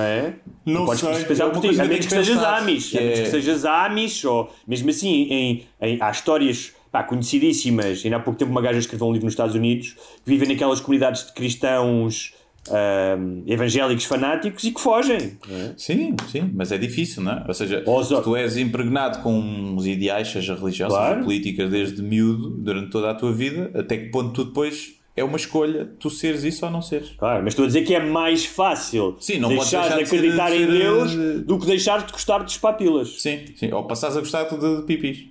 é? 0.00 0.34
Não 0.64 0.84
podes 0.86 1.00
sei, 1.00 1.24
pensar 1.24 1.46
é 1.46 1.50
por 1.50 1.60
ti, 1.60 1.68
a 1.68 1.70
que 1.72 1.76
menos 1.88 2.06
que 2.06 2.10
tenho 2.10 2.24
sejas 2.24 2.36
pensado, 2.42 2.62
Amish, 2.62 2.90
que 2.90 2.98
a 2.98 3.00
menos 3.00 3.18
é- 3.18 3.22
que 3.24 3.30
sejas 3.30 3.64
Amish, 3.64 4.24
ou 4.24 4.52
mesmo 4.66 4.90
assim, 4.90 5.08
em, 5.30 5.66
em, 5.80 5.98
há 6.00 6.10
histórias 6.10 6.72
pá, 6.90 7.02
conhecidíssimas. 7.02 8.02
Ainda 8.04 8.16
há 8.16 8.20
pouco 8.20 8.38
tempo 8.38 8.50
uma 8.50 8.62
gaja 8.62 8.78
escreveu 8.78 9.06
um 9.08 9.12
livro 9.12 9.26
nos 9.26 9.32
Estados 9.34 9.54
Unidos 9.54 9.94
que 10.24 10.30
vivem 10.30 10.48
naquelas 10.48 10.80
comunidades 10.80 11.26
de 11.26 11.32
cristãos 11.32 12.32
ahm, 12.70 13.42
evangélicos 13.46 14.04
fanáticos 14.04 14.64
e 14.64 14.70
que 14.72 14.80
fogem. 14.80 15.36
é? 15.50 15.72
Sim, 15.76 16.16
sim, 16.30 16.50
mas 16.54 16.72
é 16.72 16.78
difícil, 16.78 17.22
não 17.22 17.32
é? 17.32 17.44
Ou 17.46 17.52
seja, 17.52 17.82
Ou 17.84 18.00
os- 18.00 18.08
se 18.08 18.22
tu 18.22 18.34
és 18.36 18.56
impregnado 18.56 19.18
com 19.22 19.38
uns 19.38 19.84
ideais, 19.86 20.28
seja 20.28 20.54
religião, 20.54 20.88
Claro. 20.88 21.14
seja 21.14 21.24
políticas, 21.24 21.68
desde 21.70 22.00
miúdo, 22.02 22.50
durante 22.50 22.90
toda 22.90 23.10
a 23.10 23.14
tua 23.14 23.32
vida, 23.32 23.70
até 23.74 23.98
que 23.98 24.06
ponto 24.10 24.32
tu 24.32 24.44
depois 24.46 24.94
é 25.16 25.22
uma 25.22 25.36
escolha 25.36 25.88
tu 25.98 26.10
seres 26.10 26.42
isso 26.44 26.64
ou 26.66 26.70
não 26.72 26.82
seres. 26.82 27.10
Claro, 27.18 27.42
mas 27.44 27.52
estou 27.52 27.64
a 27.64 27.66
dizer 27.68 27.82
que 27.82 27.94
é 27.94 28.00
mais 28.04 28.44
fácil 28.44 29.16
Sim, 29.20 29.38
não 29.38 29.48
deixar 29.50 29.82
deixar 29.82 29.96
de 29.98 30.02
de 30.04 30.08
ser- 30.10 30.16
acreditar 30.16 30.50
de 30.50 30.56
em 30.56 30.66
ser, 30.66 30.72
Deus 30.72 31.12
eh, 31.12 31.38
do 31.44 31.58
que 31.58 31.66
deixar 31.66 32.04
de 32.04 32.12
gostar 32.12 32.38
dos 32.38 32.56
papilas. 32.58 33.20
Sim, 33.22 33.44
sim. 33.56 33.72
Ou 33.72 33.84
passares 33.86 34.16
a 34.16 34.20
gostar 34.20 34.44
de, 34.44 34.76
de 34.76 34.82
pipis, 34.82 35.26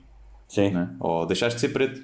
Sim. 0.47 0.75
é? 0.75 0.87
ou 0.99 1.25
deixaste 1.25 1.55
de 1.55 1.61
ser 1.61 1.69
preto. 1.69 2.01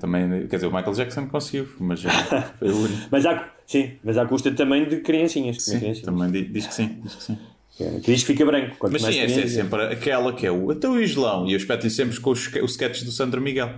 Também, 0.00 0.46
quer 0.48 0.56
dizer, 0.56 0.66
o 0.66 0.72
Michael 0.74 0.92
Jackson 0.94 1.26
conseguiu, 1.28 1.66
mas 1.80 2.02
foi 2.58 2.68
o 2.70 2.76
único. 2.76 3.08
Mas 3.10 3.24
há, 3.24 3.48
sim, 3.66 3.92
mas 4.04 4.18
há 4.18 4.26
custa 4.26 4.50
também 4.52 4.86
de 4.86 4.98
criancinhas. 5.00 5.62
Sim, 5.62 5.78
criancinhas. 5.78 6.00
também 6.02 6.30
di- 6.30 6.44
diz 6.52 6.66
que 6.66 6.74
sim. 6.74 6.98
Diz 7.02 7.14
que 7.14 7.22
sim. 7.22 7.38
Que 7.78 8.12
diz 8.12 8.20
que 8.22 8.26
fica 8.32 8.44
branco. 8.44 8.76
Quanto 8.76 8.92
Mas 8.92 9.02
sim, 9.02 9.08
essa 9.08 9.18
é 9.20 9.26
crianças- 9.26 9.52
sempre 9.52 9.82
aquela 9.84 10.32
que 10.34 10.44
é 10.46 10.50
o 10.52 10.70
até 10.70 10.86
o 10.88 11.00
Islão. 11.00 11.46
E 11.48 11.52
eu 11.52 11.56
espeto 11.56 11.88
sempre 11.88 12.18
com 12.20 12.30
os, 12.30 12.46
os 12.54 12.70
sketches 12.72 13.02
do 13.04 13.10
Sandro 13.12 13.40
Miguel. 13.40 13.70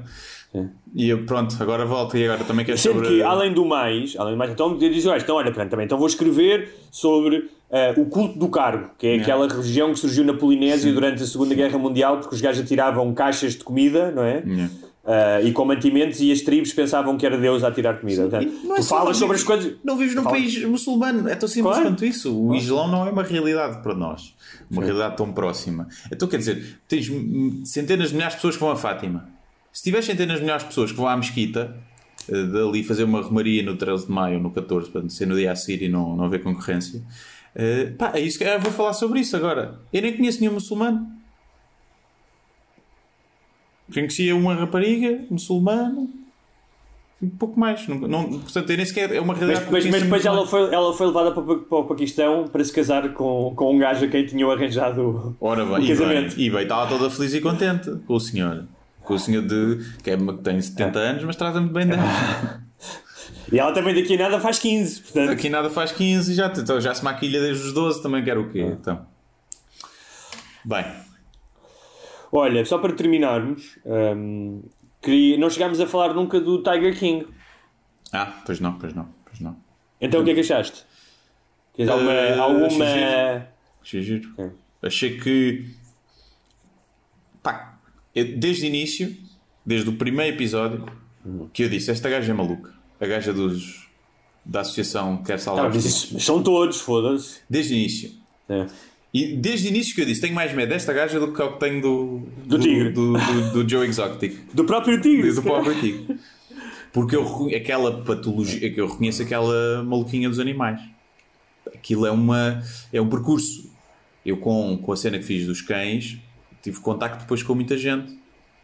E 0.94 1.08
eu, 1.08 1.24
pronto, 1.24 1.56
agora 1.60 1.84
volto. 1.86 2.16
E 2.16 2.24
agora 2.24 2.44
também 2.44 2.64
quero 2.64 2.76
Sendo 2.76 2.94
sobre. 2.94 3.08
que, 3.08 3.22
além 3.22 3.52
do 3.54 3.64
mais, 3.64 4.16
além 4.18 4.34
do 4.34 4.38
mais, 4.38 4.50
então 4.50 4.76
disse, 4.76 5.06
olha, 5.08 5.20
então, 5.20 5.36
olha, 5.36 5.46
portanto, 5.52 5.70
também, 5.70 5.86
então 5.86 5.96
vou 5.98 6.08
escrever 6.08 6.74
sobre 6.90 7.48
eh, 7.70 7.94
o 7.96 8.06
culto 8.06 8.36
do 8.38 8.48
cargo, 8.48 8.90
que 8.98 9.06
é 9.06 9.14
aquela 9.16 9.46
religião 9.46 9.92
que 9.92 9.98
surgiu 10.00 10.24
na 10.24 10.34
Polinésia 10.34 10.92
durante 10.92 11.22
a 11.22 11.26
Segunda 11.26 11.54
Guerra 11.54 11.78
Mundial, 11.78 12.18
porque 12.18 12.34
os 12.34 12.40
gajos 12.40 12.64
atiravam 12.64 13.14
caixas 13.14 13.52
de 13.52 13.62
comida, 13.62 14.10
não 14.10 14.24
é? 14.24 14.42
Eh, 15.06 15.42
e 15.44 15.52
com 15.52 15.64
mantimentos, 15.64 16.20
e 16.20 16.32
as 16.32 16.40
tribos 16.40 16.72
pensavam 16.72 17.16
que 17.16 17.24
era 17.24 17.38
Deus 17.38 17.62
a 17.62 17.68
atirar 17.68 18.00
comida. 18.00 18.22
Portanto, 18.22 18.52
não 18.64 18.74
é 18.76 18.80
tu 18.80 18.84
falas 18.86 19.16
sobre 19.16 19.36
as 19.36 19.44
coisas. 19.44 19.74
Não 19.84 19.96
vives 19.96 20.16
num 20.16 20.24
país 20.24 20.62
muçulmano, 20.64 21.28
é 21.28 21.36
tão 21.36 21.48
simples 21.48 21.74
Claro. 21.76 21.90
quanto 21.90 22.04
isso. 22.04 22.36
O 22.36 22.56
Islão 22.56 22.88
não 22.88 23.06
é 23.06 23.10
uma 23.10 23.22
realidade 23.22 23.80
para 23.84 23.94
nós, 23.94 24.34
uma 24.68 24.82
realidade 24.82 25.16
tão 25.16 25.32
próxima. 25.32 25.86
Então 26.12 26.26
quer 26.26 26.38
dizer, 26.38 26.80
tens 26.88 27.08
centenas 27.64 28.08
de 28.08 28.14
milhares 28.14 28.34
de 28.34 28.38
pessoas 28.38 28.56
que 28.56 28.60
vão 28.60 28.72
a 28.72 28.76
Fátima. 28.76 29.38
Se 29.72 29.82
tiveres 29.84 30.06
centenas 30.06 30.36
de 30.36 30.42
milhares 30.42 30.62
de 30.62 30.68
pessoas 30.68 30.90
que 30.90 30.96
vão 30.96 31.06
à 31.08 31.16
mesquita, 31.16 31.76
eh, 32.28 32.42
dali 32.44 32.82
fazer 32.82 33.04
uma 33.04 33.20
romaria 33.20 33.62
no 33.62 33.76
13 33.76 34.06
de 34.06 34.12
maio 34.12 34.36
ou 34.36 34.42
no 34.42 34.50
14, 34.50 34.90
para 34.90 35.08
ser 35.08 35.26
no 35.26 35.36
dia 35.36 35.52
a 35.52 35.56
seguir 35.56 35.84
e 35.84 35.88
não, 35.88 36.16
não 36.16 36.24
haver 36.24 36.42
concorrência, 36.42 37.02
eh, 37.54 37.92
pá, 37.96 38.12
é 38.14 38.20
isso 38.20 38.38
que 38.38 38.44
eu 38.44 38.60
vou 38.60 38.72
falar 38.72 38.92
sobre 38.92 39.20
isso 39.20 39.36
agora. 39.36 39.80
Eu 39.92 40.02
nem 40.02 40.16
conheço 40.16 40.40
nenhum 40.40 40.54
muçulmano. 40.54 41.06
Conhecia 43.92 44.36
uma 44.36 44.54
rapariga 44.54 45.24
muçulmana 45.30 46.06
e 47.20 47.26
pouco 47.26 47.58
mais. 47.58 47.86
Não, 47.88 47.96
não- 47.98 48.38
portanto, 48.40 48.70
eu 48.70 48.76
nem 48.76 48.86
sequer 48.86 49.12
é 49.14 49.20
uma 49.20 49.32
Mas, 49.32 49.38
realidade 49.38 49.66
que 49.66 49.72
mas, 49.72 49.84
mas 49.84 49.90
conheço 49.92 50.04
depois 50.04 50.24
ela 50.26 50.46
foi, 50.46 50.72
ela 50.74 50.92
foi 50.94 51.06
levada 51.08 51.32
para, 51.32 51.42
para 51.42 51.78
o 51.78 51.84
Paquistão 51.84 52.46
para 52.46 52.62
se 52.64 52.72
casar 52.72 53.12
com, 53.12 53.52
com 53.56 53.74
um 53.74 53.78
gajo 53.78 54.04
a 54.04 54.08
quem 54.08 54.24
tinham 54.26 54.48
arranjado 54.50 55.36
Ora 55.40 55.64
o 55.64 55.68
bem, 55.74 55.76
e 55.76 55.80
bem, 55.80 55.88
casamento. 55.88 56.38
e 56.40 56.50
bem, 56.50 56.62
estava 56.62 56.88
toda 56.88 57.10
feliz 57.10 57.34
e 57.34 57.40
contente 57.40 57.90
com 58.06 58.14
o 58.14 58.20
senhor. 58.20 58.64
Com 59.10 59.16
o 59.16 59.18
senhor 59.18 59.42
de, 59.42 59.84
que, 60.02 60.10
é, 60.10 60.16
que 60.16 60.32
tem 60.42 60.60
70 60.60 60.98
anos, 60.98 61.24
mas 61.24 61.36
trata 61.36 61.60
muito 61.60 61.72
bem 61.72 61.86
dela. 61.86 62.02
E 63.52 63.58
ela 63.58 63.72
também 63.72 63.92
daqui 63.92 64.14
a 64.14 64.18
nada 64.18 64.38
faz 64.38 64.60
15, 64.60 65.00
portanto. 65.00 65.30
Aqui 65.30 65.48
nada 65.48 65.68
faz 65.68 65.90
15 65.90 66.30
e 66.30 66.34
já, 66.36 66.46
então, 66.46 66.80
já 66.80 66.94
se 66.94 67.02
maquilha 67.02 67.40
desde 67.40 67.66
os 67.66 67.72
12, 67.72 68.00
também 68.00 68.22
quero 68.22 68.42
o 68.42 68.48
quê? 68.48 68.60
Então. 68.60 69.04
Bem, 70.64 70.84
Olha, 72.32 72.64
só 72.64 72.78
para 72.78 72.92
terminarmos, 72.92 73.78
hum, 73.84 74.62
queria, 75.02 75.36
não 75.36 75.50
chegámos 75.50 75.80
a 75.80 75.86
falar 75.86 76.14
nunca 76.14 76.40
do 76.40 76.62
Tiger 76.62 76.96
King. 76.96 77.26
ah, 78.12 78.32
pois 78.46 78.60
não, 78.60 78.78
pois 78.78 78.94
não, 78.94 79.08
pois 79.24 79.40
não. 79.40 79.56
Então 80.00 80.20
o 80.20 80.24
que 80.24 80.30
é 80.30 80.34
que 80.34 80.40
achaste? 80.40 80.84
Queres 81.74 81.90
alguma. 81.90 82.12
Eh, 82.12 82.38
alguma... 82.38 82.84
achei 83.82 84.02
giro. 84.02 84.30
Ok. 84.32 84.50
Achei 84.82 85.18
que. 85.18 85.68
Eu, 88.14 88.36
desde 88.38 88.64
o 88.64 88.66
início, 88.66 89.16
desde 89.64 89.88
o 89.88 89.92
primeiro 89.94 90.36
episódio, 90.36 90.84
que 91.52 91.62
eu 91.64 91.68
disse: 91.68 91.90
esta 91.90 92.08
gaja 92.08 92.32
é 92.32 92.34
maluca. 92.34 92.72
A 93.00 93.06
gaja 93.06 93.32
dos, 93.32 93.88
da 94.44 94.60
associação 94.60 95.18
que 95.18 95.24
quer 95.24 95.32
Tá, 95.34 95.38
salvar 95.38 95.74
isso- 95.74 96.10
mas 96.14 96.24
são 96.24 96.42
todos, 96.42 96.80
foda-se. 96.80 97.38
Desde 97.48 97.74
o 97.74 97.76
início. 97.76 98.10
É. 98.48 98.66
E 99.12 99.34
desde 99.36 99.66
o 99.66 99.70
início 99.70 99.94
que 99.94 100.00
eu 100.02 100.06
disse: 100.06 100.20
tenho 100.20 100.34
mais 100.34 100.52
medo 100.54 100.68
desta 100.68 100.92
gaja 100.92 101.18
do 101.18 101.32
que 101.32 101.42
o 101.42 101.52
que 101.52 101.60
tenho 101.60 101.80
do, 101.80 102.22
Do 102.46 102.58
tigre. 102.58 102.90
Do, 102.90 103.12
do, 103.12 103.62
do 103.64 103.68
Joe 103.68 103.86
Exotic. 103.88 104.36
Do 104.54 104.64
próprio 104.64 105.00
Tigre. 105.00 105.32
Do 105.32 105.42
próprio 105.42 105.80
tigre. 105.80 106.18
Porque 106.92 107.14
eu 107.14 107.48
aquela 107.56 108.02
patologia, 108.02 108.68
que 108.72 108.80
eu 108.80 108.88
reconheço 108.88 109.22
aquela 109.22 109.82
maluquinha 109.84 110.28
dos 110.28 110.40
animais. 110.40 110.80
Aquilo 111.72 112.04
é, 112.04 112.10
uma, 112.10 112.62
é 112.92 113.00
um 113.00 113.08
percurso. 113.08 113.70
Eu, 114.26 114.36
com, 114.36 114.76
com 114.78 114.92
a 114.92 114.96
cena 114.96 115.16
que 115.18 115.24
fiz 115.24 115.46
dos 115.46 115.62
cães, 115.62 116.18
tive 116.62 116.80
contacto 116.80 117.20
depois 117.20 117.42
com 117.42 117.54
muita 117.54 117.76
gente. 117.78 118.18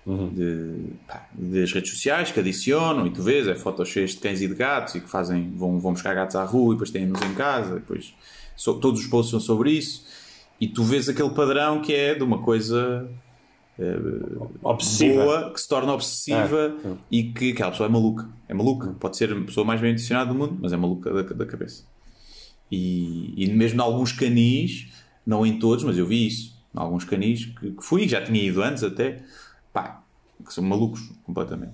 De, 0.07 0.93
pá, 1.09 1.29
das 1.33 1.73
redes 1.73 1.91
sociais 1.91 2.31
que 2.31 2.39
adicionam 2.39 3.09
e 3.09 3.11
tu 3.11 3.23
vês, 3.25 3.49
é 3.49 3.57
fotos 3.57 3.89
cheias 3.89 4.11
de 4.13 4.19
cães 4.19 4.41
e 4.41 4.47
de 4.47 4.55
gatos 4.55 4.95
e 4.95 5.01
que 5.01 5.11
fazem, 5.11 5.51
vão, 5.57 5.81
vão 5.81 5.93
buscar 5.95 6.15
gatos 6.15 6.37
à 6.37 6.45
rua 6.45 6.73
e 6.73 6.77
depois 6.77 6.93
têm-nos 6.93 7.21
em 7.23 7.35
casa. 7.35 7.73
e 7.73 7.81
Depois, 7.81 8.15
so- 8.57 8.75
todos 8.79 9.01
os 9.01 9.07
posts 9.09 9.33
são 9.33 9.41
sobre 9.41 9.73
isso. 9.73 10.05
E 10.61 10.69
tu 10.69 10.85
vês 10.85 11.09
aquele 11.09 11.31
padrão 11.31 11.81
que 11.83 11.93
é 11.93 12.15
de 12.15 12.23
uma 12.23 12.39
coisa 12.41 13.09
Obsessiva. 14.63 15.25
boa 15.25 15.51
que 15.53 15.61
se 15.61 15.69
torna 15.69 15.93
obsessiva 15.93 16.75
É, 16.85 16.91
e 17.11 17.25
que 17.25 17.53
aquela 17.53 17.71
pessoa 17.73 17.89
é 17.89 17.93
maluca. 17.93 18.29
É 18.49 18.55
maluca. 18.55 18.95
Pode 19.01 19.17
ser 19.17 19.33
a 19.33 19.41
pessoa 19.41 19.67
mais 19.67 19.81
bem 19.81 19.91
intencionada 19.93 20.33
do 20.33 20.39
mundo, 20.39 20.57
mas 20.61 20.73
é 20.73 20.77
maluca 20.77 21.13
da, 21.13 21.23
da 21.23 21.47
cabeça. 21.47 21.85
E, 22.71 23.35
e 23.37 23.53
mesmo 23.53 23.81
em 23.81 23.83
alguns 23.85 24.13
canis, 24.13 24.89
não 25.27 25.45
em 25.45 25.59
todos, 25.59 25.85
mas 25.85 25.99
eu 25.99 26.07
vi 26.07 26.27
isso. 26.27 26.56
Alguns 26.77 27.05
canis 27.05 27.47
que, 27.47 27.71
que 27.73 27.83
fui, 27.85 28.07
já 28.09 28.23
tinha 28.23 28.43
ido 28.43 28.63
antes 28.63 28.83
até, 28.85 29.19
pá, 29.73 30.03
que 30.45 30.53
são 30.53 30.63
malucos 30.63 31.01
completamente. 31.25 31.73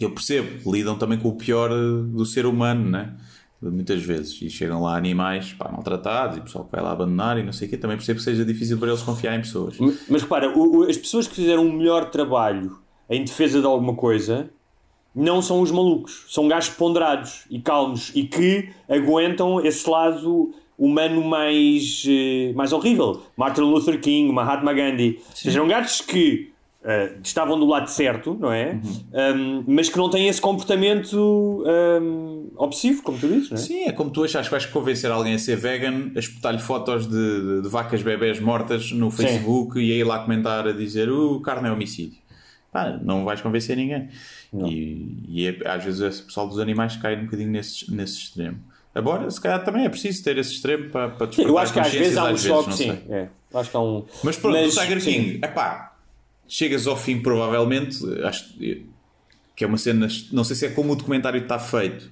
Eu 0.00 0.10
percebo, 0.10 0.72
lidam 0.72 0.98
também 0.98 1.18
com 1.18 1.28
o 1.28 1.36
pior 1.36 1.70
eh, 1.70 2.02
do 2.12 2.26
ser 2.26 2.46
humano, 2.46 2.90
né? 2.90 3.14
Muitas 3.62 4.02
vezes. 4.02 4.42
E 4.42 4.50
chegam 4.50 4.82
lá 4.82 4.96
animais 4.96 5.52
pá, 5.54 5.70
maltratados 5.70 6.36
e 6.36 6.40
o 6.40 6.42
pessoal 6.42 6.64
que 6.64 6.72
vai 6.72 6.82
lá 6.82 6.90
abandonar 6.92 7.38
e 7.38 7.42
não 7.42 7.52
sei 7.52 7.66
o 7.66 7.70
quê. 7.70 7.76
Também 7.78 7.96
percebo 7.96 8.18
que 8.18 8.24
seja 8.24 8.44
difícil 8.44 8.76
para 8.76 8.88
eles 8.88 9.02
confiar 9.02 9.36
em 9.36 9.40
pessoas. 9.40 9.78
Mas, 9.78 10.00
mas 10.08 10.22
repara, 10.22 10.50
o- 10.58 10.80
o- 10.80 10.82
as 10.82 10.96
pessoas 10.98 11.26
que 11.28 11.34
fizeram 11.36 11.64
um 11.64 11.72
melhor 11.72 12.10
trabalho 12.10 12.78
em 13.08 13.24
defesa 13.24 13.60
de 13.60 13.66
alguma 13.66 13.94
coisa 13.94 14.50
não 15.14 15.40
são 15.40 15.60
os 15.62 15.70
malucos. 15.70 16.26
São 16.28 16.48
gajos 16.48 16.74
ponderados 16.74 17.44
e 17.48 17.58
calmos 17.60 18.10
e 18.14 18.24
que 18.24 18.68
aguentam 18.88 19.64
esse 19.64 19.88
lado 19.88 20.52
humano 20.78 21.22
mais, 21.24 22.04
eh, 22.08 22.52
mais 22.54 22.72
horrível. 22.72 23.22
Martin 23.36 23.62
Luther 23.62 24.00
King, 24.00 24.32
Mahatma 24.32 24.72
Gandhi. 24.72 25.18
Ou 25.30 25.36
seja, 25.36 25.58
eram 25.58 25.68
gajos 25.68 26.00
que 26.00 26.50
eh, 26.84 27.14
estavam 27.22 27.58
do 27.58 27.64
lado 27.66 27.88
certo, 27.88 28.36
não 28.38 28.52
é? 28.52 28.78
Um, 29.34 29.64
mas 29.66 29.88
que 29.88 29.96
não 29.96 30.10
têm 30.10 30.28
esse 30.28 30.40
comportamento 30.40 31.64
um, 31.66 32.50
obsessivo, 32.56 33.02
como 33.02 33.16
tu 33.18 33.26
dizes, 33.28 33.50
não 33.50 33.56
é? 33.56 33.60
Sim, 33.60 33.84
é 33.84 33.92
como 33.92 34.10
tu 34.10 34.22
achas 34.24 34.46
que 34.46 34.50
vais 34.50 34.66
convencer 34.66 35.10
alguém 35.10 35.34
a 35.34 35.38
ser 35.38 35.56
vegan, 35.56 36.10
a 36.14 36.18
espetar-lhe 36.18 36.58
fotos 36.58 37.06
de, 37.08 37.62
de- 37.62 37.68
vacas 37.68 38.02
bebés 38.02 38.38
mortas 38.40 38.92
no 38.92 39.10
Facebook 39.10 39.78
e 39.78 39.92
aí 39.92 40.04
lá 40.04 40.18
comentar 40.18 40.66
a 40.68 40.72
dizer 40.72 41.08
o 41.10 41.40
carne 41.40 41.68
é 41.68 41.72
homicídio. 41.72 42.18
Não 43.02 43.24
vais 43.24 43.40
convencer 43.40 43.76
ninguém. 43.76 44.08
E, 44.66 45.16
e 45.28 45.46
é- 45.46 45.68
às 45.68 45.84
vezes 45.84 46.20
o 46.20 46.24
pessoal 46.26 46.48
dos 46.48 46.58
animais 46.58 46.96
cai 46.96 47.16
um 47.16 47.24
bocadinho 47.24 47.50
nesse, 47.50 47.90
nesse 47.94 48.18
extremo. 48.18 48.58
Agora, 48.94 49.28
se 49.30 49.40
calhar 49.40 49.64
também 49.64 49.84
é 49.84 49.88
preciso 49.88 50.22
ter 50.22 50.38
esse 50.38 50.52
extremo 50.52 50.88
para, 50.90 51.08
para 51.10 51.32
Sim, 51.32 51.42
eu 51.42 51.58
acho 51.58 51.72
que 51.72 51.80
às 51.80 51.92
vezes 51.92 52.16
há 52.16 52.30
um 52.30 52.36
choque, 52.36 52.72
sim. 52.74 52.90
É, 53.08 53.28
acho 53.52 53.70
que 53.70 53.76
há 53.76 53.80
um... 53.80 54.04
Mas 54.22 54.36
pronto, 54.36 54.54
Mas, 54.56 54.76
o 54.76 54.80
Tiger 54.80 55.00
sim. 55.00 55.10
King, 55.12 55.44
epá, 55.44 55.96
chegas 56.46 56.86
ao 56.86 56.96
fim 56.96 57.20
provavelmente, 57.20 57.98
acho 58.22 58.54
que 59.56 59.64
é 59.64 59.66
uma 59.66 59.78
cena, 59.78 60.06
não 60.32 60.44
sei 60.44 60.54
se 60.56 60.66
é 60.66 60.70
como 60.70 60.92
o 60.92 60.96
documentário 60.96 61.42
está 61.42 61.58
feito 61.58 62.08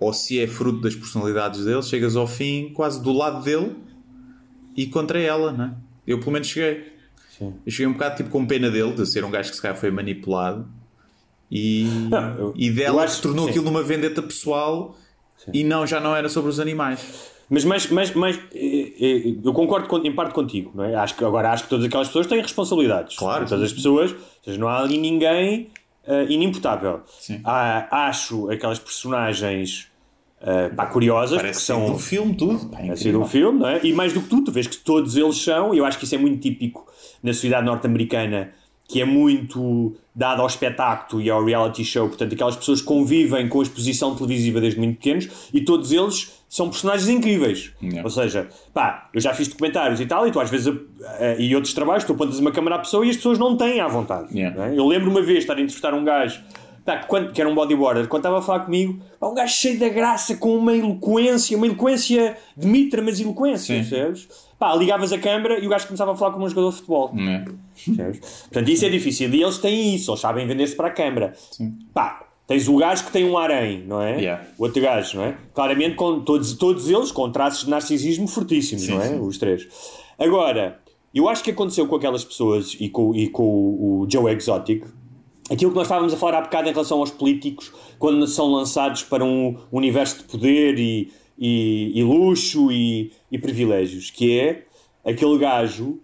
ou 0.00 0.12
se 0.12 0.40
é 0.40 0.46
fruto 0.48 0.80
das 0.80 0.94
personalidades 0.96 1.64
dele, 1.64 1.82
chegas 1.82 2.16
ao 2.16 2.26
fim 2.26 2.72
quase 2.74 3.00
do 3.02 3.12
lado 3.12 3.44
dele 3.44 3.76
e 4.76 4.86
contra 4.86 5.18
ela, 5.20 5.52
né? 5.52 5.74
Eu 6.06 6.18
pelo 6.18 6.32
menos 6.32 6.48
cheguei. 6.48 6.90
Eu 7.40 7.70
cheguei 7.72 7.86
um 7.86 7.92
bocado 7.92 8.16
tipo 8.16 8.30
com 8.30 8.44
pena 8.46 8.70
dele, 8.70 8.92
de 8.94 9.06
ser 9.06 9.24
um 9.24 9.30
gajo 9.30 9.50
que 9.50 9.56
se 9.56 9.62
calhar 9.62 9.76
foi 9.76 9.90
manipulado 9.90 10.68
e, 11.50 12.08
Não, 12.10 12.34
eu- 12.38 12.54
e 12.56 12.70
dela 12.70 13.02
acho 13.04 13.16
que 13.16 13.22
tornou 13.22 13.44
sim. 13.44 13.50
aquilo 13.50 13.64
numa 13.66 13.82
vendetta 13.82 14.22
pessoal 14.22 14.96
e 15.52 15.64
não, 15.64 15.86
já 15.86 16.00
não 16.00 16.14
era 16.14 16.28
sobre 16.28 16.50
os 16.50 16.60
animais. 16.60 17.30
Mas, 17.48 17.64
mas, 17.64 17.90
mas, 17.90 18.14
mas 18.14 18.36
eh, 18.54 18.92
eh, 19.00 19.34
eu 19.42 19.52
concordo 19.52 19.88
com- 19.88 19.98
em 19.98 20.12
parte 20.12 20.32
contigo, 20.32 20.70
não 20.74 20.84
é? 20.84 20.94
Acho 20.94 21.16
que, 21.16 21.24
agora 21.24 21.50
acho 21.50 21.64
que 21.64 21.70
todas 21.70 21.84
aquelas 21.86 22.06
pessoas 22.06 22.26
têm 22.28 22.40
responsabilidades. 22.40 23.16
Claro. 23.16 23.44
Todas 23.46 23.64
as 23.64 23.72
pessoas, 23.72 24.12
ou 24.12 24.18
seja, 24.44 24.58
não 24.58 24.68
há 24.68 24.78
ali 24.80 24.96
ninguém 24.98 25.68
eh, 26.06 26.26
inimputável. 26.28 27.00
Sim. 27.18 27.40
Há- 27.42 28.06
acho 28.06 28.48
aquelas 28.50 28.78
personagens 28.78 29.88
eh, 30.42 30.68
pá, 30.70 30.86
curiosas, 30.86 31.38
Parece 31.40 31.58
que 31.60 31.66
são 31.66 31.92
do 31.92 31.98
filme 31.98 32.34
tudo. 32.34 32.66
Pá, 32.70 32.78
a 32.90 32.96
ser 32.96 33.16
um 33.16 33.26
filme, 33.26 33.58
não 33.58 33.68
é? 33.68 33.80
E 33.82 33.92
mais 33.92 34.12
do 34.12 34.20
que 34.22 34.28
tudo, 34.28 34.44
tu 34.44 34.52
vês 34.52 34.66
que 34.68 34.76
todos 34.76 35.16
eles 35.16 35.36
são, 35.36 35.74
e 35.74 35.78
eu 35.78 35.84
acho 35.84 35.98
que 35.98 36.04
isso 36.04 36.14
é 36.14 36.18
muito 36.18 36.40
típico 36.40 36.86
na 37.22 37.32
sociedade 37.34 37.66
norte-americana, 37.66 38.52
que 38.90 39.00
é 39.00 39.04
muito 39.04 39.94
dado 40.12 40.42
ao 40.42 40.48
espetáculo 40.48 41.22
e 41.22 41.30
ao 41.30 41.44
reality 41.44 41.84
show, 41.84 42.08
portanto, 42.08 42.32
aquelas 42.34 42.56
pessoas 42.56 42.82
convivem 42.82 43.48
com 43.48 43.60
a 43.60 43.62
exposição 43.62 44.16
televisiva 44.16 44.60
desde 44.60 44.80
muito 44.80 44.96
pequenos 44.96 45.28
e 45.54 45.60
todos 45.60 45.92
eles 45.92 46.42
são 46.48 46.68
personagens 46.68 47.08
incríveis. 47.08 47.72
Yeah. 47.80 48.02
Ou 48.02 48.10
seja, 48.10 48.48
pá, 48.74 49.08
eu 49.14 49.20
já 49.20 49.32
fiz 49.32 49.46
documentários 49.46 50.00
e 50.00 50.06
tal, 50.06 50.26
e 50.26 50.32
tu 50.32 50.40
às 50.40 50.50
vezes 50.50 50.74
eh, 51.20 51.36
e 51.38 51.54
outros 51.54 51.72
trabalhos, 51.72 52.02
tu 52.02 52.12
apontas 52.12 52.40
uma 52.40 52.50
câmera 52.50 52.74
à 52.74 52.78
pessoa 52.80 53.06
e 53.06 53.10
as 53.10 53.16
pessoas 53.16 53.38
não 53.38 53.56
têm 53.56 53.80
à 53.80 53.86
vontade. 53.86 54.36
Yeah. 54.36 54.66
é? 54.66 54.76
Eu 54.76 54.88
lembro 54.88 55.08
uma 55.08 55.22
vez 55.22 55.38
estar 55.38 55.54
a 55.54 55.60
entrevistar 55.60 55.94
um 55.94 56.04
gajo 56.04 56.42
pá, 56.84 56.96
que, 56.96 57.06
quando, 57.06 57.32
que 57.32 57.40
era 57.40 57.48
um 57.48 57.54
bodyboarder, 57.54 58.08
quando 58.08 58.22
estava 58.22 58.40
a 58.40 58.42
falar 58.42 58.60
comigo, 58.60 59.00
pá, 59.20 59.28
um 59.28 59.34
gajo 59.34 59.54
cheio 59.54 59.78
da 59.78 59.88
graça, 59.88 60.36
com 60.36 60.56
uma 60.56 60.74
eloquência, 60.74 61.56
uma 61.56 61.66
eloquência 61.66 62.36
de 62.56 62.66
mitra, 62.66 63.00
mas 63.00 63.20
eloquência, 63.20 63.84
Sim. 63.84 63.88
percebes? 63.88 64.49
Pá, 64.60 64.74
ligavas 64.74 65.10
a 65.10 65.16
câmera 65.16 65.58
e 65.58 65.66
o 65.66 65.70
gajo 65.70 65.86
começava 65.86 66.12
a 66.12 66.14
falar 66.14 66.32
como 66.32 66.44
um 66.44 66.48
jogador 66.48 66.68
de 66.68 66.76
futebol. 66.76 67.14
É. 67.18 67.44
Portanto, 68.42 68.68
isso 68.68 68.84
é 68.84 68.90
difícil. 68.90 69.32
E 69.32 69.42
eles 69.42 69.56
têm 69.56 69.94
isso, 69.94 70.10
eles 70.10 70.20
sabem 70.20 70.46
vender-se 70.46 70.76
para 70.76 70.88
a 70.88 70.90
câmara. 70.90 71.32
Pá, 71.94 72.26
tens 72.46 72.68
o 72.68 72.76
gajo 72.76 73.06
que 73.06 73.10
tem 73.10 73.24
um 73.24 73.38
harém, 73.38 73.82
não 73.86 74.02
é? 74.02 74.20
Yeah. 74.20 74.44
O 74.58 74.64
outro 74.64 74.82
gajo, 74.82 75.16
não 75.16 75.24
é? 75.24 75.36
Claramente, 75.54 75.96
com 75.96 76.20
todos, 76.20 76.52
todos 76.52 76.90
eles 76.90 77.10
com 77.10 77.32
traços 77.32 77.64
de 77.64 77.70
narcisismo 77.70 78.28
fortíssimos, 78.28 78.84
Sim, 78.84 78.90
não 78.92 79.00
é? 79.00 79.08
sim. 79.08 79.18
Os 79.20 79.38
três. 79.38 79.66
Agora, 80.18 80.78
eu 81.14 81.26
acho 81.26 81.42
que 81.42 81.52
aconteceu 81.52 81.88
com 81.88 81.96
aquelas 81.96 82.22
pessoas 82.22 82.76
e 82.78 82.90
com, 82.90 83.14
e 83.14 83.30
com 83.30 83.42
o, 83.42 84.02
o 84.02 84.10
Joe 84.10 84.30
Exotic 84.30 84.84
aquilo 85.50 85.70
que 85.70 85.76
nós 85.76 85.86
estávamos 85.86 86.12
a 86.14 86.16
falar 86.16 86.38
há 86.38 86.40
bocado 86.42 86.68
em 86.68 86.72
relação 86.72 86.98
aos 86.98 87.10
políticos 87.10 87.72
quando 87.98 88.26
são 88.26 88.46
lançados 88.52 89.02
para 89.02 89.24
um 89.24 89.56
universo 89.72 90.18
de 90.18 90.24
poder 90.24 90.78
e, 90.78 91.10
e, 91.40 91.98
e 91.98 92.02
luxo 92.04 92.70
e, 92.70 93.10
e 93.32 93.38
privilégios, 93.38 94.10
que 94.10 94.38
é 94.38 94.64
aquele 95.04 95.38
gajo 95.38 95.98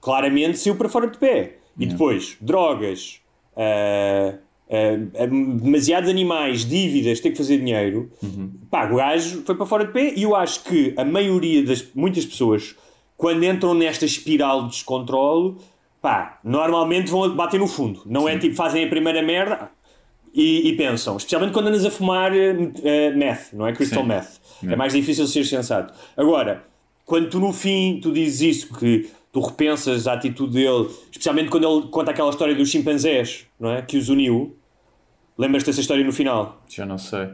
claramente 0.00 0.58
saiu 0.58 0.76
para 0.76 0.88
fora 0.88 1.08
de 1.08 1.18
pé. 1.18 1.56
E 1.78 1.86
depois, 1.86 2.36
drogas, 2.40 3.20
ah, 3.56 4.34
ah, 4.70 5.26
demasiados 5.26 6.08
animais, 6.08 6.64
dívidas, 6.64 7.20
ter 7.20 7.30
que 7.30 7.36
fazer 7.36 7.58
dinheiro. 7.58 8.10
Pá, 8.70 8.90
o 8.90 8.96
gajo 8.96 9.42
foi 9.44 9.54
para 9.56 9.66
fora 9.66 9.86
de 9.86 9.92
pé 9.92 10.14
e 10.14 10.22
eu 10.22 10.36
acho 10.36 10.62
que 10.64 10.94
a 10.96 11.04
maioria 11.04 11.64
das 11.64 11.86
muitas 11.94 12.24
pessoas, 12.24 12.76
quando 13.16 13.44
entram 13.44 13.74
nesta 13.74 14.04
espiral 14.04 14.64
de 14.64 14.70
descontrole, 14.70 15.56
pá, 16.00 16.38
normalmente 16.44 17.10
vão 17.10 17.34
bater 17.34 17.58
no 17.58 17.66
fundo. 17.66 18.02
Não 18.06 18.28
é 18.28 18.38
tipo, 18.38 18.54
fazem 18.54 18.84
a 18.84 18.88
primeira 18.88 19.22
merda 19.22 19.70
e, 20.34 20.68
e 20.68 20.76
pensam, 20.76 21.16
especialmente 21.16 21.52
quando 21.52 21.68
andas 21.68 21.84
a 21.84 21.90
fumar 21.90 22.32
eh, 22.34 23.10
meth, 23.10 23.52
não 23.52 23.66
é? 23.66 23.72
Crystal 23.72 24.02
Sim. 24.02 24.08
meth. 24.08 24.40
É 24.68 24.76
mais 24.76 24.92
difícil 24.92 25.26
ser 25.26 25.44
sensato. 25.44 25.92
Agora, 26.16 26.64
quando 27.04 27.28
tu 27.28 27.40
no 27.40 27.52
fim 27.52 27.98
tu 28.00 28.12
dizes 28.12 28.40
isso, 28.40 28.74
que 28.74 29.10
tu 29.32 29.40
repensas 29.40 30.06
a 30.06 30.12
atitude 30.12 30.52
dele, 30.52 30.88
especialmente 31.10 31.48
quando 31.48 31.68
ele 31.68 31.88
conta 31.88 32.10
aquela 32.10 32.30
história 32.30 32.54
dos 32.54 32.68
chimpanzés, 32.68 33.46
não 33.58 33.70
é? 33.70 33.82
Que 33.82 33.96
os 33.96 34.08
uniu. 34.08 34.56
Lembras-te 35.38 35.66
dessa 35.66 35.80
história 35.80 36.04
no 36.04 36.12
final? 36.12 36.62
Já 36.68 36.84
não 36.84 36.98
sei. 36.98 37.28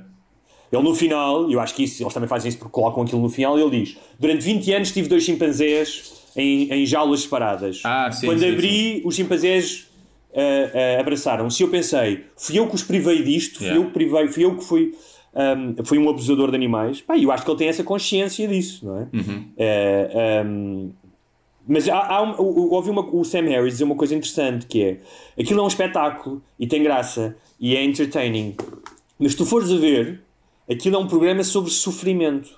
Ele 0.72 0.82
no 0.82 0.94
final, 0.94 1.50
eu 1.50 1.60
acho 1.60 1.74
que 1.74 1.84
isso, 1.84 2.02
eles 2.02 2.12
também 2.12 2.28
fazem 2.28 2.48
isso 2.48 2.58
porque 2.58 2.72
colocam 2.72 3.02
aquilo 3.02 3.20
no 3.20 3.28
final, 3.28 3.58
ele 3.58 3.84
diz: 3.84 3.96
Durante 4.18 4.44
20 4.44 4.72
anos 4.72 4.92
tive 4.92 5.08
dois 5.08 5.22
chimpanzés 5.24 6.14
em, 6.36 6.70
em 6.72 6.86
jaulas 6.86 7.20
separadas. 7.20 7.80
Ah, 7.84 8.10
sim, 8.12 8.26
Quando 8.26 8.40
sim, 8.40 8.52
abri, 8.52 9.02
os 9.04 9.14
chimpanzés 9.14 9.88
ah, 10.36 10.96
ah, 10.98 11.00
abraçaram-se. 11.00 11.62
E 11.62 11.64
eu 11.66 11.70
pensei: 11.70 12.24
fui 12.36 12.58
eu 12.58 12.68
que 12.68 12.74
os 12.74 12.82
privei 12.84 13.22
disto, 13.22 13.56
fui 13.58 13.66
Yeah. 13.66 13.82
eu 13.82 13.86
que 13.88 13.92
privei, 13.94 14.28
fui 14.28 14.44
eu 14.44 14.56
que 14.56 14.64
fui, 14.64 14.94
fui 15.84 15.98
um 15.98 16.08
abusador 16.08 16.50
de 16.50 16.56
animais. 16.56 17.00
Pá, 17.00 17.16
eu 17.18 17.30
acho 17.32 17.44
que 17.44 17.50
ele 17.50 17.58
tem 17.58 17.68
essa 17.68 17.82
consciência 17.82 18.46
disso, 18.46 18.84
não 18.86 19.00
é? 19.00 19.08
Eh, 19.56 20.40
ahm, 20.42 20.90
mas 21.68 21.88
há, 21.88 21.98
há 21.98 22.22
um, 22.22 22.40
ouvi 22.72 22.90
uma- 22.90 23.04
o 23.04 23.24
Sam 23.24 23.42
Harris 23.48 23.72
dizer 23.74 23.84
uma 23.84 23.96
coisa 23.96 24.14
interessante 24.14 24.66
que 24.66 24.82
é 24.84 25.00
aquilo 25.40 25.58
é 25.60 25.62
um 25.64 25.66
espetáculo 25.66 26.40
e 26.60 26.66
tem 26.66 26.80
graça 26.82 27.36
e 27.58 27.74
é 27.76 27.82
entertaining. 27.84 28.54
Mas 29.18 29.32
se 29.32 29.38
tu 29.38 29.44
fores 29.44 29.70
a 29.72 29.76
ver, 29.76 30.20
aquilo 30.70 30.94
é 30.96 30.98
um 30.98 31.08
programa 31.08 31.42
sobre 31.42 31.70
sofrimento. 31.72 32.50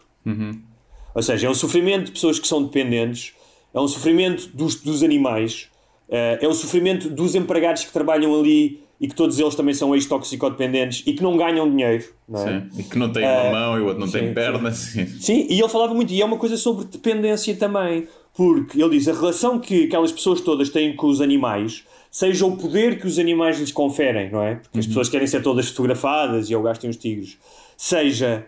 Ou 1.15 1.23
seja, 1.23 1.47
é 1.47 1.51
um 1.51 1.55
sofrimento 1.55 2.05
de 2.07 2.11
pessoas 2.13 2.39
que 2.39 2.47
são 2.47 2.63
dependentes, 2.63 3.33
é 3.73 3.81
um 3.81 3.89
sofrimento 3.89 4.49
dos, 4.55 4.75
dos 4.77 5.03
animais, 5.03 5.69
é 6.09 6.49
um 6.49 6.55
sofrimento 6.55 7.09
dos 7.09 7.35
empregados 7.35 7.85
que 7.85 7.93
trabalham 7.93 8.39
ali 8.39 8.81
e 9.01 9.07
que 9.07 9.15
todos 9.15 9.39
eles 9.39 9.55
também 9.55 9.75
são 9.75 9.95
ex-toxicodependentes 9.95 11.05
e 11.07 11.13
que 11.13 11.23
não 11.23 11.37
ganham 11.37 11.69
dinheiro. 11.71 12.05
Não 12.29 12.41
é? 12.41 12.61
Sim. 12.61 12.81
E 12.81 12.83
que 12.83 12.99
não 12.99 13.13
Eh, 13.15 13.49
uma 13.49 13.51
mão 13.53 13.79
e 13.79 13.81
o 13.81 13.85
outro 13.87 14.01
não 14.01 14.07
sim, 14.07 14.19
tem 14.19 14.35
perna. 14.35 14.73
Sim. 14.73 15.07
Sim, 15.07 15.47
e 15.49 15.61
ele 15.61 15.69
falava 15.69 15.95
muito, 15.95 16.13
e 16.13 16.21
é 16.21 16.25
uma 16.25 16.37
coisa 16.37 16.57
sobre 16.57 16.85
dependência 16.85 17.55
também, 17.57 18.09
porque 18.35 18.81
ele 18.83 18.91
diz 18.91 19.07
a 19.07 19.13
relação 19.13 19.61
que 19.61 19.85
aquelas 19.85 20.11
pessoas 20.11 20.41
todas 20.41 20.69
têm 20.71 20.97
com 20.97 21.07
os 21.07 21.21
animais, 21.21 21.85
seja 22.11 22.45
o 22.45 22.57
poder 22.57 22.99
que 22.99 23.07
os 23.07 23.19
animais 23.19 23.59
lhes 23.61 23.71
conferem, 23.71 24.31
não 24.31 24.43
é? 24.43 24.57
Porque 24.57 24.81
as 24.81 24.87
pessoas 24.87 25.09
querem 25.09 25.27
ser 25.27 25.43
todas 25.43 25.69
fotografadas 25.69 26.51
e 26.51 26.53
eu 26.53 26.63
gasto 26.63 26.89
os 26.89 26.97
tigres, 26.97 27.39
seja 27.77 28.47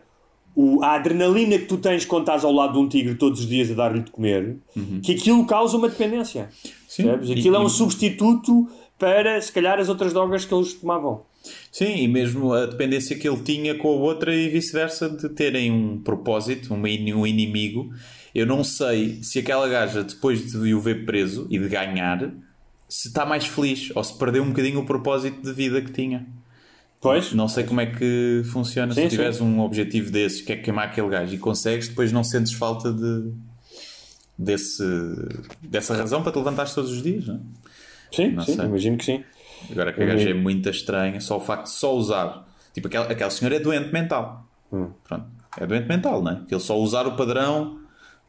o, 0.57 0.83
a 0.83 0.95
adrenalina 0.97 1.59
que 1.59 1.67
tu 1.67 1.77
tens 1.77 2.05
quando 2.05 2.23
estás 2.23 2.45
ao 2.45 2.53
lado 2.53 2.73
de 2.73 2.79
um 2.81 2.89
tigre 2.89 3.15
todos 3.15 3.41
os 3.41 3.47
dias 3.47 3.71
a 3.71 3.75
dar-lhe 3.75 4.01
de 4.01 4.11
comer, 4.11 4.57
que 5.03 5.13
aquilo 5.13 5.47
causa 5.47 5.77
uma 5.77 5.89
dependência. 5.89 6.49
Sim. 6.91 7.05
E- 7.23 7.33
Aquilo 7.39 7.55
é 7.55 7.61
um 7.61 7.69
e- 7.69 7.71
substituto 7.71 8.69
para, 8.99 9.41
se 9.41 9.53
calhar, 9.53 9.79
as 9.79 9.89
outras 9.89 10.13
drogas 10.13 10.45
que 10.45 10.53
eles 10.53 10.75
tomavam. 10.75 11.23
Sim, 11.71 12.03
e 12.03 12.09
mesmo 12.09 12.53
a 12.53 12.67
dependência 12.67 13.17
que 13.17 13.27
ele 13.29 13.41
tinha 13.43 13.77
com 13.77 13.89
a 13.89 13.93
outra 13.93 14.35
e 14.35 14.49
vice-versa 14.49 15.09
de 15.09 15.29
terem 15.29 15.71
um 15.71 15.99
propósito, 16.01 16.75
um 16.75 16.81
um 16.83 17.27
inimigo. 17.27 17.91
Eu 18.35 18.45
não 18.45 18.65
sei 18.65 19.23
se 19.23 19.39
aquela 19.39 19.69
gaja, 19.69 20.03
depois 20.03 20.51
de 20.51 20.75
o 20.75 20.81
ver 20.81 21.07
preso 21.07 21.47
e 21.49 21.59
de 21.61 21.69
ganhar, 21.69 22.29
se 22.89 23.07
está 23.09 23.25
mais 23.25 23.47
feliz 23.47 23.91
ou 23.95 24.03
se 24.03 24.19
perdeu 24.19 24.43
um 24.43 24.49
bocadinho 24.49 24.81
o 24.81 24.85
propósito 24.85 25.41
de 25.41 25.53
vida 25.53 25.81
que 25.81 25.93
tinha. 25.93 26.27
Pois? 27.01 27.33
Não 27.33 27.49
sei 27.49 27.65
como 27.65 27.81
é 27.81 27.87
que 27.87 28.43
funciona. 28.53 28.93
Sim, 28.93 29.03
se 29.05 29.11
tiveres 29.11 29.41
um 29.41 29.61
objetivo 29.61 30.11
desses, 30.11 30.41
que 30.43 30.53
é 30.53 30.57
queimar 30.57 30.89
aquele 30.89 31.09
gajo 31.09 31.33
e 31.35 31.39
consegues, 31.39 31.89
depois 31.89 32.11
não 32.13 32.23
sentes 32.25 32.53
falta 32.53 32.93
de, 32.93 33.33
desse, 34.41 34.83
dessa 35.63 35.95
razão 35.95 36.23
para 36.23 36.33
te 36.33 36.39
levantares 36.39 36.75
todos 36.75 36.91
os 36.91 37.03
dias, 37.03 37.27
não 37.27 37.35
é? 37.37 37.39
Sim, 38.13 38.33
Não 38.33 38.43
sim, 38.45 38.55
sei. 38.57 38.65
imagino 38.65 38.97
que 38.97 39.05
sim. 39.05 39.25
Agora 39.71 39.93
que 39.93 40.03
a 40.03 40.07
gaja 40.07 40.31
é 40.31 40.35
muito 40.35 40.69
estranha, 40.69 41.21
só 41.21 41.37
o 41.37 41.41
facto 41.41 41.65
de 41.65 41.71
só 41.71 41.95
usar. 41.95 42.47
Tipo, 42.73 42.89
aquela, 42.89 43.07
aquela 43.07 43.31
senhora 43.31 43.57
é 43.57 43.61
doente 43.61 43.93
mental. 43.93 44.49
Hum. 44.73 44.89
Pronto. 45.05 45.27
É 45.59 45.67
doente 45.67 45.87
mental, 45.87 46.23
não 46.23 46.33
é? 46.33 46.41
Que 46.49 46.55
ele 46.55 46.61
só 46.63 46.79
usar 46.79 47.07
o 47.07 47.17
padrão 47.17 47.80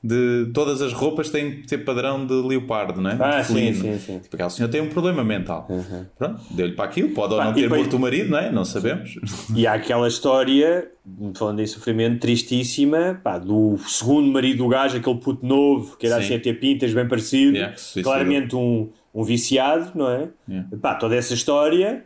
de. 0.04 0.49
Todas 0.54 0.82
as 0.82 0.93
roupas 0.93 1.30
têm 1.30 1.62
que 1.62 1.68
ter 1.68 1.80
padrão 1.80 2.26
de 2.26 2.34
leopardo, 2.34 2.99
não 3.02 3.10
é? 3.12 3.18
Ah, 3.20 3.43
sim, 3.43 3.74
sim, 3.74 3.97
sim. 3.99 4.20
Tipo, 4.20 4.36
aquela 4.36 4.49
senhora 4.49 4.72
tem 4.72 4.82
um 4.82 4.89
problema 4.89 5.24
mental. 5.24 5.68
Pronto, 6.18 6.41
deu-lhe 6.52 6.74
para 6.74 6.86
aquilo. 6.86 7.10
Pode 7.10 7.34
ou 7.34 7.39
Pá, 7.39 7.45
não 7.45 7.52
e 7.52 7.56
ter 7.56 7.62
depois- 7.64 7.82
morto 7.82 7.97
o 7.97 7.99
marido, 7.99 8.30
não 8.30 8.38
é? 8.38 8.52
Não 8.52 8.66
sabemos. 8.66 9.16
E 9.56 9.68
há 9.68 9.74
aquela 9.74 10.08
história, 10.08 10.89
falando 11.36 11.60
em 11.62 11.68
sofrimento, 11.68 12.20
tristíssima, 12.20 13.20
pá, 13.24 13.38
do 13.38 13.78
segundo 13.88 14.32
marido 14.32 14.60
do 14.60 14.68
gajo, 14.68 14.97
aquele 14.97 15.18
puto 15.20 15.45
novo, 15.45 15.97
que 15.97 16.08
era 16.08 16.18
Sim. 16.18 16.24
assim 16.24 16.36
a 16.36 16.39
ter 16.39 16.54
pintas, 16.60 16.93
bem 16.93 17.08
parecido, 17.08 17.58
Yeah, 17.58 17.76
claramente 18.04 18.56
um, 18.56 18.89
um 19.14 19.24
viciado, 19.24 19.91
não 19.95 20.10
é? 20.10 20.30
Yeah. 20.49 20.68
Pá, 20.82 20.95
toda 20.95 21.16
essa 21.16 21.34
história 21.34 22.06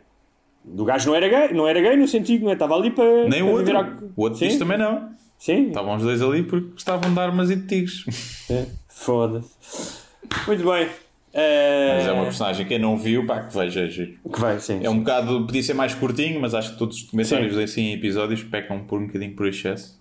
do 0.64 0.84
gajo 0.84 1.08
não 1.08 1.14
era 1.14 1.28
gay, 1.28 1.56
não 1.56 1.68
era 1.68 1.80
gay 1.80 1.96
no 1.96 2.08
sentido, 2.08 2.42
não 2.44 2.50
é? 2.50 2.54
Estava 2.54 2.74
ali 2.74 2.90
para. 2.90 3.28
Nem 3.28 3.40
o 3.42 3.46
para 3.46 3.54
outro. 3.54 3.66
viver 3.66 3.76
à- 3.78 3.98
O 4.16 4.22
outro 4.22 4.58
também 4.58 4.76
não. 4.78 5.08
Sim, 5.38 5.68
Estavam 5.68 5.96
os 5.96 6.02
dois 6.02 6.20
ali 6.22 6.42
porque 6.42 6.68
gostavam 6.72 7.12
de 7.12 7.20
armas 7.20 7.50
e 7.50 7.56
de 7.56 7.66
tigres. 7.66 8.48
É, 8.50 8.66
Foda-se. 8.88 10.00
Muito 10.46 10.64
bem. 10.64 10.88
Eh, 11.32 11.94
Mas 11.98 12.06
é 12.08 12.12
uma 12.12 12.24
personagem. 12.24 12.66
Quem 12.66 12.78
não 12.78 12.96
viu, 12.96 13.26
pá, 13.26 13.42
que 13.44 13.54
veja. 13.56 13.84
é. 13.84 13.88
Que 13.88 14.40
vai, 14.40 14.58
sim. 14.58 14.80
É 14.82 14.88
um 14.88 15.00
bocado, 15.00 15.44
podia 15.46 15.62
ser 15.62 15.74
mais 15.74 15.94
curtinho, 15.94 16.40
mas 16.40 16.54
acho 16.54 16.72
que 16.72 16.78
todos 16.78 16.96
os 16.96 17.02
documentários 17.04 17.54
Sim. 17.54 17.62
assim 17.62 17.80
em 17.82 17.92
episódios 17.92 18.42
pecam 18.42 18.82
por 18.84 18.98
um 19.00 19.06
bocadinho 19.06 19.34
por 19.36 19.46
excesso. 19.46 20.00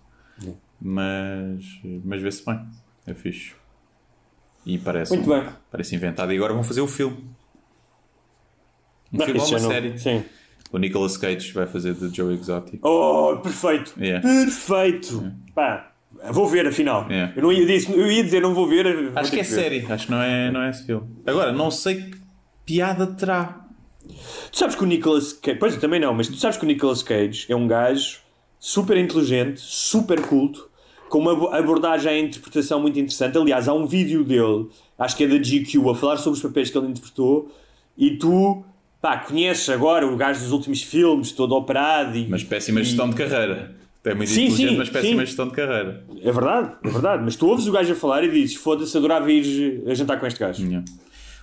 Mas, 0.82 1.64
mas 2.04 2.22
vê-se 2.22 2.46
bem. 2.46 2.60
É 3.06 3.14
fixe. 3.14 3.54
E 4.66 4.78
parece, 4.78 5.14
Muito 5.16 5.32
um- 5.32 5.40
bem. 5.42 5.50
parece 5.70 5.96
inventado. 5.96 6.32
E 6.34 6.38
agora 6.38 6.54
vão 6.54 6.64
fazer 6.64 6.82
o 6.82 6.88
filme. 6.88 7.18
Um 9.14 9.18
Não, 9.18 9.26
filme 9.26 9.40
ou 9.42 9.48
uma 9.48 9.60
não- 9.60 9.70
série. 9.70 9.98
Sim. 10.00 10.24
O 10.72 10.78
Nicolas 10.78 11.16
Cage 11.18 11.52
vai 11.54 11.68
fazer 11.68 11.94
de 11.94 12.14
Joe 12.16 12.34
Exotic. 12.34 12.80
Oh, 12.86 13.38
perfeito. 13.42 13.94
Yeah. 14.00 14.22
Perfeito. 14.28 15.32
Pá, 15.54 15.92
vou 16.32 16.48
ver 16.48 16.68
afinal. 16.68 17.08
Yeah. 17.10 17.34
Eu, 17.36 17.44
não 17.44 17.52
ia, 17.52 17.66
disse, 17.66 17.92
eu 17.92 18.12
ia 18.12 18.24
dizer 18.24 18.42
não 18.42 18.54
vou 18.54 18.68
ver. 18.68 19.12
vou 19.12 19.12
Acho 19.20 19.32
que 19.32 19.40
é 19.40 19.44
ver. 19.44 19.50
série. 19.50 19.86
Acho 19.92 20.06
que 20.08 20.12
não 20.12 20.22
é, 20.22 20.52
não 20.52 20.62
é 20.64 20.70
esse 20.72 20.86
filme. 20.86 21.08
Agora, 21.26 21.52
não 21.52 21.70
sei 21.72 21.96
que 22.02 22.18
piada 22.66 23.08
terá. 23.08 23.62
Tu 24.52 24.58
sabes 24.58 24.76
que 24.76 24.84
o 24.84 24.86
Nicolas 24.88 25.34
Cage. 25.34 25.58
Pois 25.60 25.74
eu 25.76 25.80
também 25.80 26.00
não, 26.00 26.14
mas 26.14 26.28
tu 26.28 26.36
sabes 26.36 26.58
que 26.58 26.64
o 26.64 26.68
Nicolas 26.68 27.02
Cage 27.04 27.46
é 27.50 27.56
um 27.56 27.68
gajo 27.68 28.20
super 28.60 28.98
inteligente, 28.98 29.60
super 29.62 30.22
culto, 30.22 30.70
com 31.10 31.20
uma 31.20 31.32
abo- 31.34 31.48
abordagem 31.54 32.12
à 32.12 32.20
interpretação 32.20 32.82
muito 32.82 33.00
interessante. 33.00 33.38
Aliás, 33.38 33.68
há 33.68 33.74
um 33.74 33.86
vídeo 33.86 34.24
dele, 34.24 34.68
acho 34.98 35.16
que 35.16 35.24
é 35.24 35.28
da 35.28 35.38
GQ, 35.38 35.90
a 35.90 35.96
falar 35.96 36.18
sobre 36.18 36.38
os 36.38 36.44
papéis 36.44 36.70
que 36.70 36.78
ele 36.78 36.88
interpretou, 36.88 37.52
e 37.98 38.18
tu. 38.18 38.64
Pá, 39.06 39.18
conheces 39.18 39.70
agora 39.70 40.08
o 40.08 40.18
gajo 40.18 40.40
dos 40.40 40.52
últimos 40.52 40.82
filmes, 40.82 41.32
todo 41.32 41.54
operado 41.54 42.18
e. 42.18 42.28
Mas 42.28 42.44
péssima 42.44 42.84
gestão 42.84 43.08
de 43.08 43.16
carreira. 43.16 43.76
É 44.04 44.16
muito 44.16 44.32
Sim, 44.32 44.46
inteligente, 44.46 44.70
sim, 44.72 44.78
mas 44.78 44.90
péssima 44.90 45.20
sim. 45.22 45.26
gestão 45.28 45.48
de 45.48 45.54
carreira. 45.54 46.04
É 46.24 46.32
verdade, 46.32 46.72
é 46.84 46.90
verdade. 46.90 47.22
Mas 47.24 47.36
tu 47.36 47.46
ouves 47.48 47.68
o 47.68 47.72
gajo 47.72 47.94
a 47.94 47.96
falar 47.96 48.24
e 48.24 48.32
dizes: 48.32 48.56
foda-se, 48.56 48.98
adorava 48.98 49.32
ir 49.32 49.84
a 49.88 49.94
jantar 49.94 50.20
com 50.20 50.26
este 50.26 50.40
gajo. 50.40 50.66
Yeah. 50.66 50.84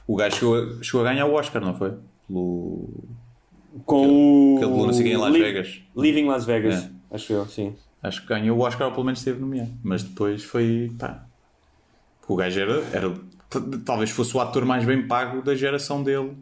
O 0.08 0.16
gajo 0.16 0.34
chegou 0.38 0.56
a, 0.56 0.82
chegou 0.82 1.00
a 1.02 1.04
ganhar 1.04 1.24
o 1.26 1.34
Oscar, 1.34 1.64
não 1.64 1.72
foi? 1.72 1.92
Pelo, 2.26 2.88
Com 3.86 4.08
o. 4.08 4.56
aquele 4.56 4.92
sei 4.94 5.04
quem 5.04 5.12
em 5.12 5.16
Las 5.16 5.32
Vegas. 5.32 5.80
Living 5.96 6.24
Las 6.24 6.44
Vegas, 6.44 6.74
É. 6.74 7.14
acho 7.14 7.32
eu, 7.32 7.46
sim. 7.46 7.76
Acho 8.02 8.22
que 8.22 8.26
ganhou 8.26 8.58
o 8.58 8.62
Oscar 8.62 8.88
ou 8.88 8.92
pelo 8.92 9.04
menos 9.04 9.20
esteve 9.20 9.38
nomeado. 9.40 9.70
Mas 9.84 10.02
depois 10.02 10.42
foi. 10.42 10.90
pá. 10.98 11.26
O 12.26 12.34
gajo 12.34 12.58
era, 12.58 12.82
era. 12.92 13.14
Talvez 13.84 14.10
fosse 14.10 14.36
o 14.36 14.40
ator 14.40 14.64
mais 14.64 14.84
bem 14.84 15.06
pago 15.06 15.42
da 15.42 15.54
geração 15.54 16.02
dele. 16.02 16.32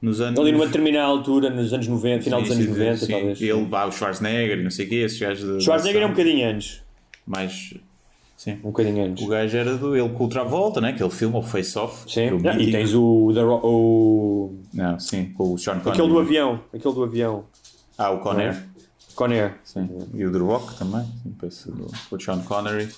Nos 0.00 0.20
anos. 0.20 0.38
Ali 0.38 0.52
numa 0.52 0.66
determinada 0.66 1.06
altura, 1.06 1.50
nos 1.50 1.72
anos 1.72 1.88
90, 1.88 2.22
final 2.22 2.40
dos 2.40 2.48
Sim, 2.50 2.54
anos 2.54 2.66
sim, 2.66 2.78
90, 2.78 2.96
sim. 2.98 3.12
talvez. 3.12 3.40
Ele 3.42 3.64
vá 3.64 3.84
o 3.84 3.92
Schwarzenegger 3.92 4.58
e 4.58 4.62
não 4.62 4.70
sei 4.70 4.86
o 4.86 4.88
quê, 4.88 4.94
esses 4.96 5.18
gajos 5.18 5.58
de. 5.58 5.64
Schwarzenegger 5.64 6.02
é 6.02 6.06
um 6.06 6.10
bocadinho 6.10 6.48
antes. 6.48 6.82
Mais. 7.26 7.74
Sim. 8.36 8.52
Um 8.62 8.70
bocadinho 8.70 9.04
antes. 9.04 9.24
O 9.24 9.28
gajo 9.28 9.56
era 9.56 9.76
do. 9.76 9.96
Ele 9.96 10.08
com 10.10 10.24
o 10.24 10.28
Travolta, 10.28 10.80
né? 10.80 10.90
Aquele 10.90 11.10
filme, 11.10 11.36
o 11.36 11.42
Face 11.42 11.76
Off. 11.76 12.08
Sim. 12.10 12.20
é 12.20 12.32
o 12.32 12.48
Ah, 12.48 12.56
e 12.56 12.70
tens 12.70 12.94
o, 12.94 13.32
The 13.34 13.42
o. 13.42 14.54
Não, 14.72 15.00
sim, 15.00 15.32
com 15.36 15.52
o 15.54 15.58
Sean 15.58 15.80
Connery. 15.80 15.90
Aquele 15.90 16.08
do 16.08 16.18
avião. 16.20 16.60
Aquele 16.72 16.94
do 16.94 17.02
avião. 17.02 17.44
Ah, 17.96 18.10
o 18.10 18.20
Conner. 18.20 18.56
Conair. 19.16 19.56
Sim. 19.64 19.88
E 20.14 20.24
o 20.24 20.30
The 20.30 20.38
Rock 20.38 20.78
também. 20.78 21.04
Sim, 21.50 21.72
com 22.08 22.14
o 22.16 22.20
Sean 22.20 22.38
Connery. 22.42 22.88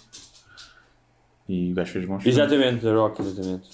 E 1.48 1.72
o 1.72 1.74
gajo 1.74 1.92
fez 1.92 2.04
bons 2.04 2.22
filmes. 2.22 2.38
Exatamente, 2.38 2.82
The 2.82 2.92
Rock, 2.92 3.22
exatamente. 3.22 3.68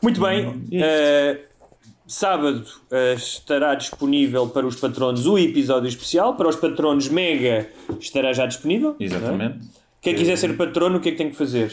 Muito 0.00 0.20
bem. 0.20 0.62
Eh, 0.72 1.40
sábado 2.06 2.64
eh, 2.90 3.14
estará 3.14 3.74
disponível 3.74 4.48
para 4.48 4.66
os 4.66 4.76
patronos 4.76 5.26
o 5.26 5.38
episódio 5.38 5.88
especial. 5.88 6.36
Para 6.36 6.48
os 6.48 6.56
patronos 6.56 7.08
Mega 7.08 7.68
estará 8.00 8.32
já 8.32 8.46
disponível. 8.46 8.90
não 8.90 8.96
é? 9.00 9.04
Exatamente. 9.04 9.58
Quem 10.00 10.14
quiser 10.14 10.36
ser 10.36 10.56
patrono, 10.56 10.98
o 10.98 11.00
que 11.00 11.08
é 11.08 11.12
que 11.12 11.18
tem 11.18 11.30
que 11.30 11.36
fazer? 11.36 11.72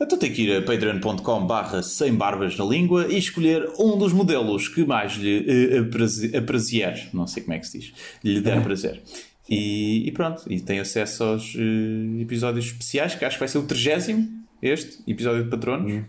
Então 0.00 0.16
tem 0.16 0.32
que 0.32 0.42
ir 0.42 0.56
a 0.56 0.62
patreon.com 0.62 1.46
barra 1.46 1.82
sem 1.82 2.14
barbas 2.14 2.56
na 2.56 2.64
língua 2.64 3.06
e 3.08 3.18
escolher 3.18 3.68
um 3.78 3.98
dos 3.98 4.12
modelos 4.12 4.68
que 4.68 4.84
mais 4.84 5.12
lhe 5.16 5.44
eh, 5.74 5.78
apraze- 5.80 6.36
aprazier. 6.36 7.08
Não 7.12 7.26
sei 7.26 7.42
como 7.42 7.54
é 7.54 7.58
que 7.58 7.66
se 7.66 7.78
diz. 7.78 7.92
Lhe 8.24 8.40
der 8.40 8.62
prazer. 8.62 9.02
E, 9.50 10.06
e 10.06 10.12
pronto. 10.12 10.42
E 10.46 10.60
tem 10.60 10.78
acesso 10.78 11.24
aos 11.24 11.54
eh, 11.56 12.22
episódios 12.22 12.66
especiais, 12.66 13.14
que 13.16 13.24
acho 13.24 13.36
que 13.36 13.40
vai 13.40 13.48
ser 13.48 13.58
o 13.58 13.62
30 13.64 14.28
este 14.62 14.98
episódio 15.10 15.44
de 15.44 15.50
patronos. 15.50 16.04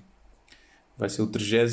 Vai 0.99 1.09
ser 1.09 1.21
o 1.21 1.27
30 1.27 1.65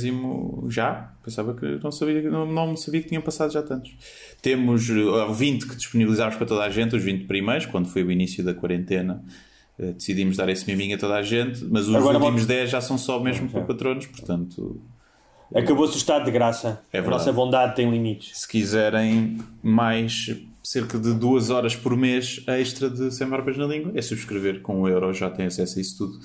já. 0.71 1.13
Pensava 1.25 1.53
que 1.53 1.67
não 1.83 1.91
sabia, 1.91 2.23
não, 2.31 2.47
não 2.47 2.77
sabia 2.77 3.03
que 3.03 3.09
tinham 3.09 3.21
passado 3.23 3.53
já 3.53 3.61
tantos. 3.63 3.93
Temos 4.41 4.89
uh, 4.89 5.33
20 5.35 5.67
que 5.67 5.75
disponibilizámos 5.77 6.37
para 6.37 6.47
toda 6.47 6.63
a 6.63 6.71
gente, 6.71 6.95
os 6.95 7.03
20 7.03 7.27
primeiros, 7.27 7.67
quando 7.67 7.89
foi 7.89 8.05
o 8.05 8.11
início 8.13 8.45
da 8.45 8.55
quarentena. 8.55 9.23
uh, 9.81 9.93
decidimos 9.95 10.37
dar 10.37 10.49
esse 10.49 10.65
miminho 10.67 10.95
a 10.95 10.99
toda 10.99 11.17
a 11.17 11.23
gente, 11.23 11.65
mas 11.65 11.89
os 11.89 11.95
Agora 11.97 12.19
últimos 12.19 12.25
vamos- 12.43 12.47
10 12.47 12.71
já 12.71 12.81
são 12.81 12.97
só 12.97 13.19
mesmo 13.21 13.49
para 13.51 13.63
patronos, 13.63 14.07
portanto, 14.07 14.81
Acabou-se 15.55 15.95
o 15.95 15.97
estado 15.99 16.25
de 16.25 16.31
graça. 16.33 16.81
É 16.93 16.99
a 16.99 17.01
verdade. 17.01 17.11
nossa 17.11 17.33
bondade 17.33 17.77
tem 17.77 17.89
limites. 17.91 18.37
se 18.41 18.49
quiserem 18.49 19.39
mais 19.63 20.35
cerca 20.63 20.99
de 20.99 21.15
duas 21.15 21.51
horas 21.51 21.77
por 21.77 21.97
mês 21.97 22.43
extra 22.49 22.91
de 22.91 23.13
Sem 23.15 23.29
Barbas 23.29 23.57
na 23.57 23.65
Língua, 23.67 23.93
é 23.95 24.03
subscrever 24.03 24.61
com 24.61 24.83
um 24.83 24.89
euro, 24.89 25.13
já 25.13 25.31
tem 25.31 25.47
acesso 25.47 25.79
a 25.79 25.83
isso 25.83 25.99
tudo. 25.99 26.19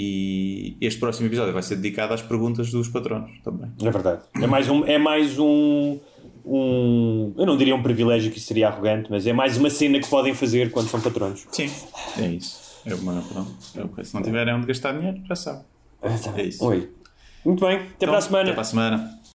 E 0.00 0.76
este 0.80 1.00
próximo 1.00 1.26
episódio 1.26 1.52
vai 1.52 1.62
ser 1.62 1.76
dedicado 1.76 2.14
às 2.14 2.22
perguntas 2.22 2.70
dos 2.70 2.88
patronos 2.88 3.30
também. 3.42 3.70
É 3.82 3.90
verdade. 3.90 4.22
É 4.40 4.46
mais 4.46 4.68
um. 4.68 4.84
É 4.84 4.96
mais 4.98 5.38
um, 5.38 5.98
um- 6.44 7.34
eu 7.36 7.44
não 7.46 7.56
diria 7.56 7.74
um 7.74 7.82
privilégio 7.82 8.30
que 8.30 8.38
isso 8.38 8.46
seria 8.46 8.68
arrogante, 8.68 9.10
mas 9.10 9.26
é 9.26 9.32
mais 9.32 9.56
uma 9.56 9.70
cena 9.70 9.98
que 9.98 10.08
podem 10.08 10.34
fazer 10.34 10.70
quando 10.70 10.88
são 10.88 11.00
patronos. 11.00 11.46
Sim, 11.50 11.68
é 12.18 12.26
isso. 12.28 12.68
É 12.86 12.94
uma, 12.94 13.20
pronto, 13.22 13.50
é 13.76 13.82
que- 14.02 14.04
se 14.04 14.14
não 14.14 14.22
tiverem 14.22 14.54
onde 14.54 14.66
gastar 14.66 14.92
dinheiro, 14.92 15.20
já 15.28 15.34
sabem. 15.34 15.62
É 16.36 16.42
isso. 16.42 16.64
Oi. 16.64 16.88
Muito 17.44 17.64
bem. 17.66 17.76
Até 17.76 17.86
Então, 17.96 18.08
para 18.08 18.18
a 18.18 18.20
semana. 18.20 18.42
Até 18.44 18.52
para 18.52 18.60
a 18.60 18.64
semana. 18.64 19.18